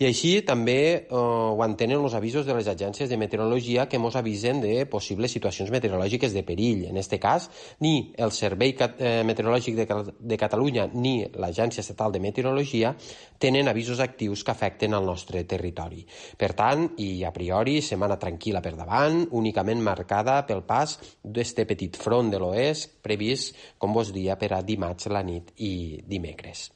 i 0.00 0.06
així 0.08 0.30
també 0.48 0.80
eh, 0.96 1.08
ho 1.12 1.60
entenen 1.60 2.00
els 2.00 2.14
avisos 2.16 2.46
de 2.48 2.54
les 2.56 2.68
agències 2.72 3.10
de 3.10 3.18
meteorologia 3.20 3.84
que 3.84 3.98
ens 4.00 4.16
avisen 4.16 4.62
de 4.62 4.86
possibles 4.88 5.34
situacions 5.36 5.68
meteorològiques 5.74 6.32
de 6.32 6.42
perill. 6.46 6.86
En 6.88 6.96
aquest 6.96 7.18
cas, 7.20 7.50
ni 7.84 8.14
el 8.16 8.32
Servei 8.32 8.72
eh, 8.72 9.20
Meteorològic 9.28 9.76
de, 9.76 9.86
de 10.32 10.40
Catalunya 10.40 10.88
ni 10.94 11.26
l'Agència 11.36 11.84
Estatal 11.84 12.16
de 12.16 12.24
Meteorologia 12.24 12.94
tenen 13.38 13.68
avisos 13.68 14.00
actius 14.00 14.40
que 14.40 14.56
afecten 14.56 14.96
el 14.96 15.04
nostre 15.04 15.44
territori. 15.44 16.06
Per 16.40 16.54
tant, 16.56 16.88
i 17.04 17.20
a 17.28 17.36
priori, 17.36 17.82
setmana 17.84 18.16
tranquil·la 18.16 18.64
per 18.64 18.78
davant, 18.80 19.26
únicament 19.36 19.84
marcada 19.84 20.40
pel 20.48 20.64
pas 20.64 20.96
d'este 21.20 21.68
petit 21.68 22.00
front 22.00 22.32
de 22.32 22.40
l'oest 22.40 23.02
previst, 23.04 23.52
com 23.76 23.92
vos 23.92 24.16
dia, 24.16 24.40
per 24.40 24.54
a 24.56 24.64
dimarts 24.64 25.12
la 25.12 25.20
nit 25.20 25.52
i 25.60 26.00
dimecres. 26.08 26.70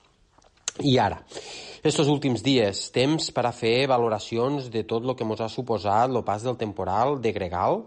I 0.83 0.97
ara, 0.99 1.21
estos 1.87 2.09
últims 2.11 2.43
dies, 2.43 2.89
temps 2.91 3.29
per 3.31 3.45
a 3.47 3.53
fer 3.55 3.87
valoracions 3.87 4.67
de 4.75 4.83
tot 4.83 5.05
el 5.07 5.15
que 5.15 5.23
ens 5.23 5.43
ha 5.45 5.51
suposat 5.53 6.11
el 6.11 6.25
pas 6.27 6.43
del 6.43 6.57
temporal 6.59 7.21
de 7.23 7.31
Gregal, 7.37 7.85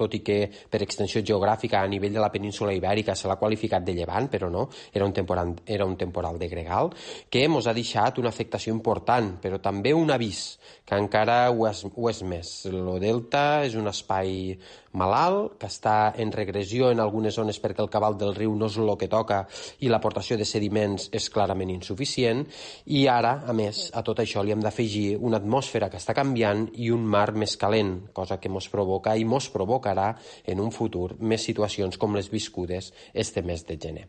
tot 0.00 0.14
i 0.16 0.22
que 0.24 0.38
per 0.72 0.80
extensió 0.84 1.22
geogràfica 1.26 1.82
a 1.82 1.90
nivell 1.90 2.14
de 2.16 2.22
la 2.22 2.30
península 2.32 2.72
ibèrica 2.76 3.16
se 3.18 3.28
l'ha 3.28 3.38
qualificat 3.40 3.84
de 3.84 3.94
llevant, 3.98 4.30
però 4.32 4.48
no, 4.52 4.68
era 4.92 5.04
un 5.04 5.12
temporal, 5.12 5.52
era 5.66 5.84
un 5.84 5.96
temporal 6.00 6.38
de 6.40 6.48
gregal, 6.48 6.92
que 7.28 7.44
ens 7.44 7.68
ha 7.68 7.76
deixat 7.76 8.20
una 8.22 8.32
afectació 8.32 8.72
important, 8.72 9.34
però 9.42 9.60
també 9.60 9.92
un 9.96 10.12
avís, 10.14 10.44
que 10.86 10.96
encara 10.96 11.42
ho 11.50 11.66
és, 11.68 11.84
ho 11.92 12.08
és 12.10 12.22
més. 12.24 12.54
El 12.70 12.94
delta 13.02 13.44
és 13.66 13.76
un 13.76 13.90
espai 13.90 14.54
malalt, 14.92 15.56
que 15.60 15.68
està 15.70 16.12
en 16.18 16.32
regressió 16.34 16.90
en 16.90 17.00
algunes 17.00 17.36
zones 17.38 17.60
perquè 17.62 17.82
el 17.84 17.90
cabal 17.92 18.16
del 18.18 18.34
riu 18.34 18.54
no 18.58 18.66
és 18.66 18.78
el 18.80 18.90
que 18.98 19.08
toca 19.10 19.44
i 19.80 19.90
l'aportació 19.90 20.36
de 20.38 20.46
sediments 20.48 21.08
és 21.14 21.28
clarament 21.30 21.70
insuficient, 21.70 22.42
i 22.86 23.06
ara, 23.08 23.36
a 23.46 23.54
més, 23.56 23.88
a 23.94 24.02
tot 24.06 24.22
això 24.22 24.42
li 24.42 24.54
hem 24.54 24.64
d'afegir 24.64 25.16
una 25.16 25.38
atmosfera 25.38 25.90
que 25.90 26.00
està 26.00 26.14
canviant 26.16 26.66
i 26.74 26.90
un 26.90 27.06
mar 27.06 27.30
més 27.32 27.56
calent, 27.60 28.10
cosa 28.16 28.40
que 28.40 28.50
mos 28.50 28.68
provoca 28.72 29.16
i 29.16 29.24
mos 29.24 29.50
provocarà 29.54 30.10
en 30.44 30.60
un 30.60 30.74
futur 30.74 31.14
més 31.20 31.44
situacions 31.46 31.98
com 32.00 32.16
les 32.16 32.30
viscudes 32.30 32.92
este 33.14 33.42
mes 33.42 33.66
de 33.66 33.78
gener. 33.80 34.08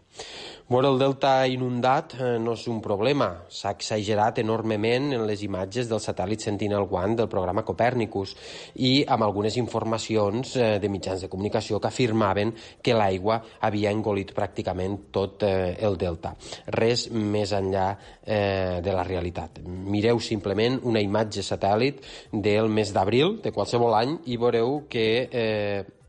Veure 0.69 0.89
el 0.91 0.99
delta 1.01 1.31
inundat 1.49 2.13
eh, 2.15 2.38
no 2.39 2.53
és 2.57 2.65
un 2.71 2.81
problema. 2.83 3.29
S'ha 3.49 3.73
exagerat 3.75 4.41
enormement 4.43 5.09
en 5.17 5.25
les 5.27 5.43
imatges 5.43 5.89
del 5.89 6.01
satèl·lit 6.03 6.43
Sentinel-1 6.45 7.15
del 7.19 7.29
programa 7.31 7.63
Copernicus 7.67 8.35
i 8.75 8.91
amb 9.07 9.25
algunes 9.25 9.57
informacions 9.57 10.55
eh, 10.55 10.69
de 10.79 10.91
mitjans 10.91 11.25
de 11.25 11.29
comunicació 11.31 11.79
que 11.81 11.89
afirmaven 11.89 12.53
que 12.81 12.95
l'aigua 12.95 13.41
havia 13.67 13.91
engolit 13.91 14.35
pràcticament 14.38 14.97
tot 15.11 15.47
eh, 15.47 15.77
el 15.81 15.97
delta. 15.97 16.35
Res 16.71 17.09
més 17.11 17.55
enllà 17.57 17.89
de 18.21 18.93
la 18.93 19.03
realitat. 19.03 19.57
Mireu 19.65 20.19
simplement 20.23 20.77
una 20.88 21.01
imatge 21.03 21.41
satèl·lit 21.43 22.03
del 22.31 22.69
mes 22.69 22.93
d'abril 22.93 23.39
de 23.43 23.51
qualsevol 23.51 23.95
any 23.97 24.13
i 24.31 24.38
veureu 24.39 24.83
que 24.91 25.07
eh, 25.25 26.01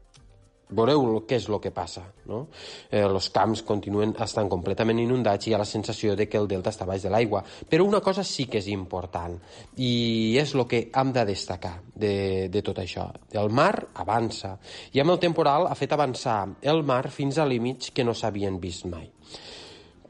veureu 0.72 1.22
què 1.28 1.38
és 1.38 1.48
el 1.48 1.58
que 1.62 1.72
passa. 1.74 2.02
No? 2.28 2.46
Eh, 2.90 3.02
els 3.02 3.28
camps 3.34 3.62
continuen 3.68 4.14
estant 4.24 4.50
completament 4.52 5.00
inundats 5.02 5.46
i 5.46 5.52
hi 5.52 5.56
ha 5.56 5.60
la 5.62 5.68
sensació 5.68 6.16
de 6.18 6.28
que 6.30 6.40
el 6.40 6.48
delta 6.50 6.72
està 6.72 6.86
baix 6.88 7.04
de 7.04 7.12
l'aigua. 7.12 7.42
Però 7.42 7.86
una 7.86 8.02
cosa 8.04 8.24
sí 8.26 8.46
que 8.50 8.60
és 8.62 8.68
important 8.72 9.38
i 9.76 10.38
és 10.40 10.54
el 10.56 10.66
que 10.70 10.84
hem 10.88 11.12
de 11.12 11.26
destacar 11.28 11.76
de, 11.94 12.48
de 12.52 12.64
tot 12.64 12.82
això. 12.82 13.08
El 13.32 13.52
mar 13.54 13.74
avança 14.02 14.56
i 14.92 15.02
amb 15.02 15.14
el 15.14 15.22
temporal 15.22 15.68
ha 15.68 15.78
fet 15.78 15.92
avançar 15.92 16.40
el 16.62 16.82
mar 16.86 17.04
fins 17.10 17.38
a 17.38 17.48
límits 17.48 17.92
que 17.92 18.04
no 18.04 18.14
s'havien 18.14 18.60
vist 18.60 18.88
mai. 18.90 19.10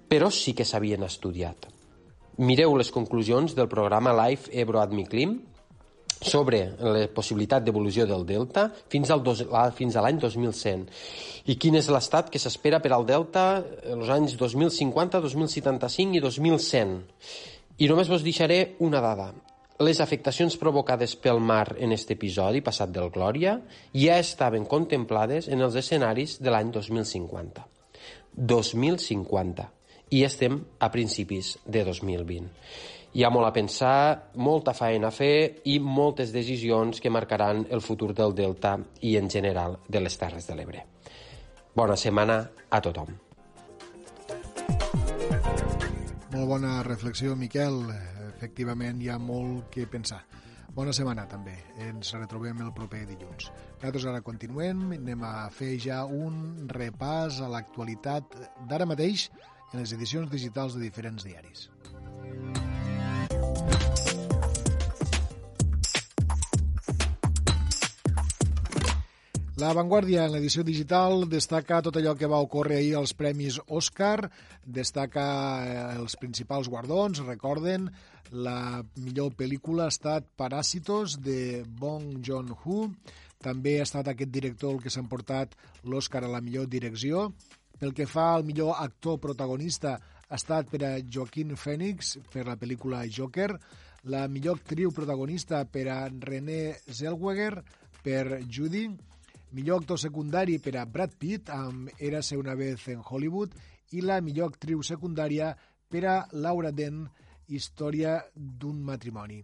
Però 0.09 0.29
sí 0.31 0.53
que 0.53 0.67
s'havien 0.69 1.03
estudiat. 1.07 1.71
Mireu 2.43 2.75
les 2.77 2.91
conclusions 2.93 3.55
del 3.57 3.69
programa 3.69 4.13
Life 4.17 4.51
Ebro 4.57 4.81
Admiclim, 4.81 5.39
sobre 6.23 6.63
la 6.79 7.07
possibilitat 7.15 7.65
d'evolució 7.67 8.07
del 8.07 8.25
delta 8.27 8.69
fins, 8.93 9.11
al 9.11 9.23
dos, 9.25 9.45
fins 9.77 9.97
a 9.97 10.05
l'any 10.05 10.21
2100 10.23 11.51
i 11.53 11.57
quin 11.59 11.79
és 11.81 11.89
l'estat 11.91 12.31
que 12.31 12.41
s'espera 12.43 12.81
per 12.83 12.93
al 12.95 13.07
delta 13.07 13.63
els 13.95 14.11
anys 14.13 14.37
2050, 14.41 15.21
2075 15.25 16.19
i 16.19 16.23
2100 16.23 17.83
i 17.83 17.89
només 17.91 18.11
vos 18.11 18.23
deixaré 18.23 18.77
una 18.85 19.01
dada. 19.03 19.33
Les 19.83 19.99
afectacions 20.05 20.55
provocades 20.61 21.17
pel 21.19 21.41
mar 21.43 21.75
en 21.75 21.91
aquest 21.91 22.13
episodi 22.15 22.61
passat 22.63 22.93
del 22.95 23.11
Glòria 23.11 23.57
ja 23.97 24.19
estaven 24.23 24.69
contemplades 24.71 25.49
en 25.49 25.65
els 25.65 25.79
escenaris 25.81 26.39
de 26.39 26.53
l'any 26.55 26.71
2050 26.71 27.65
2050 28.33 29.71
i 30.13 30.23
estem 30.29 30.61
a 30.79 30.91
principis 30.93 31.57
de 31.65 31.83
2020 31.89 32.92
hi 33.13 33.25
ha 33.25 33.31
molt 33.31 33.47
a 33.47 33.53
pensar, 33.53 34.31
molta 34.41 34.73
feina 34.73 35.11
a 35.11 35.15
fer 35.15 35.63
i 35.69 35.77
moltes 35.85 36.33
decisions 36.33 37.01
que 37.01 37.13
marcaran 37.13 37.67
el 37.71 37.85
futur 37.85 38.13
del 38.17 38.33
Delta 38.35 38.79
i 39.05 39.17
en 39.21 39.29
general 39.29 39.77
de 39.89 40.01
les 40.01 40.17
Terres 40.17 40.49
de 40.49 40.57
l'Ebre. 40.57 40.87
Bona 41.77 41.97
setmana 41.97 42.39
a 42.71 42.81
tothom. 42.81 43.13
Molt 46.33 46.49
bona 46.49 46.79
reflexió, 46.87 47.37
Miquel. 47.37 47.85
Efectivament, 48.31 49.03
hi 49.03 49.11
ha 49.13 49.19
molt 49.21 49.69
que 49.71 49.85
pensar. 49.87 50.23
Bona 50.73 50.95
setmana, 50.97 51.27
també. 51.29 51.59
Ens 51.85 52.15
retrobem 52.17 52.65
el 52.65 52.73
proper 52.73 53.05
dilluns. 53.11 53.51
Nosaltres 53.77 54.09
ara 54.09 54.25
continuem, 54.25 54.87
anem 54.97 55.27
a 55.29 55.51
fer 55.53 55.75
ja 55.85 56.07
un 56.09 56.65
repàs 56.73 57.43
a 57.45 57.53
l'actualitat 57.53 58.41
d'ara 58.71 58.89
mateix 58.89 59.29
en 59.75 59.83
les 59.85 59.93
edicions 59.93 60.33
digitals 60.33 60.79
de 60.79 60.87
diferents 60.89 61.29
diaris. 61.29 61.69
La 69.63 69.71
Vanguardia, 69.79 70.25
en 70.27 70.33
l'edició 70.35 70.65
digital, 70.67 71.21
destaca 71.31 71.77
tot 71.87 71.95
allò 71.99 72.17
que 72.19 72.27
va 72.31 72.41
ocórrer 72.43 72.81
ahir 72.81 72.97
als 72.99 73.13
Premis 73.15 73.61
Òscar, 73.63 74.27
destaca 74.79 75.27
eh, 75.63 75.75
els 76.01 76.17
principals 76.19 76.67
guardons, 76.73 77.21
recorden, 77.23 77.85
la 78.47 78.81
millor 78.97 79.37
pel·lícula 79.39 79.85
ha 79.87 79.93
estat 79.93 80.27
Paràsitos, 80.41 81.15
de 81.23 81.61
Bong 81.83 82.17
Joon-ho, 82.27 82.89
també 83.45 83.77
ha 83.79 83.85
estat 83.87 84.11
aquest 84.11 84.33
director 84.35 84.75
el 84.75 84.81
que 84.83 84.91
s'ha 84.91 85.05
emportat 85.05 85.55
l'Òscar 85.87 86.25
a 86.27 86.33
la 86.33 86.43
millor 86.43 86.67
direcció. 86.73 87.29
Pel 87.79 87.95
que 87.95 88.09
fa 88.11 88.33
al 88.33 88.49
millor 88.49 88.83
actor 88.83 89.21
protagonista, 89.23 89.95
ha 90.27 90.41
estat 90.41 90.75
per 90.75 90.83
a 90.89 90.93
Joaquín 91.07 91.55
Phoenix, 91.55 92.17
per 92.35 92.49
la 92.51 92.59
pel·lícula 92.59 93.05
Joker, 93.07 93.53
la 94.11 94.27
millor 94.27 94.59
actriu 94.59 94.91
protagonista 94.91 95.63
per 95.71 95.87
a 95.93 96.03
René 96.11 96.81
Zellweger, 96.91 97.55
per 98.03 98.43
Judy, 98.51 98.89
millor 99.53 99.83
actor 99.83 100.01
secundari 100.01 100.59
per 100.59 100.77
a 100.81 100.87
Brad 100.89 101.17
Pitt 101.21 101.51
amb 101.53 101.91
Érase 101.99 102.37
una 102.41 102.55
vez 102.57 102.89
en 102.89 103.03
Hollywood 103.05 103.55
i 103.93 104.01
la 104.01 104.21
millor 104.25 104.53
actriu 104.53 104.83
secundària 104.83 105.53
per 105.93 106.05
a 106.09 106.17
Laura 106.33 106.73
Dent, 106.73 107.05
Història 107.53 108.17
d'un 108.35 108.79
matrimoni. 108.81 109.43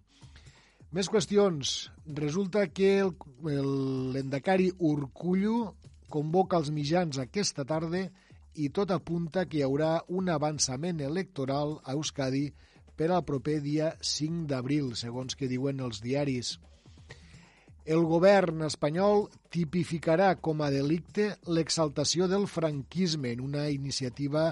Més 0.97 1.11
qüestions. 1.13 1.91
Resulta 2.17 2.65
que 2.73 3.05
l'endacari 3.45 4.71
Urcullo 4.79 5.75
convoca 6.09 6.57
els 6.57 6.71
mitjans 6.73 7.19
aquesta 7.21 7.67
tarda 7.69 8.07
i 8.57 8.71
tot 8.73 8.95
apunta 8.95 9.45
que 9.45 9.61
hi 9.61 9.67
haurà 9.67 9.99
un 10.09 10.31
avançament 10.33 11.03
electoral 11.05 11.77
a 11.85 11.93
Euskadi 11.99 12.47
per 12.97 13.11
al 13.13 13.27
proper 13.29 13.59
dia 13.63 13.93
5 14.01 14.49
d'abril, 14.51 14.95
segons 14.97 15.37
que 15.37 15.51
diuen 15.51 15.85
els 15.85 16.01
diaris. 16.03 16.57
El 17.89 18.03
govern 18.05 18.67
espanyol 18.67 19.23
tipificarà 19.49 20.35
com 20.45 20.61
a 20.61 20.67
delicte 20.69 21.31
l'exaltació 21.49 22.27
del 22.29 22.43
franquisme 22.45 23.31
en 23.33 23.41
una 23.41 23.63
iniciativa 23.73 24.51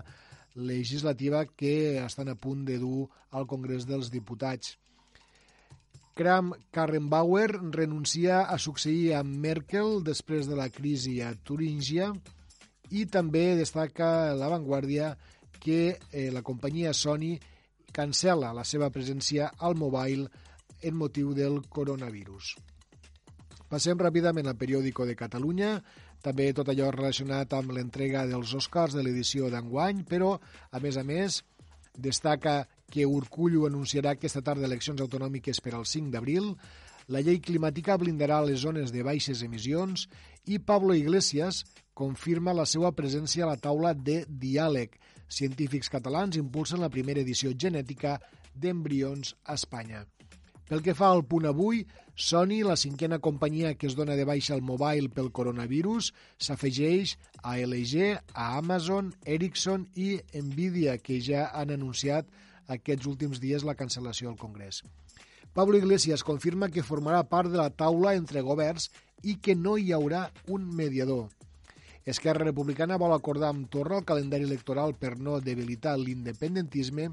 legislativa 0.56 1.42
que 1.44 1.98
estan 2.00 2.30
a 2.32 2.34
punt 2.34 2.62
de 2.64 2.78
dur 2.80 3.10
al 3.36 3.44
Congrés 3.50 3.84
dels 3.84 4.08
Diputats. 4.14 4.78
Kram 6.16 6.54
Karrenbauer 6.72 7.50
renuncia 7.76 8.38
a 8.48 8.56
succeir 8.56 9.12
a 9.18 9.20
Merkel 9.22 10.00
després 10.06 10.48
de 10.48 10.56
la 10.56 10.70
crisi 10.72 11.18
a 11.20 11.34
Turíngia 11.36 12.08
i 12.88 13.04
també 13.04 13.50
destaca 13.58 14.32
l'avantguàrdia 14.32 15.10
que 15.60 15.82
eh, 15.92 16.30
la 16.32 16.40
companyia 16.40 16.94
Sony 16.96 17.34
cancela 17.92 18.54
la 18.56 18.64
seva 18.64 18.88
presència 18.96 19.50
al 19.58 19.76
mobile 19.76 20.30
en 20.80 20.96
motiu 20.96 21.36
del 21.36 21.60
coronavirus. 21.68 22.54
Passem 23.66 23.98
ràpidament 23.98 24.46
al 24.46 24.58
periòdico 24.58 25.06
de 25.06 25.16
Catalunya, 25.18 25.80
també 26.22 26.52
tot 26.54 26.70
allò 26.70 26.92
relacionat 26.94 27.52
amb 27.56 27.74
l'entrega 27.74 28.24
dels 28.30 28.54
Oscars 28.54 28.94
de 28.94 29.02
l'edició 29.02 29.50
d'enguany, 29.50 30.04
però, 30.06 30.36
a 30.70 30.80
més 30.82 30.96
a 30.96 31.04
més, 31.06 31.42
destaca 31.96 32.60
que 32.92 33.06
Urcullo 33.06 33.66
anunciarà 33.66 34.14
aquesta 34.14 34.42
tarda 34.44 34.68
eleccions 34.68 35.00
autonòmiques 35.02 35.60
per 35.64 35.74
al 35.74 35.86
5 35.86 36.12
d'abril, 36.14 36.52
la 37.08 37.22
llei 37.22 37.38
climàtica 37.38 37.94
blindarà 37.98 38.40
les 38.42 38.62
zones 38.62 38.90
de 38.94 39.04
baixes 39.06 39.42
emissions 39.46 40.08
i 40.50 40.58
Pablo 40.58 40.94
Iglesias 40.94 41.62
confirma 41.94 42.54
la 42.54 42.66
seva 42.66 42.90
presència 42.98 43.46
a 43.46 43.52
la 43.52 43.60
taula 43.62 43.94
de 43.94 44.24
diàleg. 44.26 44.98
Científics 45.28 45.90
catalans 45.90 46.38
impulsen 46.38 46.82
la 46.82 46.90
primera 46.90 47.22
edició 47.22 47.54
genètica 47.54 48.18
d'embrions 48.54 49.36
a 49.44 49.54
Espanya. 49.54 50.04
Pel 50.66 50.82
que 50.82 50.96
fa 50.98 51.12
al 51.14 51.22
punt 51.30 51.46
avui, 51.46 51.84
Sony, 52.16 52.62
la 52.66 52.74
cinquena 52.80 53.20
companyia 53.22 53.74
que 53.78 53.86
es 53.86 53.94
dona 53.94 54.16
de 54.18 54.24
baixa 54.26 54.54
al 54.56 54.64
mobile 54.66 55.12
pel 55.14 55.28
coronavirus, 55.30 56.10
s'afegeix 56.42 57.14
a 57.42 57.54
LG, 57.60 58.16
a 58.34 58.46
Amazon, 58.58 59.12
Ericsson 59.24 59.86
i 59.94 60.16
Nvidia, 60.34 60.96
que 60.98 61.20
ja 61.22 61.50
han 61.54 61.70
anunciat 61.70 62.26
aquests 62.66 63.06
últims 63.06 63.38
dies 63.38 63.62
la 63.62 63.76
cancel·lació 63.78 64.32
al 64.32 64.40
Congrés. 64.40 64.82
Pablo 65.54 65.78
Iglesias 65.78 66.26
confirma 66.26 66.68
que 66.68 66.84
formarà 66.84 67.22
part 67.30 67.52
de 67.52 67.60
la 67.60 67.70
taula 67.70 68.16
entre 68.18 68.42
governs 68.42 68.90
i 69.22 69.38
que 69.38 69.54
no 69.54 69.76
hi 69.78 69.94
haurà 69.94 70.26
un 70.50 70.66
mediador. 70.66 71.28
Esquerra 72.06 72.44
Republicana 72.44 72.98
vol 72.98 73.14
acordar 73.14 73.52
amb 73.54 73.70
Torra 73.70 74.00
el 74.00 74.04
calendari 74.08 74.44
electoral 74.50 74.98
per 74.98 75.14
no 75.18 75.38
debilitar 75.40 75.96
l'independentisme 75.98 77.08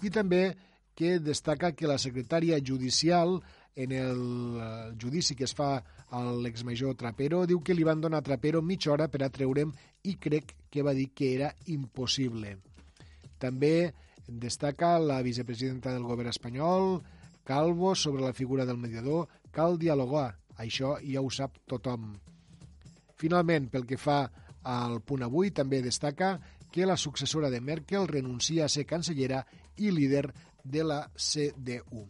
i 0.00 0.10
també 0.12 0.42
que 1.00 1.16
destaca 1.18 1.72
que 1.72 1.88
la 1.88 1.96
secretària 1.96 2.58
judicial 2.60 3.38
en 3.74 3.92
el 3.96 4.18
eh, 4.60 4.92
judici 5.00 5.32
que 5.32 5.46
es 5.46 5.54
fa 5.56 5.78
a 6.12 6.20
l'exmajor 6.44 6.98
Trapero 7.00 7.46
diu 7.48 7.62
que 7.64 7.72
li 7.72 7.86
van 7.88 8.02
donar 8.04 8.20
a 8.20 8.26
Trapero 8.26 8.60
mitja 8.60 8.92
hora 8.92 9.06
per 9.08 9.22
a 9.24 9.30
treure'm 9.32 9.72
i 10.04 10.18
crec 10.20 10.52
que 10.68 10.84
va 10.84 10.92
dir 10.92 11.06
que 11.16 11.30
era 11.38 11.54
impossible. 11.72 12.58
També 13.40 13.94
destaca 14.28 14.98
la 15.00 15.22
vicepresidenta 15.24 15.94
del 15.94 16.04
govern 16.04 16.28
espanyol, 16.28 17.00
Calvo, 17.48 17.94
sobre 17.94 18.20
la 18.20 18.34
figura 18.36 18.66
del 18.68 18.76
mediador. 18.76 19.24
Cal 19.50 19.78
dialogar, 19.80 20.36
això 20.60 20.98
ja 21.00 21.24
ho 21.24 21.32
sap 21.32 21.56
tothom. 21.66 22.12
Finalment, 23.16 23.70
pel 23.72 23.88
que 23.88 23.96
fa 23.96 24.26
al 24.68 25.00
punt 25.00 25.24
avui, 25.24 25.48
també 25.50 25.80
destaca 25.80 26.36
que 26.70 26.84
la 26.84 27.00
successora 27.00 27.48
de 27.48 27.64
Merkel 27.64 28.06
renuncia 28.06 28.66
a 28.66 28.68
ser 28.68 28.84
cancellera 28.84 29.46
i 29.80 29.90
líder 29.90 30.28
de 30.64 30.84
la 30.84 31.04
CDU. 31.14 32.06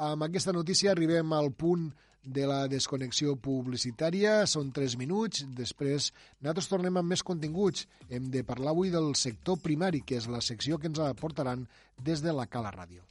Amb 0.00 0.24
aquesta 0.24 0.52
notícia 0.56 0.92
arribem 0.94 1.32
al 1.36 1.52
punt 1.52 1.90
de 2.22 2.46
la 2.46 2.66
desconnexió 2.68 3.34
publicitària. 3.36 4.46
Són 4.46 4.72
3 4.76 4.96
minuts. 5.00 5.44
Després 5.56 6.10
nosaltres 6.40 6.68
tornem 6.72 6.96
amb 7.00 7.12
més 7.12 7.24
continguts. 7.26 7.86
Hem 8.08 8.30
de 8.32 8.44
parlar 8.44 8.74
avui 8.74 8.92
del 8.92 9.14
sector 9.16 9.60
primari, 9.60 10.02
que 10.04 10.20
és 10.20 10.28
la 10.28 10.40
secció 10.44 10.78
que 10.78 10.90
ens 10.92 11.00
aportaran 11.04 11.66
des 11.98 12.24
de 12.24 12.32
la 12.36 12.46
Cala 12.46 12.72
Ràdio. 12.72 13.04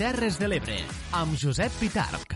Terres 0.00 0.38
de 0.40 0.46
l'Ebre, 0.48 0.78
amb 1.12 1.34
Josep 1.36 1.74
Pitarc. 1.76 2.30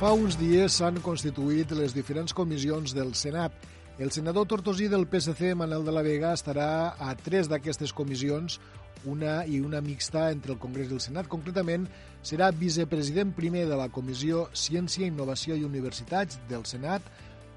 Fa 0.00 0.10
uns 0.18 0.34
dies 0.40 0.80
s'han 0.80 0.98
constituït 1.06 1.70
les 1.78 1.94
diferents 1.94 2.34
comissions 2.34 2.90
del 2.98 3.14
Senat. 3.14 3.54
El 4.02 4.10
senador 4.10 4.50
tortosí 4.50 4.90
del 4.90 5.06
PSC, 5.06 5.54
Manel 5.54 5.86
de 5.86 5.94
la 5.94 6.02
Vega, 6.02 6.34
estarà 6.34 6.96
a 6.98 7.14
tres 7.14 7.46
d'aquestes 7.46 7.94
comissions, 7.94 8.58
una 9.06 9.44
i 9.46 9.62
una 9.62 9.78
mixta 9.78 10.32
entre 10.34 10.56
el 10.56 10.58
Congrés 10.58 10.90
i 10.90 10.98
el 10.98 11.06
Senat. 11.06 11.30
Concretament, 11.30 11.86
serà 12.26 12.50
vicepresident 12.50 13.30
primer 13.38 13.68
de 13.70 13.78
la 13.78 13.92
Comissió 13.94 14.48
Ciència, 14.58 15.06
Innovació 15.06 15.54
i 15.54 15.62
Universitats 15.70 16.42
del 16.50 16.66
Senat, 16.66 17.06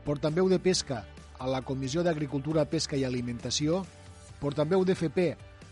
portaveu 0.05 0.45
de 0.47 0.59
Pesca 0.61 1.01
a 1.41 1.47
la 1.49 1.63
Comissió 1.65 2.03
d'Agricultura, 2.05 2.67
Pesca 2.69 2.93
i 2.93 3.03
Alimentació, 3.07 3.81
portaveu 4.37 4.85
d'FP 4.85 5.23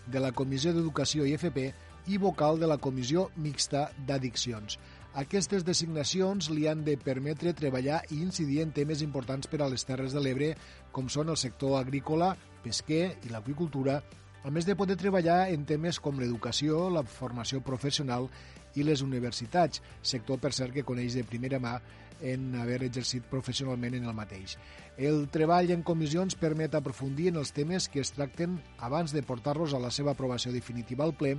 de 0.10 0.22
la 0.23 0.31
Comissió 0.34 0.73
d'Educació 0.73 1.27
i 1.30 1.35
FP 1.38 1.68
i 2.10 2.18
vocal 2.18 2.57
de 2.60 2.68
la 2.68 2.80
Comissió 2.81 3.27
Mixta 3.38 3.85
d'Addiccions. 4.07 4.80
Aquestes 5.22 5.61
designacions 5.64 6.49
li 6.49 6.65
han 6.65 6.81
de 6.84 6.97
permetre 6.97 7.53
treballar 7.53 8.01
i 8.10 8.23
incidir 8.26 8.64
en 8.64 8.73
temes 8.73 9.05
importants 9.05 9.47
per 9.47 9.61
a 9.61 9.69
les 9.69 9.85
Terres 9.85 10.18
de 10.18 10.26
l'Ebre, 10.26 10.55
com 10.91 11.05
són 11.14 11.30
el 11.30 11.38
sector 11.38 11.77
agrícola, 11.77 12.34
pesquer 12.65 13.19
i 13.22 13.30
l'agricultura, 13.30 14.01
a 14.43 14.49
més 14.51 14.65
de 14.65 14.73
poder 14.76 14.97
treballar 14.97 15.53
en 15.53 15.69
temes 15.69 16.01
com 16.01 16.18
l'educació, 16.18 16.89
la 16.89 17.05
formació 17.05 17.61
professional 17.61 18.31
i 18.73 18.84
les 18.84 19.05
universitats, 19.05 19.84
sector, 20.01 20.41
per 20.41 20.51
cert, 20.57 20.73
que 20.73 20.84
coneix 20.84 21.14
de 21.14 21.23
primera 21.23 21.61
mà 21.61 21.77
en 22.23 22.55
haver 22.55 22.81
exercit 22.87 23.25
professionalment 23.29 23.97
en 23.99 24.07
el 24.07 24.15
mateix. 24.15 24.55
El 24.97 25.27
treball 25.33 25.73
en 25.75 25.83
comissions 25.83 26.37
permet 26.39 26.75
aprofundir 26.75 27.29
en 27.33 27.41
els 27.41 27.51
temes 27.53 27.89
que 27.91 28.01
es 28.01 28.13
tracten 28.15 28.57
abans 28.79 29.13
de 29.13 29.23
portar-los 29.27 29.73
a 29.73 29.81
la 29.83 29.91
seva 29.91 30.13
aprovació 30.15 30.53
definitiva 30.55 31.03
al 31.03 31.15
ple, 31.19 31.35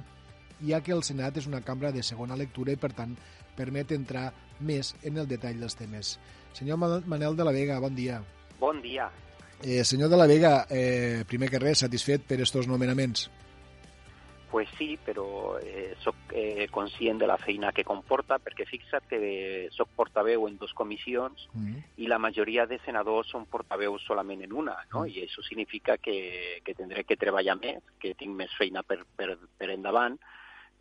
ja 0.62 0.81
que 0.85 0.94
el 0.94 1.02
Senat 1.02 1.40
és 1.40 1.48
una 1.51 1.62
cambra 1.65 1.90
de 1.93 2.05
segona 2.06 2.36
lectura 2.39 2.74
i, 2.74 2.81
per 2.81 2.93
tant, 2.94 3.16
permet 3.56 3.93
entrar 3.97 4.28
més 4.61 4.94
en 5.02 5.19
el 5.19 5.28
detall 5.31 5.61
dels 5.61 5.78
temes. 5.78 6.16
Senyor 6.55 6.78
Manel 6.78 7.36
de 7.36 7.47
la 7.47 7.55
Vega, 7.55 7.81
bon 7.82 7.97
dia. 7.97 8.20
Bon 8.61 8.81
dia. 8.82 9.11
Eh, 9.62 9.82
senyor 9.85 10.11
de 10.11 10.16
la 10.16 10.27
Vega, 10.27 10.66
eh, 10.69 11.24
primer 11.27 11.48
que 11.51 11.59
res, 11.59 11.81
satisfet 11.86 12.27
per 12.28 12.40
estos 12.44 12.69
nomenaments? 12.69 13.31
Pues 14.55 14.69
sí, 14.79 14.97
però 15.05 15.59
eh, 15.59 15.97
soc 15.99 16.15
eh, 16.31 16.69
conscient 16.71 17.19
de 17.19 17.27
la 17.27 17.39
feina 17.43 17.73
que 17.75 17.83
comporta, 17.83 18.37
perquè 18.39 18.63
fixa't 18.69 19.09
que 19.11 19.19
soc 19.75 19.91
portaveu 19.99 20.47
en 20.47 20.55
dues 20.61 20.71
comissions 20.79 21.49
mm. 21.57 21.81
i 21.99 22.07
la 22.07 22.21
majoria 22.23 22.63
de 22.71 22.79
senadors 22.85 23.33
són 23.35 23.49
portaveus 23.51 24.07
solament 24.07 24.45
en 24.47 24.55
una, 24.55 24.77
no? 24.93 25.03
Mm. 25.03 25.11
i 25.11 25.25
això 25.25 25.43
significa 25.43 25.99
que, 25.99 26.61
que 26.63 26.77
tindré 26.79 27.03
que 27.03 27.19
treballar 27.19 27.59
més, 27.59 27.83
que 27.99 28.15
tinc 28.15 28.39
més 28.39 28.55
feina 28.55 28.87
per, 28.87 29.01
per, 29.19 29.33
per 29.59 29.73
endavant, 29.75 30.21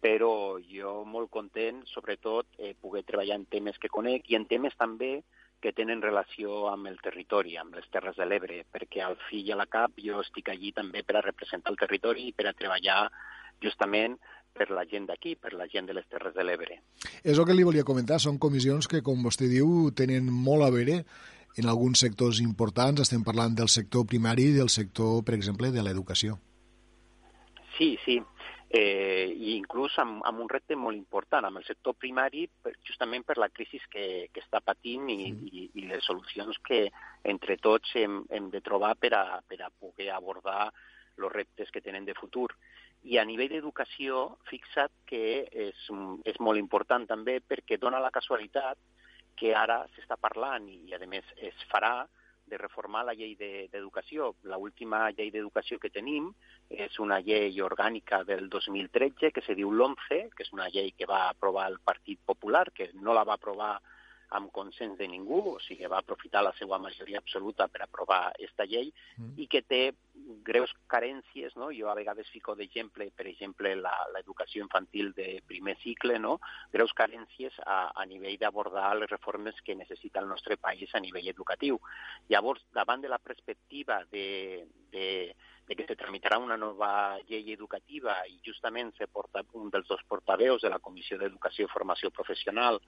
però 0.05 0.61
jo 0.69 0.99
molt 1.09 1.33
content, 1.33 1.81
sobretot, 1.95 2.53
eh, 2.61 2.75
poder 2.77 3.01
treballar 3.09 3.41
en 3.41 3.49
temes 3.57 3.81
que 3.81 3.89
conec 3.89 4.29
i 4.29 4.37
en 4.37 4.45
temes 4.45 4.77
també 4.77 5.15
que 5.63 5.73
tenen 5.73 6.05
relació 6.05 6.67
amb 6.69 6.93
el 6.93 7.01
territori, 7.01 7.57
amb 7.57 7.73
les 7.73 7.89
Terres 7.89 8.21
de 8.21 8.29
l'Ebre, 8.29 8.65
perquè 8.69 9.01
al 9.01 9.17
fi 9.31 9.47
i 9.47 9.53
a 9.55 9.57
la 9.57 9.65
cap 9.65 9.97
jo 9.97 10.21
estic 10.21 10.53
allí 10.53 10.77
també 10.77 11.01
per 11.01 11.17
a 11.17 11.25
representar 11.25 11.73
el 11.73 11.81
territori 11.87 12.29
i 12.29 12.35
per 12.37 12.51
a 12.51 12.59
treballar 12.61 13.07
justament 13.63 14.17
per 14.53 14.69
la 14.69 14.85
gent 14.85 15.07
d'aquí, 15.09 15.35
per 15.35 15.53
la 15.57 15.67
gent 15.71 15.87
de 15.89 15.95
les 15.97 16.05
Terres 16.09 16.35
de 16.35 16.45
l'Ebre. 16.45 16.79
És 17.23 17.37
el 17.37 17.45
que 17.47 17.55
li 17.57 17.65
volia 17.65 17.87
comentar, 17.87 18.19
són 18.21 18.37
comissions 18.37 18.87
que, 18.87 19.01
com 19.01 19.23
vostè 19.25 19.49
diu, 19.49 19.89
tenen 19.97 20.29
molt 20.29 20.67
a 20.67 20.73
veure 20.73 20.99
en 21.57 21.69
alguns 21.69 22.01
sectors 22.05 22.41
importants, 22.41 23.01
estem 23.01 23.23
parlant 23.25 23.55
del 23.57 23.69
sector 23.69 24.05
primari 24.09 24.49
i 24.51 24.57
del 24.57 24.69
sector, 24.73 25.23
per 25.25 25.35
exemple, 25.37 25.71
de 25.73 25.83
l'educació. 25.85 26.37
Sí, 27.77 27.95
sí, 28.05 28.19
eh, 28.73 29.29
i 29.29 29.53
inclús 29.55 29.95
amb, 30.01 30.21
amb 30.25 30.41
un 30.41 30.49
repte 30.49 30.75
molt 30.75 30.97
important, 30.97 31.45
amb 31.45 31.61
el 31.61 31.65
sector 31.67 31.93
primari, 31.97 32.47
per, 32.61 32.73
justament 32.85 33.25
per 33.25 33.37
la 33.37 33.49
crisi 33.53 33.79
que, 33.89 34.05
que 34.33 34.41
està 34.41 34.61
patint 34.65 35.09
i, 35.13 35.19
mm. 35.29 35.51
i, 35.51 35.67
i 35.77 35.85
les 35.91 36.05
solucions 36.09 36.57
que 36.65 36.87
entre 37.35 37.57
tots 37.61 37.93
hem, 38.01 38.23
hem 38.33 38.49
de 38.53 38.61
trobar 38.65 38.95
per 38.97 39.13
a, 39.17 39.23
per 39.45 39.61
a 39.61 39.69
poder 39.69 40.09
abordar 40.13 40.71
els 41.13 41.33
reptes 41.33 41.69
que 41.69 41.81
tenen 41.85 42.05
de 42.09 42.17
futur 42.17 42.49
I 43.03 43.17
a 43.19 43.25
nivell 43.27 43.51
d'educació, 43.51 44.25
fixa't 44.47 44.93
que 45.09 45.23
és, 45.67 45.87
és 46.29 46.37
molt 46.39 46.59
important 46.59 47.05
també 47.07 47.39
perquè 47.43 47.77
dona 47.77 47.99
la 47.99 48.11
casualitat 48.15 48.79
que 49.35 49.51
ara 49.57 49.81
s'està 49.95 50.15
parlant 50.15 50.69
i, 50.71 50.93
a 50.95 50.99
més, 51.09 51.25
es 51.35 51.65
farà 51.71 52.05
de 52.47 52.57
reformar 52.57 53.03
la 53.07 53.15
llei 53.17 53.35
d'educació. 53.39 54.33
De, 54.43 54.51
L'última 54.53 55.09
llei 55.11 55.31
d'educació 55.33 55.79
que 55.79 55.91
tenim 55.91 56.29
és 56.69 56.99
una 56.99 57.19
llei 57.23 57.59
orgànica 57.65 58.23
del 58.27 58.49
2013 58.49 59.31
que 59.35 59.43
se 59.45 59.55
diu 59.55 59.71
l'ONCE, 59.71 60.29
que 60.35 60.45
és 60.45 60.53
una 60.55 60.69
llei 60.69 60.91
que 60.97 61.09
va 61.09 61.27
aprovar 61.29 61.69
el 61.71 61.79
Partit 61.83 62.19
Popular, 62.25 62.69
que 62.71 62.91
no 62.93 63.15
la 63.15 63.25
va 63.27 63.39
aprovar 63.39 63.77
amb 64.37 64.51
consens 64.51 64.97
de 64.97 65.07
ningú, 65.07 65.39
o 65.53 65.59
sigui, 65.61 65.85
va 65.91 65.99
aprofitar 66.01 66.41
la 66.43 66.53
seva 66.57 66.79
majoria 66.81 67.21
absoluta 67.21 67.67
per 67.69 67.83
aprovar 67.85 68.21
aquesta 68.31 68.65
llei 68.69 68.89
mm. 69.17 69.35
i 69.43 69.47
que 69.51 69.61
té 69.61 69.81
greus 70.45 70.73
carències, 70.91 71.55
no? 71.59 71.69
Jo 71.75 71.89
a 71.91 71.95
vegades 71.97 72.29
fico 72.33 72.55
d'exemple, 72.57 73.09
per 73.15 73.27
exemple, 73.29 73.73
l'educació 74.15 74.63
infantil 74.65 75.13
de 75.17 75.27
primer 75.47 75.77
cicle, 75.83 76.17
no? 76.19 76.39
Greus 76.73 76.93
carències 76.97 77.57
a, 77.65 77.79
a 77.93 78.05
nivell 78.09 78.39
d'abordar 78.41 78.91
les 78.97 79.11
reformes 79.11 79.61
que 79.65 79.77
necessita 79.77 80.21
el 80.21 80.29
nostre 80.29 80.57
país 80.57 80.93
a 80.93 81.01
nivell 81.03 81.29
educatiu. 81.29 81.79
Llavors, 82.29 82.65
davant 82.73 83.01
de 83.01 83.11
la 83.13 83.21
perspectiva 83.21 84.03
de, 84.11 84.65
de, 84.91 85.07
de 85.67 85.75
que 85.75 85.87
se 85.87 85.95
tramitarà 85.95 86.37
una 86.41 86.57
nova 86.57 87.17
llei 87.29 87.53
educativa 87.53 88.17
i 88.27 88.39
justament 88.45 88.93
se 88.97 89.07
porta 89.07 89.45
un 89.59 89.69
dels 89.73 89.87
dos 89.87 90.03
portaveus 90.09 90.61
de 90.61 90.71
la 90.73 90.81
Comissió 90.83 91.17
d'Educació 91.17 91.67
i 91.67 91.73
Formació 91.73 92.11
Professional 92.11 92.81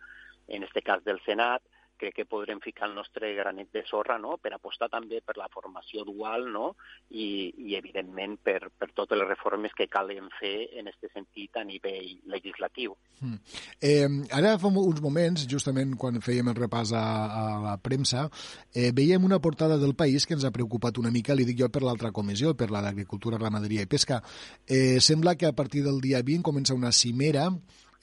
en 0.48 0.64
este 0.64 0.82
cas 0.82 1.04
del 1.04 1.22
Senat, 1.26 1.64
crec 1.98 2.16
que 2.16 2.26
podrem 2.26 2.60
ficar 2.60 2.90
el 2.90 2.96
nostre 2.96 3.34
granet 3.36 3.72
de 3.72 3.84
sorra 3.88 4.18
no? 4.20 4.38
per 4.42 4.54
apostar 4.54 4.90
també 4.92 5.22
per 5.26 5.38
la 5.40 5.48
formació 5.52 6.04
dual 6.08 6.48
no? 6.52 6.76
I, 7.10 7.54
i 7.58 7.76
evidentment, 7.78 8.38
per, 8.44 8.70
per 8.78 8.90
totes 8.94 9.18
les 9.18 9.28
reformes 9.28 9.74
que 9.78 9.88
calen 9.92 10.28
fer 10.40 10.70
en 10.80 10.90
aquest 10.92 11.14
sentit 11.14 11.56
a 11.56 11.64
nivell 11.68 12.12
legislatiu. 12.32 12.96
Mm. 13.22 13.40
Eh, 13.80 14.10
ara 14.36 14.56
fa 14.60 14.72
uns 14.72 15.02
moments, 15.04 15.46
justament 15.52 15.96
quan 16.00 16.20
fèiem 16.24 16.52
el 16.52 16.60
repàs 16.60 16.92
a, 16.98 17.06
a 17.26 17.46
la 17.64 17.78
premsa, 17.82 18.28
eh, 18.74 18.92
veiem 18.96 19.24
una 19.24 19.40
portada 19.40 19.80
del 19.82 19.96
País 19.96 20.26
que 20.26 20.36
ens 20.36 20.46
ha 20.46 20.54
preocupat 20.56 21.00
una 21.02 21.14
mica, 21.14 21.36
li 21.38 21.48
dic 21.48 21.62
jo, 21.64 21.72
per 21.72 21.84
l'altra 21.86 22.12
comissió, 22.16 22.56
per 22.58 22.72
la 22.74 22.84
d'Agricultura, 22.84 23.40
Ramaderia 23.42 23.86
i 23.86 23.92
Pesca. 23.92 24.22
Eh, 24.68 25.00
sembla 25.00 25.36
que 25.40 25.48
a 25.48 25.56
partir 25.56 25.86
del 25.86 26.02
dia 26.04 26.22
20 26.26 26.44
comença 26.46 26.76
una 26.76 26.92
cimera 26.92 27.50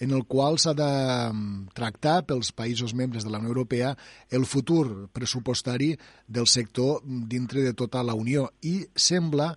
en 0.02 0.10
el 0.10 0.24
qual 0.26 0.58
s'ha 0.58 0.74
de 0.74 0.88
mm, 1.30 1.70
tractar 1.78 2.24
pels 2.26 2.50
països 2.58 2.90
membres 2.98 3.22
de 3.22 3.30
la 3.30 3.38
Unió 3.38 3.52
Europea 3.54 3.92
el 4.34 4.46
futur 4.50 5.06
pressupostari 5.14 5.92
del 6.26 6.48
sector 6.50 7.04
dintre 7.06 7.62
de 7.62 7.72
tota 7.78 8.02
la 8.02 8.16
Unió 8.18 8.48
i 8.66 8.80
sembla 8.96 9.52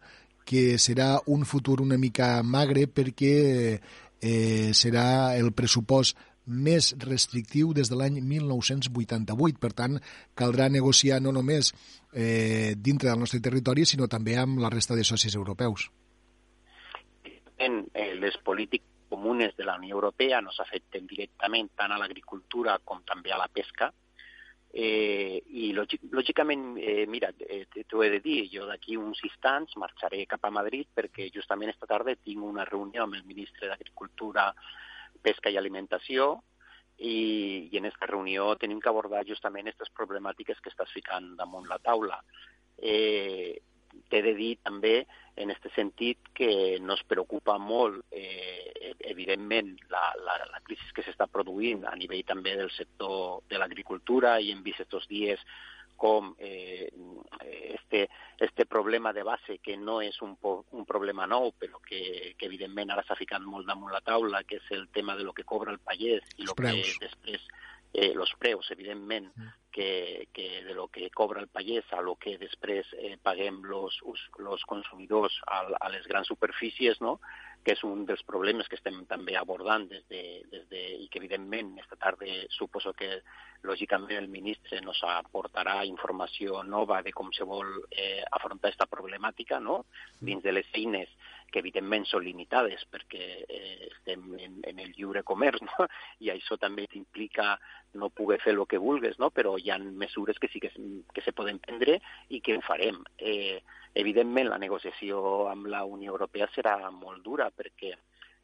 que 0.45 0.77
serà 0.77 1.15
un 1.25 1.47
futur 1.49 1.81
una 1.81 1.97
mica 1.97 2.29
magre 2.45 2.85
perquè 2.85 3.33
eh, 4.21 4.69
serà 4.77 5.33
el 5.33 5.49
pressupost 5.57 6.13
més 6.45 6.93
restrictiu 7.01 7.73
des 7.73 7.89
de 7.89 7.97
l'any 7.97 8.21
1988. 8.21 9.57
Per 9.57 9.71
tant, 9.73 9.97
caldrà 10.37 10.69
negociar 10.69 11.17
no 11.25 11.33
només 11.33 11.73
eh, 12.13 12.77
dintre 12.77 13.09
del 13.09 13.23
nostre 13.25 13.41
territori, 13.41 13.85
sinó 13.89 14.05
també 14.05 14.37
amb 14.37 14.61
la 14.61 14.69
resta 14.69 14.93
de 14.93 15.03
socis 15.03 15.33
europeus. 15.33 15.89
En 17.57 17.81
eh, 17.97 18.13
les 18.21 18.37
polítiques 18.45 18.94
comunes 19.15 19.55
de 19.55 19.63
la 19.63 19.77
Unió 19.79 19.95
Europea 19.95 20.41
nos 20.43 20.59
afecten 20.59 21.07
directament 21.07 21.69
tant 21.79 21.93
a 21.95 21.99
l'agricultura 22.01 22.79
com 22.83 22.99
també 23.07 23.31
a 23.31 23.39
la 23.39 23.47
pesca. 23.47 23.93
Eh, 24.75 25.39
I 25.55 25.69
lògicament, 25.71 26.65
eh, 26.75 27.05
mira, 27.07 27.29
eh, 27.39 27.63
t'ho 27.87 28.03
he 28.03 28.09
de 28.11 28.19
dir, 28.19 28.41
jo 28.51 28.65
d'aquí 28.67 28.97
uns 28.99 29.21
instants 29.23 29.77
marxaré 29.79 30.25
cap 30.27 30.43
a 30.43 30.51
Madrid 30.51 30.89
perquè 30.91 31.29
justament 31.31 31.71
esta 31.71 31.87
tarda 31.87 32.17
tinc 32.17 32.43
una 32.43 32.65
reunió 32.67 33.05
amb 33.05 33.15
el 33.15 33.23
ministre 33.23 33.69
d'Agricultura, 33.71 34.49
Pesca 35.23 35.49
i 35.49 35.55
Alimentació 35.55 36.43
i, 36.97 37.69
i 37.71 37.77
en 37.79 37.87
aquesta 37.87 38.11
reunió 38.11 38.49
tenim 38.59 38.81
que 38.83 38.91
abordar 38.91 39.23
justament 39.29 39.71
aquestes 39.71 39.95
problemàtiques 39.95 40.59
que 40.59 40.73
estàs 40.73 40.91
ficant 40.91 41.37
damunt 41.39 41.71
la 41.71 41.79
taula. 41.79 42.19
Eh, 42.75 43.55
T'he 44.09 44.21
de 44.21 44.33
dir 44.37 44.55
també 44.63 44.95
en 45.35 45.51
aquest 45.51 45.75
sentit 45.75 46.31
que 46.37 46.79
nos 46.79 47.03
preocupa 47.09 47.57
molt, 47.59 48.05
eh, 48.11 48.93
evidentment, 49.11 49.73
la, 49.91 50.03
la, 50.23 50.37
la 50.51 50.61
crisi 50.63 50.93
que 50.95 51.03
s'està 51.03 51.27
produint 51.27 51.83
a 51.85 51.95
nivell 51.99 52.23
també 52.27 52.55
del 52.55 52.71
sector 52.71 53.41
de 53.49 53.59
l'agricultura 53.59 54.37
i 54.39 54.51
hem 54.53 54.63
vist 54.63 54.85
aquests 54.85 55.09
dies 55.11 55.43
com 55.95 56.33
eh, 56.39 56.91
este, 57.73 58.09
este 58.39 58.65
problema 58.65 59.13
de 59.13 59.23
base, 59.23 59.59
que 59.63 59.77
no 59.77 60.01
és 60.03 60.17
un, 60.21 60.35
po, 60.35 60.65
un 60.75 60.83
problema 60.85 61.27
nou, 61.27 61.53
però 61.59 61.79
que, 61.83 62.35
que 62.37 62.49
evidentment 62.49 62.91
ara 62.91 63.03
s'ha 63.07 63.15
ficat 63.19 63.43
molt 63.43 63.67
damunt 63.67 63.93
la 63.95 64.03
taula, 64.03 64.43
que 64.43 64.59
és 64.59 64.73
el 64.75 64.89
tema 64.91 65.15
de 65.15 65.23
lo 65.23 65.33
que 65.33 65.47
cobra 65.47 65.71
el 65.71 65.79
pagès 65.79 66.35
i 66.35 66.43
el 66.47 66.55
que 66.55 66.75
després 66.99 67.47
eh, 67.95 68.13
los 68.13 68.33
preus, 68.39 68.69
evidentment, 68.71 69.31
que, 69.71 70.27
que 70.33 70.63
de 70.63 70.73
lo 70.73 70.87
que 70.87 71.09
cobra 71.09 71.41
el 71.41 71.47
pagès 71.47 71.87
a 71.91 72.01
lo 72.01 72.15
que 72.15 72.37
després 72.39 72.87
eh, 72.95 73.17
paguem 73.21 73.61
los, 73.63 73.97
los 74.39 74.63
consumidors 74.63 75.35
a, 75.47 75.65
a 75.79 75.89
les 75.91 76.07
grans 76.07 76.27
superfícies, 76.27 77.01
no? 77.01 77.19
que 77.65 77.73
és 77.73 77.81
un 77.83 78.05
dels 78.05 78.21
problemes 78.23 78.69
que 78.69 78.77
estem 78.77 79.01
també 79.09 79.33
abordant 79.35 79.87
des 79.89 80.03
de, 80.11 80.21
des 80.51 80.67
de, 80.69 80.81
i 81.01 81.07
que 81.09 81.17
evidentment 81.17 81.73
esta 81.81 81.97
tarda 81.97 82.27
suposo 82.53 82.93
que 82.93 83.23
lògicament 83.65 84.19
el 84.19 84.29
ministre 84.29 84.79
nos 84.85 85.01
aportarà 85.09 85.79
informació 85.89 86.61
nova 86.63 87.01
de 87.01 87.11
com 87.11 87.31
se 87.33 87.43
vol 87.43 87.71
eh, 87.89 88.21
afrontar 88.37 88.69
aquesta 88.69 88.85
problemàtica 88.91 89.59
no? 89.59 89.81
dins 90.21 90.45
de 90.45 90.53
les 90.53 90.69
eines 90.77 91.09
que 91.51 91.61
evidentment 91.61 92.07
són 92.09 92.25
limitades 92.25 92.83
perquè 92.91 93.25
eh, 93.47 93.87
estem 93.91 94.25
en, 94.39 94.59
en 94.67 94.81
el 94.83 94.91
lliure 94.97 95.23
comerç 95.23 95.63
no? 95.63 95.87
i 96.25 96.31
això 96.33 96.57
també 96.61 96.87
t'implica 96.91 97.55
no 97.95 98.11
poder 98.11 98.41
fer 98.43 98.55
el 98.55 98.65
que 98.67 98.81
vulgues, 98.81 99.19
no? 99.19 99.31
però 99.31 99.55
hi 99.57 99.71
ha 99.71 99.79
mesures 99.79 100.39
que 100.41 100.51
sí 100.51 100.59
que, 100.59 100.73
que 101.13 101.23
se 101.23 101.31
poden 101.31 101.61
prendre 101.63 102.01
i 102.29 102.41
que 102.43 102.57
ho 102.57 102.63
farem. 102.65 102.99
Eh, 103.17 103.61
Evidentment, 103.95 104.49
la 104.51 104.59
negociació 104.59 105.19
amb 105.47 105.69
la 105.71 105.85
Unió 105.87 106.11
Europea 106.11 106.49
serà 106.51 106.75
molt 106.91 107.21
dura 107.23 107.47
perquè 107.55 107.93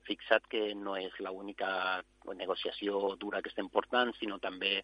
fixat 0.08 0.46
que 0.52 0.62
no 0.74 0.96
és 0.98 1.18
l'única 1.20 1.72
negociació 2.40 3.02
dura 3.20 3.42
que 3.44 3.52
estem 3.52 3.68
portant, 3.74 4.14
sinó 4.16 4.40
també 4.40 4.78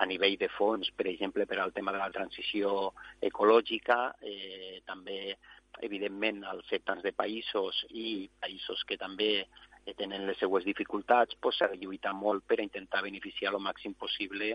a 0.00 0.06
nivell 0.08 0.38
de 0.40 0.48
fons, 0.56 0.88
per 0.96 1.06
exemple, 1.12 1.44
per 1.46 1.60
al 1.60 1.74
tema 1.76 1.92
de 1.92 2.00
la 2.00 2.08
transició 2.14 2.94
ecològica, 3.28 3.98
eh, 4.24 4.80
també, 4.88 5.36
evidentment, 5.82 6.44
als 6.44 6.68
sectors 6.70 7.02
de 7.02 7.12
països 7.12 7.84
i 7.90 8.28
països 8.40 8.84
que 8.88 8.98
també 9.00 9.30
eh, 9.42 9.94
tenen 9.98 10.26
les 10.28 10.38
seues 10.38 10.64
dificultats, 10.64 11.36
pues, 11.40 11.58
s'ha 11.58 11.70
de 11.72 11.80
lluitar 11.82 12.14
molt 12.14 12.46
per 12.46 12.60
intentar 12.62 13.02
beneficiar 13.02 13.52
el 13.54 13.62
màxim 13.62 13.94
possible, 13.94 14.54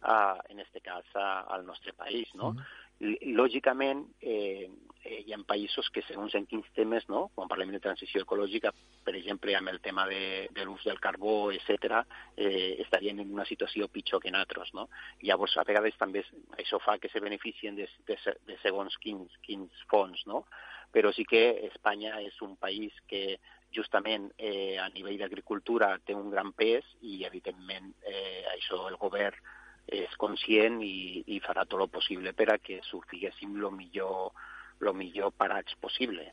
a, 0.00 0.38
en 0.48 0.60
aquest 0.60 0.80
cas, 0.84 1.10
a, 1.14 1.42
al 1.56 1.66
nostre 1.66 1.92
país. 1.92 2.28
No? 2.34 2.52
Mm. 2.52 2.68
Lògicament, 3.00 4.04
eh, 4.20 4.68
eh, 5.04 5.20
hi 5.24 5.32
ha 5.32 5.38
països 5.48 5.88
que 5.88 6.02
segons 6.04 6.34
en 6.36 6.44
quins 6.46 6.66
temes, 6.76 7.06
no? 7.08 7.28
quan 7.34 7.48
parlem 7.48 7.70
de 7.72 7.80
transició 7.80 8.22
ecològica, 8.26 8.72
per 9.04 9.14
exemple, 9.16 9.54
amb 9.56 9.72
el 9.72 9.80
tema 9.80 10.04
de, 10.10 10.48
de 10.52 10.66
l'ús 10.66 10.84
del 10.84 11.00
carbó, 11.00 11.50
etc., 11.52 12.02
eh, 12.36 12.76
estarien 12.84 13.22
en 13.24 13.32
una 13.32 13.46
situació 13.48 13.88
pitjor 13.88 14.20
que 14.20 14.32
nosaltres. 14.34 14.74
No? 14.76 14.88
Llavors, 15.22 15.56
a 15.56 15.64
vegades 15.64 15.96
també 16.00 16.24
això 16.58 16.80
fa 16.84 16.98
que 17.00 17.08
se 17.08 17.24
beneficien 17.24 17.78
de, 17.78 17.88
de, 18.06 18.18
de 18.46 18.58
segons 18.64 18.98
quins, 19.00 19.32
quins 19.46 19.86
fons, 19.88 20.26
no? 20.26 20.44
però 20.92 21.12
sí 21.14 21.24
que 21.24 21.40
Espanya 21.70 22.18
és 22.20 22.36
un 22.42 22.56
país 22.58 22.92
que 23.08 23.38
justament 23.72 24.26
eh, 24.36 24.76
a 24.82 24.88
nivell 24.90 25.20
d'agricultura 25.20 25.94
té 26.04 26.16
un 26.18 26.28
gran 26.34 26.50
pes 26.52 26.84
i, 27.00 27.22
evidentment, 27.24 27.92
eh, 28.02 28.42
això 28.56 28.82
el 28.90 28.98
govern 28.98 29.38
és 29.86 30.14
conscient 30.20 30.80
i, 30.84 31.24
i 31.26 31.40
farà 31.44 31.66
tot 31.66 31.82
el 31.82 31.90
possible 31.90 32.32
per 32.36 32.50
a 32.52 32.58
que 32.62 32.80
sortiguéssim 32.86 33.56
el 33.58 33.70
millor 33.74 34.32
el 34.80 34.94
millor 34.96 35.34
parats 35.36 35.74
possible. 35.76 36.30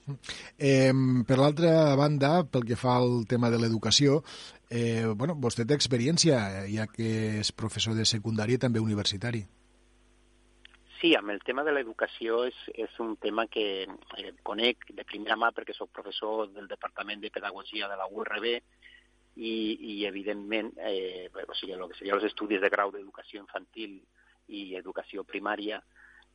Eh, 0.57 0.93
per 1.27 1.35
l'altra 1.35 1.95
banda, 1.99 2.45
pel 2.47 2.63
que 2.63 2.77
fa 2.79 2.93
al 2.95 3.25
tema 3.27 3.49
de 3.51 3.59
l'educació, 3.59 4.21
eh, 4.71 5.03
bueno, 5.19 5.35
vostè 5.35 5.65
té 5.67 5.75
experiència, 5.75 6.39
ja 6.71 6.87
que 6.87 7.41
és 7.41 7.51
professor 7.51 7.97
de 7.97 8.07
secundària 8.07 8.55
i 8.55 8.63
també 8.63 8.79
universitari. 8.79 9.43
Sí, 11.01 11.11
amb 11.13 11.29
el 11.29 11.43
tema 11.45 11.61
de 11.63 11.75
l'educació 11.75 12.39
és, 12.47 12.57
és 12.73 12.93
un 13.03 13.17
tema 13.21 13.45
que 13.51 13.85
eh, 13.85 14.31
conec 14.47 14.87
de 14.97 15.05
primera 15.05 15.37
mà 15.37 15.51
perquè 15.53 15.75
sóc 15.75 15.91
professor 15.93 16.47
del 16.55 16.71
Departament 16.71 17.21
de 17.21 17.29
Pedagogia 17.29 17.89
de 17.91 17.99
la 17.99 18.07
URB 18.09 18.47
i, 19.37 19.53
i 19.93 19.95
evidentment, 20.09 20.73
eh, 20.81 21.29
o 21.29 21.55
sigui, 21.55 21.73
el 21.77 21.85
que 21.91 21.99
serien 21.99 22.17
els 22.17 22.27
estudis 22.29 22.61
de 22.63 22.71
grau 22.73 22.91
d'educació 22.91 23.41
infantil 23.43 23.99
i 24.47 24.75
educació 24.79 25.23
primària, 25.27 25.81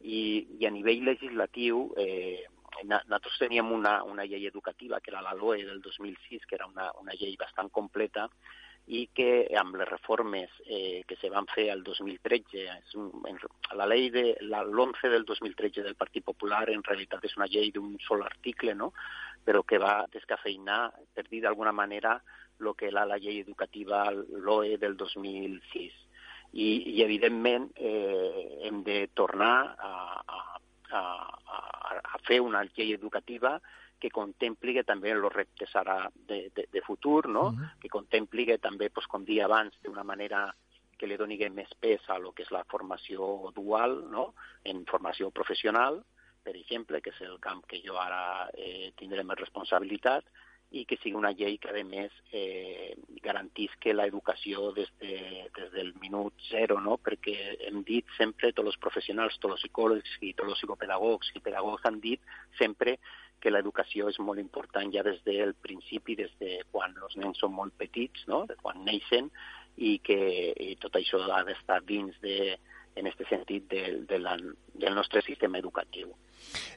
i, 0.02 0.46
i 0.58 0.66
a 0.66 0.72
nivell 0.74 1.04
legislatiu 1.06 1.88
eh, 1.98 2.42
nosaltres 2.88 3.38
teníem 3.38 3.70
una, 3.72 4.02
una 4.02 4.24
llei 4.24 4.46
educativa, 4.46 5.00
que 5.00 5.12
era 5.12 5.22
la 5.22 5.34
LOE 5.34 5.64
del 5.64 5.80
2006, 5.82 6.46
que 6.46 6.56
era 6.56 6.66
una, 6.66 6.90
una 7.00 7.14
llei 7.18 7.36
bastant 7.38 7.70
completa, 7.70 8.28
i 8.86 9.04
que 9.14 9.46
amb 9.58 9.76
les 9.78 9.86
reformes 9.86 10.50
eh, 10.66 11.02
que 11.06 11.16
se 11.20 11.30
van 11.30 11.46
fer 11.52 11.68
el 11.70 11.84
2013, 11.86 12.64
és 12.66 12.94
un, 12.98 13.12
la 13.78 13.86
llei 13.86 14.08
de 14.10 14.24
l'11 14.42 15.10
del 15.12 15.26
2013 15.28 15.84
del 15.86 15.94
Partit 15.94 16.24
Popular 16.26 16.64
en 16.72 16.82
realitat 16.82 17.22
és 17.28 17.36
una 17.38 17.46
llei 17.46 17.70
d'un 17.70 17.94
sol 18.02 18.24
article, 18.26 18.74
no? 18.74 18.90
però 19.44 19.62
que 19.62 19.78
va 19.78 20.06
descafeinar, 20.10 20.92
per 21.14 21.28
dir 21.30 21.42
d'alguna 21.42 21.72
manera, 21.74 22.18
el 22.62 22.76
que 22.76 22.88
era 22.88 23.04
la 23.06 23.18
llei 23.18 23.40
educativa, 23.40 24.04
l'OE 24.12 24.78
del 24.78 24.96
2006. 24.96 25.92
I, 26.52 26.66
i 26.96 27.02
evidentment, 27.02 27.70
eh, 27.76 28.58
hem 28.68 28.82
de 28.84 29.06
tornar 29.14 29.74
a, 29.78 29.92
a, 30.26 30.40
a, 30.92 31.04
a 32.02 32.18
fer 32.26 32.40
una 32.44 32.64
llei 32.64 32.92
educativa 32.92 33.56
que 34.02 34.10
contempli 34.10 34.74
que 34.74 34.84
també 34.84 35.12
els 35.14 35.32
reptes 35.32 35.72
ara 35.78 36.10
de, 36.14 36.50
de, 36.54 36.66
de 36.72 36.82
futur, 36.82 37.28
no? 37.28 37.46
Uh 37.48 37.54
-huh. 37.54 37.78
que 37.80 37.88
contempli 37.88 38.46
que 38.46 38.58
també, 38.58 38.90
pues, 38.90 39.06
com 39.06 39.24
dia 39.24 39.44
abans, 39.44 39.78
d'una 39.82 40.02
manera 40.02 40.52
que 41.02 41.08
li 41.10 41.16
doni 41.18 41.34
més 41.50 41.70
pes 41.82 42.02
a 42.14 42.18
lo 42.22 42.30
que 42.30 42.44
és 42.44 42.50
la 42.54 42.62
formació 42.70 43.50
dual, 43.56 44.04
no? 44.10 44.34
en 44.62 44.84
formació 44.86 45.32
professional, 45.34 46.04
per 46.46 46.54
exemple, 46.54 47.00
que 47.02 47.10
és 47.10 47.20
el 47.26 47.40
camp 47.40 47.64
que 47.66 47.80
jo 47.82 47.96
ara 47.98 48.48
eh, 48.54 48.92
tindré 48.94 49.24
més 49.26 49.40
responsabilitat, 49.40 50.24
i 50.72 50.84
que 50.88 50.96
sigui 51.02 51.18
una 51.18 51.32
llei 51.36 51.58
que, 51.60 51.68
a 51.68 51.84
més, 51.84 52.12
eh, 52.32 52.94
garantisca 53.24 53.92
l'educació 53.92 54.70
des, 54.76 54.88
de, 55.02 55.16
des 55.58 55.72
del 55.74 55.92
minut 56.00 56.32
zero, 56.48 56.78
no? 56.80 56.96
perquè 56.96 57.34
hem 57.68 57.82
dit 57.88 58.08
sempre, 58.16 58.52
tots 58.56 58.72
els 58.72 58.80
professionals, 58.80 59.36
tots 59.40 59.58
els 59.58 59.66
psicòlegs 59.66 60.16
i 60.20 60.32
tots 60.32 60.54
els 60.54 60.62
psicopedagogs 60.62 61.34
i 61.36 61.44
pedagogs 61.44 61.84
han 61.88 62.00
dit 62.00 62.32
sempre 62.58 62.96
que 63.42 63.50
l'educació 63.50 64.08
és 64.08 64.20
molt 64.22 64.40
important 64.40 64.92
ja 64.94 65.02
des 65.04 65.20
del 65.26 65.52
principi, 65.66 66.16
des 66.16 66.32
de 66.40 66.60
quan 66.70 66.94
els 67.02 67.18
nens 67.20 67.42
són 67.42 67.52
molt 67.58 67.74
petits, 67.76 68.24
no? 68.30 68.44
de 68.48 68.56
quan 68.62 68.84
neixen, 68.86 69.30
i 69.76 69.98
que 70.04 70.18
i 70.60 70.76
tot 70.80 70.96
això 70.96 71.20
ha 71.32 71.42
d'estar 71.48 71.80
dins 71.88 72.16
de, 72.24 72.54
en 72.96 73.08
aquest 73.08 73.28
sentit 73.30 73.68
del, 73.70 74.04
de 74.06 74.18
la, 74.20 74.36
del 74.74 74.94
nostre 74.94 75.22
sistema 75.26 75.58
educatiu. 75.58 76.12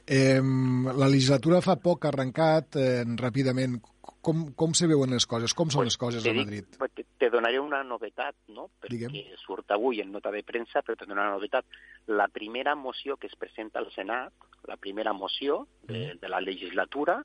Eh, 0.06 0.40
la 0.40 1.08
legislatura 1.10 1.60
fa 1.64 1.76
poc 1.82 2.06
ha 2.06 2.12
arrencat 2.12 2.78
eh, 2.80 3.04
ràpidament. 3.18 3.80
Com, 4.26 4.42
com 4.58 4.72
se 4.74 4.88
veuen 4.90 5.12
les 5.14 5.26
coses? 5.30 5.52
Com 5.54 5.70
són 5.70 5.84
pues 5.84 5.92
les 5.92 5.98
coses 6.02 6.24
a 6.26 6.32
Madrid? 6.34 6.66
Dic, 6.74 6.94
te, 6.98 7.04
te 7.18 7.30
donaré 7.30 7.60
una 7.62 7.84
novetat, 7.86 8.34
no? 8.54 8.68
perquè 8.82 9.06
Diguem. 9.06 9.36
surt 9.38 9.70
avui 9.74 10.00
en 10.02 10.10
nota 10.14 10.32
de 10.34 10.42
premsa, 10.46 10.82
però 10.82 10.98
te 10.98 11.06
donaré 11.06 11.28
una 11.28 11.36
novetat. 11.38 11.78
La 12.10 12.26
primera 12.26 12.74
moció 12.74 13.16
que 13.16 13.30
es 13.30 13.36
presenta 13.38 13.78
al 13.78 13.92
Senat, 13.94 14.34
la 14.66 14.76
primera 14.76 15.12
moció 15.14 15.66
de, 15.86 16.00
mm. 16.00 16.20
de 16.22 16.32
la 16.32 16.42
legislatura, 16.42 17.20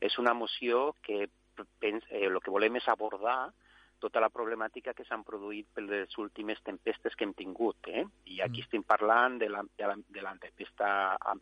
és 0.00 0.18
una 0.18 0.34
moció 0.34 0.96
que 1.06 1.28
pens, 1.78 2.04
eh, 2.10 2.26
el 2.26 2.40
que 2.42 2.50
volem 2.50 2.80
és 2.80 2.88
abordar 2.88 3.52
tota 4.00 4.22
la 4.22 4.30
problemàtica 4.32 4.94
que 4.96 5.04
s'han 5.06 5.22
produït 5.26 5.68
per 5.74 5.84
les 5.86 6.16
últimes 6.18 6.58
tempestes 6.66 7.14
que 7.16 7.26
hem 7.26 7.34
tingut. 7.38 7.86
Eh? 7.86 8.04
I 8.32 8.40
aquí 8.40 8.62
mm. 8.62 8.66
estem 8.66 8.86
parlant 8.88 9.38
de 9.42 9.50
la, 9.52 9.62
de 9.78 9.90
la, 9.90 9.96
de 9.96 10.24
la 10.24 10.34
tempesta 10.40 10.90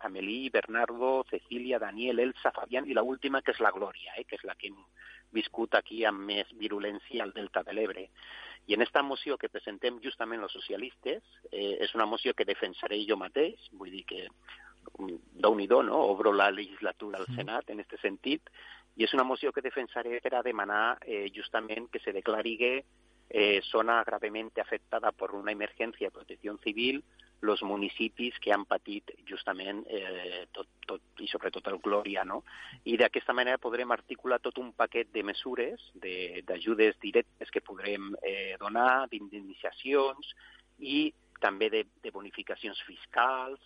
Amelí, 0.09 0.51
Bernardo, 0.51 1.25
Cecília, 1.31 1.79
Daniel, 1.79 2.21
Elsa, 2.27 2.53
Fabián 2.57 2.91
i 2.91 2.99
la 2.99 3.07
última 3.07 3.43
que 3.43 3.55
és 3.55 3.63
la 3.65 3.73
Glòria, 3.75 4.19
eh? 4.19 4.27
que 4.29 4.37
és 4.37 4.45
la 4.45 4.59
que 4.59 4.73
hem 4.73 4.83
viscut 5.33 5.75
aquí 5.77 6.05
amb 6.09 6.25
més 6.29 6.51
virulència 6.61 7.25
al 7.25 7.35
Delta 7.37 7.63
de 7.65 7.75
l'Ebre. 7.77 8.09
I 8.69 8.75
en 8.77 8.83
aquesta 8.85 9.03
moció 9.03 9.39
que 9.41 9.49
presentem 9.49 10.01
justament 10.05 10.43
els 10.45 10.53
socialistes, 10.53 11.23
eh, 11.51 11.77
és 11.85 11.95
una 11.97 12.07
moció 12.07 12.35
que 12.37 12.49
defensaré 12.49 13.01
jo 13.09 13.17
mateix, 13.17 13.69
vull 13.73 13.93
dir 13.93 14.05
que 14.09 14.27
mm, 14.29 15.15
déu 15.45 15.57
nhi 15.57 15.69
no? 15.69 16.03
Obro 16.13 16.33
la 16.33 16.51
legislatura 16.51 17.19
al 17.19 17.29
Senat 17.35 17.71
en 17.71 17.81
aquest 17.81 18.03
sentit, 18.03 18.51
i 18.99 19.07
és 19.07 19.15
una 19.15 19.25
moció 19.25 19.53
que 19.55 19.63
defensaré 19.63 20.19
per 20.21 20.35
a 20.35 20.43
demanar 20.43 20.99
eh, 21.07 21.29
justament 21.35 21.87
que 21.93 22.03
se 22.03 22.13
declari 22.13 22.57
eh, 23.31 23.61
zona 23.63 24.03
gravement 24.05 24.51
afectada 24.59 25.13
per 25.13 25.31
una 25.39 25.53
emergència 25.53 26.09
de 26.09 26.17
protecció 26.19 26.57
civil 26.65 27.03
els 27.47 27.63
municipis 27.63 28.35
que 28.43 28.53
han 28.53 28.65
patit 28.67 29.13
justament 29.29 29.85
eh, 29.87 30.47
tot, 30.53 30.67
tot, 30.87 31.05
i 31.23 31.29
sobretot 31.31 31.69
el 31.71 31.79
Glòria, 31.85 32.25
no? 32.27 32.43
I 32.85 32.97
d'aquesta 32.99 33.33
manera 33.33 33.61
podrem 33.63 33.93
articular 33.95 34.41
tot 34.43 34.59
un 34.59 34.73
paquet 34.73 35.13
de 35.15 35.23
mesures, 35.23 35.85
d'ajudes 36.03 36.99
directes 37.01 37.55
que 37.55 37.63
podrem 37.63 38.11
eh, 38.23 38.57
donar, 38.59 39.07
d'indemnitzacions 39.13 40.35
i 40.79 41.13
també 41.41 41.71
de, 41.71 41.85
de 42.03 42.11
bonificacions 42.11 42.81
fiscals, 42.87 43.63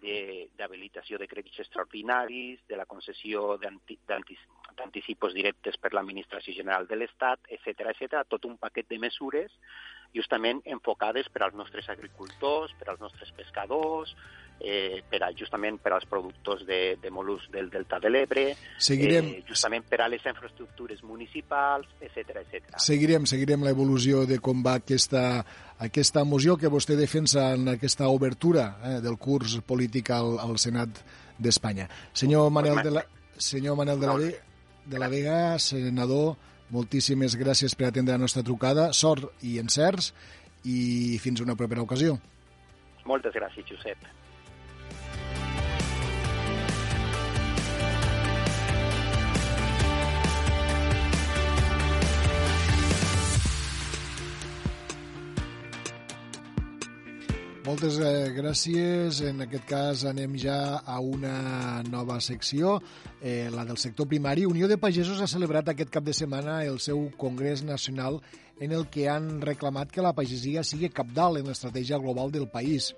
d'habilitació 0.00 1.18
de, 1.18 1.24
de 1.24 1.30
crèdits 1.30 1.60
extraordinaris, 1.64 2.60
de 2.68 2.76
la 2.80 2.86
concessió 2.88 3.58
d'anticipos 3.60 5.34
directes 5.36 5.76
per 5.76 5.92
l'Administració 5.92 6.54
General 6.56 6.88
de 6.88 6.96
l'Estat, 6.96 7.44
etc 7.48 7.92
etc, 7.92 8.24
tot 8.28 8.48
un 8.48 8.56
paquet 8.58 8.88
de 8.88 8.98
mesures 8.98 9.52
justament 10.14 10.62
enfocades 10.66 11.28
per 11.32 11.44
als 11.46 11.56
nostres 11.58 11.88
agricultors, 11.88 12.74
per 12.78 12.90
als 12.90 13.00
nostres 13.00 13.30
pescadors, 13.36 14.14
eh, 14.60 15.02
per 15.08 15.22
a, 15.24 15.30
justament 15.32 15.80
per 15.80 15.94
als 15.96 16.04
productors 16.06 16.66
de, 16.68 16.98
de 17.00 17.10
molús 17.10 17.46
del 17.52 17.70
Delta 17.72 17.98
de 17.98 18.10
l'Ebre, 18.12 18.44
seguirem... 18.78 19.30
eh, 19.32 19.44
justament 19.48 19.86
per 19.88 20.02
a 20.04 20.08
les 20.12 20.26
infraestructures 20.26 21.02
municipals, 21.02 21.88
etc 22.00 22.42
etc. 22.42 22.76
Seguirem, 22.76 23.26
seguirem 23.26 23.64
l'evolució 23.64 24.26
de 24.28 24.38
com 24.38 24.62
va 24.66 24.76
aquesta, 24.82 25.40
aquesta 25.80 26.24
moció 26.28 26.58
que 26.60 26.70
vostè 26.72 26.98
defensa 26.98 27.50
en 27.56 27.72
aquesta 27.72 28.10
obertura 28.12 28.68
eh, 28.82 28.98
del 29.00 29.16
curs 29.18 29.56
polític 29.66 30.12
al, 30.14 30.36
al 30.42 30.60
Senat 30.60 31.02
d'Espanya. 31.40 31.88
Senyor 32.12 32.52
Manel 32.52 32.82
de 32.84 32.94
la, 32.98 33.06
senyor 33.40 33.78
Manel 33.80 34.00
de 34.00 34.06
la, 34.06 34.30
de 34.92 34.98
la 35.00 35.08
Vega, 35.08 35.58
senador, 35.58 36.36
moltíssimes 36.74 37.36
gràcies 37.40 37.74
per 37.76 37.88
atendre 37.88 38.16
la 38.16 38.24
nostra 38.24 38.44
trucada, 38.46 38.90
sort 38.96 39.42
i 39.46 39.58
encerts, 39.62 40.12
i 40.64 41.18
fins 41.22 41.40
una 41.40 41.56
propera 41.56 41.82
ocasió. 41.82 42.18
Moltes 43.08 43.34
gràcies, 43.34 43.66
Josep. 43.68 44.08
Moltes 57.70 58.00
eh, 58.02 58.32
gràcies. 58.34 59.20
En 59.22 59.44
aquest 59.44 59.66
cas 59.70 60.00
anem 60.08 60.32
ja 60.42 60.80
a 60.82 60.96
una 60.98 61.84
nova 61.86 62.16
secció, 62.18 62.80
eh, 63.22 63.46
la 63.54 63.62
del 63.64 63.78
sector 63.78 64.08
primari. 64.10 64.42
Unió 64.42 64.66
de 64.66 64.74
Pagesos 64.74 65.20
ha 65.22 65.28
celebrat 65.30 65.68
aquest 65.70 65.92
cap 65.94 66.02
de 66.02 66.10
setmana 66.10 66.64
el 66.64 66.80
seu 66.82 67.04
Congrés 67.16 67.62
Nacional 67.62 68.18
en 68.58 68.74
el 68.74 68.88
que 68.90 69.06
han 69.08 69.38
reclamat 69.40 69.92
que 69.94 70.02
la 70.02 70.16
pagesia 70.18 70.64
sigui 70.66 70.90
capdalt 70.90 71.38
en 71.38 71.46
l'estratègia 71.46 72.00
global 72.02 72.34
del 72.34 72.48
país. 72.50 72.90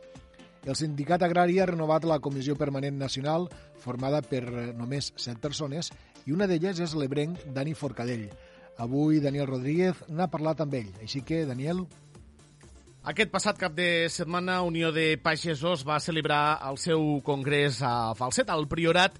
El 0.64 0.78
sindicat 0.80 1.20
agrari 1.26 1.60
ha 1.60 1.66
renovat 1.68 2.08
la 2.08 2.22
Comissió 2.24 2.56
Permanent 2.56 2.96
Nacional, 2.96 3.50
formada 3.76 4.22
per 4.22 4.46
eh, 4.46 4.70
només 4.72 5.12
set 5.20 5.42
persones, 5.42 5.92
i 6.24 6.32
una 6.32 6.48
d'elles 6.48 6.80
és 6.80 6.96
l'ebrenc 6.96 7.44
Dani 7.52 7.76
Forcadell. 7.76 8.30
Avui 8.80 9.20
Daniel 9.20 9.52
Rodríguez 9.52 10.00
n'ha 10.08 10.32
parlat 10.32 10.64
amb 10.64 10.80
ell. 10.80 10.94
Així 11.04 11.20
que, 11.20 11.44
Daniel, 11.44 11.84
aquest 13.02 13.32
passat 13.34 13.58
cap 13.58 13.72
de 13.74 14.08
setmana, 14.14 14.60
Unió 14.62 14.92
de 14.94 15.16
Pagesos 15.18 15.82
va 15.82 15.98
celebrar 15.98 16.60
el 16.68 16.78
seu 16.78 17.18
congrés 17.26 17.80
a 17.82 18.12
Falset, 18.14 18.50
al 18.50 18.68
Priorat, 18.70 19.16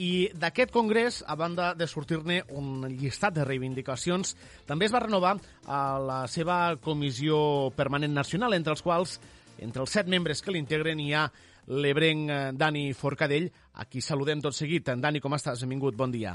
i 0.00 0.30
d'aquest 0.34 0.72
congrés, 0.74 1.20
a 1.22 1.36
banda 1.38 1.70
de 1.78 1.86
sortir-ne 1.86 2.40
un 2.58 2.88
llistat 2.88 3.36
de 3.36 3.44
reivindicacions, 3.46 4.34
també 4.66 4.88
es 4.88 4.94
va 4.94 5.04
renovar 5.04 5.36
a 5.66 5.80
la 6.02 6.20
seva 6.26 6.74
comissió 6.82 7.70
permanent 7.76 8.16
nacional, 8.16 8.56
entre 8.58 8.74
els 8.74 8.82
quals, 8.82 9.20
entre 9.62 9.84
els 9.84 9.94
set 9.94 10.10
membres 10.10 10.42
que 10.42 10.50
l'integren, 10.50 10.98
hi 10.98 11.12
ha 11.14 11.28
l'ebrenc 11.70 12.30
eh, 12.30 12.44
Dani 12.56 12.88
Forcadell, 12.98 13.50
a 13.78 13.86
qui 13.86 14.02
saludem 14.02 14.42
tot 14.42 14.56
seguit. 14.56 14.90
Dani, 14.98 15.20
com 15.22 15.36
estàs? 15.38 15.62
Benvingut, 15.62 15.94
bon 15.94 16.10
dia. 16.10 16.34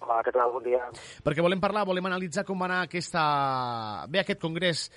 Hola, 0.00 0.22
què 0.24 0.32
tal? 0.34 0.50
Bon 0.50 0.64
dia. 0.64 0.80
Perquè 1.22 1.44
volem 1.44 1.60
parlar, 1.62 1.84
volem 1.86 2.08
analitzar 2.08 2.42
com 2.48 2.58
va 2.58 2.66
anar 2.66 2.80
aquesta... 2.86 3.22
bé 4.10 4.24
aquest 4.24 4.40
congrés 4.42 4.88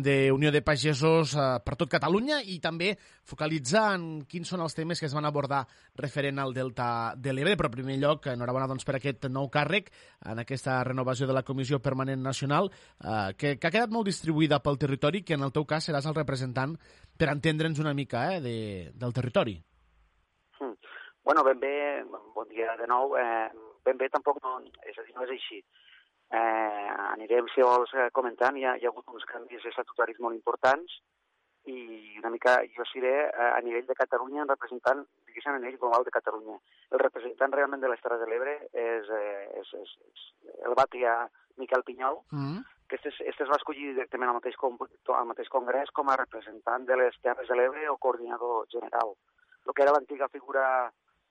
d'Unió 0.00 0.50
de 0.52 0.62
Pagesos 0.64 1.34
eh, 1.36 1.46
per 1.64 1.76
tot 1.76 1.90
Catalunya 1.92 2.38
i 2.48 2.56
també 2.64 2.92
focalitzar 3.28 3.84
en 3.96 4.04
quins 4.24 4.48
són 4.48 4.62
els 4.64 4.76
temes 4.78 5.00
que 5.00 5.08
es 5.10 5.16
van 5.16 5.28
abordar 5.28 5.66
referent 6.00 6.40
al 6.40 6.54
Delta 6.56 6.86
de 7.16 7.34
l'Ebre. 7.34 7.56
Però, 7.60 7.68
en 7.68 7.76
primer 7.76 7.98
lloc, 8.00 8.30
enhorabona 8.32 8.68
doncs, 8.70 8.86
per 8.88 8.96
aquest 8.96 9.28
nou 9.28 9.50
càrrec 9.52 9.90
en 10.32 10.40
aquesta 10.40 10.78
renovació 10.88 11.28
de 11.28 11.36
la 11.36 11.44
Comissió 11.44 11.82
Permanent 11.84 12.22
Nacional, 12.24 12.70
eh, 13.04 13.34
que, 13.36 13.58
que 13.58 13.68
ha 13.68 13.74
quedat 13.74 13.92
molt 13.92 14.08
distribuïda 14.08 14.62
pel 14.64 14.80
territori, 14.80 15.22
que 15.26 15.36
en 15.36 15.44
el 15.44 15.52
teu 15.52 15.68
cas 15.68 15.90
seràs 15.90 16.08
el 16.08 16.16
representant 16.16 16.78
per 17.18 17.28
entendre'ns 17.34 17.82
una 17.84 17.92
mica 17.92 18.30
eh, 18.32 18.40
de, 18.40 18.56
del 18.96 19.12
territori. 19.12 19.58
Mm. 20.60 20.74
Bueno, 21.22 21.44
ben 21.44 21.60
bé, 21.60 21.76
bon 22.34 22.48
dia 22.48 22.76
de 22.80 22.88
nou. 22.88 23.16
Eh, 23.20 23.50
ben 23.84 23.98
bé 23.98 24.08
tampoc 24.08 24.40
no, 24.42 24.58
és 24.88 24.96
a 24.96 25.04
dir, 25.04 25.14
no 25.18 25.26
és 25.28 25.36
així. 25.36 25.60
Eh, 26.32 26.92
anirem, 27.12 27.48
si 27.52 27.64
vols, 27.64 27.92
eh, 27.94 28.10
comentant. 28.16 28.56
Hi 28.56 28.64
ha, 28.64 28.76
hi 28.80 28.86
ha 28.86 28.92
hagut 28.92 29.08
uns 29.12 29.26
canvis 29.28 29.66
estatutaris 29.68 30.20
molt 30.24 30.38
importants 30.38 31.00
i 31.70 32.16
una 32.18 32.30
mica 32.32 32.56
jo 32.74 32.84
seré 32.90 33.12
eh, 33.28 33.50
a 33.50 33.60
nivell 33.62 33.84
de 33.86 33.96
Catalunya 33.98 34.46
representant, 34.48 35.04
diguéssim, 35.28 35.52
a 35.52 35.60
nivell 35.60 35.78
global 35.78 36.06
de 36.08 36.14
Catalunya. 36.14 36.56
El 36.90 37.02
representant 37.04 37.52
realment 37.54 37.84
de 37.84 37.92
l'Estrada 37.92 38.24
de 38.24 38.30
l'Ebre 38.30 38.56
és, 38.72 39.12
eh, 39.18 39.60
és, 39.60 39.74
és, 39.82 39.96
és 40.10 40.62
el 40.66 40.78
batlle 40.78 41.16
Miquel 41.60 41.84
Pinyol, 41.86 42.22
mm. 42.32 42.62
Aquest, 42.92 43.06
es, 43.06 43.20
este 43.24 43.44
es 43.44 43.48
va 43.48 43.56
escollir 43.56 43.94
directament 43.94 44.28
al 44.28 44.36
mateix, 44.36 44.56
al 44.60 45.28
mateix 45.30 45.48
congrés 45.48 45.88
com 45.96 46.10
a 46.12 46.16
representant 46.20 46.84
de 46.84 46.98
les 47.00 47.14
Terres 47.24 47.48
de 47.48 47.56
l'Ebre 47.56 47.86
o 47.88 47.96
coordinador 47.96 48.66
general. 48.68 49.14
El 49.64 49.72
que 49.72 49.84
era 49.84 49.94
l'antiga 49.94 50.28
figura 50.28 50.64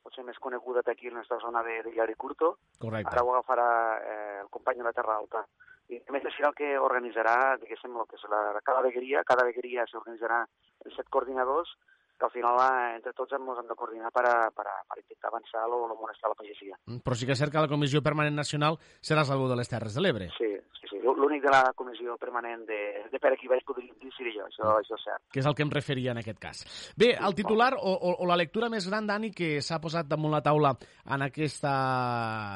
potser 0.04 0.24
més 0.28 0.40
coneguda 0.40 0.84
aquí 0.86 1.08
en 1.08 1.20
aquesta 1.20 1.40
zona 1.44 1.64
de, 1.64 1.82
de 1.86 1.94
Llari 1.96 2.16
Curto, 2.16 2.56
Correcte. 2.80 3.12
ara 3.12 3.24
ho 3.24 3.34
agafarà 3.34 3.68
eh, 4.00 4.40
el 4.42 4.50
company 4.50 4.82
de 4.82 4.88
la 4.90 4.96
Terra 4.98 5.18
Alta. 5.18 5.46
I 5.92 6.00
a 6.00 6.14
més 6.16 6.24
serà 6.24 6.50
el 6.50 6.56
que 6.56 6.74
organitzarà, 6.80 7.58
diguéssim, 7.62 7.96
el 8.00 8.08
que 8.08 8.16
és 8.16 8.28
la, 8.32 8.60
cada 8.64 8.84
vegueria, 8.86 9.26
cada 9.28 9.46
vegueria 9.48 9.86
s'organitzarà 9.92 10.44
en 10.86 10.96
set 10.96 11.10
coordinadors 11.12 11.74
que 12.22 12.30
al 12.30 12.32
final 12.32 12.60
eh, 12.62 12.96
entre 13.00 13.14
tots 13.18 13.34
ens 13.34 13.60
hem 13.60 13.70
de 13.72 13.78
coordinar 13.78 14.12
per, 14.14 14.26
a, 14.30 14.38
per, 14.54 14.68
a, 14.70 14.78
per 14.86 15.00
intentar 15.02 15.32
avançar 15.32 15.66
o 15.66 15.88
no 15.90 15.98
molestar 15.98 16.30
la 16.30 16.38
pagesia. 16.38 16.78
Però 17.02 17.18
sí 17.18 17.26
que 17.26 17.34
és 17.34 17.42
cert 17.42 17.54
que 17.54 17.64
la 17.64 17.72
Comissió 17.72 18.04
Permanent 18.06 18.38
Nacional 18.38 18.78
serà 19.02 19.26
algú 19.26 19.48
de 19.50 19.58
les 19.58 19.70
Terres 19.72 19.98
de 19.98 20.04
l'Ebre. 20.04 20.30
Sí, 20.38 20.52
sí, 20.78 20.90
sí. 20.92 21.00
L'únic 21.02 21.42
de 21.42 21.52
la 21.54 21.72
comissió 21.78 22.16
permanent 22.22 22.64
de, 22.68 22.80
de 23.10 23.20
per 23.22 23.32
aquí 23.34 23.50
vaig 23.50 23.64
poder 23.66 23.88
dir 24.02 24.12
seré 24.14 24.34
jo, 24.36 24.46
això, 24.46 24.76
això 24.78 24.98
és 24.98 25.06
cert. 25.08 25.24
Que 25.34 25.42
és 25.42 25.48
el 25.50 25.56
que 25.58 25.66
em 25.66 25.74
referia 25.74 26.14
en 26.14 26.22
aquest 26.22 26.40
cas. 26.42 26.62
Bé, 26.98 27.12
el 27.16 27.36
titular 27.38 27.72
o, 27.78 27.94
o, 27.94 28.14
o 28.22 28.30
la 28.30 28.38
lectura 28.38 28.70
més 28.70 28.86
gran, 28.90 29.08
Dani, 29.10 29.32
que 29.34 29.54
s'ha 29.66 29.80
posat 29.82 30.10
damunt 30.10 30.34
la 30.34 30.44
taula 30.46 30.76
en, 30.78 31.26
aquesta, 31.26 31.74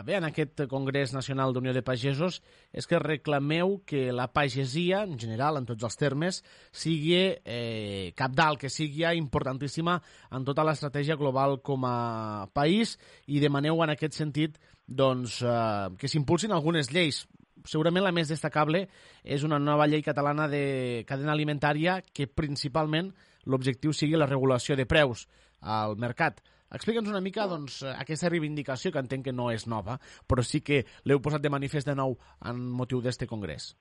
bé, 0.06 0.18
en 0.20 0.30
aquest 0.30 0.66
Congrés 0.70 1.16
Nacional 1.16 1.56
d'Unió 1.56 1.74
de 1.74 1.86
Pagesos 1.86 2.42
és 2.76 2.90
que 2.90 3.02
reclameu 3.02 3.80
que 3.88 4.12
la 4.14 4.28
pagesia, 4.34 5.04
en 5.08 5.18
general, 5.22 5.62
en 5.62 5.70
tots 5.70 5.88
els 5.88 5.98
termes, 5.98 6.42
sigui 6.76 7.16
eh, 7.16 8.12
capdalt, 8.18 8.60
que 8.62 8.74
sigui 8.74 9.06
importantíssima 9.56 10.02
en 10.32 10.46
tota 10.46 10.64
l'estratègia 10.64 11.16
global 11.16 11.62
com 11.64 11.86
a 11.86 12.48
país 12.54 12.98
i 13.28 13.40
demaneu 13.40 13.82
en 13.84 13.94
aquest 13.94 14.14
sentit 14.14 14.60
doncs, 14.86 15.42
eh, 15.42 15.96
que 15.98 16.08
s'impulsin 16.08 16.52
algunes 16.52 16.92
lleis. 16.92 17.26
Segurament 17.66 18.04
la 18.06 18.14
més 18.14 18.30
destacable 18.30 18.88
és 19.24 19.44
una 19.44 19.58
nova 19.58 19.88
llei 19.88 20.04
catalana 20.04 20.48
de 20.48 21.04
cadena 21.08 21.34
alimentària 21.34 22.02
que 22.14 22.28
principalment 22.28 23.14
l'objectiu 23.46 23.94
sigui 23.94 24.16
la 24.16 24.30
regulació 24.30 24.76
de 24.76 24.86
preus 24.86 25.28
al 25.62 25.98
mercat. 25.98 26.42
Explica'ns 26.76 27.10
una 27.10 27.22
mica 27.22 27.48
doncs, 27.48 27.84
aquesta 27.88 28.30
reivindicació, 28.30 28.92
que 28.92 29.00
entenc 29.00 29.26
que 29.26 29.34
no 29.34 29.52
és 29.54 29.66
nova, 29.66 30.00
però 30.28 30.44
sí 30.44 30.62
que 30.62 30.84
l'heu 31.06 31.22
posat 31.22 31.42
de 31.42 31.50
manifest 31.50 31.88
de 31.88 31.96
nou 31.96 32.18
en 32.44 32.62
motiu 32.70 33.02
d'este 33.02 33.26
congrés. 33.30 33.76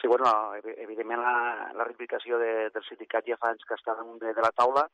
Sí, 0.00 0.08
bueno, 0.10 0.26
evidentment 0.54 1.22
la, 1.22 1.70
la 1.72 1.84
reivindicació 1.84 2.38
de, 2.40 2.68
del 2.74 2.84
sindicat 2.88 3.26
ja 3.30 3.38
fa 3.40 3.52
anys 3.52 3.64
que 3.68 3.76
està 3.78 3.94
damunt 3.94 4.18
de, 4.22 4.32
de 4.34 4.42
la 4.42 4.52
taula, 4.56 4.84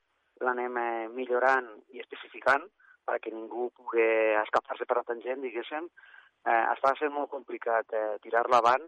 l'anem 0.44 0.76
eh, 0.76 1.08
millorant 1.14 1.68
i 1.94 2.02
especificant 2.04 2.66
perquè 3.08 3.32
ningú 3.32 3.70
pugui 3.74 4.04
escapar-se 4.42 4.86
per 4.86 5.00
la 5.00 5.06
tangent, 5.08 5.40
diguéssim. 5.42 5.88
Eh, 6.46 6.64
està 6.74 6.92
sent 6.98 7.12
molt 7.12 7.30
complicat 7.32 7.96
eh, 7.96 8.18
tirar-la 8.24 8.60
avant 8.62 8.86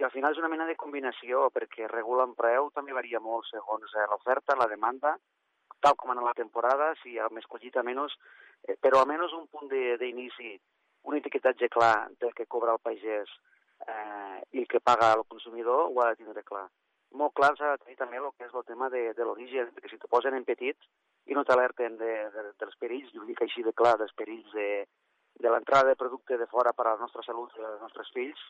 i 0.00 0.02
al 0.02 0.10
final 0.10 0.34
és 0.34 0.40
una 0.40 0.50
mena 0.50 0.66
de 0.66 0.74
combinació 0.78 1.48
perquè 1.54 1.86
regula 1.90 2.24
en 2.26 2.34
preu 2.38 2.70
també 2.74 2.96
varia 2.96 3.20
molt 3.22 3.46
segons 3.50 3.94
eh, 3.94 4.06
l'oferta, 4.10 4.56
la 4.58 4.70
demanda, 4.70 5.14
tal 5.84 5.94
com 6.00 6.10
en 6.14 6.22
la 6.24 6.34
temporada, 6.34 6.92
si 7.02 7.18
ha 7.18 7.28
més 7.30 7.46
collita 7.46 7.84
menys, 7.86 8.16
eh, 8.66 8.74
però 8.80 9.02
almenys 9.02 9.36
un 9.38 9.46
punt 9.52 9.70
d'inici, 9.70 10.54
un 11.10 11.18
etiquetatge 11.20 11.68
clar 11.70 12.08
del 12.18 12.34
que 12.34 12.48
cobra 12.50 12.74
el 12.74 12.82
pagès 12.82 13.30
eh, 13.88 14.40
i 14.52 14.62
el 14.62 14.68
que 14.68 14.80
paga 14.80 15.12
el 15.14 15.24
consumidor 15.28 15.88
ho 15.90 16.02
ha 16.02 16.10
de 16.12 16.20
tindre 16.22 16.42
clar. 16.42 16.66
Molt 17.14 17.34
clar 17.38 17.52
s'ha 17.56 17.74
de 17.74 17.82
tenir 17.84 17.96
també 18.00 18.18
el 18.18 18.30
que 18.34 18.48
és 18.48 18.54
el 18.54 18.66
tema 18.66 18.88
de, 18.90 19.12
de 19.14 19.24
l'origen, 19.24 19.70
perquè 19.74 19.92
si 19.92 20.00
te 20.02 20.10
posen 20.10 20.34
en 20.34 20.44
petit 20.44 20.76
i 21.30 21.36
no 21.36 21.44
t'alerten 21.46 21.96
de, 22.00 22.12
de, 22.34 22.44
dels 22.60 22.78
perills, 22.80 23.12
jo 23.14 23.24
dic 23.28 23.42
així 23.44 23.62
de 23.62 23.72
clar, 23.72 23.94
dels 24.00 24.14
perills 24.18 24.50
de, 24.52 24.68
de 25.40 25.50
l'entrada 25.50 25.92
de 25.92 26.00
producte 26.00 26.38
de 26.38 26.48
fora 26.50 26.72
per 26.72 26.88
a 26.88 26.94
la 26.96 27.02
nostra 27.06 27.22
salut 27.22 27.54
i 27.58 27.64
als 27.64 27.80
nostres 27.82 28.10
fills, 28.16 28.42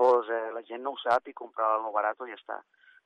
pues, 0.00 0.28
eh, 0.28 0.50
la 0.56 0.62
gent 0.66 0.82
no 0.82 0.94
ho 0.94 1.00
sap 1.02 1.28
i 1.28 1.36
compra 1.36 1.74
el 1.76 1.88
barat 1.94 2.20
i 2.26 2.32
ja 2.32 2.38
està. 2.38 2.58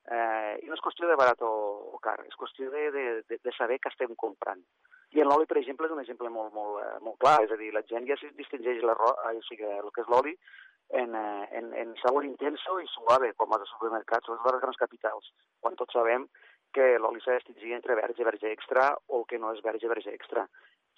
Eh, 0.05 0.65
I 0.65 0.69
no 0.69 0.77
és 0.77 0.83
qüestió 0.85 1.09
de 1.09 1.17
barat 1.17 1.41
o, 1.43 1.53
o 1.97 2.01
car, 2.05 2.19
és 2.29 2.37
qüestió 2.41 2.69
de, 2.73 2.91
de, 2.93 3.05
de, 3.29 3.39
de 3.45 3.55
saber 3.57 3.81
què 3.81 3.93
estem 3.93 4.13
comprant. 4.21 4.61
I 5.15 5.23
en 5.23 5.31
l'oli, 5.31 5.47
per 5.49 5.57
exemple, 5.61 5.89
és 5.89 5.95
un 5.95 6.03
exemple 6.03 6.29
molt, 6.33 6.53
molt, 6.53 6.81
eh, 6.83 6.99
molt 7.05 7.17
clar, 7.23 7.39
és 7.47 7.53
a 7.55 7.59
dir, 7.61 7.71
la 7.73 7.85
gent 7.89 8.09
ja 8.09 8.19
distingeix 8.37 8.83
la, 8.85 8.97
o 8.99 9.43
sigui, 9.49 9.69
el 9.69 9.91
que 9.95 10.05
és 10.05 10.11
l'oli 10.13 10.35
en, 10.91 11.15
eh, 11.15 11.49
en, 11.59 11.73
en 11.75 11.95
sabor 12.03 12.25
intenso 12.25 12.79
i 12.81 12.87
suave, 12.93 13.33
com 13.35 13.53
als 13.53 13.71
supermercats, 13.77 14.29
o 14.29 14.37
les 14.37 14.61
grans 14.63 14.81
capitals, 14.81 15.33
quan 15.61 15.77
tots 15.77 15.93
sabem 15.93 16.29
que 16.75 16.99
l'oli 16.99 17.21
s'ha 17.23 17.39
distingir 17.39 17.75
entre 17.75 17.95
verge 17.95 18.25
verge 18.27 18.51
extra 18.51 18.93
o 19.07 19.21
el 19.21 19.27
que 19.31 19.39
no 19.39 19.53
és 19.55 19.63
verge 19.63 19.89
verge 19.89 20.15
extra 20.15 20.49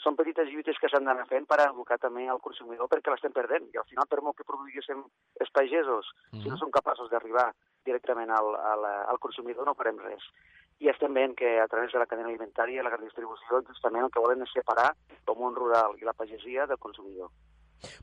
són 0.04 0.16
petites 0.16 0.48
lluites 0.52 0.78
que 0.80 0.90
s'han 0.92 1.06
d'anar 1.08 1.24
fent 1.30 1.46
per 1.48 1.58
educar 1.64 1.96
també 2.02 2.26
al 2.28 2.42
consumidor 2.44 2.90
perquè 2.92 3.12
l'estem 3.12 3.32
perdent. 3.36 3.68
I 3.72 3.80
al 3.80 3.88
final, 3.88 4.08
per 4.10 4.20
molt 4.22 4.36
que 4.38 4.46
produïssin 4.48 5.02
els 5.40 5.50
pagesos, 5.58 6.12
mm 6.12 6.36
-hmm. 6.36 6.42
si 6.42 6.48
no 6.52 6.56
són 6.60 6.70
capaços 6.70 7.10
d'arribar 7.10 7.48
directament 7.84 8.30
al, 8.30 8.54
al, 8.72 8.84
al 8.84 9.18
consumidor, 9.18 9.64
no 9.66 9.74
farem 9.74 9.98
res. 9.98 10.22
I 10.78 10.88
estem 10.88 11.14
veient 11.14 11.34
que 11.34 11.58
a 11.60 11.68
través 11.68 11.92
de 11.92 11.98
la 11.98 12.06
cadena 12.06 12.28
alimentària 12.28 12.80
i 12.80 12.84
la 12.84 12.90
gran 12.90 13.04
distribució, 13.04 13.62
justament 13.62 14.04
el 14.04 14.10
que 14.10 14.20
volen 14.20 14.42
és 14.42 14.52
separar 14.52 14.92
el 15.26 15.36
món 15.36 15.54
rural 15.54 15.96
i 15.98 16.04
la 16.04 16.12
pagesia 16.12 16.66
del 16.66 16.78
consumidor. 16.78 17.30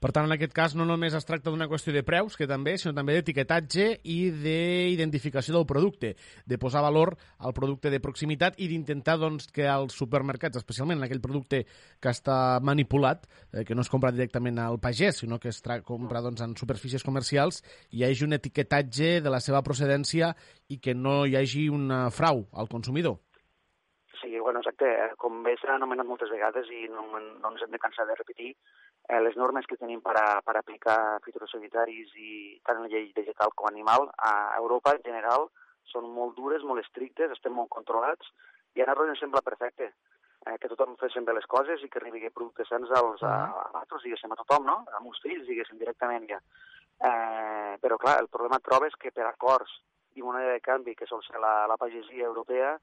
Per 0.01 0.11
tant, 0.11 0.27
en 0.27 0.35
aquest 0.35 0.53
cas 0.55 0.75
no 0.77 0.85
només 0.87 1.15
es 1.17 1.25
tracta 1.27 1.51
d'una 1.51 1.67
qüestió 1.71 1.93
de 1.95 2.03
preus, 2.05 2.37
que 2.37 2.47
també, 2.49 2.75
sinó 2.77 2.93
també 2.97 3.17
d'etiquetatge 3.17 3.87
i 4.03 4.17
d'identificació 4.43 5.55
del 5.57 5.67
producte, 5.69 6.13
de 6.45 6.59
posar 6.61 6.83
valor 6.85 7.15
al 7.39 7.55
producte 7.57 7.91
de 7.93 8.01
proximitat 8.03 8.59
i 8.61 8.69
d'intentar 8.71 9.17
doncs, 9.21 9.49
que 9.53 9.67
als 9.67 9.97
supermercats, 9.97 10.59
especialment 10.61 11.01
en 11.01 11.07
aquell 11.07 11.23
producte 11.23 11.63
que 11.99 12.13
està 12.13 12.59
manipulat, 12.61 13.27
eh, 13.51 13.63
que 13.65 13.75
no 13.75 13.85
es 13.85 13.91
compra 13.91 14.13
directament 14.13 14.59
al 14.61 14.79
pagès, 14.79 15.23
sinó 15.23 15.39
que 15.39 15.49
es 15.49 15.61
compra 15.83 16.21
doncs, 16.21 16.41
en 16.41 16.55
superfícies 16.57 17.03
comercials, 17.03 17.63
hi 17.91 18.03
hagi 18.03 18.25
un 18.25 18.33
etiquetatge 18.39 19.19
de 19.21 19.29
la 19.29 19.41
seva 19.43 19.63
procedència 19.63 20.33
i 20.69 20.79
que 20.79 20.93
no 20.95 21.23
hi 21.25 21.37
hagi 21.37 21.69
un 21.69 21.91
frau 22.11 22.47
al 22.53 22.69
consumidor. 22.69 23.19
Sí, 24.21 24.39
bueno, 24.39 24.59
exacte. 24.59 24.87
Com 25.19 25.41
bé 25.43 25.55
s'ha 25.59 25.75
anomenat 25.75 26.07
moltes 26.07 26.31
vegades 26.31 26.69
i 26.71 26.87
no, 26.91 27.05
no 27.19 27.51
ens 27.51 27.63
hem 27.65 27.73
de 27.73 27.81
cansar 27.81 28.05
de 28.07 28.15
repetir, 28.15 28.53
eh, 29.09 29.19
les 29.21 29.35
normes 29.39 29.67
que 29.67 29.77
tenim 29.77 30.01
per, 30.01 30.15
a, 30.19 30.39
per 30.45 30.57
aplicar 30.59 31.19
fitosanitaris 31.25 32.15
i 32.15 32.33
tant 32.67 32.81
la 32.81 32.89
llei 32.91 33.11
vegetal 33.15 33.53
com 33.55 33.69
animal 33.69 34.09
a 34.17 34.33
Europa 34.59 34.95
en 34.95 35.03
general 35.05 35.49
són 35.91 36.09
molt 36.15 36.37
dures, 36.37 36.63
molt 36.63 36.81
estrictes, 36.81 37.31
estem 37.31 37.53
molt 37.53 37.69
controlats 37.73 38.31
i 38.73 38.81
a 38.81 38.87
nosaltres 38.87 39.13
ens 39.13 39.23
sembla 39.25 39.45
perfecte 39.45 39.91
eh, 39.91 40.57
que 40.59 40.69
tothom 40.71 40.95
fes 40.99 41.15
bé 41.27 41.35
les 41.35 41.47
coses 41.47 41.83
i 41.83 41.89
que 41.89 41.99
arribi 42.01 42.29
productes 42.29 42.69
sants 42.71 42.91
als, 42.91 43.23
a, 43.23 43.33
a 43.51 43.81
altres, 43.81 44.03
diguéssim, 44.03 44.31
a 44.31 44.39
tothom, 44.39 44.65
no? 44.67 44.77
A 44.91 45.01
uns 45.03 45.21
fills, 45.23 45.45
diguéssim, 45.47 45.79
directament 45.79 46.27
ja. 46.29 46.39
Eh, 47.03 47.75
però, 47.83 47.97
clar, 48.01 48.19
el 48.21 48.29
problema 48.31 48.59
et 48.59 48.65
trobes 48.67 48.95
que 48.99 49.11
per 49.11 49.27
acords 49.27 49.71
i 50.15 50.21
moneda 50.21 50.53
de 50.53 50.61
canvi, 50.63 50.95
que 50.95 51.07
sol 51.09 51.23
ser 51.25 51.39
la, 51.41 51.65
la 51.69 51.77
pagesia 51.77 52.27
europea, 52.29 52.75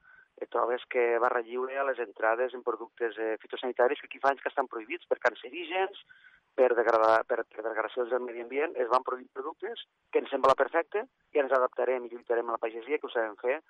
trobes 0.47 0.85
que 0.89 1.19
barra 1.19 1.43
lliure 1.45 1.77
a 1.79 1.85
les 1.85 1.99
entrades 2.01 2.55
en 2.55 2.63
productes 2.63 3.19
eh, 3.19 3.37
fitosanitaris 3.43 4.01
que 4.01 4.09
aquí 4.09 4.21
fa 4.23 4.31
anys 4.33 4.43
que 4.43 4.49
estan 4.53 4.69
prohibits 4.71 5.09
per 5.11 5.19
cancerígens, 5.21 6.01
per, 6.55 6.71
degradar, 6.79 7.25
per, 7.29 7.45
per 7.45 7.65
degradació 7.65 8.07
del 8.09 8.25
medi 8.25 8.43
ambient, 8.45 8.75
es 8.77 8.89
van 8.89 9.05
prohibir 9.07 9.31
productes 9.35 9.85
que 10.13 10.23
ens 10.23 10.33
sembla 10.33 10.57
perfecte 10.59 11.05
i 11.35 11.43
ens 11.43 11.53
adaptarem 11.57 12.07
i 12.07 12.11
lluitarem 12.13 12.49
a 12.49 12.57
la 12.57 12.63
pagesia, 12.63 12.99
que 12.99 13.07
ho 13.09 13.13
sabem 13.13 13.37
fer. 13.43 13.61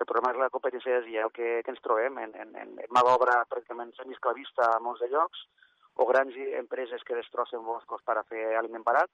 El 0.00 0.08
problema 0.08 0.32
és 0.32 0.40
la 0.40 0.52
competència 0.54 1.02
el 1.02 1.34
que, 1.36 1.60
que 1.64 1.74
ens 1.74 1.82
trobem 1.84 2.16
en, 2.18 2.32
en, 2.44 2.54
en, 2.56 2.72
en 2.80 2.94
mà 2.94 3.02
d'obra 3.04 3.42
pràcticament 3.50 3.92
semiesclavista 3.98 4.70
a 4.70 4.80
molts 4.80 5.04
de 5.04 5.10
llocs, 5.12 5.44
o 6.00 6.06
grans 6.08 6.34
empreses 6.56 7.04
que 7.04 7.18
destrossen 7.18 7.64
boscos 7.66 8.00
per 8.06 8.16
a 8.16 8.24
fer 8.24 8.54
aliment 8.56 8.84
barat 8.86 9.10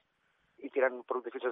i 0.62 0.70
tiren 0.74 1.02
productes 1.06 1.42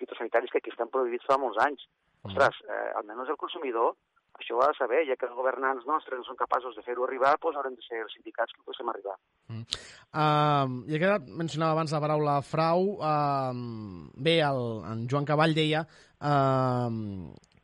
fitosanitaris 0.00 0.50
que 0.52 0.60
aquí 0.60 0.72
estan 0.72 0.90
prohibits 0.92 1.28
fa 1.28 1.36
molts 1.40 1.60
anys. 1.64 1.84
Ostres, 2.24 2.56
eh, 2.68 2.90
almenys 2.96 3.32
el 3.32 3.40
consumidor 3.40 3.92
això 4.38 4.56
ho 4.56 4.62
ha 4.64 4.70
de 4.72 4.78
saber, 4.78 5.04
ja 5.08 5.16
que 5.18 5.28
els 5.28 5.36
governants 5.36 5.86
nostres 5.88 6.20
no 6.20 6.26
són 6.26 6.38
capaços 6.38 6.76
de 6.76 6.82
fer-ho 6.86 7.06
arribar, 7.06 7.34
doncs 7.42 7.58
haurem 7.60 7.76
de 7.78 7.86
ser 7.86 8.02
els 8.02 8.14
sindicats 8.16 8.52
que 8.52 8.62
ho 8.62 8.68
posem 8.68 8.90
arribar. 8.92 9.16
Mm. 9.52 9.64
Uh, 10.14 10.76
ja 10.90 11.00
que 11.02 11.12
mencionava 11.42 11.76
abans 11.76 11.94
la 11.94 12.02
paraula 12.04 12.36
frau, 12.46 12.88
uh, 12.98 14.12
bé, 14.28 14.38
el, 14.46 14.62
en 14.90 15.04
Joan 15.10 15.28
Cavall 15.28 15.56
deia 15.56 15.84
uh, 15.86 16.90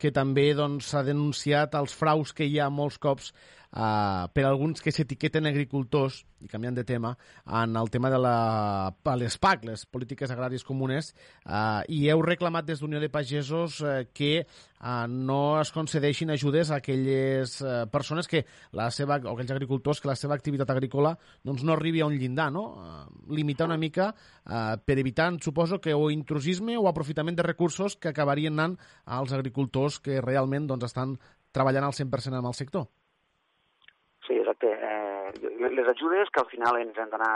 que 0.01 0.13
també 0.15 0.49
s'ha 0.51 0.61
doncs, 0.63 0.93
denunciat 1.05 1.75
els 1.77 1.95
fraus 1.97 2.33
que 2.33 2.47
hi 2.47 2.59
ha 2.59 2.71
molts 2.73 2.97
cops 3.01 3.33
uh, 3.71 4.27
per 4.33 4.45
alguns 4.45 4.81
que 4.81 4.91
s'etiqueten 4.93 5.47
agricultors, 5.49 6.21
i 6.41 6.49
canviant 6.49 6.75
de 6.75 6.83
tema, 6.87 7.13
en 7.45 7.75
el 7.77 7.89
tema 7.93 8.09
de 8.09 8.17
la, 8.19 8.93
les 9.19 9.37
PAC, 9.37 9.65
les 9.69 9.85
Polítiques 9.85 10.31
Agràries 10.33 10.65
Comunes, 10.67 11.11
uh, 11.45 11.81
i 11.87 12.07
heu 12.09 12.23
reclamat 12.25 12.67
des 12.67 12.81
d'Unió 12.81 13.01
de 13.01 13.11
Pagesos 13.13 13.79
uh, 13.81 14.01
que 14.13 14.45
uh, 14.45 15.07
no 15.07 15.59
es 15.61 15.71
concedeixin 15.75 16.33
ajudes 16.33 16.71
a 16.71 16.79
aquelles 16.81 17.59
uh, 17.61 17.85
persones 17.91 18.27
que 18.27 18.45
la 18.77 18.89
seva, 18.91 19.19
o 19.23 19.35
aquells 19.35 19.53
agricultors 19.55 20.01
que 20.01 20.11
la 20.11 20.17
seva 20.19 20.35
activitat 20.37 20.69
agrícola 20.73 21.15
doncs, 21.43 21.63
no 21.63 21.75
arribi 21.75 22.01
a 22.01 22.09
un 22.09 22.17
llindar, 22.17 22.51
no? 22.51 22.65
Limitar 23.29 23.69
una 23.69 23.77
mica 23.77 24.11
uh, 24.11 24.77
per 24.83 24.97
evitar, 24.99 25.31
suposo, 25.41 25.79
que 25.81 25.93
o 25.93 26.09
intrusisme 26.11 26.77
o 26.77 26.87
aprofitament 26.89 27.37
de 27.37 27.45
recursos 27.45 27.95
que 27.95 28.09
acabarien 28.09 28.57
anant 28.57 28.79
als 29.05 29.31
agricultors 29.31 29.99
que 30.01 30.19
realment 30.21 30.67
doncs, 30.67 30.89
estan 30.89 31.15
treballant 31.51 31.87
al 31.87 31.95
100% 31.95 32.39
amb 32.39 32.49
el 32.49 32.57
sector. 32.57 32.89
Sí, 34.27 34.35
exacte. 34.37 34.69
Eh, 34.69 35.69
les 35.71 35.87
ajudes 35.87 36.29
que 36.29 36.41
al 36.41 36.49
final 36.49 36.77
ens 36.77 36.97
han 37.01 37.09
d'anar 37.09 37.35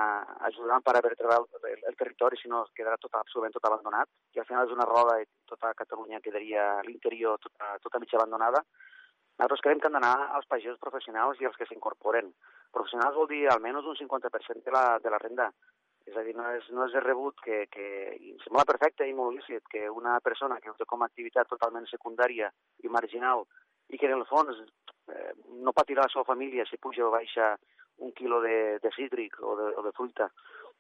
ajudant 0.49 0.83
per 0.85 0.93
a 0.97 1.01
vertebrar 1.01 1.39
el, 1.41 1.79
el 1.89 1.95
territori, 1.97 2.37
si 2.37 2.51
no 2.51 2.61
quedarà 2.77 2.99
tot, 3.01 3.15
absolutament 3.17 3.55
tot 3.55 3.65
abandonat, 3.65 4.11
i 4.35 4.41
al 4.41 4.45
final 4.45 4.67
és 4.67 4.75
una 4.75 4.85
roda 4.85 5.15
i 5.21 5.25
tota 5.49 5.73
Catalunya 5.79 6.21
quedaria 6.21 6.67
l'interior 6.85 7.41
tota, 7.41 7.73
tota 7.81 8.01
mitja 8.03 8.19
abandonada. 8.19 8.61
Nosaltres 9.35 9.65
creiem 9.65 9.81
que 9.81 9.89
han 9.89 9.97
d'anar 9.97 10.13
als 10.37 10.45
pagesos 10.51 10.79
professionals 10.79 11.41
i 11.41 11.49
els 11.49 11.57
que 11.57 11.65
s'incorporen. 11.67 12.29
Professionals 12.71 13.17
vol 13.17 13.27
dir 13.33 13.41
almenys 13.49 13.89
un 13.89 13.97
50% 13.97 14.63
de 14.69 14.77
la, 14.77 14.85
de 15.01 15.11
la 15.11 15.19
renda. 15.25 15.49
És 16.05 16.15
a 16.15 16.21
dir, 16.21 16.35
no 16.37 16.45
és, 16.53 16.69
no 16.69 16.85
és 16.85 16.93
de 16.93 17.01
rebut 17.01 17.41
que, 17.41 17.63
que 17.73 17.85
em 18.13 18.37
sembla 18.45 18.63
perfecte 18.69 19.09
i 19.09 19.17
molt 19.17 19.33
lícit 19.39 19.65
que 19.73 19.89
una 19.89 20.19
persona 20.21 20.61
que 20.61 20.69
ho 20.69 20.77
té 20.77 20.85
com 20.85 21.01
a 21.01 21.09
activitat 21.09 21.49
totalment 21.49 21.89
secundària 21.89 22.51
i 22.85 22.93
marginal 22.93 23.43
i 23.89 23.97
que 23.97 24.05
en 24.05 24.19
el 24.19 24.27
fons 24.29 24.61
eh, 25.11 25.33
no 25.65 25.73
patirà 25.73 26.05
la 26.05 26.11
seva 26.13 26.25
família 26.27 26.65
si 26.69 26.77
puja 26.81 27.05
o 27.07 27.11
baixa 27.13 27.55
un 28.05 28.11
quilo 28.11 28.41
de, 28.41 28.79
de 28.83 28.91
cítric 28.95 29.37
o 29.41 29.55
de, 29.59 29.67
o 29.75 29.83
de 29.83 29.91
fruita. 29.91 30.29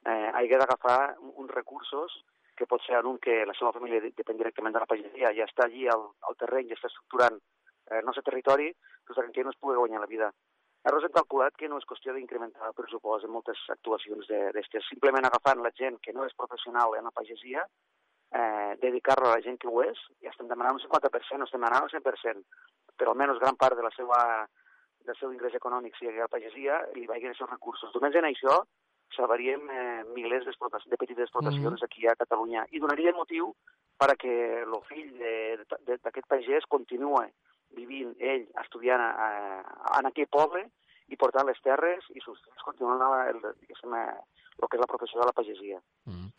Eh, 0.05 0.31
hagi 0.33 0.51
d'agafar 0.53 1.15
uns 1.21 1.51
recursos 1.51 2.23
que 2.55 2.67
pot 2.67 2.81
ser 2.85 3.03
un 3.05 3.19
que 3.19 3.43
la 3.45 3.53
seva 3.57 3.73
família 3.75 4.01
depèn 4.01 4.37
directament 4.39 4.73
de 4.75 4.81
la 4.83 4.89
pagesia, 4.89 5.33
ja 5.35 5.47
està 5.47 5.65
allí 5.65 5.87
al, 5.91 6.05
al 6.27 6.37
terreny, 6.39 6.69
ja 6.69 6.77
està 6.77 6.91
estructurant 6.91 7.39
eh, 7.39 7.99
el 7.99 8.05
nostre 8.05 8.23
territori, 8.23 8.69
doncs 9.07 9.33
que 9.33 9.43
no 9.43 9.51
es 9.51 9.59
pugui 9.59 9.75
guanyar 9.79 10.03
la 10.03 10.11
vida. 10.11 10.31
Nosaltres 10.85 11.09
hem 11.09 11.15
calculat 11.17 11.55
que 11.57 11.67
no 11.67 11.79
és 11.81 11.87
qüestió 11.89 12.13
d'incrementar 12.13 12.67
el 12.69 12.75
pressupost 12.77 13.25
en 13.25 13.33
moltes 13.33 13.61
actuacions 13.73 14.27
d'estes, 14.29 14.85
simplement 14.85 15.25
agafant 15.25 15.63
la 15.65 15.73
gent 15.73 15.97
que 16.01 16.13
no 16.13 16.27
és 16.29 16.37
professional 16.37 16.93
en 16.93 17.09
la 17.09 17.13
pagesia, 17.15 17.63
eh, 18.31 18.75
dedicar-lo 18.81 19.31
a 19.31 19.37
la 19.37 19.41
gent 19.41 19.57
que 19.57 19.71
ho 19.71 19.81
és, 19.81 19.97
i 20.21 20.29
estem 20.29 20.47
demanant 20.51 20.77
un 20.77 20.83
50%, 20.83 21.39
no 21.41 21.49
estem 21.49 21.63
demanant 21.63 21.87
el 21.87 21.93
100%, 21.95 22.45
però 22.97 23.13
almenys 23.13 23.41
gran 23.43 23.57
part 23.59 23.77
de 23.77 23.85
la 23.85 23.93
seva, 23.95 24.19
del 25.05 25.17
seu 25.19 25.33
ingrés 25.33 25.55
econòmic 25.57 25.97
sigui 25.99 26.17
a 26.17 26.25
la 26.25 26.31
pagesia, 26.31 26.81
li 26.95 27.07
vagin 27.09 27.31
aquests 27.31 27.51
recursos. 27.51 27.93
Només 27.95 28.17
en 28.19 28.29
això 28.29 28.61
salvaríem 29.15 29.69
eh, 29.69 30.03
milers 30.15 30.45
de 30.45 30.97
petites 30.97 31.27
explotacions 31.27 31.81
mm. 31.81 31.85
aquí 31.85 32.07
a 32.07 32.15
Catalunya 32.19 32.65
i 32.71 32.81
donaria 32.83 33.13
motiu 33.15 33.53
per 33.97 34.11
a 34.11 34.17
que 34.19 34.35
el 34.63 34.79
fill 34.89 35.11
d'aquest 35.15 36.27
pagès 36.27 36.65
continue 36.67 37.27
vivint 37.75 38.15
ell, 38.19 38.47
estudiant 38.63 39.01
a, 39.01 39.11
a, 39.11 39.99
en 39.99 40.09
aquell 40.09 40.29
poble 40.31 40.65
i 41.11 41.17
portant 41.21 41.47
les 41.47 41.59
terres 41.63 42.05
i 42.15 42.21
sus 42.23 42.39
fills 42.41 42.65
continuen 42.65 43.01
el, 43.05 43.35
el, 43.35 43.51
el 43.51 44.69
que 44.69 44.77
és 44.77 44.81
la 44.81 44.89
professió 44.89 45.21
de 45.21 45.27
la 45.27 45.35
pagesia. 45.35 45.81
Mm. 46.09 46.31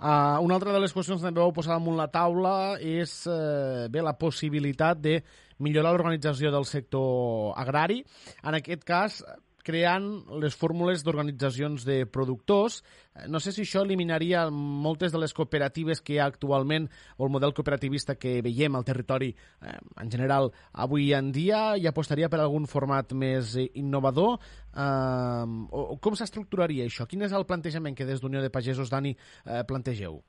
Uh, 0.00 0.40
una 0.40 0.56
altra 0.56 0.72
de 0.72 0.80
les 0.80 0.94
qüestions 0.96 1.20
que 1.20 1.28
també 1.28 1.42
vau 1.42 1.52
posar 1.52 1.74
damunt 1.76 1.98
la 1.98 2.08
taula 2.08 2.78
és 2.80 3.12
uh, 3.28 3.84
bé 3.92 4.00
la 4.00 4.16
possibilitat 4.16 5.00
de 5.04 5.18
millorar 5.60 5.94
l'organització 5.94 6.50
del 6.54 6.66
sector 6.68 7.54
agrari. 7.60 8.00
En 8.42 8.56
aquest 8.58 8.84
cas, 8.88 9.20
creant 9.64 10.06
les 10.40 10.56
fórmules 10.56 11.04
d'organitzacions 11.04 11.84
de 11.86 12.04
productors. 12.06 12.80
Eh, 13.14 13.26
no 13.28 13.40
sé 13.40 13.52
si 13.52 13.64
això 13.64 13.84
eliminaria 13.84 14.46
moltes 14.50 15.12
de 15.12 15.20
les 15.20 15.34
cooperatives 15.36 16.00
que 16.00 16.14
hi 16.14 16.18
ha 16.20 16.28
actualment 16.30 16.88
o 17.16 17.26
el 17.26 17.32
model 17.34 17.54
cooperativista 17.56 18.16
que 18.16 18.40
veiem 18.44 18.76
al 18.76 18.86
territori 18.88 19.30
eh, 19.34 19.76
en 20.00 20.10
general 20.10 20.50
avui 20.72 21.12
en 21.16 21.30
dia 21.32 21.76
i 21.76 21.86
apostaria 21.90 22.30
per 22.32 22.40
algun 22.40 22.66
format 22.70 23.12
més 23.12 23.56
innovador. 23.74 24.40
Eh, 24.72 25.96
com 26.00 26.18
s'estructuraria 26.18 26.88
això? 26.88 27.08
Quin 27.10 27.26
és 27.26 27.36
el 27.36 27.46
plantejament 27.46 27.96
que 27.96 28.08
des 28.08 28.20
d'Unió 28.20 28.42
de 28.42 28.52
Pagesos, 28.52 28.90
Dani, 28.90 29.16
eh, 29.44 29.64
plantegeu? 29.68 30.20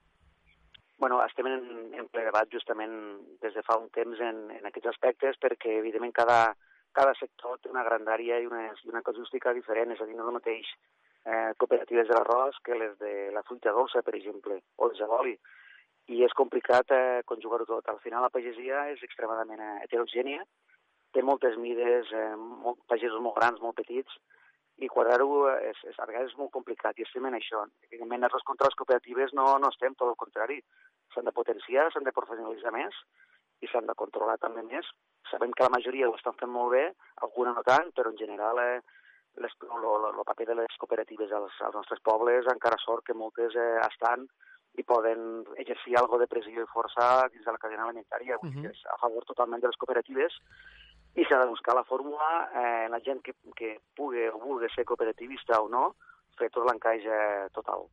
Bueno, 1.01 1.17
estem 1.25 1.47
en, 1.49 1.63
en 1.97 2.07
ple 2.13 2.21
debat 2.27 2.51
justament 2.53 2.91
des 3.41 3.55
de 3.57 3.61
fa 3.65 3.73
un 3.81 3.87
temps 3.89 4.19
en, 4.21 4.41
en 4.53 4.67
aquests 4.69 4.91
aspectes 4.91 5.39
perquè, 5.41 5.79
evidentment, 5.79 6.11
cada, 6.13 6.35
cada 6.93 7.15
sector 7.17 7.55
té 7.57 7.71
una 7.71 7.81
grandària 7.87 8.37
i 8.37 8.45
una, 8.45 8.67
i 8.69 8.91
una 8.91 9.01
casuística 9.07 9.49
diferent, 9.57 9.95
és 9.95 10.03
a 10.03 10.05
dir, 10.05 10.13
no 10.19 10.27
el 10.29 10.35
mateix 10.35 10.69
eh, 11.25 11.55
cooperatives 11.57 12.05
de 12.05 12.13
l'arròs 12.13 12.61
que 12.61 12.77
les 12.77 12.93
de 13.01 13.13
la 13.33 13.41
fruita 13.47 13.73
dolça, 13.73 14.03
per 14.05 14.13
exemple, 14.19 14.59
o 14.77 14.91
les 14.91 15.01
de 15.01 15.09
l'oli. 15.09 15.33
I 16.13 16.21
és 16.27 16.37
complicat 16.37 16.93
eh, 16.93 17.23
conjugar-ho 17.25 17.65
tot. 17.65 17.89
Al 17.89 17.97
final 18.05 18.21
la 18.21 18.33
pagesia 18.37 18.85
és 18.93 19.01
extremadament 19.09 19.65
eh, 19.65 19.73
heterogènia, 19.87 20.45
té 21.17 21.25
moltes 21.25 21.57
mides, 21.65 22.13
eh, 22.13 22.35
molt, 22.37 22.85
pagesos 22.93 23.25
molt 23.25 23.41
grans, 23.41 23.57
molt 23.65 23.81
petits, 23.81 24.21
i 24.81 24.89
quadrar-ho 24.89 25.45
és, 25.53 25.77
és, 25.85 25.97
a 26.01 26.07
vegades 26.09 26.31
és 26.31 26.37
molt 26.39 26.51
complicat, 26.55 26.97
i 26.97 27.05
estem 27.05 27.27
en 27.29 27.37
això. 27.37 27.61
Evidentment, 27.89 28.23
nosaltres 28.23 28.47
contra 28.47 28.69
les 28.69 28.77
cooperatives 28.79 29.33
no, 29.37 29.45
no 29.61 29.69
estem, 29.69 29.93
tot 29.97 30.09
el 30.09 30.17
contrari. 30.17 30.57
S'han 31.13 31.27
de 31.27 31.35
potenciar, 31.35 31.89
s'han 31.91 32.07
de 32.07 32.15
professionalitzar 32.15 32.73
més, 32.73 32.97
i 33.61 33.69
s'han 33.69 33.85
de 33.89 33.97
controlar 33.97 34.39
també 34.41 34.63
més. 34.65 34.87
Sabem 35.29 35.53
que 35.53 35.67
la 35.67 35.73
majoria 35.75 36.09
ho 36.09 36.17
estan 36.17 36.37
fent 36.39 36.51
molt 36.51 36.73
bé, 36.73 36.85
alguna 37.27 37.53
no 37.57 37.63
tant, 37.67 37.91
però 37.97 38.09
en 38.09 38.17
general 38.17 38.61
eh, 38.63 38.81
les, 39.43 39.53
el 39.61 40.23
paper 40.27 40.47
de 40.49 40.57
les 40.63 40.79
cooperatives 40.81 41.31
als, 41.37 41.59
als 41.67 41.77
nostres 41.77 42.01
pobles 42.03 42.49
encara 42.51 42.81
sort 42.81 43.05
que 43.05 43.17
moltes 43.17 43.55
eh, 43.55 43.75
estan 43.85 44.25
i 44.79 44.85
poden 44.87 45.43
exercir 45.59 45.97
algo 45.99 46.17
de 46.17 46.29
pressió 46.31 46.63
i 46.63 46.71
força 46.73 47.27
dins 47.31 47.45
de 47.45 47.53
la 47.53 47.61
cadena 47.61 47.85
alimentària. 47.85 48.39
Uh 48.41 48.49
-huh. 48.49 48.69
és 48.71 48.85
a 48.89 48.97
favor 48.97 49.25
totalment 49.25 49.61
de 49.61 49.67
les 49.67 49.77
cooperatives 49.77 50.33
i 51.15 51.25
s'ha 51.27 51.39
de 51.41 51.49
buscar 51.49 51.75
la 51.75 51.83
fórmula, 51.83 52.29
eh, 52.55 52.87
la 52.89 52.99
gent 53.03 53.19
que, 53.25 53.33
que 53.57 53.77
pugui 53.97 54.27
o 54.29 54.39
vulgui 54.39 54.69
ser 54.75 54.85
cooperativista 54.87 55.59
o 55.61 55.67
no, 55.71 55.95
fer 56.39 56.49
tot 56.53 56.67
l'encaix 56.67 57.03
eh, 57.05 57.49
total. 57.55 57.87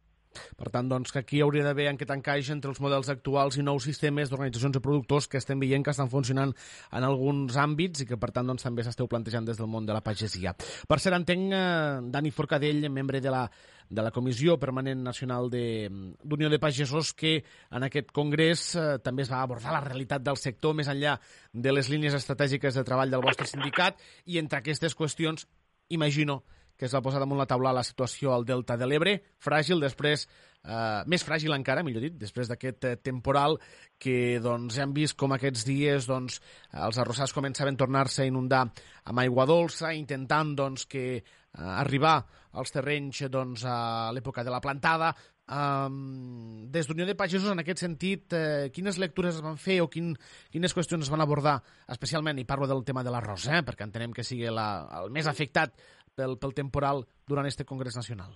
Per 0.59 0.69
tant, 0.75 0.89
doncs, 0.91 1.13
que 1.15 1.23
aquí 1.23 1.41
hauria 1.45 1.65
d'haver 1.67 1.89
aquest 1.93 2.13
encaix 2.15 2.51
entre 2.55 2.73
els 2.73 2.81
models 2.85 3.09
actuals 3.13 3.59
i 3.59 3.65
nous 3.65 3.85
sistemes 3.85 4.31
d'organitzacions 4.31 4.77
de 4.77 4.83
productors 4.85 5.29
que 5.29 5.41
estem 5.41 5.61
veient 5.61 5.85
que 5.85 5.95
estan 5.95 6.11
funcionant 6.13 6.55
en 6.93 7.07
alguns 7.07 7.57
àmbits 7.57 8.05
i 8.05 8.09
que, 8.09 8.21
per 8.21 8.31
tant, 8.35 8.47
doncs, 8.49 8.67
també 8.67 8.85
s'esteu 8.85 9.09
plantejant 9.09 9.49
des 9.49 9.59
del 9.59 9.71
món 9.71 9.87
de 9.89 9.97
la 9.97 10.05
pagesia. 10.05 10.55
Per 10.89 11.01
ser, 11.01 11.15
entenc, 11.17 11.53
eh, 11.53 11.99
Dani 12.13 12.31
Forcadell, 12.35 12.89
membre 12.91 13.23
de 13.25 13.33
la, 13.33 13.45
de 13.89 14.03
la 14.03 14.11
Comissió 14.11 14.59
Permanent 14.61 15.01
Nacional 15.03 15.49
d'Unió 15.51 16.49
de, 16.49 16.57
de 16.57 16.61
Pagesos, 16.61 17.15
que 17.15 17.39
en 17.71 17.87
aquest 17.87 18.13
congrés 18.13 18.75
eh, 18.77 18.99
també 19.05 19.25
es 19.25 19.33
va 19.33 19.43
abordar 19.43 19.73
la 19.75 19.85
realitat 19.85 20.25
del 20.25 20.37
sector 20.37 20.77
més 20.77 20.91
enllà 20.93 21.17
de 21.53 21.73
les 21.73 21.89
línies 21.89 22.17
estratègiques 22.19 22.77
de 22.77 22.85
treball 22.85 23.11
del 23.11 23.25
vostre 23.25 23.49
sindicat 23.49 23.99
i 24.27 24.39
entre 24.43 24.61
aquestes 24.61 24.97
qüestions, 24.97 25.49
imagino, 25.89 26.43
que 26.79 26.87
es 26.87 26.95
va 26.95 27.03
posar 27.03 27.21
damunt 27.21 27.41
la 27.41 27.49
taula 27.51 27.75
la 27.75 27.85
situació 27.87 28.33
al 28.33 28.47
Delta 28.47 28.77
de 28.79 28.87
l'Ebre, 28.87 29.17
fràgil 29.43 29.83
després, 29.83 30.29
eh, 30.63 31.03
més 31.11 31.25
fràgil 31.27 31.55
encara, 31.57 31.83
millor 31.83 32.05
dit, 32.07 32.15
després 32.21 32.49
d'aquest 32.49 32.87
eh, 32.87 32.97
temporal 33.03 33.59
que 33.99 34.39
doncs, 34.45 34.79
hem 34.79 34.95
vist 34.95 35.19
com 35.19 35.35
aquests 35.35 35.67
dies 35.67 36.07
doncs, 36.07 36.39
els 36.73 37.01
arrossars 37.03 37.35
començaven 37.35 37.75
a 37.75 37.83
tornar-se 37.83 38.23
a 38.23 38.29
inundar 38.31 38.69
amb 39.05 39.25
aigua 39.25 39.49
dolça, 39.51 39.91
intentant 39.97 40.55
doncs, 40.57 40.87
que 40.87 41.07
eh, 41.19 41.25
arribar 41.59 42.21
als 42.59 42.73
terrenys 42.73 43.27
doncs, 43.29 43.67
a 43.67 44.13
l'època 44.15 44.47
de 44.47 44.55
la 44.55 44.63
plantada, 44.63 45.13
Um, 45.49 46.69
des 46.69 46.85
d'Unió 46.85 47.07
de 47.09 47.15
Pagesos, 47.17 47.49
en 47.49 47.63
aquest 47.63 47.81
sentit, 47.81 48.35
eh, 48.37 48.69
quines 48.69 48.99
lectures 49.01 49.39
es 49.39 49.41
van 49.41 49.57
fer 49.57 49.79
o 49.81 49.87
quin, 49.89 50.11
quines 50.53 50.75
qüestions 50.77 51.07
es 51.07 51.09
van 51.09 51.25
abordar, 51.25 51.55
especialment, 51.89 52.37
i 52.37 52.45
parlo 52.45 52.69
del 52.69 52.85
tema 52.85 53.01
de 53.01 53.15
l'arròs, 53.15 53.47
eh, 53.49 53.63
perquè 53.65 53.87
entenem 53.87 54.13
que 54.13 54.27
sigui 54.29 54.53
la, 54.53 54.85
el 55.01 55.09
més 55.15 55.27
afectat 55.31 55.73
pel, 56.19 56.37
pel 56.43 56.55
temporal 56.59 57.07
durant 57.31 57.47
este 57.47 57.65
Congrés 57.65 57.97
Nacional? 57.97 58.35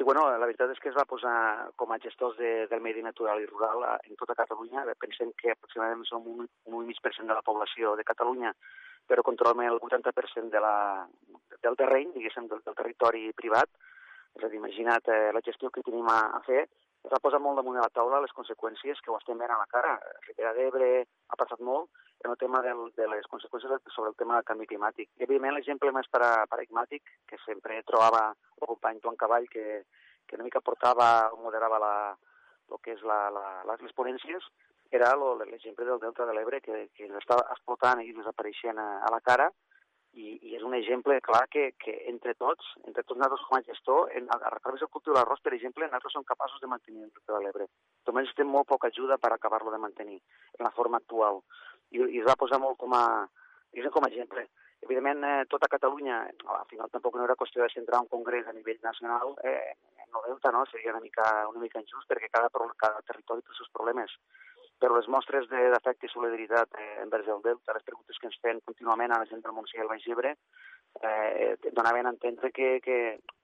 Sí, 0.00 0.04
bueno, 0.08 0.22
la 0.32 0.46
veritat 0.48 0.70
és 0.72 0.78
que 0.80 0.88
es 0.88 0.96
va 0.96 1.04
posar 1.04 1.34
com 1.76 1.90
a 1.92 1.98
gestors 2.00 2.38
de, 2.40 2.64
del 2.70 2.80
medi 2.80 3.02
natural 3.04 3.42
i 3.42 3.48
rural 3.50 3.82
en 3.98 4.16
tota 4.16 4.36
Catalunya. 4.38 4.86
Pensem 4.96 5.34
que 5.36 5.52
aproximadament 5.52 6.08
som 6.08 6.24
un, 6.24 6.46
un 6.48 6.76
1,5% 6.86 7.28
de 7.28 7.36
la 7.36 7.44
població 7.44 7.92
de 7.98 8.06
Catalunya, 8.08 8.54
però 9.04 9.20
controlem 9.26 9.66
el 9.66 9.76
80% 9.76 10.48
de 10.54 10.62
la, 10.64 11.04
del 11.60 11.76
terreny, 11.76 12.14
diguéssim, 12.14 12.48
del, 12.48 12.62
del 12.64 12.78
territori 12.78 13.26
privat. 13.36 13.68
És 14.38 14.46
a 14.46 14.48
dir, 14.48 14.62
imagina't 14.62 15.12
eh, 15.12 15.34
la 15.36 15.44
gestió 15.44 15.68
que 15.74 15.84
tenim 15.84 16.08
a, 16.08 16.20
a 16.38 16.40
fer 16.48 16.64
es 17.04 17.12
va 17.12 17.20
posar 17.24 17.40
molt 17.40 17.56
damunt 17.60 17.78
de 17.78 17.82
la 17.82 17.94
taula 17.96 18.20
les 18.22 18.34
conseqüències 18.36 19.00
que 19.00 19.10
ho 19.10 19.16
estem 19.18 19.38
veient 19.40 19.54
a 19.54 19.58
la 19.62 19.68
cara. 19.72 19.96
Ribera 20.26 20.52
d'Ebre 20.56 20.90
ha 21.02 21.38
passat 21.40 21.62
molt 21.64 21.88
en 22.24 22.30
el 22.30 22.36
tema 22.36 22.60
del, 22.62 22.90
de 22.96 23.06
les 23.08 23.26
conseqüències 23.32 23.94
sobre 23.94 24.10
el 24.12 24.16
tema 24.20 24.36
del 24.36 24.46
canvi 24.50 24.68
climàtic. 24.68 25.08
I, 25.16 25.24
evidentment, 25.24 25.56
l'exemple 25.56 25.92
més 25.96 26.10
paradigmàtic, 26.12 27.14
que 27.26 27.40
sempre 27.46 27.80
trobava 27.88 28.26
el 28.60 28.66
company 28.66 29.00
Joan 29.04 29.16
Cavall, 29.16 29.48
que, 29.48 29.84
que 30.28 30.36
una 30.36 30.44
mica 30.44 30.60
portava 30.60 31.30
o 31.32 31.40
moderava 31.40 31.80
la, 31.80 31.94
el 32.68 32.82
que 32.84 32.92
és 32.98 33.06
la, 33.08 33.22
la, 33.32 33.46
les, 33.72 33.96
ponències, 33.96 34.50
era 34.92 35.14
l'exemple 35.16 35.86
del 35.86 36.02
Delta 36.02 36.26
de 36.26 36.36
l'Ebre, 36.36 36.60
que, 36.60 36.84
que 36.92 37.08
ens 37.08 37.16
està 37.22 37.40
explotant 37.54 38.02
i 38.04 38.12
desapareixent 38.12 38.78
a, 38.78 38.90
a 39.06 39.12
la 39.14 39.22
cara, 39.24 39.48
i, 40.12 40.38
i 40.48 40.56
és 40.58 40.62
un 40.66 40.74
exemple 40.74 41.16
clar 41.22 41.42
que, 41.52 41.70
que 41.78 41.94
entre 42.10 42.34
tots, 42.34 42.72
entre 42.82 43.04
tots 43.04 43.18
nosaltres 43.18 43.44
com 43.48 43.58
a 43.58 43.62
gestor, 43.66 44.10
en, 44.18 44.26
a, 44.34 44.38
través 44.62 44.82
del 44.82 44.90
cultiu 44.90 45.12
de 45.12 45.18
l'arròs, 45.18 45.42
per 45.44 45.54
exemple, 45.54 45.86
nosaltres 45.86 46.16
som 46.16 46.26
capaços 46.26 46.62
de 46.62 46.70
mantenir 46.70 47.04
el 47.04 47.12
cultiu 47.14 47.36
de 47.36 47.42
l'Ebre. 47.44 47.68
Només 48.08 48.32
té 48.36 48.46
molt 48.46 48.68
poca 48.70 48.90
ajuda 48.90 49.20
per 49.22 49.32
acabar-lo 49.34 49.74
de 49.74 49.82
mantenir 49.82 50.18
en 50.58 50.66
la 50.66 50.72
forma 50.74 50.98
actual. 50.98 51.42
I, 51.90 52.02
i 52.02 52.22
es 52.22 52.26
va 52.26 52.38
posar 52.40 52.58
molt 52.62 52.78
com 52.82 52.96
a, 52.98 53.04
com 53.94 54.06
a 54.06 54.10
exemple. 54.10 54.48
Evidentment, 54.80 55.24
eh, 55.28 55.46
tota 55.52 55.68
Catalunya, 55.70 56.22
al 56.56 56.68
final 56.68 56.90
tampoc 56.90 57.16
no 57.16 57.26
era 57.26 57.36
qüestió 57.38 57.62
de 57.62 57.72
centrar 57.72 58.00
un 58.00 58.08
congrés 58.08 58.46
a 58.48 58.54
nivell 58.56 58.80
nacional 58.82 59.34
eh, 59.44 59.74
en 60.00 60.08
el 60.08 60.28
Delta, 60.28 60.50
no? 60.56 60.64
Seria 60.70 60.94
una 60.94 61.04
mica, 61.04 61.26
una 61.50 61.60
mica 61.60 61.82
injust 61.82 62.08
perquè 62.08 62.30
cada, 62.32 62.48
cada 62.80 63.02
territori 63.06 63.44
té 63.44 63.52
els 63.52 63.60
seus 63.60 63.74
problemes 63.76 64.16
però 64.80 64.96
les 64.96 65.08
mostres 65.12 65.46
d'afecte 65.50 66.08
i 66.08 66.12
solidaritat 66.12 66.78
eh, 66.80 67.02
envers 67.02 67.28
el 67.28 67.42
Delta, 67.44 67.76
les 67.76 67.84
preguntes 67.84 68.18
que 68.18 68.30
ens 68.30 68.40
fem 68.40 68.62
contínuament 68.64 69.12
a 69.12 69.20
la 69.20 69.28
gent 69.28 69.44
del 69.44 69.54
Montsí 69.56 69.76
i 69.76 69.84
el 69.84 69.90
Baix 69.92 70.06
Ebre, 70.08 70.34
eh, 71.04 71.52
donaven 71.76 72.08
a 72.08 72.14
entendre 72.16 72.50
que, 72.56 72.78
que, 72.84 72.98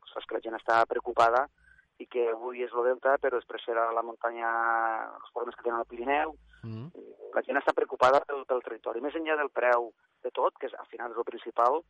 ostres, 0.06 0.24
que 0.24 0.38
la 0.38 0.44
gent 0.46 0.56
està 0.58 0.80
preocupada 0.88 1.44
i 2.00 2.08
que 2.12 2.26
avui 2.32 2.64
és 2.64 2.72
el 2.72 2.88
Delta, 2.88 3.16
però 3.20 3.38
després 3.40 3.64
serà 3.64 3.86
la 3.92 4.04
muntanya, 4.04 4.48
els 5.20 5.30
problemes 5.32 5.56
que 5.56 5.64
tenen 5.64 5.80
al 5.80 5.88
Pirineu. 5.88 6.34
Mm. 6.64 7.06
La 7.36 7.44
gent 7.44 7.60
està 7.60 7.72
preocupada 7.76 8.20
pel, 8.24 8.42
pel 8.48 8.64
territori. 8.64 9.04
Més 9.04 9.16
enllà 9.16 9.36
del 9.38 9.52
preu 9.52 9.92
de 10.24 10.32
tot, 10.36 10.56
que 10.60 10.68
és, 10.68 10.74
al 10.76 10.88
final 10.92 11.12
és 11.12 11.20
el 11.20 11.28
principal, 11.28 11.80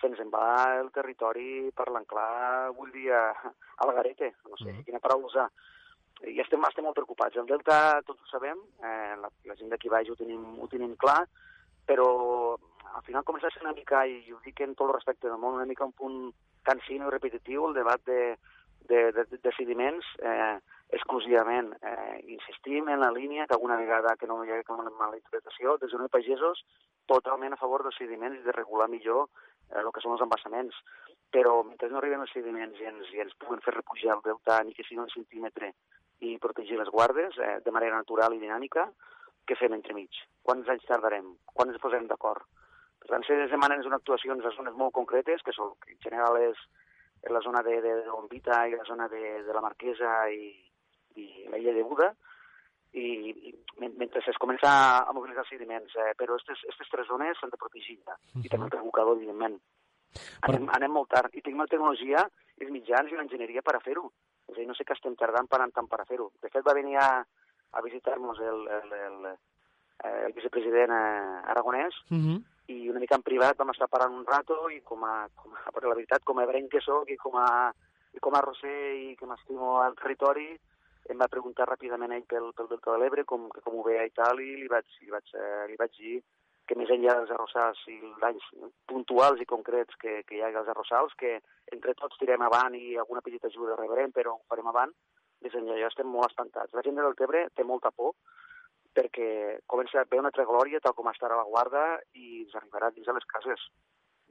se'ns 0.00 0.22
en 0.22 0.30
va 0.32 0.78
el 0.80 0.90
territori 0.94 1.70
per 1.76 1.90
l'enclar, 1.90 2.72
vull 2.78 2.90
dir, 2.94 3.10
a, 3.14 3.52
a 3.52 3.86
la 3.88 3.94
garete, 3.98 4.32
no 4.48 4.58
sé 4.58 4.70
mm. 4.72 4.86
quina 4.88 5.02
paraula 5.02 5.30
usar. 5.30 5.48
I 6.28 6.38
estem, 6.42 6.62
estem 6.68 6.86
molt 6.86 6.96
preocupats. 6.98 7.36
El 7.40 7.48
Delta, 7.48 8.00
tots 8.06 8.22
ho 8.22 8.30
sabem, 8.30 8.60
eh, 8.84 9.14
la, 9.18 9.30
la 9.48 9.56
gent 9.58 9.72
d'aquí 9.72 9.90
baix 9.90 10.10
ho 10.12 10.18
tenim, 10.18 10.42
ho 10.62 10.68
tenim 10.70 10.94
clar, 11.00 11.24
però 11.88 12.08
al 12.92 13.02
final 13.06 13.24
comença 13.26 13.48
a 13.48 13.54
ser 13.54 13.64
una 13.64 13.74
mica, 13.74 14.04
i 14.06 14.30
ho 14.32 14.38
dic 14.44 14.60
en 14.62 14.76
tot 14.76 14.88
el 14.88 14.96
respecte 14.98 15.28
del 15.28 15.40
món, 15.40 15.58
una 15.58 15.66
mica 15.66 15.88
un 15.88 15.96
punt 15.98 16.18
cansino 16.62 17.08
i 17.08 17.14
repetitiu 17.14 17.66
el 17.66 17.74
debat 17.74 18.04
de, 18.06 18.36
de, 18.88 19.00
de, 19.16 19.24
de 19.30 19.40
decidiments 19.42 20.06
eh, 20.22 20.58
exclusivament. 20.92 21.72
Eh, 21.82 22.18
insistim 22.36 22.88
en 22.92 23.00
la 23.00 23.10
línia 23.10 23.46
que 23.46 23.56
alguna 23.56 23.78
vegada 23.80 24.16
que 24.20 24.28
no 24.30 24.42
hi 24.44 24.52
hagi 24.52 24.76
una 24.76 24.92
mala 24.98 25.16
interpretació, 25.18 25.78
des 25.82 25.90
de 25.90 26.08
pagesos, 26.12 26.62
totalment 27.06 27.56
a 27.56 27.60
favor 27.60 27.82
dels 27.82 27.98
sediments 27.98 28.38
i 28.38 28.44
de 28.46 28.54
regular 28.54 28.88
millor 28.92 29.26
eh, 29.26 29.80
el 29.80 29.90
que 29.90 30.04
són 30.04 30.14
els 30.14 30.22
embassaments. 30.28 30.76
Però 31.32 31.62
mentre 31.64 31.88
no 31.88 31.98
arriben 31.98 32.20
els 32.20 32.32
sediments 32.36 32.78
i 32.78 32.86
ens, 32.90 33.10
i 33.16 33.24
ens 33.24 33.34
puguen 33.40 33.64
fer 33.64 33.74
repujar 33.74 34.18
el 34.18 34.24
delta 34.26 34.60
ni 34.62 34.76
que 34.76 34.84
sigui 34.84 35.00
un 35.00 35.10
centímetre 35.10 35.72
i 36.22 36.38
protegir 36.38 36.78
les 36.78 36.90
guardes 36.94 37.38
eh, 37.38 37.58
de 37.64 37.74
manera 37.74 37.98
natural 37.98 38.34
i 38.36 38.40
dinàmica, 38.42 38.86
què 39.46 39.56
fem 39.58 39.74
entremig? 39.74 40.20
Quants 40.46 40.68
anys 40.70 40.86
tardarem? 40.88 41.32
Quan 41.52 41.72
ens 41.72 41.82
posem 41.82 42.06
d'acord? 42.10 42.44
Per 43.02 43.10
tant, 43.10 43.24
se 43.26 43.34
demanen 43.50 43.82
una 43.88 43.98
actuacions 43.98 44.44
a 44.46 44.52
zones 44.54 44.76
molt 44.78 44.94
concretes, 44.94 45.42
que 45.42 45.54
són, 45.56 45.74
que 45.82 45.96
en 45.96 46.02
general 46.04 46.38
és, 46.38 46.58
la 47.30 47.40
zona 47.40 47.62
de, 47.62 47.80
de, 47.82 47.94
de 48.02 48.10
Bombita 48.10 48.64
i 48.66 48.74
la 48.74 48.86
zona 48.86 49.08
de, 49.08 49.42
de 49.46 49.54
la 49.54 49.62
Marquesa 49.62 50.12
i, 50.30 50.50
i 51.18 51.26
la 51.50 51.58
illa 51.58 51.74
de 51.76 51.84
Buda, 51.86 52.08
i, 52.92 53.30
i 53.48 53.52
mentre 53.78 54.22
es 54.26 54.40
comença 54.42 54.72
a 55.06 55.14
mobilitzar 55.14 55.44
sediments. 55.48 55.94
Eh, 55.96 56.12
però 56.18 56.36
aquestes 56.38 56.90
tres 56.90 57.08
zones 57.08 57.38
s'han 57.38 57.52
de 57.54 57.60
protegir 57.60 57.98
ja, 58.02 58.14
uh 58.14 58.34
-huh. 58.34 58.44
i 58.44 58.48
també 58.48 58.66
el 58.66 58.76
revocador, 58.78 59.16
evidentment. 59.16 59.58
Anem, 60.42 60.68
anem 60.68 60.92
molt 60.92 61.08
tard, 61.08 61.34
i 61.34 61.40
tenim 61.40 61.60
la 61.60 61.70
tecnologia, 61.70 62.28
els 62.60 62.70
mitjans 62.70 63.10
i 63.10 63.16
l'enginyeria 63.16 63.62
per 63.62 63.76
a 63.76 63.80
fer-ho. 63.80 64.12
És 64.48 64.56
a 64.56 64.58
dir, 64.58 64.66
no 64.68 64.74
sé 64.74 64.84
què 64.84 64.96
estem 64.96 65.14
tardant 65.18 65.48
per 65.50 65.60
tant 65.74 65.88
per 65.88 66.00
a 66.00 66.08
fer-ho. 66.08 66.30
De 66.42 66.50
fet, 66.50 66.64
va 66.66 66.76
venir 66.78 66.96
a, 67.00 67.08
a 67.72 67.82
visitar-nos 67.84 68.40
el, 68.40 68.66
el, 68.78 68.96
el, 68.98 69.30
eh, 69.30 70.18
el 70.26 70.34
vicepresident 70.36 70.92
eh, 70.96 71.52
aragonès, 71.54 71.94
uh 72.10 72.18
-huh. 72.18 72.38
i 72.74 72.88
una 72.90 73.00
mica 73.00 73.16
en 73.16 73.22
privat 73.22 73.56
vam 73.56 73.70
estar 73.70 73.88
parlant 73.88 74.18
un 74.18 74.26
rato, 74.26 74.68
i 74.70 74.80
com 74.80 75.04
a, 75.04 75.28
com 75.34 75.54
a 75.54 75.70
per 75.70 75.84
la 75.84 75.94
veritat, 75.94 76.24
com 76.24 76.38
a 76.38 76.44
ebrenc 76.44 76.70
que 76.70 76.80
soc, 76.80 77.10
i 77.10 77.16
com 77.16 77.36
a, 77.36 77.72
i 78.12 78.18
com 78.18 78.34
a 78.34 78.40
roser, 78.40 78.94
i 78.96 79.16
que 79.16 79.26
m'estimo 79.26 79.80
al 79.80 79.94
territori, 79.94 80.58
em 81.10 81.18
va 81.18 81.28
preguntar 81.28 81.66
ràpidament 81.66 82.12
ell 82.12 82.26
pel, 82.30 82.52
pel 82.56 82.68
Delta 82.68 82.92
de 82.92 82.98
l'Ebre, 82.98 83.24
com, 83.24 83.48
com 83.48 83.74
ho 83.74 83.82
veia 83.82 84.04
i 84.04 84.10
tal, 84.10 84.40
i 84.40 84.56
li 84.56 84.68
vaig, 84.68 84.86
li 85.00 85.10
vaig, 85.10 85.34
eh, 85.34 85.66
li 85.68 85.76
vaig 85.76 85.92
dir 85.98 86.22
que 86.72 86.78
més 86.80 86.90
enllà 86.94 87.18
dels 87.18 87.32
arrossars 87.34 87.80
i 87.92 87.98
danys 88.22 88.44
puntuals 88.88 89.42
i 89.44 89.48
concrets 89.48 89.98
que, 90.00 90.22
que 90.24 90.38
hi 90.38 90.40
ha 90.40 90.48
als 90.48 90.70
arrossals, 90.72 91.12
que 91.20 91.34
entre 91.76 91.94
tots 91.98 92.16
tirem 92.20 92.44
avant 92.46 92.76
i 92.78 92.96
alguna 92.96 93.20
petita 93.20 93.50
ajuda 93.50 93.76
rebrem, 93.76 94.14
però 94.16 94.38
ho 94.38 94.40
farem 94.48 94.70
avant, 94.72 94.94
més 95.44 95.56
enllà 95.58 95.76
jo 95.80 95.90
estem 95.90 96.08
molt 96.08 96.30
espantats. 96.30 96.72
La 96.72 96.84
gent 96.86 96.96
del 96.96 97.18
Tebre 97.18 97.44
té 97.52 97.66
molta 97.68 97.92
por 97.92 98.16
perquè 98.96 99.60
comença 99.72 100.00
a 100.00 100.06
haver 100.06 100.20
una 100.20 100.32
altra 100.32 100.48
glòria 100.48 100.80
tal 100.84 100.96
com 100.96 101.08
està 101.08 101.28
ara 101.28 101.40
la 101.40 101.48
guarda 101.48 101.84
i 102.12 102.42
ens 102.42 102.56
arribarà 102.56 102.90
dins 102.92 103.08
de 103.08 103.14
les 103.16 103.28
cases. 103.28 103.68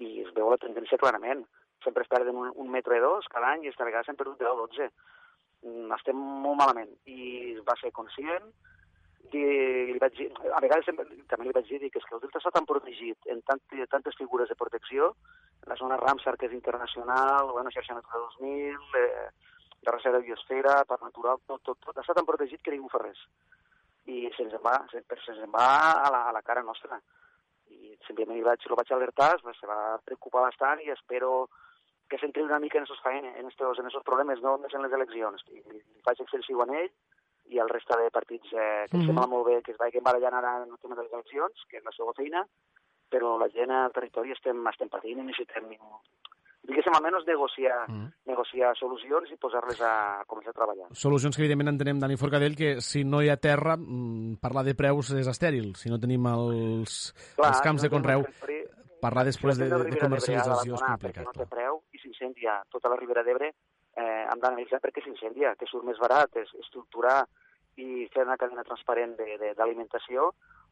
I 0.01 0.21
es 0.25 0.33
veu 0.33 0.49
la 0.49 0.59
tendència 0.61 1.01
clarament. 1.01 1.45
Sempre 1.85 2.05
es 2.05 2.09
perden 2.09 2.37
un, 2.37 2.51
un 2.61 2.69
metre 2.69 2.99
o 3.01 3.07
dos 3.07 3.29
cada 3.33 3.53
any 3.53 3.65
i 3.65 3.71
esta 3.71 3.85
vegada 3.87 4.05
s'han 4.05 4.19
perdut 4.19 4.41
10 4.41 4.53
o 4.53 4.67
12 4.67 4.91
Mm, 5.61 5.91
estem 5.93 6.17
molt 6.17 6.57
malament. 6.57 6.91
I 7.05 7.57
va 7.67 7.75
ser 7.81 7.93
conscient, 7.93 8.47
i 9.31 9.43
li 9.93 9.99
vaig 10.01 10.17
dir, 10.17 10.27
a 10.51 10.59
vegades 10.63 10.87
també 10.89 11.45
li 11.45 11.55
vaig 11.55 11.69
dir 11.69 11.89
que 11.91 12.01
és 12.01 12.07
que 12.07 12.15
el 12.17 12.21
delta 12.23 12.41
està 12.41 12.51
tan 12.55 12.67
protegit 12.67 13.29
en 13.31 13.39
tant, 13.47 13.61
tantes 13.93 14.17
figures 14.19 14.49
de 14.49 14.57
protecció, 14.59 15.13
la 15.69 15.77
zona 15.79 15.99
Ramsar, 16.01 16.35
que 16.37 16.49
és 16.49 16.57
internacional, 16.57 17.51
bueno, 17.53 17.71
xarxa 17.71 17.95
Natura 17.95 18.25
2000, 18.39 18.99
eh, 18.99 19.29
la 19.85 19.95
reserva 19.95 20.19
de 20.19 20.25
biosfera, 20.25 20.81
per 20.89 20.99
natural, 21.01 21.39
tot, 21.47 21.61
tot, 21.63 21.79
tot, 21.85 21.97
està 21.97 22.15
tan 22.17 22.27
protegit 22.27 22.61
que 22.61 22.73
ningú 22.73 22.89
fa 22.91 23.01
res. 23.01 23.21
I 24.09 24.27
se'ns 24.35 24.57
en 24.57 24.63
va, 24.65 24.75
se, 24.91 25.01
se 25.25 25.37
en 25.37 25.53
va 25.53 25.69
a 26.01 26.11
la, 26.11 26.25
a 26.29 26.35
la 26.35 26.41
cara 26.45 26.65
nostra. 26.65 26.99
I 27.71 27.95
simplement 28.07 28.37
li 28.37 28.45
vaig, 28.45 28.65
lo 28.67 28.77
vaig 28.77 28.91
alertar, 28.91 29.35
se 29.41 29.69
va 29.69 29.97
preocupar 30.05 30.47
bastant 30.49 30.81
i 30.83 30.91
espero 30.91 31.47
que 32.09 32.19
s'entri 32.19 32.43
una 32.43 32.59
mica 32.59 32.77
en 32.77 32.83
aquests 32.83 33.05
en 33.07 33.47
estos, 33.47 33.79
en 33.79 33.87
estos 33.87 34.03
problemes, 34.03 34.41
no 34.41 34.57
només 34.57 34.73
en 34.73 34.83
les 34.83 34.91
eleccions. 34.91 35.45
I, 35.47 35.61
i 35.61 36.03
faig 36.03 36.19
extensiu 36.19 36.61
en 36.65 36.75
ell 36.81 36.89
i 37.51 37.59
el 37.59 37.69
resta 37.69 37.97
de 37.99 38.09
partits 38.11 38.47
eh, 38.53 38.87
que 38.89 38.97
mm 38.97 39.01
-hmm. 39.01 39.05
sembla 39.05 39.27
molt 39.27 39.47
bé 39.47 39.61
que 39.61 39.71
es 39.71 39.77
vagin 39.77 40.03
barallant 40.03 40.33
ara 40.33 40.63
en 40.63 40.71
el 40.71 40.79
tema 40.79 40.95
de 40.95 41.03
les 41.03 41.13
eleccions, 41.13 41.65
que 41.69 41.77
és 41.77 41.83
la 41.83 41.91
seva 41.91 42.13
feina, 42.13 42.45
però 43.09 43.37
la 43.37 43.49
gent 43.49 43.71
al 43.71 43.91
territori 43.91 44.31
estem, 44.31 44.67
estem 44.67 44.89
patint 44.89 45.19
i 45.19 45.23
necessitem 45.23 45.67
diguéssim, 46.61 46.93
almenys 46.93 47.25
negociar, 47.27 47.89
mm. 47.89 48.07
negociar 48.29 48.75
solucions 48.77 49.31
i 49.33 49.37
posar-les 49.41 49.81
a, 49.81 49.93
començar 50.29 50.53
a 50.53 50.57
treballar. 50.59 50.89
Solucions 50.93 51.35
que, 51.35 51.43
evidentment, 51.43 51.73
entenem, 51.73 51.99
Dani 51.99 52.17
Forcadell, 52.21 52.55
que 52.55 52.75
si 52.85 53.03
no 53.03 53.21
hi 53.21 53.31
ha 53.33 53.37
terra, 53.41 53.75
mm, 53.77 54.37
parlar 54.41 54.63
de 54.67 54.75
preus 54.77 55.11
és 55.17 55.27
estèril. 55.27 55.73
Si 55.75 55.89
no 55.89 55.99
tenim 55.99 56.27
els, 56.31 57.13
Clar, 57.35 57.49
els 57.49 57.61
camps 57.65 57.81
no 57.81 57.87
de 57.87 57.93
conreu, 57.95 58.25
parlar 59.01 59.25
després 59.25 59.57
de, 59.57 59.67
de, 59.67 59.83
de 59.89 59.99
comercialització 59.99 60.77
és 60.77 60.85
complicat. 60.85 61.25
No 61.25 61.35
té 61.35 61.49
preu 61.49 61.81
i 61.91 62.01
s'incendia 62.03 62.61
tota 62.69 62.93
la 62.93 62.99
Ribera 62.99 63.25
d'Ebre, 63.25 63.51
eh, 63.97 64.23
hem 64.29 64.43
d'analitzar 64.43 64.79
perquè 64.83 65.03
s'incendia, 65.03 65.55
que 65.57 65.69
surt 65.69 65.87
més 65.87 65.99
barat, 66.01 66.37
és 66.37 66.53
estructurar 66.61 67.23
i 67.77 68.07
fer 68.13 68.25
una 68.25 68.37
cadena 68.41 68.65
transparent 68.67 69.15
d'alimentació, 69.15 70.31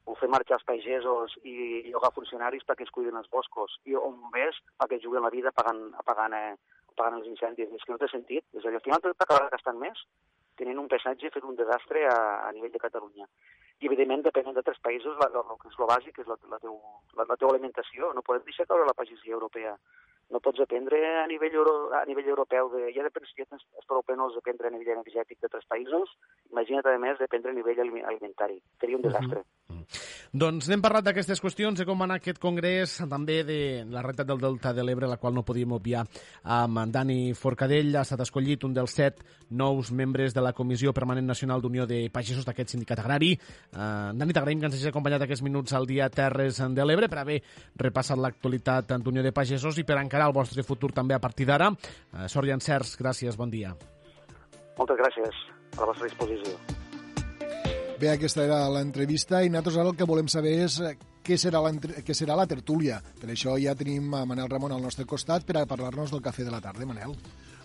o 0.09 0.15
fer 0.17 0.29
marxar 0.31 0.57
els 0.57 0.65
pagesos 0.65 1.35
i 1.43 1.83
llogar 1.91 2.11
funcionaris 2.15 2.65
perquè 2.65 2.87
es 2.87 2.91
cuiden 2.95 3.19
els 3.19 3.29
boscos, 3.29 3.77
i 3.85 3.95
on 3.99 4.17
ves 4.33 4.57
perquè 4.79 4.99
juguen 5.03 5.23
la 5.23 5.33
vida 5.33 5.53
pagant, 5.55 5.89
pagant, 6.07 6.33
eh, 6.33 6.55
pagant 6.97 7.19
els 7.19 7.29
incendis. 7.29 7.69
És 7.75 7.85
que 7.85 7.93
no 7.93 8.01
té 8.01 8.09
sentit. 8.09 8.45
És 8.53 8.65
a 8.65 8.69
dir, 8.69 8.79
al 8.79 8.85
final 8.87 9.03
t'acabarà 9.03 9.51
gastant 9.53 9.79
més 9.79 10.05
tenint 10.59 10.79
un 10.81 10.89
paisatge 10.91 11.31
fet 11.33 11.45
un 11.47 11.55
desastre 11.55 12.03
a, 12.11 12.17
a 12.47 12.51
nivell 12.55 12.73
de 12.73 12.83
Catalunya 12.83 13.27
i 13.79 13.87
evidentment 13.87 14.25
depenent 14.25 14.57
d'altres 14.57 14.81
països 14.83 15.15
la, 15.21 15.29
la, 15.31 15.43
el 15.53 15.59
que 15.61 15.71
és 15.71 15.77
el 15.79 15.89
bàsic 15.91 16.19
és 16.23 16.27
la, 16.27 16.35
la, 16.51 16.59
teu, 16.63 16.75
la, 17.15 17.25
la 17.29 17.37
teva 17.39 17.53
alimentació 17.55 18.11
no 18.15 18.25
podem 18.27 18.43
deixar 18.47 18.67
caure 18.67 18.87
la 18.87 18.97
pagesia 18.97 19.37
europea 19.37 19.75
no 20.29 20.39
pots 20.39 20.61
aprendre 20.61 20.99
a 21.23 21.25
nivell, 21.27 21.55
euro, 21.61 21.93
a 21.97 22.03
nivell 22.05 22.29
europeu 22.29 22.69
de, 22.75 22.91
ja 22.95 23.05
depèn 23.05 23.25
si 23.29 23.41
és 23.41 23.87
prou 23.87 24.03
penós 24.05 24.35
dependre 24.37 24.69
a 24.69 24.73
nivell 24.73 24.97
energètic 24.97 25.39
d'altres 25.41 25.65
països 25.69 26.15
imagina't 26.51 26.85
a 26.85 26.97
més 27.01 27.19
dependre 27.21 27.51
a 27.51 27.57
nivell 27.57 27.81
alimentari 27.81 28.61
seria 28.79 28.97
un 28.97 29.07
desastre 29.07 29.41
uh 29.41 29.75
-huh. 29.75 30.19
Doncs 30.29 30.67
n'hem 30.69 30.77
parlat 30.77 31.07
d'aquestes 31.07 31.39
qüestions, 31.41 31.73
de 31.73 31.85
com 31.89 31.97
va 31.97 32.05
anar 32.05 32.19
aquest 32.19 32.37
congrés, 32.37 32.91
també 33.09 33.39
de 33.41 33.55
la 33.89 34.03
realitat 34.03 34.27
del 34.29 34.37
Delta 34.37 34.75
de 34.77 34.83
l'Ebre, 34.85 35.07
la 35.09 35.17
qual 35.17 35.33
no 35.33 35.41
podíem 35.41 35.71
obviar 35.73 36.03
amb 36.43 36.83
Dani 36.93 37.33
Forcadell. 37.33 37.95
Ha 37.97 38.03
estat 38.05 38.21
escollit 38.21 38.61
un 38.67 38.75
dels 38.75 38.93
set 38.93 39.23
nous 39.49 39.89
membres 39.89 40.35
de 40.35 40.43
la 40.45 40.53
Comissió 40.53 40.93
Permanent 40.93 41.25
Nacional 41.25 41.63
d'Unió 41.63 41.87
de 41.89 42.11
Pagesos 42.13 42.45
d'aquest 42.45 42.75
sindicat 42.75 43.01
agrari. 43.01 43.31
Uh, 43.73 44.13
Dani, 44.13 44.35
t'agraïm 44.37 44.61
que 44.61 44.69
ens 44.69 44.77
hagis 44.77 44.91
acompanyat 44.91 45.25
aquests 45.25 45.41
minuts 45.41 45.73
al 45.73 45.89
dia 45.89 46.11
Terres 46.13 46.61
de 46.61 46.85
l'Ebre 46.85 47.09
per 47.09 47.23
haver 47.23 47.39
repassat 47.81 48.21
l'actualitat 48.21 48.93
d'Unió 49.01 49.25
de 49.25 49.33
Pagesos 49.33 49.81
i 49.81 49.83
per 49.83 49.97
encarar 50.19 50.27
el 50.27 50.35
vostre 50.35 50.63
futur 50.63 50.91
també 50.91 51.15
a 51.15 51.19
partir 51.19 51.47
d'ara. 51.47 51.71
Uh, 51.71 52.27
sort 52.27 52.47
i 52.47 52.51
encerts, 52.51 52.97
gràcies, 52.99 53.37
bon 53.37 53.49
dia. 53.49 53.71
Moltes 54.77 54.99
gràcies, 54.99 55.35
a 55.77 55.81
la 55.81 55.87
vostra 55.87 56.07
disposició. 56.07 56.57
Bé, 57.99 58.13
aquesta 58.13 58.43
era 58.45 58.61
l'entrevista 58.71 59.41
i 59.43 59.49
nosaltres 59.49 59.77
ara 59.77 59.91
el 59.91 59.97
que 59.99 60.07
volem 60.07 60.27
saber 60.31 60.53
és 60.63 60.77
eh, 60.79 60.93
què 61.23 61.35
serà, 61.35 61.59
la, 61.59 61.73
què 61.75 62.15
serà 62.15 62.37
la 62.39 62.47
tertúlia. 62.47 63.01
Per 63.19 63.27
això 63.27 63.57
ja 63.59 63.75
tenim 63.75 64.13
a 64.15 64.23
Manel 64.25 64.47
Ramon 64.47 64.71
al 64.71 64.83
nostre 64.83 65.05
costat 65.05 65.43
per 65.43 65.57
a 65.59 65.65
parlar-nos 65.67 66.11
del 66.11 66.23
cafè 66.23 66.47
de 66.47 66.53
la 66.53 66.61
tarda. 66.63 66.87
Manel. 66.87 67.15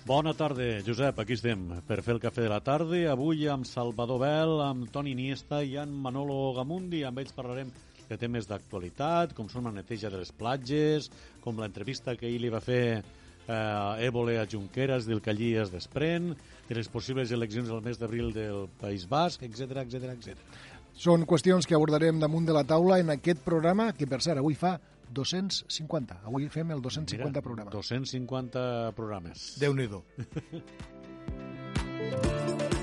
Bona 0.05 0.35
tarda, 0.35 0.82
Josep. 0.85 1.22
Aquí 1.22 1.39
estem 1.39 1.68
per 1.86 2.02
fer 2.02 2.16
el 2.16 2.20
cafè 2.22 2.43
de 2.44 2.51
la 2.51 2.60
tarda. 2.66 2.98
Avui 3.12 3.47
amb 3.48 3.66
Salvador 3.66 4.20
Bel, 4.20 4.59
amb 4.66 4.90
Toni 4.93 5.14
Iniesta 5.14 5.62
i 5.62 5.78
amb 5.81 6.02
Manolo 6.02 6.52
Gamundi. 6.59 7.05
Amb 7.06 7.22
ells 7.22 7.32
parlarem 7.35 7.70
de 8.09 8.18
temes 8.20 8.48
d'actualitat, 8.51 9.35
com 9.36 9.48
són 9.51 9.68
la 9.68 9.74
neteja 9.74 10.10
de 10.12 10.20
les 10.22 10.32
platges, 10.32 11.10
com 11.44 11.59
l'entrevista 11.60 12.16
que 12.18 12.28
ell 12.28 12.43
li 12.44 12.52
va 12.52 12.60
fer 12.64 13.02
eh, 13.48 14.06
Évole 14.06 14.39
a 14.39 14.47
Junqueras 14.51 15.06
del 15.06 15.22
que 15.22 15.31
allí 15.31 15.55
es 15.56 15.72
desprèn, 15.72 16.35
de 16.68 16.74
les 16.78 16.89
possibles 16.89 17.31
eleccions 17.32 17.68
del 17.68 17.82
mes 17.85 18.01
d'abril 18.01 18.32
del 18.32 18.68
País 18.81 19.09
Basc, 19.09 19.43
etc 19.43 19.85
etc 19.85 19.94
etc. 20.14 20.36
Són 20.94 21.26
qüestions 21.26 21.66
que 21.66 21.74
abordarem 21.74 22.20
damunt 22.22 22.47
de 22.47 22.55
la 22.55 22.64
taula 22.64 23.01
en 23.02 23.10
aquest 23.16 23.43
programa, 23.44 23.93
que 23.93 24.06
per 24.06 24.22
cert 24.22 24.39
avui 24.39 24.55
fa 24.55 24.78
250. 25.14 26.20
Avui 26.24 26.48
fem 26.48 26.70
el 26.70 26.81
250 26.82 27.31
Mira, 27.31 27.43
programa. 27.43 27.70
250 27.74 28.93
programes. 28.97 29.59
Déu-n'hi-do. 29.60 30.05